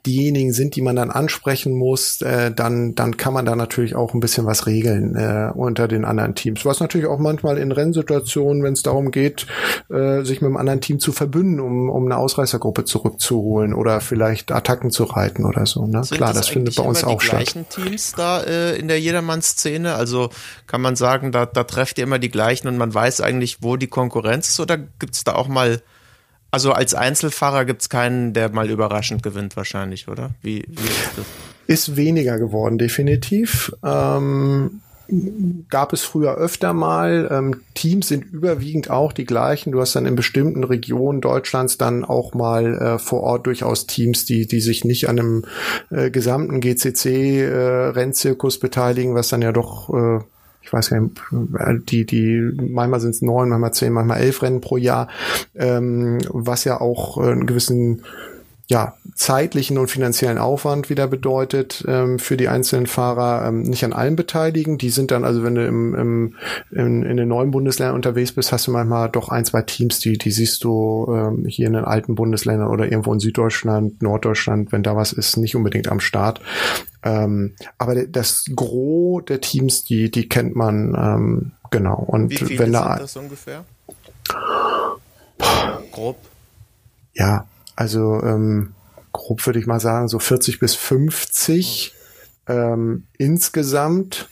diejenigen 0.06 0.52
sind, 0.52 0.76
die 0.76 0.82
man 0.82 0.96
dann 0.96 1.10
ansprechen 1.10 1.74
muss, 1.74 2.20
äh, 2.22 2.52
dann, 2.52 2.94
dann 2.94 3.16
kann 3.16 3.34
man 3.34 3.44
da 3.44 3.56
natürlich 3.56 3.94
auch 3.94 4.14
ein 4.14 4.20
bisschen 4.20 4.46
was 4.46 4.66
regeln 4.66 5.16
äh, 5.16 5.50
unter 5.54 5.88
den 5.88 6.04
anderen 6.04 6.34
Teams. 6.34 6.64
Was 6.64 6.80
natürlich 6.80 7.06
auch 7.06 7.18
manchmal 7.18 7.58
in 7.58 7.72
Rennsituationen, 7.72 8.62
wenn 8.62 8.72
es 8.72 8.82
darum 8.82 9.10
geht, 9.10 9.46
äh, 9.90 10.22
sich 10.22 10.40
mit 10.40 10.48
einem 10.48 10.56
anderen 10.56 10.80
Team 10.80 10.98
zu 10.98 11.12
verbünden, 11.12 11.60
um, 11.60 11.88
um 11.90 12.04
eine 12.04 12.16
Ausreißergruppe 12.16 12.84
zurückzuholen 12.84 13.74
oder 13.74 14.00
vielleicht 14.00 14.52
Attacken 14.52 14.90
zu 14.90 15.04
reiten 15.04 15.44
oder 15.44 15.66
so. 15.66 15.86
Ne? 15.86 16.02
Klar, 16.02 16.32
das, 16.32 16.38
das 16.38 16.48
findet 16.48 16.76
bei 16.76 16.82
uns 16.82 17.04
auch 17.04 17.20
statt. 17.20 17.50
Sind 17.50 17.66
die 17.70 17.74
gleichen 17.74 17.90
Teams 17.90 18.12
da 18.16 18.42
äh, 18.42 18.78
in 18.78 18.88
der 18.88 19.00
Jedermann-Szene? 19.00 19.94
Also 19.94 20.30
kann 20.66 20.80
man 20.80 20.96
sagen, 20.96 21.32
da, 21.32 21.46
da 21.46 21.64
trefft 21.64 21.98
ihr 21.98 22.04
immer 22.04 22.18
die 22.18 22.30
gleichen 22.30 22.68
und 22.68 22.76
man 22.76 22.92
weiß 22.92 23.20
eigentlich, 23.20 23.58
wo 23.62 23.76
die 23.76 23.86
Konkurrenz 23.86 24.48
ist 24.48 24.60
oder 24.60 24.78
gibt's 24.78 25.24
da 25.24 25.34
auch 25.34 25.48
mal 25.48 25.80
also 26.54 26.70
als 26.70 26.94
Einzelfahrer 26.94 27.64
gibt 27.64 27.82
es 27.82 27.88
keinen, 27.88 28.32
der 28.32 28.48
mal 28.50 28.70
überraschend 28.70 29.24
gewinnt 29.24 29.56
wahrscheinlich, 29.56 30.06
oder? 30.06 30.30
Wie, 30.40 30.64
wie 30.68 30.86
ist 30.86 31.10
das? 31.16 31.26
Ist 31.66 31.96
weniger 31.96 32.38
geworden, 32.38 32.78
definitiv. 32.78 33.72
Ähm, 33.82 34.80
gab 35.68 35.92
es 35.92 36.02
früher 36.02 36.36
öfter 36.36 36.72
mal. 36.72 37.28
Ähm, 37.28 37.62
Teams 37.74 38.06
sind 38.06 38.24
überwiegend 38.32 38.88
auch 38.88 39.12
die 39.12 39.24
gleichen. 39.24 39.72
Du 39.72 39.80
hast 39.80 39.96
dann 39.96 40.06
in 40.06 40.14
bestimmten 40.14 40.62
Regionen 40.62 41.20
Deutschlands 41.20 41.76
dann 41.76 42.04
auch 42.04 42.34
mal 42.34 42.78
äh, 42.78 42.98
vor 43.00 43.22
Ort 43.24 43.48
durchaus 43.48 43.88
Teams, 43.88 44.24
die, 44.24 44.46
die 44.46 44.60
sich 44.60 44.84
nicht 44.84 45.08
an 45.08 45.18
einem 45.18 45.44
äh, 45.90 46.10
gesamten 46.10 46.60
GCC-Rennzirkus 46.60 48.58
äh, 48.58 48.60
beteiligen, 48.60 49.16
was 49.16 49.28
dann 49.28 49.42
ja 49.42 49.50
doch 49.50 49.92
äh, 49.92 50.20
ich 50.64 50.72
weiß 50.72 50.90
gar 50.90 51.00
nicht, 51.00 51.90
die, 51.90 52.06
die, 52.06 52.52
manchmal 52.70 53.00
sind 53.00 53.10
es 53.10 53.22
neun, 53.22 53.50
manchmal 53.50 53.74
zehn, 53.74 53.92
manchmal 53.92 54.20
elf 54.20 54.42
Rennen 54.42 54.62
pro 54.62 54.78
Jahr, 54.78 55.08
ähm, 55.54 56.18
was 56.30 56.64
ja 56.64 56.80
auch 56.80 57.18
äh, 57.18 57.30
einen 57.30 57.46
gewissen 57.46 58.02
ja, 58.66 58.94
zeitlichen 59.14 59.78
und 59.78 59.88
finanziellen 59.88 60.38
Aufwand 60.38 60.90
wieder 60.90 61.06
bedeutet 61.06 61.84
ähm, 61.86 62.18
für 62.18 62.36
die 62.36 62.48
einzelnen 62.48 62.86
Fahrer, 62.86 63.46
ähm, 63.46 63.62
nicht 63.62 63.84
an 63.84 63.92
allem 63.92 64.16
beteiligen. 64.16 64.76
Die 64.76 64.90
sind 64.90 65.10
dann, 65.10 65.24
also 65.24 65.44
wenn 65.44 65.54
du 65.54 65.66
im, 65.66 65.94
im, 65.94 66.36
in, 66.72 67.02
in 67.04 67.16
den 67.16 67.28
neuen 67.28 67.52
Bundesländern 67.52 67.94
unterwegs 67.94 68.32
bist, 68.32 68.50
hast 68.50 68.66
du 68.66 68.72
manchmal 68.72 69.08
doch 69.08 69.28
ein, 69.28 69.44
zwei 69.44 69.62
Teams, 69.62 70.00
die, 70.00 70.18
die 70.18 70.32
siehst 70.32 70.64
du 70.64 71.06
ähm, 71.10 71.46
hier 71.46 71.68
in 71.68 71.74
den 71.74 71.84
alten 71.84 72.16
Bundesländern 72.16 72.68
oder 72.68 72.86
irgendwo 72.86 73.12
in 73.12 73.20
Süddeutschland, 73.20 74.02
Norddeutschland, 74.02 74.72
wenn 74.72 74.82
da 74.82 74.96
was 74.96 75.12
ist, 75.12 75.36
nicht 75.36 75.54
unbedingt 75.54 75.88
am 75.88 76.00
Start. 76.00 76.40
Ähm, 77.04 77.54
aber 77.78 78.06
das 78.06 78.46
Gros 78.54 79.24
der 79.26 79.40
Teams, 79.40 79.84
die, 79.84 80.10
die 80.10 80.28
kennt 80.28 80.56
man 80.56 80.94
ähm, 80.98 81.52
genau. 81.70 81.96
Und 81.96 82.30
Wie 82.30 82.36
viele 82.36 82.58
wenn 82.58 82.72
da 82.72 82.94
sind 82.94 83.02
das 83.02 83.16
ungefähr? 83.16 83.64
Grob. 85.92 86.16
ja, 87.12 87.46
also 87.76 88.20
ähm, 88.22 88.74
grob 89.14 89.46
würde 89.46 89.58
ich 89.58 89.66
mal 89.66 89.80
sagen, 89.80 90.08
so 90.08 90.18
40 90.18 90.58
bis 90.58 90.74
50 90.74 91.94
ähm, 92.48 93.06
insgesamt 93.16 94.28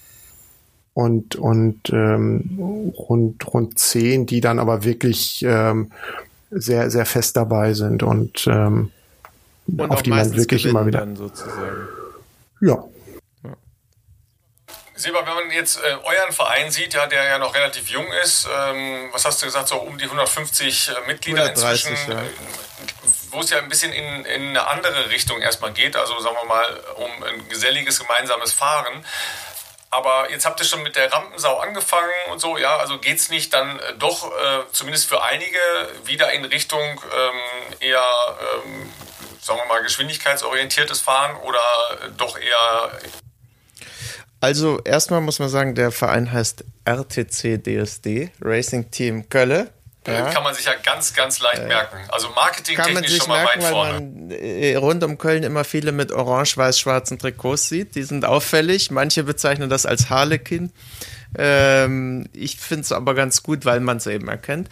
und 0.93 1.37
und 1.37 1.89
ähm, 1.91 2.93
rund 2.95 3.47
rund 3.55 3.79
10, 3.79 4.27
die 4.27 4.43
dann 4.43 4.59
aber 4.59 4.85
wirklich 4.85 5.43
ähm, 5.47 5.91
sehr 6.51 6.91
sehr 6.91 7.07
fest 7.07 7.37
dabei 7.37 7.73
sind 7.73 8.03
und, 8.03 8.47
ähm, 8.47 8.91
Und 9.67 9.91
auf 9.91 10.03
die 10.03 10.11
man 10.11 10.37
wirklich 10.37 10.67
immer 10.67 10.85
wieder 10.85 10.99
Dann 10.99 11.17
sozusagen. 11.17 11.89
ja 12.61 12.85
Seba, 15.03 15.27
wenn 15.27 15.35
man 15.35 15.51
jetzt 15.51 15.79
äh, 15.79 15.95
euren 16.05 16.33
Verein 16.33 16.71
sieht, 16.71 16.95
ja, 16.95 17.07
der 17.07 17.25
ja 17.25 17.39
noch 17.39 17.55
relativ 17.55 17.89
jung 17.89 18.07
ist, 18.23 18.47
ähm, 18.47 19.09
was 19.13 19.25
hast 19.25 19.43
du 19.43 19.47
gesagt, 19.47 19.69
so 19.69 19.77
um 19.77 19.99
die 19.99 20.05
150 20.05 20.89
äh, 20.91 21.07
Mitglieder 21.09 21.43
130, 21.45 21.91
inzwischen, 21.91 22.13
ja. 22.13 22.23
Wo 23.33 23.41
es 23.41 23.51
ja 23.51 23.59
ein 23.59 23.69
bisschen 23.69 23.93
in, 23.93 24.25
in 24.25 24.49
eine 24.49 24.67
andere 24.69 25.11
Richtung 25.11 25.41
erstmal 25.41 25.73
geht, 25.73 25.97
also 25.97 26.19
sagen 26.21 26.37
wir 26.41 26.47
mal 26.47 26.81
um 26.97 27.23
ein 27.25 27.49
geselliges 27.49 27.99
gemeinsames 27.99 28.53
Fahren. 28.53 29.05
Aber 29.91 30.31
jetzt 30.31 30.47
habt 30.47 30.59
ihr 30.59 30.65
schon 30.65 30.83
mit 30.83 30.97
der 30.97 31.13
Rampensau 31.13 31.59
angefangen 31.59 32.11
und 32.31 32.41
so, 32.41 32.57
ja, 32.57 32.77
also 32.77 32.99
geht's 32.99 33.29
nicht 33.29 33.53
dann 33.53 33.79
äh, 33.79 33.95
doch 33.99 34.31
äh, 34.31 34.61
zumindest 34.73 35.07
für 35.07 35.23
einige 35.23 35.59
wieder 36.05 36.33
in 36.33 36.47
Richtung 36.47 36.81
ähm, 36.81 37.75
eher, 37.81 38.03
ähm, 38.65 38.91
sagen 39.43 39.59
wir 39.59 39.67
mal, 39.67 39.83
geschwindigkeitsorientiertes 39.83 41.03
Fahren 41.03 41.37
oder 41.43 41.59
äh, 42.07 42.11
doch 42.17 42.39
eher 42.39 43.01
Also 44.41 44.81
erstmal 44.83 45.21
muss 45.21 45.39
man 45.41 45.51
sagen, 45.51 45.75
der 45.75 45.93
Verein 45.93 46.33
heißt 46.33 46.65
RTC 46.87 47.63
DSD, 47.63 48.31
Racing 48.41 48.91
Team 48.91 49.29
Kölle. 49.29 49.73
Ja. 50.07 50.31
Kann 50.31 50.43
man 50.43 50.55
sich 50.55 50.65
ja 50.65 50.73
ganz, 50.83 51.15
ganz 51.15 51.41
leicht 51.41 51.67
merken. 51.69 51.97
Also 52.09 52.27
Kann 52.27 52.35
man 52.35 52.45
marketingtechnisch 52.45 53.11
sich 53.11 53.19
schon 53.19 53.29
mal 53.29 53.45
merken, 53.45 53.61
weit 53.61 53.65
weil 53.65 53.73
vorne. 53.73 54.01
man 54.01 54.31
äh, 54.33 54.77
rund 54.77 55.05
um 55.05 55.17
Köln 55.17 55.45
immer 55.45 55.63
viele 55.65 55.93
mit 55.93 56.11
orange-weiß-schwarzen 56.11 57.19
Trikots 57.21 57.69
sieht. 57.69 57.95
Die 57.95 58.03
sind 58.03 58.25
auffällig. 58.25 58.91
Manche 58.91 59.23
bezeichnen 59.23 59.71
das 59.71 59.87
als 59.87 60.11
Harlequin. 60.11 60.73
Ähm, 61.39 62.27
ich 62.33 62.57
finde 62.57 62.83
es 62.83 62.93
aber 62.93 63.15
ganz 63.15 63.43
gut, 63.43 63.65
weil 63.65 63.81
man 63.81 63.99
es 63.99 64.07
eben 64.07 64.29
erkennt. 64.29 64.69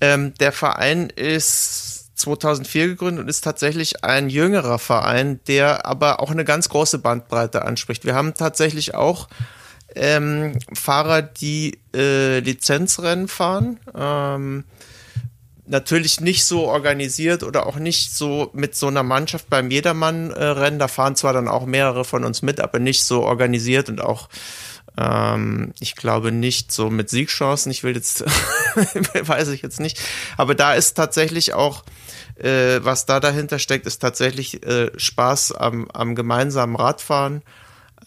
Ähm, 0.00 0.34
der 0.40 0.50
Verein 0.50 1.10
ist 1.10 2.18
2004 2.18 2.88
gegründet 2.88 3.22
und 3.22 3.28
ist 3.28 3.42
tatsächlich 3.42 4.04
ein 4.04 4.28
jüngerer 4.28 4.78
Verein, 4.78 5.40
der 5.46 5.86
aber 5.86 6.20
auch 6.20 6.30
eine 6.30 6.44
ganz 6.44 6.68
große 6.68 6.98
Bandbreite 6.98 7.64
anspricht. 7.64 8.04
Wir 8.04 8.14
haben 8.14 8.34
tatsächlich 8.34 8.94
auch 8.94 9.28
ähm, 9.94 10.58
Fahrer, 10.72 11.22
die 11.22 11.78
äh, 11.94 12.40
Lizenzrennen 12.40 13.28
fahren. 13.28 13.78
Ähm, 13.94 14.64
natürlich 15.66 16.20
nicht 16.20 16.44
so 16.44 16.66
organisiert 16.66 17.42
oder 17.42 17.66
auch 17.66 17.76
nicht 17.76 18.14
so 18.14 18.50
mit 18.52 18.74
so 18.74 18.88
einer 18.88 19.02
Mannschaft 19.02 19.48
beim 19.48 19.70
Jedermann-Rennen. 19.70 20.78
Da 20.78 20.88
fahren 20.88 21.16
zwar 21.16 21.32
dann 21.32 21.48
auch 21.48 21.66
mehrere 21.66 22.04
von 22.04 22.24
uns 22.24 22.42
mit, 22.42 22.60
aber 22.60 22.78
nicht 22.78 23.04
so 23.04 23.22
organisiert 23.22 23.88
und 23.88 24.00
auch, 24.00 24.28
ähm, 24.98 25.72
ich 25.80 25.96
glaube, 25.96 26.32
nicht 26.32 26.72
so 26.72 26.90
mit 26.90 27.10
Siegchancen. 27.10 27.72
Ich 27.72 27.84
will 27.84 27.94
jetzt, 27.94 28.24
weiß 28.74 29.48
ich 29.48 29.62
jetzt 29.62 29.80
nicht. 29.80 30.00
Aber 30.36 30.54
da 30.54 30.74
ist 30.74 30.94
tatsächlich 30.94 31.54
auch, 31.54 31.84
äh, 32.36 32.80
was 32.82 33.06
da 33.06 33.20
dahinter 33.20 33.58
steckt, 33.58 33.86
ist 33.86 34.00
tatsächlich 34.00 34.64
äh, 34.66 34.90
Spaß 34.96 35.52
am, 35.52 35.88
am 35.92 36.14
gemeinsamen 36.14 36.76
Radfahren 36.76 37.42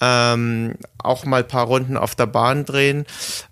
ähm, 0.06 0.76
auch 1.00 1.26
mal 1.26 1.42
ein 1.42 1.48
paar 1.48 1.66
Runden 1.66 1.98
auf 1.98 2.16
der 2.16 2.28
Bahn 2.28 2.66
drehen. 2.66 3.06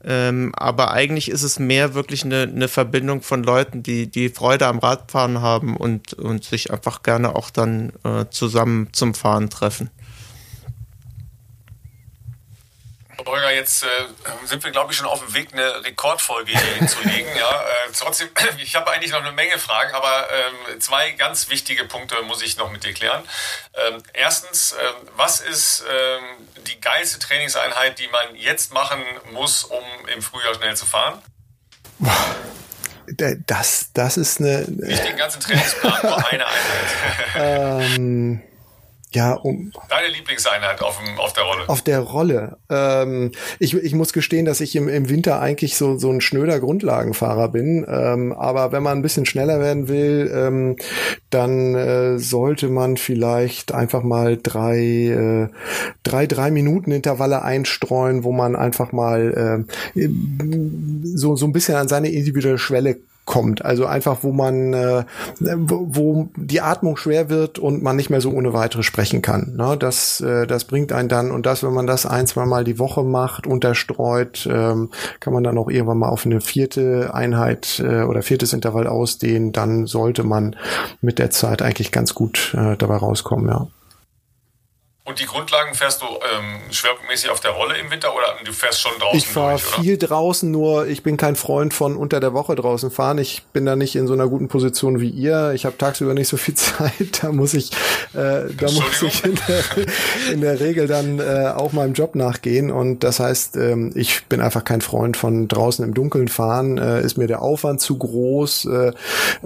Ähm, 0.04 0.52
aber 0.56 0.92
eigentlich 0.92 1.30
ist 1.30 1.44
es 1.44 1.60
mehr 1.60 1.94
wirklich 1.94 2.24
eine, 2.24 2.44
eine 2.44 2.68
Verbindung 2.68 3.22
von 3.22 3.44
Leuten, 3.44 3.82
die, 3.84 4.10
die 4.10 4.30
Freude 4.30 4.68
am 4.68 4.80
Radfahren 4.80 5.42
haben 5.42 5.76
und, 5.76 6.14
und 6.14 6.44
sich 6.44 6.72
einfach 6.72 7.04
gerne 7.04 7.36
auch 7.36 7.50
dann 7.50 7.94
äh, 8.04 8.26
zusammen 8.30 8.90
zum 8.92 9.14
Fahren 9.14 9.50
treffen. 9.50 9.90
Holger, 13.26 13.52
jetzt 13.52 13.84
äh, 13.84 13.88
sind 14.46 14.64
wir, 14.64 14.72
glaube 14.72 14.92
ich, 14.92 14.98
schon 14.98 15.08
auf 15.08 15.20
dem 15.20 15.34
Weg, 15.34 15.54
eine 15.54 15.84
Rekordfolge 15.84 16.52
hier 16.52 16.76
hinzulegen. 16.76 17.32
Ja, 17.38 17.62
äh, 17.62 17.92
trotzdem, 17.98 18.30
ich 18.60 18.76
habe 18.76 18.92
eigentlich 18.92 19.12
noch 19.12 19.22
eine 19.22 19.32
Menge 19.32 19.58
Fragen, 19.58 19.94
aber 19.94 20.28
ähm, 20.32 20.80
zwei 20.80 21.12
ganz 21.12 21.50
wichtige 21.50 21.86
Punkte 21.86 22.22
muss 22.24 22.42
ich 22.42 22.58
noch 22.58 22.72
mit 22.72 22.84
dir 22.84 22.94
klären. 22.94 23.24
Ähm, 23.74 24.04
erstens, 24.14 24.74
ähm, 24.74 25.10
was 25.16 25.40
ist 25.40 25.84
ähm, 25.90 26.48
die 26.68 26.80
geilste 26.80 27.20
Trainingseinheit, 27.20 28.00
die 28.00 28.08
man 28.08 28.36
jetzt 28.36 28.74
machen 28.74 29.04
muss, 29.32 29.64
um 29.64 29.84
im 30.14 30.22
Frühjahr 30.22 30.54
schnell 30.56 30.76
zu 30.76 30.86
fahren? 30.86 31.22
das 33.48 33.90
das 33.94 34.18
ist 34.18 34.40
eine 34.40 34.66
Nicht 34.68 35.04
den 35.04 35.18
ganzen 35.18 35.42
Trainingsplan, 35.42 36.00
nur 36.04 36.18
eine 36.18 36.46
Einheit. 36.46 36.54
ähm, 37.36 38.42
ja, 39.14 39.34
um, 39.34 39.72
Deine 39.90 40.08
Lieblingseinheit 40.08 40.82
auf, 40.82 41.00
dem, 41.00 41.20
auf 41.20 41.34
der 41.34 41.44
Rolle. 41.44 41.70
auf 41.70 41.82
der 41.82 42.00
Rolle. 42.00 42.58
Ähm, 42.70 43.32
ich, 43.60 43.76
ich 43.76 43.94
muss 43.94 44.14
gestehen, 44.14 44.46
dass 44.46 44.62
ich 44.62 44.76
im, 44.76 44.88
im 44.90 45.10
Winter 45.10 45.40
eigentlich 45.40 45.76
so, 45.76 45.98
so 45.98 46.10
ein 46.10 46.22
schnöder 46.22 46.60
Grundlagenfahrer 46.60 47.50
bin. 47.50 47.86
Ähm, 47.88 48.34
aber 48.34 48.72
wenn 48.72 48.84
man 48.84 48.98
ein 48.98 49.02
bisschen 49.02 49.26
schneller 49.26 49.60
werden 49.60 49.88
will, 49.88 50.32
ähm, 50.34 50.76
dann 51.30 51.76
äh, 51.76 52.20
sollte 52.20 52.70
man 52.70 52.98
vielleicht 52.98 53.74
einfach 53.74 54.04
mal 54.04 54.38
drei, 54.42 54.80
äh, 54.80 55.48
drei, 56.04 56.28
drei 56.28 56.52
Minuten 56.52 56.92
Intervalle 56.92 57.44
einstreuen, 57.44 58.24
wo 58.24 58.32
man 58.32 58.56
einfach 58.56 58.92
mal 58.92 59.66
äh, 59.96 60.10
so, 61.16 61.36
so 61.36 61.46
ein 61.46 61.54
bisschen 61.54 61.76
an 61.76 61.88
seine 61.88 62.10
individuelle 62.10 62.58
Schwelle 62.58 62.98
kommt. 63.26 63.64
Also 63.64 63.86
einfach, 63.86 64.20
wo 64.22 64.32
man, 64.32 64.74
äh, 64.74 65.06
wo, 65.40 65.88
wo 65.90 66.30
die 66.36 66.62
Atmung 66.62 66.98
schwer 66.98 67.30
wird 67.30 67.58
und 67.58 67.82
man 67.82 67.96
nicht 67.96 68.10
mehr 68.10 68.22
so 68.22 68.32
ohne 68.32 68.54
weitere 68.54 68.84
sprechen 68.84 69.22
kann. 69.22 69.56
Ne? 69.56 69.78
Das, 69.78 70.20
äh, 70.22 70.46
das 70.46 70.66
bringt 70.66 70.92
einen 70.92 71.10
dann 71.10 71.32
und 71.32 71.46
das, 71.46 71.64
wenn 71.64 71.74
man 71.74 71.88
das 71.88 72.06
ein, 72.06 72.28
zwei 72.28 72.46
Mal 72.46 72.64
die 72.64 72.80
Woche 72.80 73.04
macht, 73.04 73.48
unterstreut, 73.48 74.48
ähm, 74.52 74.90
kann 75.20 75.34
man 75.34 75.44
dann 75.44 75.58
auch 75.58 75.70
irgendwann 75.70 76.00
mal 76.00 76.10
auf 76.10 76.26
eine 76.26 76.42
vierte 76.42 77.14
Einheit 77.14 77.82
äh, 77.86 78.04
oder 78.04 78.22
viertes 78.22 78.54
Intervall 78.54 78.88
ausdehnen. 78.88 79.54
Dann 79.54 79.86
sollte 79.86 80.24
man 80.24 80.56
mit 81.02 81.20
der 81.20 81.30
Zeit 81.30 81.62
eigentlich 81.62 81.92
ganz 81.92 82.14
gut 82.14 82.56
äh, 82.58 82.76
dabei 82.78 82.98
rauskommen. 82.98 83.48
Ja. 83.48 83.68
Und 85.06 85.20
die 85.20 85.26
Grundlagen 85.26 85.74
fährst 85.74 86.02
du 86.02 86.06
ähm, 86.06 86.72
schwerpunktmäßig 86.72 87.30
auf 87.30 87.42
der 87.42 87.52
Rolle 87.52 87.78
im 87.78 87.92
Winter 87.92 88.16
oder 88.16 88.38
du 88.46 88.54
fährst 88.54 88.80
schon 88.80 88.94
draußen 89.00 89.18
Ich 89.18 89.28
fahre 89.28 89.60
viel 89.60 89.98
draußen, 89.98 90.50
nur 90.50 90.88
ich 90.88 91.04
bin 91.04 91.18
kein 91.18 91.36
Freund 91.36 91.74
von 91.74 91.98
unter 91.98 92.22
der 92.22 92.34
Woche 92.34 92.56
draußen 92.56 92.90
fahren. 92.90 93.18
Ich 93.18 93.44
bin 93.52 93.66
da 93.66 93.76
nicht 93.76 93.98
in 93.98 94.08
so 94.08 94.14
einer 94.14 94.30
guten 94.30 94.48
Position 94.48 95.02
wie 95.02 95.10
ihr. 95.10 95.52
Ich 95.56 95.66
habe 95.66 95.78
tagsüber 95.78 96.14
nicht 96.14 96.30
so 96.30 96.38
viel 96.38 96.54
Zeit. 96.56 97.22
Da 97.22 97.34
muss 97.34 97.54
ich, 97.54 97.72
äh, 98.14 98.48
da 98.58 98.72
muss 98.72 99.02
ich 99.02 99.26
in 99.26 99.38
der, 99.46 99.64
in 100.32 100.40
der 100.40 100.62
Regel 100.62 100.88
dann 100.88 101.20
äh, 101.20 101.52
auch 101.54 101.74
meinem 101.74 101.96
Job 101.96 102.16
nachgehen. 102.16 102.72
Und 102.72 103.04
das 103.04 103.20
heißt, 103.20 103.58
ähm, 103.58 103.92
ich 103.96 104.24
bin 104.28 104.40
einfach 104.40 104.64
kein 104.64 104.80
Freund 104.80 105.18
von 105.18 105.50
draußen 105.50 105.84
im 105.84 105.94
Dunkeln 105.94 106.30
fahren. 106.30 106.78
Äh, 106.78 107.02
ist 107.02 107.18
mir 107.18 107.28
der 107.28 107.42
Aufwand 107.42 107.82
zu 107.82 107.98
groß 107.98 108.66
äh, 108.68 108.92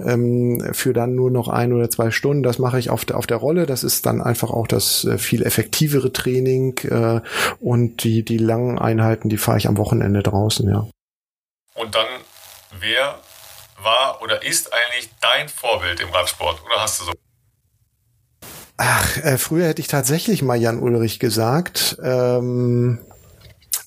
ähm, 0.06 0.68
für 0.72 0.92
dann 0.92 1.16
nur 1.16 1.32
noch 1.32 1.48
ein 1.48 1.72
oder 1.72 1.90
zwei 1.90 2.12
Stunden. 2.12 2.44
Das 2.44 2.60
mache 2.60 2.78
ich 2.78 2.90
auf 2.90 3.04
der, 3.04 3.16
auf 3.16 3.26
der 3.26 3.38
Rolle. 3.38 3.66
Das 3.66 3.82
ist 3.82 4.06
dann 4.06 4.22
einfach 4.22 4.50
auch 4.50 4.68
das 4.68 5.04
äh, 5.04 5.18
viel 5.18 5.47
effektivere 5.48 6.12
Training 6.12 6.78
äh, 6.84 7.20
und 7.58 8.04
die, 8.04 8.24
die 8.24 8.38
langen 8.38 8.78
Einheiten, 8.78 9.28
die 9.28 9.38
fahre 9.38 9.58
ich 9.58 9.66
am 9.66 9.76
Wochenende 9.76 10.22
draußen, 10.22 10.68
ja. 10.70 10.86
Und 11.74 11.94
dann, 11.94 12.06
wer 12.78 13.18
war 13.82 14.22
oder 14.22 14.44
ist 14.44 14.72
eigentlich 14.72 15.10
dein 15.20 15.48
Vorbild 15.48 16.00
im 16.00 16.10
Radsport? 16.10 16.62
Oder 16.64 16.82
hast 16.82 17.00
du 17.00 17.04
so? 17.06 17.12
Ach, 18.76 19.16
äh, 19.24 19.38
früher 19.38 19.66
hätte 19.66 19.80
ich 19.80 19.88
tatsächlich 19.88 20.42
mal 20.42 20.56
Jan 20.56 20.80
Ulrich 20.80 21.18
gesagt. 21.18 21.96
Ähm, 22.02 22.98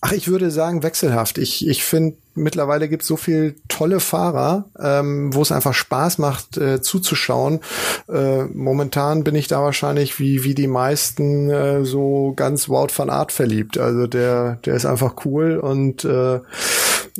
Ach, 0.03 0.13
ich 0.13 0.27
würde 0.27 0.49
sagen 0.49 0.81
wechselhaft. 0.81 1.37
Ich, 1.37 1.67
ich 1.67 1.83
finde, 1.83 2.17
mittlerweile 2.33 2.89
gibt 2.89 3.03
es 3.03 3.07
so 3.07 3.17
viel 3.17 3.55
tolle 3.67 3.99
Fahrer, 3.99 4.65
ähm, 4.79 5.31
wo 5.31 5.43
es 5.43 5.51
einfach 5.51 5.75
Spaß 5.75 6.17
macht 6.17 6.57
äh, 6.57 6.81
zuzuschauen. 6.81 7.59
Äh, 8.11 8.45
momentan 8.45 9.23
bin 9.23 9.35
ich 9.35 9.47
da 9.47 9.61
wahrscheinlich 9.61 10.19
wie, 10.19 10.43
wie 10.43 10.55
die 10.55 10.67
meisten 10.67 11.51
äh, 11.51 11.85
so 11.85 12.33
ganz 12.35 12.67
Wout 12.67 12.87
van 12.95 13.11
Art 13.11 13.31
verliebt. 13.31 13.77
Also 13.77 14.07
der, 14.07 14.57
der 14.65 14.73
ist 14.73 14.87
einfach 14.87 15.17
cool 15.25 15.57
und 15.57 16.03
äh, 16.03 16.39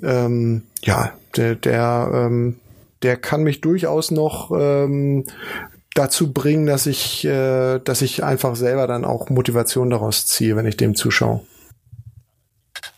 ähm, 0.02 0.64
ja, 0.82 1.12
der, 1.38 1.53
der, 1.53 2.10
ähm, 2.12 2.56
der 3.03 3.16
kann 3.16 3.44
mich 3.44 3.62
durchaus 3.62 4.10
noch 4.10 4.52
ähm, 4.58 5.26
dazu 5.94 6.34
bringen, 6.34 6.66
dass 6.66 6.88
ich, 6.88 7.26
äh, 7.26 7.78
dass 7.78 8.02
ich 8.02 8.24
einfach 8.24 8.56
selber 8.56 8.88
dann 8.88 9.06
auch 9.06 9.30
Motivation 9.30 9.91
daraus 9.91 10.26
ziehe, 10.26 10.56
wenn 10.56 10.66
ich 10.66 10.78
dem 10.78 10.95
zuschaue. 10.95 11.41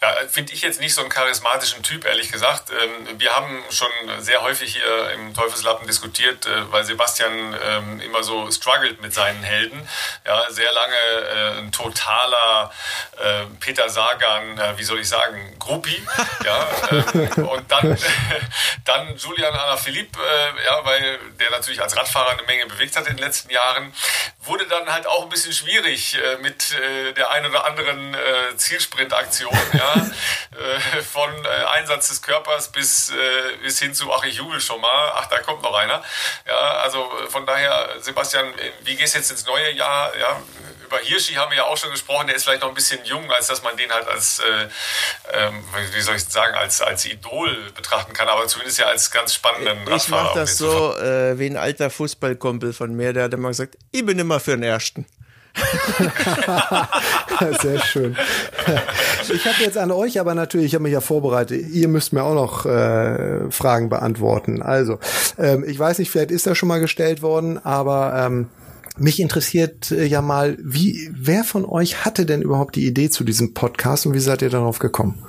Ja, 0.03 0.13
finde 0.29 0.51
ich 0.51 0.61
jetzt 0.61 0.81
nicht 0.81 0.93
so 0.93 0.99
einen 0.99 1.09
charismatischen 1.09 1.81
Typ, 1.81 2.03
ehrlich 2.03 2.29
gesagt. 2.29 2.71
Ähm, 2.71 3.17
wir 3.21 3.33
haben 3.33 3.63
schon 3.69 3.87
sehr 4.19 4.41
häufig 4.41 4.73
hier 4.75 5.11
im 5.11 5.33
Teufelslappen 5.33 5.87
diskutiert, 5.87 6.45
äh, 6.45 6.69
weil 6.73 6.83
Sebastian 6.83 7.57
ähm, 7.63 8.01
immer 8.01 8.21
so 8.21 8.51
struggelt 8.51 9.01
mit 9.01 9.13
seinen 9.13 9.41
Helden. 9.43 9.87
Ja, 10.25 10.43
sehr 10.49 10.73
lange 10.73 10.95
äh, 10.95 11.59
ein 11.59 11.71
totaler 11.71 12.69
äh, 13.17 13.45
Peter 13.61 13.87
Sagan, 13.87 14.59
wie 14.75 14.83
soll 14.83 14.99
ich 14.99 15.07
sagen, 15.07 15.55
Gruppi. 15.57 16.05
Ja, 16.43 16.67
ähm, 16.91 17.47
und 17.47 17.71
dann, 17.71 17.97
dann 18.83 19.15
Julian 19.15 19.53
Alaphilippe, 19.53 20.19
ja, 20.65 20.83
weil 20.83 21.17
der 21.39 21.49
natürlich 21.51 21.81
als 21.81 21.95
Radfahrer 21.95 22.31
eine 22.31 22.43
Menge 22.43 22.65
bewegt 22.65 22.97
hat 22.97 23.07
in 23.07 23.15
den 23.15 23.23
letzten 23.23 23.51
Jahren, 23.51 23.93
wurde 24.41 24.67
dann 24.67 24.91
halt 24.91 25.07
auch 25.07 25.23
ein 25.23 25.29
bisschen 25.29 25.53
schwierig 25.53 26.17
mit 26.41 26.75
der 27.15 27.29
ein 27.31 27.45
oder 27.45 27.65
anderen 27.65 28.17
Zielsprintaktion. 28.57 29.57
Ja, 29.71 29.92
äh, 29.95 31.01
von 31.01 31.29
äh, 31.45 31.47
Einsatz 31.71 32.09
des 32.09 32.21
Körpers 32.21 32.71
bis, 32.71 33.09
äh, 33.09 33.13
bis 33.61 33.79
hin 33.79 33.93
zu, 33.93 34.11
ach, 34.13 34.23
ich 34.23 34.35
jubel 34.35 34.59
schon 34.61 34.81
mal, 34.81 35.13
ach, 35.15 35.27
da 35.27 35.39
kommt 35.39 35.61
noch 35.63 35.75
einer. 35.75 36.01
Ja, 36.47 36.57
also 36.83 37.11
äh, 37.23 37.29
von 37.29 37.45
daher, 37.45 37.89
Sebastian, 37.99 38.53
wie 38.83 38.95
gehst 38.95 39.15
du 39.15 39.19
jetzt 39.19 39.31
ins 39.31 39.45
neue 39.45 39.71
Jahr? 39.71 40.15
Ja, 40.17 40.41
über 40.85 40.99
Hirschi 40.99 41.33
haben 41.33 41.51
wir 41.51 41.57
ja 41.57 41.63
auch 41.65 41.77
schon 41.77 41.91
gesprochen, 41.91 42.27
der 42.27 42.35
ist 42.35 42.43
vielleicht 42.43 42.61
noch 42.61 42.69
ein 42.69 42.75
bisschen 42.75 43.03
jung, 43.05 43.31
als 43.31 43.47
dass 43.47 43.63
man 43.63 43.75
den 43.77 43.91
halt 43.91 44.07
als, 44.07 44.39
äh, 44.39 44.67
ähm, 45.33 45.63
wie 45.91 46.01
soll 46.01 46.15
ich 46.15 46.25
sagen, 46.25 46.55
als, 46.55 46.81
als 46.81 47.05
Idol 47.05 47.71
betrachten 47.71 48.13
kann, 48.13 48.27
aber 48.27 48.47
zumindest 48.47 48.79
ja 48.79 48.87
als 48.87 49.09
ganz 49.11 49.33
spannenden 49.33 49.83
ich 49.83 49.89
Radfahrer. 49.89 50.01
Ich 50.01 50.09
mache 50.09 50.39
das 50.39 50.57
so 50.57 50.95
äh, 50.97 51.39
wie 51.39 51.47
ein 51.47 51.57
alter 51.57 51.89
Fußballkumpel 51.89 52.73
von 52.73 52.95
mir, 52.95 53.13
der 53.13 53.23
hat 53.23 53.33
immer 53.33 53.49
gesagt, 53.49 53.77
ich 53.91 54.05
bin 54.05 54.19
immer 54.19 54.39
für 54.39 54.51
den 54.51 54.63
Ersten. 54.63 55.05
Sehr 57.61 57.79
schön. 57.79 58.15
Ich 59.33 59.45
habe 59.45 59.63
jetzt 59.63 59.77
an 59.77 59.91
euch 59.91 60.19
aber 60.19 60.35
natürlich, 60.35 60.67
ich 60.67 60.75
habe 60.75 60.83
mich 60.83 60.93
ja 60.93 61.01
vorbereitet, 61.01 61.69
ihr 61.69 61.87
müsst 61.87 62.13
mir 62.13 62.23
auch 62.23 62.33
noch 62.33 62.65
äh, 62.65 63.51
Fragen 63.51 63.89
beantworten. 63.89 64.61
Also, 64.61 64.99
ähm, 65.37 65.63
ich 65.67 65.77
weiß 65.77 65.99
nicht, 65.99 66.09
vielleicht 66.09 66.31
ist 66.31 66.47
das 66.47 66.57
schon 66.57 66.69
mal 66.69 66.79
gestellt 66.79 67.21
worden, 67.21 67.63
aber 67.63 68.13
ähm, 68.15 68.47
mich 68.97 69.19
interessiert 69.19 69.91
äh, 69.91 70.05
ja 70.05 70.21
mal, 70.21 70.57
wie, 70.61 71.09
wer 71.13 71.43
von 71.43 71.65
euch 71.65 72.05
hatte 72.05 72.25
denn 72.25 72.41
überhaupt 72.41 72.75
die 72.75 72.85
Idee 72.85 73.09
zu 73.09 73.23
diesem 73.23 73.53
Podcast 73.53 74.05
und 74.05 74.13
wie 74.13 74.19
seid 74.19 74.41
ihr 74.41 74.49
darauf 74.49 74.79
gekommen? 74.79 75.23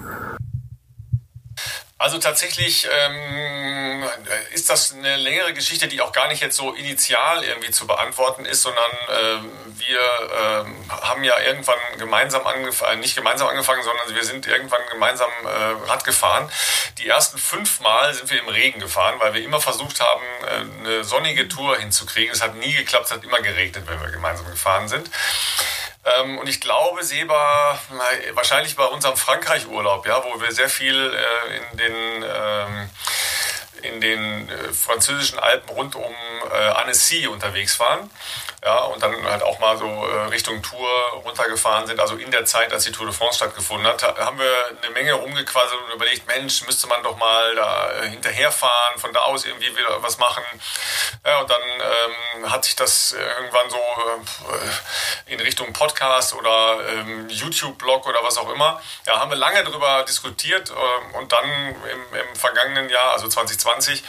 Also 1.96 2.18
tatsächlich 2.18 2.88
ähm, 2.90 4.04
ist 4.52 4.68
das 4.68 4.94
eine 4.94 5.16
längere 5.16 5.54
Geschichte, 5.54 5.86
die 5.86 6.00
auch 6.00 6.10
gar 6.10 6.26
nicht 6.26 6.42
jetzt 6.42 6.56
so 6.56 6.72
initial 6.72 7.44
irgendwie 7.44 7.70
zu 7.70 7.86
beantworten 7.86 8.44
ist, 8.44 8.62
sondern 8.62 8.90
ähm, 9.08 9.52
wir 9.78 10.00
ähm, 10.42 10.90
haben 10.90 11.22
ja 11.22 11.38
irgendwann 11.38 11.78
gemeinsam 11.96 12.44
angefangen, 12.48 12.98
äh, 12.98 13.00
nicht 13.00 13.14
gemeinsam 13.14 13.46
angefangen, 13.46 13.84
sondern 13.84 14.12
wir 14.12 14.24
sind 14.24 14.46
irgendwann 14.46 14.80
gemeinsam 14.90 15.30
äh, 15.44 15.88
Rad 15.88 16.04
gefahren. 16.04 16.50
Die 16.98 17.08
ersten 17.08 17.38
fünf 17.38 17.78
Mal 17.80 18.12
sind 18.12 18.28
wir 18.28 18.40
im 18.40 18.48
Regen 18.48 18.80
gefahren, 18.80 19.14
weil 19.20 19.32
wir 19.34 19.44
immer 19.44 19.60
versucht 19.60 20.00
haben, 20.00 20.24
äh, 20.42 20.86
eine 20.88 21.04
sonnige 21.04 21.46
Tour 21.48 21.78
hinzukriegen. 21.78 22.32
Es 22.32 22.42
hat 22.42 22.56
nie 22.56 22.72
geklappt, 22.72 23.06
es 23.06 23.12
hat 23.12 23.22
immer 23.22 23.40
geregnet, 23.40 23.84
wenn 23.86 24.00
wir 24.00 24.10
gemeinsam 24.10 24.50
gefahren 24.50 24.88
sind. 24.88 25.08
Ähm, 26.04 26.38
und 26.38 26.48
ich 26.48 26.60
glaube, 26.60 27.02
Seba, 27.02 27.78
wahrscheinlich 28.34 28.76
bei 28.76 28.84
unserem 28.84 29.16
Frankreich-Urlaub, 29.16 30.06
ja, 30.06 30.22
wo 30.24 30.40
wir 30.40 30.52
sehr 30.52 30.68
viel 30.68 31.14
äh, 31.14 31.56
in 31.56 31.78
den 31.89 32.24
ähm, 32.24 32.90
in 33.82 34.01
den 34.01 34.48
äh, 34.48 34.73
französischen 34.73 35.39
Alpen 35.39 35.70
rund 35.70 35.94
um 35.94 36.15
äh, 36.52 36.56
Annecy 36.56 37.27
unterwegs 37.27 37.78
waren. 37.78 38.11
Ja, 38.65 38.78
und 38.85 39.03
dann 39.03 39.15
halt 39.31 39.43
auch 39.43 39.59
mal 39.59 39.77
so 39.77 39.85
äh, 39.85 40.28
Richtung 40.28 40.62
Tour 40.62 40.89
runtergefahren 41.23 41.86
sind. 41.86 42.01
Also 42.01 42.16
in 42.16 42.31
der 42.31 42.47
Zeit, 42.47 42.73
als 42.73 42.85
die 42.85 42.93
Tour 42.93 43.05
de 43.05 43.15
France 43.15 43.36
stattgefunden 43.36 43.86
hat, 43.86 44.03
haben 44.03 44.39
wir 44.39 44.51
eine 44.82 44.91
Menge 44.95 45.12
rumgequasselt 45.12 45.78
und 45.82 45.93
überlegt, 45.93 46.27
Mensch, 46.27 46.65
müsste 46.65 46.86
man 46.86 47.03
doch 47.03 47.19
mal 47.19 47.55
da 47.55 47.93
äh, 47.93 48.09
hinterherfahren, 48.09 48.99
von 48.99 49.12
da 49.12 49.20
aus 49.20 49.45
irgendwie 49.45 49.77
wieder 49.77 50.03
was 50.03 50.16
machen. 50.16 50.43
Ja, 51.27 51.41
und 51.41 51.51
dann 51.51 51.61
ähm, 51.62 52.51
hat 52.51 52.65
sich 52.65 52.74
das 52.74 53.12
irgendwann 53.12 53.69
so 53.69 53.77
äh, 53.77 55.32
in 55.35 55.41
Richtung 55.41 55.70
Podcast 55.74 56.35
oder 56.35 56.78
ähm, 56.89 57.28
YouTube-Blog 57.28 58.07
oder 58.07 58.23
was 58.23 58.39
auch 58.39 58.49
immer. 58.49 58.81
Ja, 59.07 59.20
haben 59.20 59.31
wir 59.31 59.36
lange 59.36 59.62
darüber 59.62 60.05
diskutiert 60.05 60.70
äh, 60.70 61.16
und 61.19 61.31
dann 61.32 61.45
im, 61.45 62.19
im 62.19 62.36
vergangenen 62.36 62.89
Jahr, 62.89 63.12
also 63.12 63.28
2020, 63.28 64.03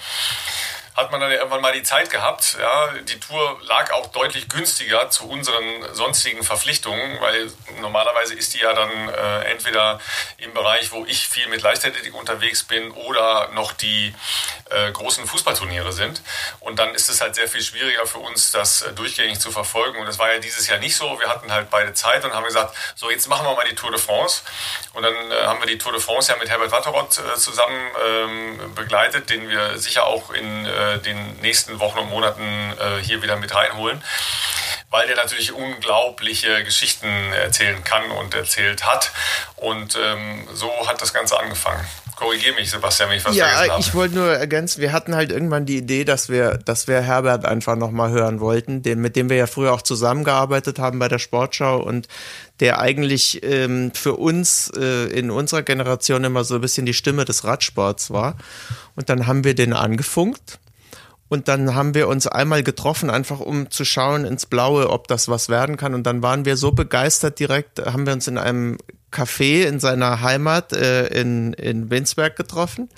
hat 0.95 1.11
man 1.11 1.19
dann 1.19 1.31
irgendwann 1.31 1.61
mal 1.61 1.73
die 1.73 1.83
Zeit 1.83 2.09
gehabt. 2.09 2.57
Ja, 2.59 2.93
die 3.01 3.19
Tour 3.19 3.59
lag 3.63 3.91
auch 3.91 4.07
deutlich 4.07 4.47
günstiger 4.47 5.09
zu 5.09 5.27
unseren 5.27 5.93
sonstigen 5.93 6.41
Verpflichtungen, 6.41 7.19
weil 7.19 7.51
normalerweise 7.81 8.33
ist 8.33 8.53
die 8.53 8.59
ja 8.59 8.73
dann 8.73 9.09
äh, 9.09 9.51
entweder 9.51 9.99
im 10.37 10.53
Bereich, 10.53 10.93
wo 10.93 11.05
ich 11.05 11.27
viel 11.27 11.47
mit 11.47 11.61
Leichtathletik 11.61 12.15
unterwegs 12.15 12.63
bin 12.63 12.91
oder 12.91 13.49
noch 13.49 13.73
die 13.73 14.15
äh, 14.69 14.89
großen 14.91 15.27
Fußballturniere 15.27 15.91
sind. 15.91 16.21
Und 16.61 16.79
dann 16.79 16.95
ist 16.95 17.09
es 17.09 17.19
halt 17.19 17.35
sehr 17.35 17.49
viel 17.49 17.61
schwieriger 17.61 18.05
für 18.05 18.19
uns, 18.19 18.51
das 18.51 18.83
äh, 18.83 18.93
durchgängig 18.93 19.39
zu 19.39 19.51
verfolgen. 19.51 19.99
Und 19.99 20.05
das 20.05 20.17
war 20.17 20.31
ja 20.31 20.39
dieses 20.39 20.67
Jahr 20.67 20.79
nicht 20.79 20.95
so. 20.95 21.19
Wir 21.19 21.27
hatten 21.27 21.51
halt 21.51 21.69
beide 21.69 21.93
Zeit 21.93 22.23
und 22.23 22.33
haben 22.33 22.45
gesagt, 22.45 22.73
so 22.95 23.11
jetzt 23.11 23.27
machen 23.27 23.45
wir 23.45 23.53
mal 23.53 23.67
die 23.69 23.75
Tour 23.75 23.91
de 23.91 23.99
France. 23.99 24.43
Und 24.93 25.03
dann 25.03 25.13
äh, 25.13 25.45
haben 25.45 25.59
wir 25.59 25.67
die 25.67 25.77
Tour 25.77 25.91
de 25.91 25.99
France 25.99 26.31
ja 26.31 26.37
mit 26.37 26.49
Herbert 26.49 26.71
Watteroth 26.71 27.19
äh, 27.19 27.37
zusammen 27.37 27.91
ähm, 28.05 28.75
begleitet, 28.75 29.29
den 29.29 29.49
wir 29.49 29.77
sicher 29.77 30.05
auch 30.05 30.31
in 30.31 30.65
äh, 30.93 30.99
den 30.99 31.17
nächsten 31.41 31.79
Wochen 31.79 31.99
und 31.99 32.09
Monaten 32.09 32.41
äh, 32.41 33.01
hier 33.01 33.21
wieder 33.21 33.35
mit 33.37 33.53
reinholen, 33.53 34.01
weil 34.89 35.07
der 35.07 35.15
natürlich 35.15 35.51
unglaubliche 35.51 36.63
Geschichten 36.63 37.07
erzählen 37.33 37.83
kann 37.83 38.11
und 38.11 38.33
erzählt 38.33 38.85
hat. 38.85 39.11
Und 39.55 39.97
ähm, 40.01 40.47
so 40.53 40.69
hat 40.87 41.01
das 41.01 41.13
Ganze 41.13 41.39
angefangen. 41.39 41.85
Korrigiere 42.15 42.55
mich, 42.55 42.71
Sebastian, 42.71 43.09
wenn 43.09 43.17
ich 43.17 43.25
was 43.25 43.35
ja, 43.35 43.45
vergessen 43.45 43.71
habe. 43.71 43.81
Ja, 43.81 43.87
ich 43.87 43.93
wollte 43.93 44.15
nur 44.15 44.31
ergänzen, 44.31 44.81
wir 44.81 44.93
hatten 44.93 45.15
halt 45.15 45.33
irgendwann 45.33 45.65
die 45.65 45.77
Idee, 45.77 46.05
dass 46.05 46.29
wir, 46.29 46.57
dass 46.57 46.87
wir 46.87 47.01
Herbert 47.01 47.43
einfach 47.43 47.75
nochmal 47.75 48.11
hören 48.11 48.39
wollten, 48.39 48.81
den, 48.81 49.01
mit 49.01 49.17
dem 49.17 49.29
wir 49.29 49.35
ja 49.35 49.47
früher 49.47 49.73
auch 49.73 49.81
zusammengearbeitet 49.81 50.79
haben 50.79 50.97
bei 50.97 51.09
der 51.09 51.19
Sportschau 51.19 51.77
und 51.77 52.07
der 52.61 52.79
eigentlich 52.79 53.43
ähm, 53.43 53.91
für 53.93 54.13
uns 54.13 54.71
äh, 54.77 55.07
in 55.07 55.29
unserer 55.29 55.63
Generation 55.63 56.23
immer 56.23 56.45
so 56.45 56.55
ein 56.55 56.61
bisschen 56.61 56.85
die 56.85 56.93
Stimme 56.93 57.25
des 57.25 57.43
Radsports 57.43 58.11
war. 58.11 58.37
Und 58.95 59.09
dann 59.09 59.27
haben 59.27 59.43
wir 59.43 59.53
den 59.53 59.73
angefunkt 59.73 60.59
und 61.27 61.47
dann 61.47 61.73
haben 61.73 61.95
wir 61.95 62.07
uns 62.07 62.27
einmal 62.27 62.61
getroffen, 62.61 63.09
einfach 63.09 63.39
um 63.39 63.71
zu 63.71 63.83
schauen 63.83 64.25
ins 64.25 64.45
Blaue, 64.45 64.89
ob 64.89 65.07
das 65.07 65.27
was 65.27 65.49
werden 65.49 65.75
kann. 65.75 65.95
Und 65.95 66.03
dann 66.03 66.21
waren 66.21 66.45
wir 66.45 66.55
so 66.55 66.71
begeistert 66.71 67.39
direkt, 67.39 67.83
haben 67.83 68.05
wir 68.05 68.13
uns 68.13 68.27
in 68.27 68.37
einem 68.37 68.77
Café 69.11 69.63
in 69.63 69.79
seiner 69.79 70.21
Heimat 70.21 70.73
äh, 70.73 71.07
in, 71.07 71.53
in 71.53 71.89
Winsberg 71.89 72.35
getroffen. 72.35 72.89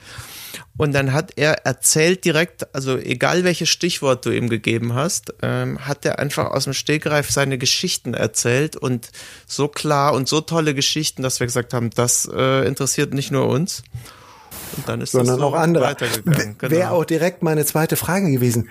Und 0.76 0.94
dann 0.94 1.14
hat 1.14 1.34
er 1.38 1.66
erzählt 1.66 2.26
direkt, 2.26 2.74
also 2.76 2.98
egal 2.98 3.44
welches 3.44 3.70
Stichwort 3.70 4.26
du 4.26 4.32
ihm 4.32 4.50
gegeben 4.50 4.94
hast, 4.94 5.34
ähm, 5.42 5.86
hat 5.86 6.06
er 6.06 6.20
einfach 6.20 6.52
aus 6.52 6.66
dem 6.66 6.74
Stegreif 6.74 7.32
seine 7.32 7.58
Geschichten 7.58 8.14
erzählt 8.14 8.76
und 8.76 9.10
so 9.46 9.68
klar 9.68 10.14
und 10.14 10.28
so 10.28 10.42
tolle 10.42 10.76
Geschichten, 10.76 11.24
dass 11.24 11.40
wir 11.40 11.48
gesagt 11.48 11.74
haben, 11.74 11.90
das 11.92 12.30
äh, 12.32 12.68
interessiert 12.68 13.14
nicht 13.14 13.32
nur 13.32 13.48
uns. 13.48 13.84
Und 14.76 14.88
dann 14.88 15.02
ist 15.02 15.12
sondern 15.12 15.40
so 15.40 15.46
auch 15.46 15.54
andere. 15.54 15.96
Genau. 16.26 16.72
Wäre 16.72 16.92
auch 16.92 17.06
direkt 17.06 17.44
meine 17.44 17.66
zweite 17.66 17.96
Frage 17.96 18.32
gewesen. 18.32 18.70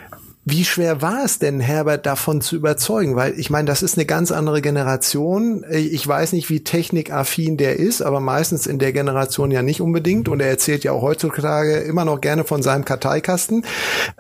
Wie 0.49 0.65
schwer 0.65 1.03
war 1.03 1.25
es 1.25 1.41
denn, 1.41 1.59
Herbert 1.59 2.07
davon 2.07 2.41
zu 2.41 2.55
überzeugen? 2.55 3.17
Weil 3.17 3.37
ich 3.37 3.51
meine, 3.51 3.67
das 3.67 3.83
ist 3.83 3.99
eine 3.99 4.07
ganz 4.07 4.31
andere 4.31 4.63
Generation. 4.63 5.65
Ich 5.69 6.07
weiß 6.07 6.35
nicht, 6.35 6.49
wie 6.51 6.63
technikaffin 6.63 7.57
der 7.57 7.81
ist, 7.81 8.01
aber 8.01 8.21
meistens 8.21 8.69
in 8.69 8.79
der 8.79 8.93
Generation 8.93 9.51
ja 9.51 9.63
nicht 9.63 9.81
unbedingt. 9.81 10.29
Und 10.29 10.39
er 10.39 10.47
erzählt 10.47 10.85
ja 10.85 10.93
auch 10.93 11.03
heutzutage 11.03 11.79
immer 11.79 12.05
noch 12.05 12.21
gerne 12.21 12.45
von 12.45 12.63
seinem 12.63 12.85
Karteikasten. 12.85 13.65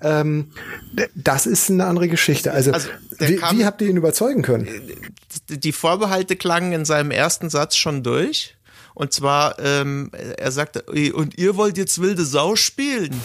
Ähm, 0.03 0.51
das 1.15 1.47
ist 1.47 1.71
eine 1.71 1.85
andere 1.85 2.09
Geschichte. 2.09 2.51
Also, 2.51 2.73
also 2.73 2.89
wie, 3.19 3.41
wie 3.53 3.65
habt 3.65 3.81
ihr 3.81 3.89
ihn 3.89 3.97
überzeugen 3.97 4.43
können? 4.43 4.69
Die 5.49 5.71
Vorbehalte 5.71 6.35
klangen 6.35 6.73
in 6.73 6.85
seinem 6.85 7.13
ersten 7.13 7.51
Satz 7.51 7.77
schon 7.77 8.03
durch. 8.03 8.57
Und 8.97 9.13
zwar, 9.13 9.59
ähm, 9.59 10.11
er 10.39 10.51
sagte, 10.51 10.81
und 11.13 11.37
ihr 11.37 11.57
wollt 11.57 11.77
jetzt 11.77 12.01
wilde 12.01 12.25
Sau 12.25 12.57
spielen? 12.57 13.21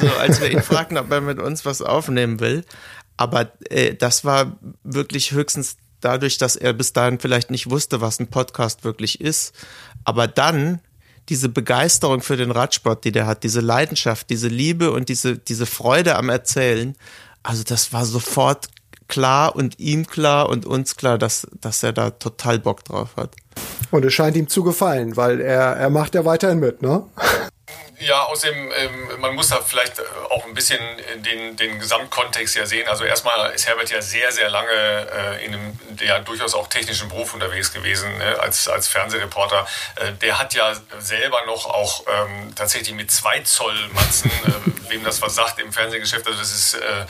So, 0.00 0.08
als 0.08 0.40
wir 0.40 0.50
ihn 0.50 0.62
fragten, 0.62 0.96
ob 0.96 1.10
er 1.10 1.20
mit 1.20 1.38
uns 1.38 1.66
was 1.66 1.82
aufnehmen 1.82 2.40
will. 2.40 2.64
Aber 3.18 3.52
äh, 3.68 3.92
das 3.94 4.24
war 4.24 4.58
wirklich 4.84 5.32
höchstens 5.32 5.76
dadurch, 6.00 6.38
dass 6.38 6.56
er 6.56 6.72
bis 6.72 6.94
dahin 6.94 7.20
vielleicht 7.20 7.50
nicht 7.50 7.68
wusste, 7.68 8.00
was 8.00 8.20
ein 8.20 8.28
Podcast 8.28 8.84
wirklich 8.84 9.20
ist. 9.20 9.54
Aber 10.04 10.28
dann 10.28 10.80
diese 11.28 11.50
Begeisterung 11.50 12.22
für 12.22 12.38
den 12.38 12.50
Radsport, 12.50 13.04
die 13.04 13.12
der 13.12 13.26
hat, 13.26 13.44
diese 13.44 13.60
Leidenschaft, 13.60 14.30
diese 14.30 14.48
Liebe 14.48 14.92
und 14.92 15.10
diese, 15.10 15.36
diese 15.36 15.66
Freude 15.66 16.16
am 16.16 16.30
Erzählen, 16.30 16.96
also 17.42 17.64
das 17.64 17.92
war 17.92 18.06
sofort 18.06 18.68
klar 19.12 19.54
und 19.54 19.78
ihm 19.78 20.06
klar 20.06 20.48
und 20.48 20.64
uns 20.64 20.96
klar, 20.96 21.18
dass, 21.18 21.46
dass 21.60 21.82
er 21.82 21.92
da 21.92 22.10
total 22.10 22.58
Bock 22.58 22.82
drauf 22.84 23.10
hat. 23.16 23.36
Und 23.90 24.06
es 24.06 24.14
scheint 24.14 24.36
ihm 24.36 24.48
zu 24.48 24.62
gefallen, 24.62 25.18
weil 25.18 25.42
er, 25.42 25.76
er 25.76 25.90
macht 25.90 26.14
ja 26.14 26.24
weiterhin 26.24 26.60
mit, 26.60 26.80
ne? 26.80 27.04
Ja, 28.02 28.24
außerdem, 28.24 28.72
ähm, 28.76 29.20
man 29.20 29.34
muss 29.34 29.48
da 29.48 29.62
vielleicht 29.62 29.98
äh, 30.00 30.02
auch 30.30 30.44
ein 30.44 30.54
bisschen 30.54 30.80
den, 31.18 31.56
den 31.56 31.78
Gesamtkontext 31.78 32.56
ja 32.56 32.66
sehen. 32.66 32.88
Also 32.88 33.04
erstmal 33.04 33.52
ist 33.52 33.68
Herbert 33.68 33.90
ja 33.90 34.02
sehr, 34.02 34.32
sehr 34.32 34.50
lange 34.50 34.70
äh, 34.70 35.44
in 35.44 35.54
einem 35.54 35.78
ja, 36.00 36.18
durchaus 36.18 36.54
auch 36.54 36.66
technischen 36.66 37.08
Beruf 37.08 37.32
unterwegs 37.34 37.72
gewesen, 37.72 38.18
ne, 38.18 38.38
als, 38.40 38.66
als 38.66 38.88
Fernsehreporter. 38.88 39.66
Äh, 39.96 40.12
der 40.14 40.38
hat 40.38 40.54
ja 40.54 40.72
selber 40.98 41.44
noch 41.46 41.66
auch 41.66 42.04
ähm, 42.08 42.52
tatsächlich 42.54 42.94
mit 42.94 43.10
zwei 43.10 43.40
Zoll 43.40 43.76
Matzen, 43.92 44.30
äh, 44.30 44.70
wem 44.90 45.04
das 45.04 45.22
was 45.22 45.34
sagt 45.34 45.60
im 45.60 45.72
Fernsehgeschäft, 45.72 46.26
also 46.26 46.38
das 46.38 46.50
ist 46.50 46.74
äh, 46.74 47.06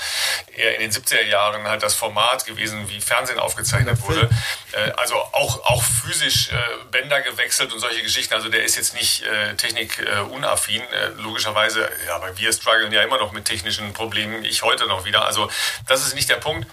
eher 0.56 0.76
in 0.76 0.82
den 0.82 0.92
70er 0.92 1.24
Jahren 1.24 1.66
halt 1.66 1.82
das 1.82 1.94
Format 1.94 2.44
gewesen, 2.44 2.88
wie 2.88 3.00
Fernsehen 3.00 3.38
aufgezeichnet 3.38 4.00
wurde. 4.02 4.28
Äh, 4.72 4.90
also 4.92 5.14
auch, 5.16 5.64
auch 5.64 5.82
physisch 5.82 6.50
Bänder 6.90 7.20
gewechselt 7.22 7.72
und 7.72 7.80
solche 7.80 8.02
Geschichten. 8.02 8.34
Also 8.34 8.48
der 8.48 8.64
ist 8.64 8.76
jetzt 8.76 8.94
nicht 8.94 9.24
technik 9.56 9.98
unaffin 10.30 10.81
äh, 10.92 11.08
logischerweise, 11.16 11.88
ja, 12.06 12.16
aber 12.16 12.36
wir 12.36 12.52
strugglen 12.52 12.92
ja 12.92 13.02
immer 13.02 13.18
noch 13.18 13.32
mit 13.32 13.44
technischen 13.44 13.92
Problemen, 13.92 14.44
ich 14.44 14.62
heute 14.62 14.86
noch 14.86 15.04
wieder. 15.04 15.24
Also 15.24 15.50
das 15.86 16.06
ist 16.06 16.14
nicht 16.14 16.28
der 16.28 16.36
Punkt. 16.36 16.68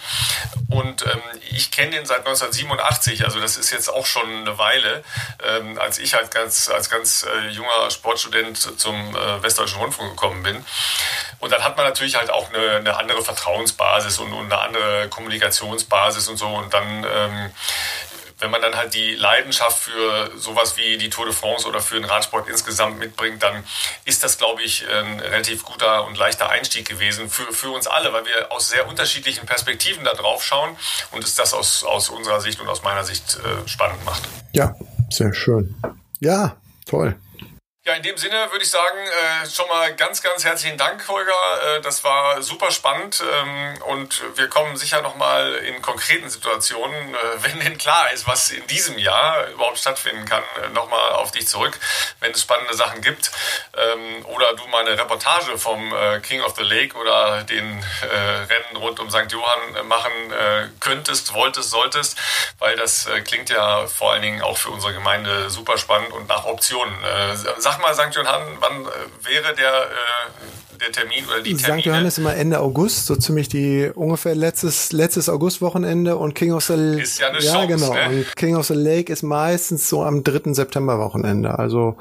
Und 0.69 1.05
ähm, 1.05 1.21
ich 1.49 1.71
kenne 1.71 1.91
den 1.91 2.05
seit 2.05 2.19
1987, 2.19 3.25
also 3.25 3.39
das 3.39 3.57
ist 3.57 3.71
jetzt 3.71 3.89
auch 3.89 4.05
schon 4.05 4.29
eine 4.29 4.57
Weile, 4.57 5.03
ähm, 5.43 5.79
als 5.79 5.97
ich 5.99 6.13
halt 6.13 6.31
ganz, 6.31 6.69
als 6.69 6.89
ganz 6.89 7.23
äh, 7.23 7.49
junger 7.49 7.89
Sportstudent 7.89 8.79
zum 8.79 9.15
äh, 9.15 9.43
Westdeutschen 9.43 9.79
Rundfunk 9.79 10.11
gekommen 10.11 10.43
bin. 10.43 10.63
Und 11.39 11.51
dann 11.51 11.63
hat 11.63 11.77
man 11.77 11.85
natürlich 11.85 12.15
halt 12.15 12.29
auch 12.29 12.53
eine, 12.53 12.77
eine 12.77 12.97
andere 12.97 13.23
Vertrauensbasis 13.23 14.19
und, 14.19 14.33
und, 14.33 14.51
eine 14.51 14.61
andere 14.61 15.09
Kommunikationsbasis 15.09 16.27
und 16.27 16.37
so. 16.37 16.47
Und 16.47 16.73
dann 16.73 17.05
ähm, 17.09 17.51
wenn 18.39 18.51
man 18.51 18.61
dann 18.61 18.75
halt 18.75 18.93
die 18.93 19.15
Leidenschaft 19.15 19.79
für 19.79 20.31
sowas 20.37 20.77
wie 20.77 20.97
die 20.97 21.09
Tour 21.09 21.25
de 21.25 21.33
France 21.33 21.67
oder 21.67 21.81
für 21.81 21.95
den 21.95 22.05
Radsport 22.05 22.47
insgesamt 22.47 22.99
mitbringt, 22.99 23.43
dann 23.43 23.63
ist 24.05 24.23
das, 24.23 24.37
glaube 24.37 24.61
ich, 24.61 24.85
ein 24.89 25.19
relativ 25.19 25.63
guter 25.63 26.05
und 26.07 26.17
leichter 26.17 26.49
Einstieg 26.49 26.87
gewesen 26.87 27.29
für, 27.29 27.51
für 27.53 27.69
uns 27.69 27.87
alle, 27.87 28.13
weil 28.13 28.25
wir 28.25 28.51
aus 28.51 28.69
sehr 28.69 28.87
unterschiedlichen 28.87 29.45
Perspektiven 29.45 30.03
da 30.03 30.13
drauf 30.13 30.43
schauen 30.43 30.75
und 31.11 31.23
es 31.23 31.35
das 31.35 31.53
aus, 31.53 31.83
aus 31.83 32.09
unserer 32.09 32.41
Sicht 32.41 32.59
und 32.59 32.67
aus 32.69 32.83
meiner 32.83 33.03
Sicht 33.03 33.37
äh, 33.37 33.67
spannend 33.67 34.03
macht. 34.05 34.23
Ja, 34.53 34.75
sehr 35.09 35.33
schön. 35.33 35.75
Ja, 36.19 36.55
toll. 36.85 37.15
Ja, 37.89 37.95
in 37.95 38.03
dem 38.03 38.17
Sinne 38.17 38.51
würde 38.51 38.63
ich 38.63 38.69
sagen, 38.69 38.99
äh, 38.99 39.49
schon 39.49 39.67
mal 39.67 39.95
ganz, 39.95 40.21
ganz 40.21 40.45
herzlichen 40.45 40.77
Dank, 40.77 41.07
Holger. 41.07 41.31
Äh, 41.63 41.81
das 41.81 42.03
war 42.03 42.39
super 42.43 42.69
spannend 42.69 43.23
ähm, 43.41 43.81
und 43.87 44.21
wir 44.37 44.47
kommen 44.47 44.77
sicher 44.77 45.01
noch 45.01 45.15
mal 45.15 45.55
in 45.55 45.81
konkreten 45.81 46.29
Situationen, 46.29 47.15
äh, 47.15 47.17
wenn 47.37 47.59
denn 47.61 47.79
klar 47.79 48.11
ist, 48.13 48.27
was 48.27 48.51
in 48.51 48.67
diesem 48.67 48.99
Jahr 48.99 49.47
überhaupt 49.47 49.79
stattfinden 49.79 50.25
kann, 50.25 50.43
äh, 50.63 50.69
noch 50.69 50.87
mal 50.87 51.13
auf 51.13 51.31
dich 51.31 51.47
zurück, 51.47 51.79
wenn 52.19 52.31
es 52.31 52.41
spannende 52.41 52.75
Sachen 52.75 53.01
gibt 53.01 53.31
ähm, 53.75 54.23
oder 54.27 54.53
du 54.53 54.67
mal 54.67 54.85
eine 54.85 54.95
Reportage 54.95 55.57
vom 55.57 55.91
äh, 55.91 56.19
King 56.19 56.41
of 56.41 56.53
the 56.57 56.63
Lake 56.63 56.95
oder 56.95 57.43
den 57.43 57.83
äh, 58.03 58.15
Rennen 58.15 58.77
rund 58.77 58.99
um 58.99 59.09
St. 59.09 59.31
Johann 59.31 59.87
machen 59.87 60.11
könntest, 60.79 61.33
wolltest, 61.33 61.71
solltest, 61.71 62.17
weil 62.59 62.75
das 62.75 63.07
klingt 63.25 63.49
ja 63.49 63.87
vor 63.87 64.11
allen 64.11 64.21
Dingen 64.21 64.41
auch 64.41 64.57
für 64.57 64.69
unsere 64.69 64.93
Gemeinde 64.93 65.49
super 65.49 65.77
spannend 65.77 66.11
und 66.11 66.27
nach 66.27 66.45
Optionen. 66.45 66.93
Sag 67.79 67.97
mal, 67.97 68.11
St. 68.11 68.15
Johann, 68.15 68.41
wann 68.59 68.81
äh, 68.81 69.27
wäre 69.27 69.55
der, 69.55 69.69
äh, 69.69 70.79
der 70.79 70.91
Termin 70.91 71.25
oder 71.27 71.41
die 71.41 71.55
Termine? 71.55 71.81
St. 71.81 71.85
Johann 71.85 72.05
ist 72.05 72.17
immer 72.17 72.35
Ende 72.35 72.59
August, 72.59 73.05
so 73.05 73.15
ziemlich 73.15 73.49
die 73.49 73.91
ungefähr 73.93 74.35
letztes, 74.35 74.91
letztes 74.91 75.29
Augustwochenende 75.29 76.17
und 76.17 76.35
King 76.35 76.53
of 76.53 76.65
the 76.65 76.73
Lake. 76.73 77.01
Ist 77.01 77.19
ja 77.19 77.29
eine 77.29 77.39
ja, 77.39 77.53
Chance, 77.53 77.67
genau. 77.67 77.93
Ne? 77.93 78.09
Und 78.09 78.35
King 78.35 78.55
of 78.55 78.67
the 78.67 78.73
Lake 78.73 79.11
ist 79.11 79.23
meistens 79.23 79.89
so 79.89 80.03
am 80.03 80.23
3. 80.23 80.53
September-Wochenende. 80.53 81.57
Also 81.57 81.97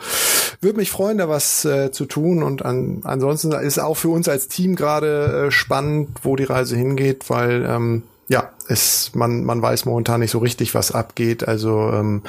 würde 0.60 0.78
mich 0.78 0.90
freuen, 0.90 1.18
da 1.18 1.28
was 1.28 1.64
äh, 1.64 1.90
zu 1.92 2.06
tun. 2.06 2.42
Und 2.42 2.64
an, 2.64 3.02
ansonsten 3.04 3.52
ist 3.52 3.78
auch 3.78 3.96
für 3.96 4.08
uns 4.08 4.28
als 4.28 4.48
Team 4.48 4.76
gerade 4.76 5.46
äh, 5.46 5.50
spannend, 5.50 6.18
wo 6.22 6.36
die 6.36 6.44
Reise 6.44 6.76
hingeht, 6.76 7.30
weil 7.30 7.64
ähm, 7.68 8.02
ja, 8.28 8.50
es, 8.68 9.12
man, 9.14 9.44
man 9.44 9.62
weiß 9.62 9.86
momentan 9.86 10.20
nicht 10.20 10.30
so 10.30 10.38
richtig, 10.38 10.74
was 10.74 10.92
abgeht. 10.92 11.48
Also 11.48 11.90
ähm, 11.92 12.22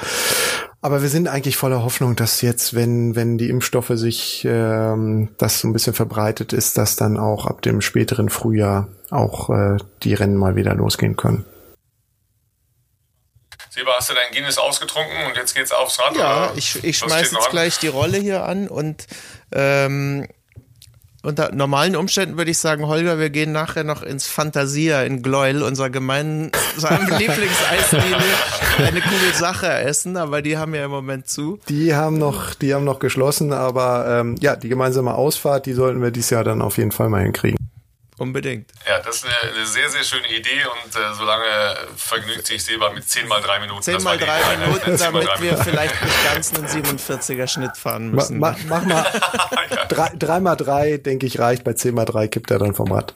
aber 0.82 1.02
wir 1.02 1.08
sind 1.08 1.28
eigentlich 1.28 1.56
voller 1.56 1.82
Hoffnung, 1.82 2.16
dass 2.16 2.40
jetzt, 2.40 2.74
wenn, 2.74 3.14
wenn 3.14 3.36
die 3.36 3.50
Impfstoffe 3.50 3.92
sich 3.94 4.44
ähm, 4.48 5.28
das 5.36 5.60
so 5.60 5.68
ein 5.68 5.72
bisschen 5.72 5.92
verbreitet 5.92 6.52
ist, 6.52 6.78
dass 6.78 6.96
dann 6.96 7.18
auch 7.18 7.46
ab 7.46 7.60
dem 7.62 7.80
späteren 7.80 8.30
Frühjahr 8.30 8.88
auch 9.10 9.50
äh, 9.50 9.76
die 10.02 10.14
Rennen 10.14 10.36
mal 10.36 10.56
wieder 10.56 10.74
losgehen 10.74 11.16
können. 11.16 11.44
Seba, 13.68 13.92
hast 13.96 14.10
du 14.10 14.14
dein 14.14 14.32
Guinness 14.32 14.58
ausgetrunken 14.58 15.26
und 15.26 15.36
jetzt 15.36 15.54
geht's 15.54 15.70
aufs 15.70 16.00
Rad? 16.00 16.16
Ja, 16.16 16.52
ich, 16.56 16.82
ich 16.82 16.98
schmeiß 16.98 17.30
jetzt 17.30 17.50
gleich 17.50 17.78
die 17.78 17.88
Rolle 17.88 18.18
hier 18.18 18.44
an 18.44 18.66
und 18.66 19.06
ähm, 19.52 20.26
unter 21.22 21.54
normalen 21.54 21.96
Umständen 21.96 22.38
würde 22.38 22.50
ich 22.50 22.58
sagen, 22.58 22.86
Holger, 22.86 23.18
wir 23.18 23.30
gehen 23.30 23.52
nachher 23.52 23.84
noch 23.84 24.02
ins 24.02 24.26
Fantasia 24.26 25.02
in 25.02 25.22
Gleuel, 25.22 25.62
unserer 25.62 25.90
gemeinsamen 25.90 26.50
Lieblingseisdiele, 27.18 28.16
eine 28.78 29.00
coole 29.00 29.34
Sache 29.34 29.68
essen, 29.68 30.16
aber 30.16 30.42
die 30.42 30.56
haben 30.56 30.74
ja 30.74 30.84
im 30.84 30.90
Moment 30.90 31.28
zu. 31.28 31.58
Die 31.68 31.94
haben 31.94 32.18
noch, 32.18 32.54
die 32.54 32.74
haben 32.74 32.84
noch 32.84 32.98
geschlossen, 32.98 33.52
aber 33.52 34.20
ähm, 34.20 34.36
ja, 34.40 34.56
die 34.56 34.68
gemeinsame 34.68 35.14
Ausfahrt, 35.14 35.66
die 35.66 35.74
sollten 35.74 36.02
wir 36.02 36.10
dieses 36.10 36.30
Jahr 36.30 36.44
dann 36.44 36.62
auf 36.62 36.78
jeden 36.78 36.92
Fall 36.92 37.08
mal 37.08 37.22
hinkriegen. 37.22 37.58
Unbedingt. 38.20 38.70
Ja, 38.86 38.98
das 38.98 39.16
ist 39.16 39.24
eine, 39.24 39.54
eine, 39.54 39.66
sehr, 39.66 39.88
sehr 39.88 40.04
schöne 40.04 40.28
Idee 40.28 40.62
und 40.66 40.94
äh, 40.94 41.14
solange 41.14 41.74
vergnügt 41.96 42.46
sich 42.46 42.62
Seba 42.62 42.90
mit 42.90 43.08
10 43.08 43.26
mal 43.26 43.40
3 43.40 43.60
Minuten. 43.60 43.80
10 43.80 44.02
mal 44.02 44.18
3 44.18 44.56
Minuten, 44.58 44.98
damit 44.98 45.26
wir 45.40 45.56
vielleicht 45.56 46.04
nicht 46.04 46.24
ganz 46.24 46.52
einen 46.52 46.66
47er 46.66 47.48
Schnitt 47.48 47.78
fahren 47.78 48.10
müssen. 48.10 48.38
Ma, 48.38 48.50
ma, 48.68 48.80
mach 48.80 48.84
mal 48.84 49.06
3, 49.88 50.16
3 50.18 50.40
mal 50.40 50.54
3, 50.54 50.98
denke 50.98 51.24
ich, 51.24 51.38
reicht. 51.38 51.64
Bei 51.64 51.72
10 51.72 51.94
mal 51.94 52.04
3 52.04 52.28
kippt 52.28 52.50
er 52.50 52.58
dann 52.58 52.74
vom 52.74 52.92
Rad. 52.92 53.14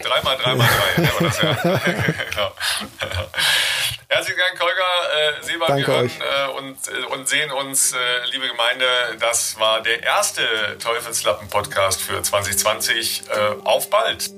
3 0.00 0.22
mal 0.22 0.36
3 0.36 0.54
mal 0.54 0.68
3, 0.94 1.02
ja, 1.02 1.10
das 1.18 1.42
ja. 1.42 1.52
genau. 2.30 2.52
Herzlichen 4.12 4.40
Dank, 4.40 4.60
Holger, 4.60 5.38
äh, 5.38 5.46
Danke 5.68 5.86
wir 5.86 5.86
hören 5.86 6.10
äh, 6.10 6.58
und, 6.58 6.76
äh, 6.88 7.14
und 7.14 7.28
sehen 7.28 7.52
uns, 7.52 7.92
äh, 7.92 7.96
liebe 8.32 8.48
Gemeinde. 8.48 8.84
Das 9.20 9.56
war 9.60 9.82
der 9.82 10.02
erste 10.02 10.42
Teufelslappen-Podcast 10.80 12.02
für 12.02 12.20
2020. 12.20 13.22
Äh, 13.28 13.54
auf 13.62 13.88
bald! 13.88 14.28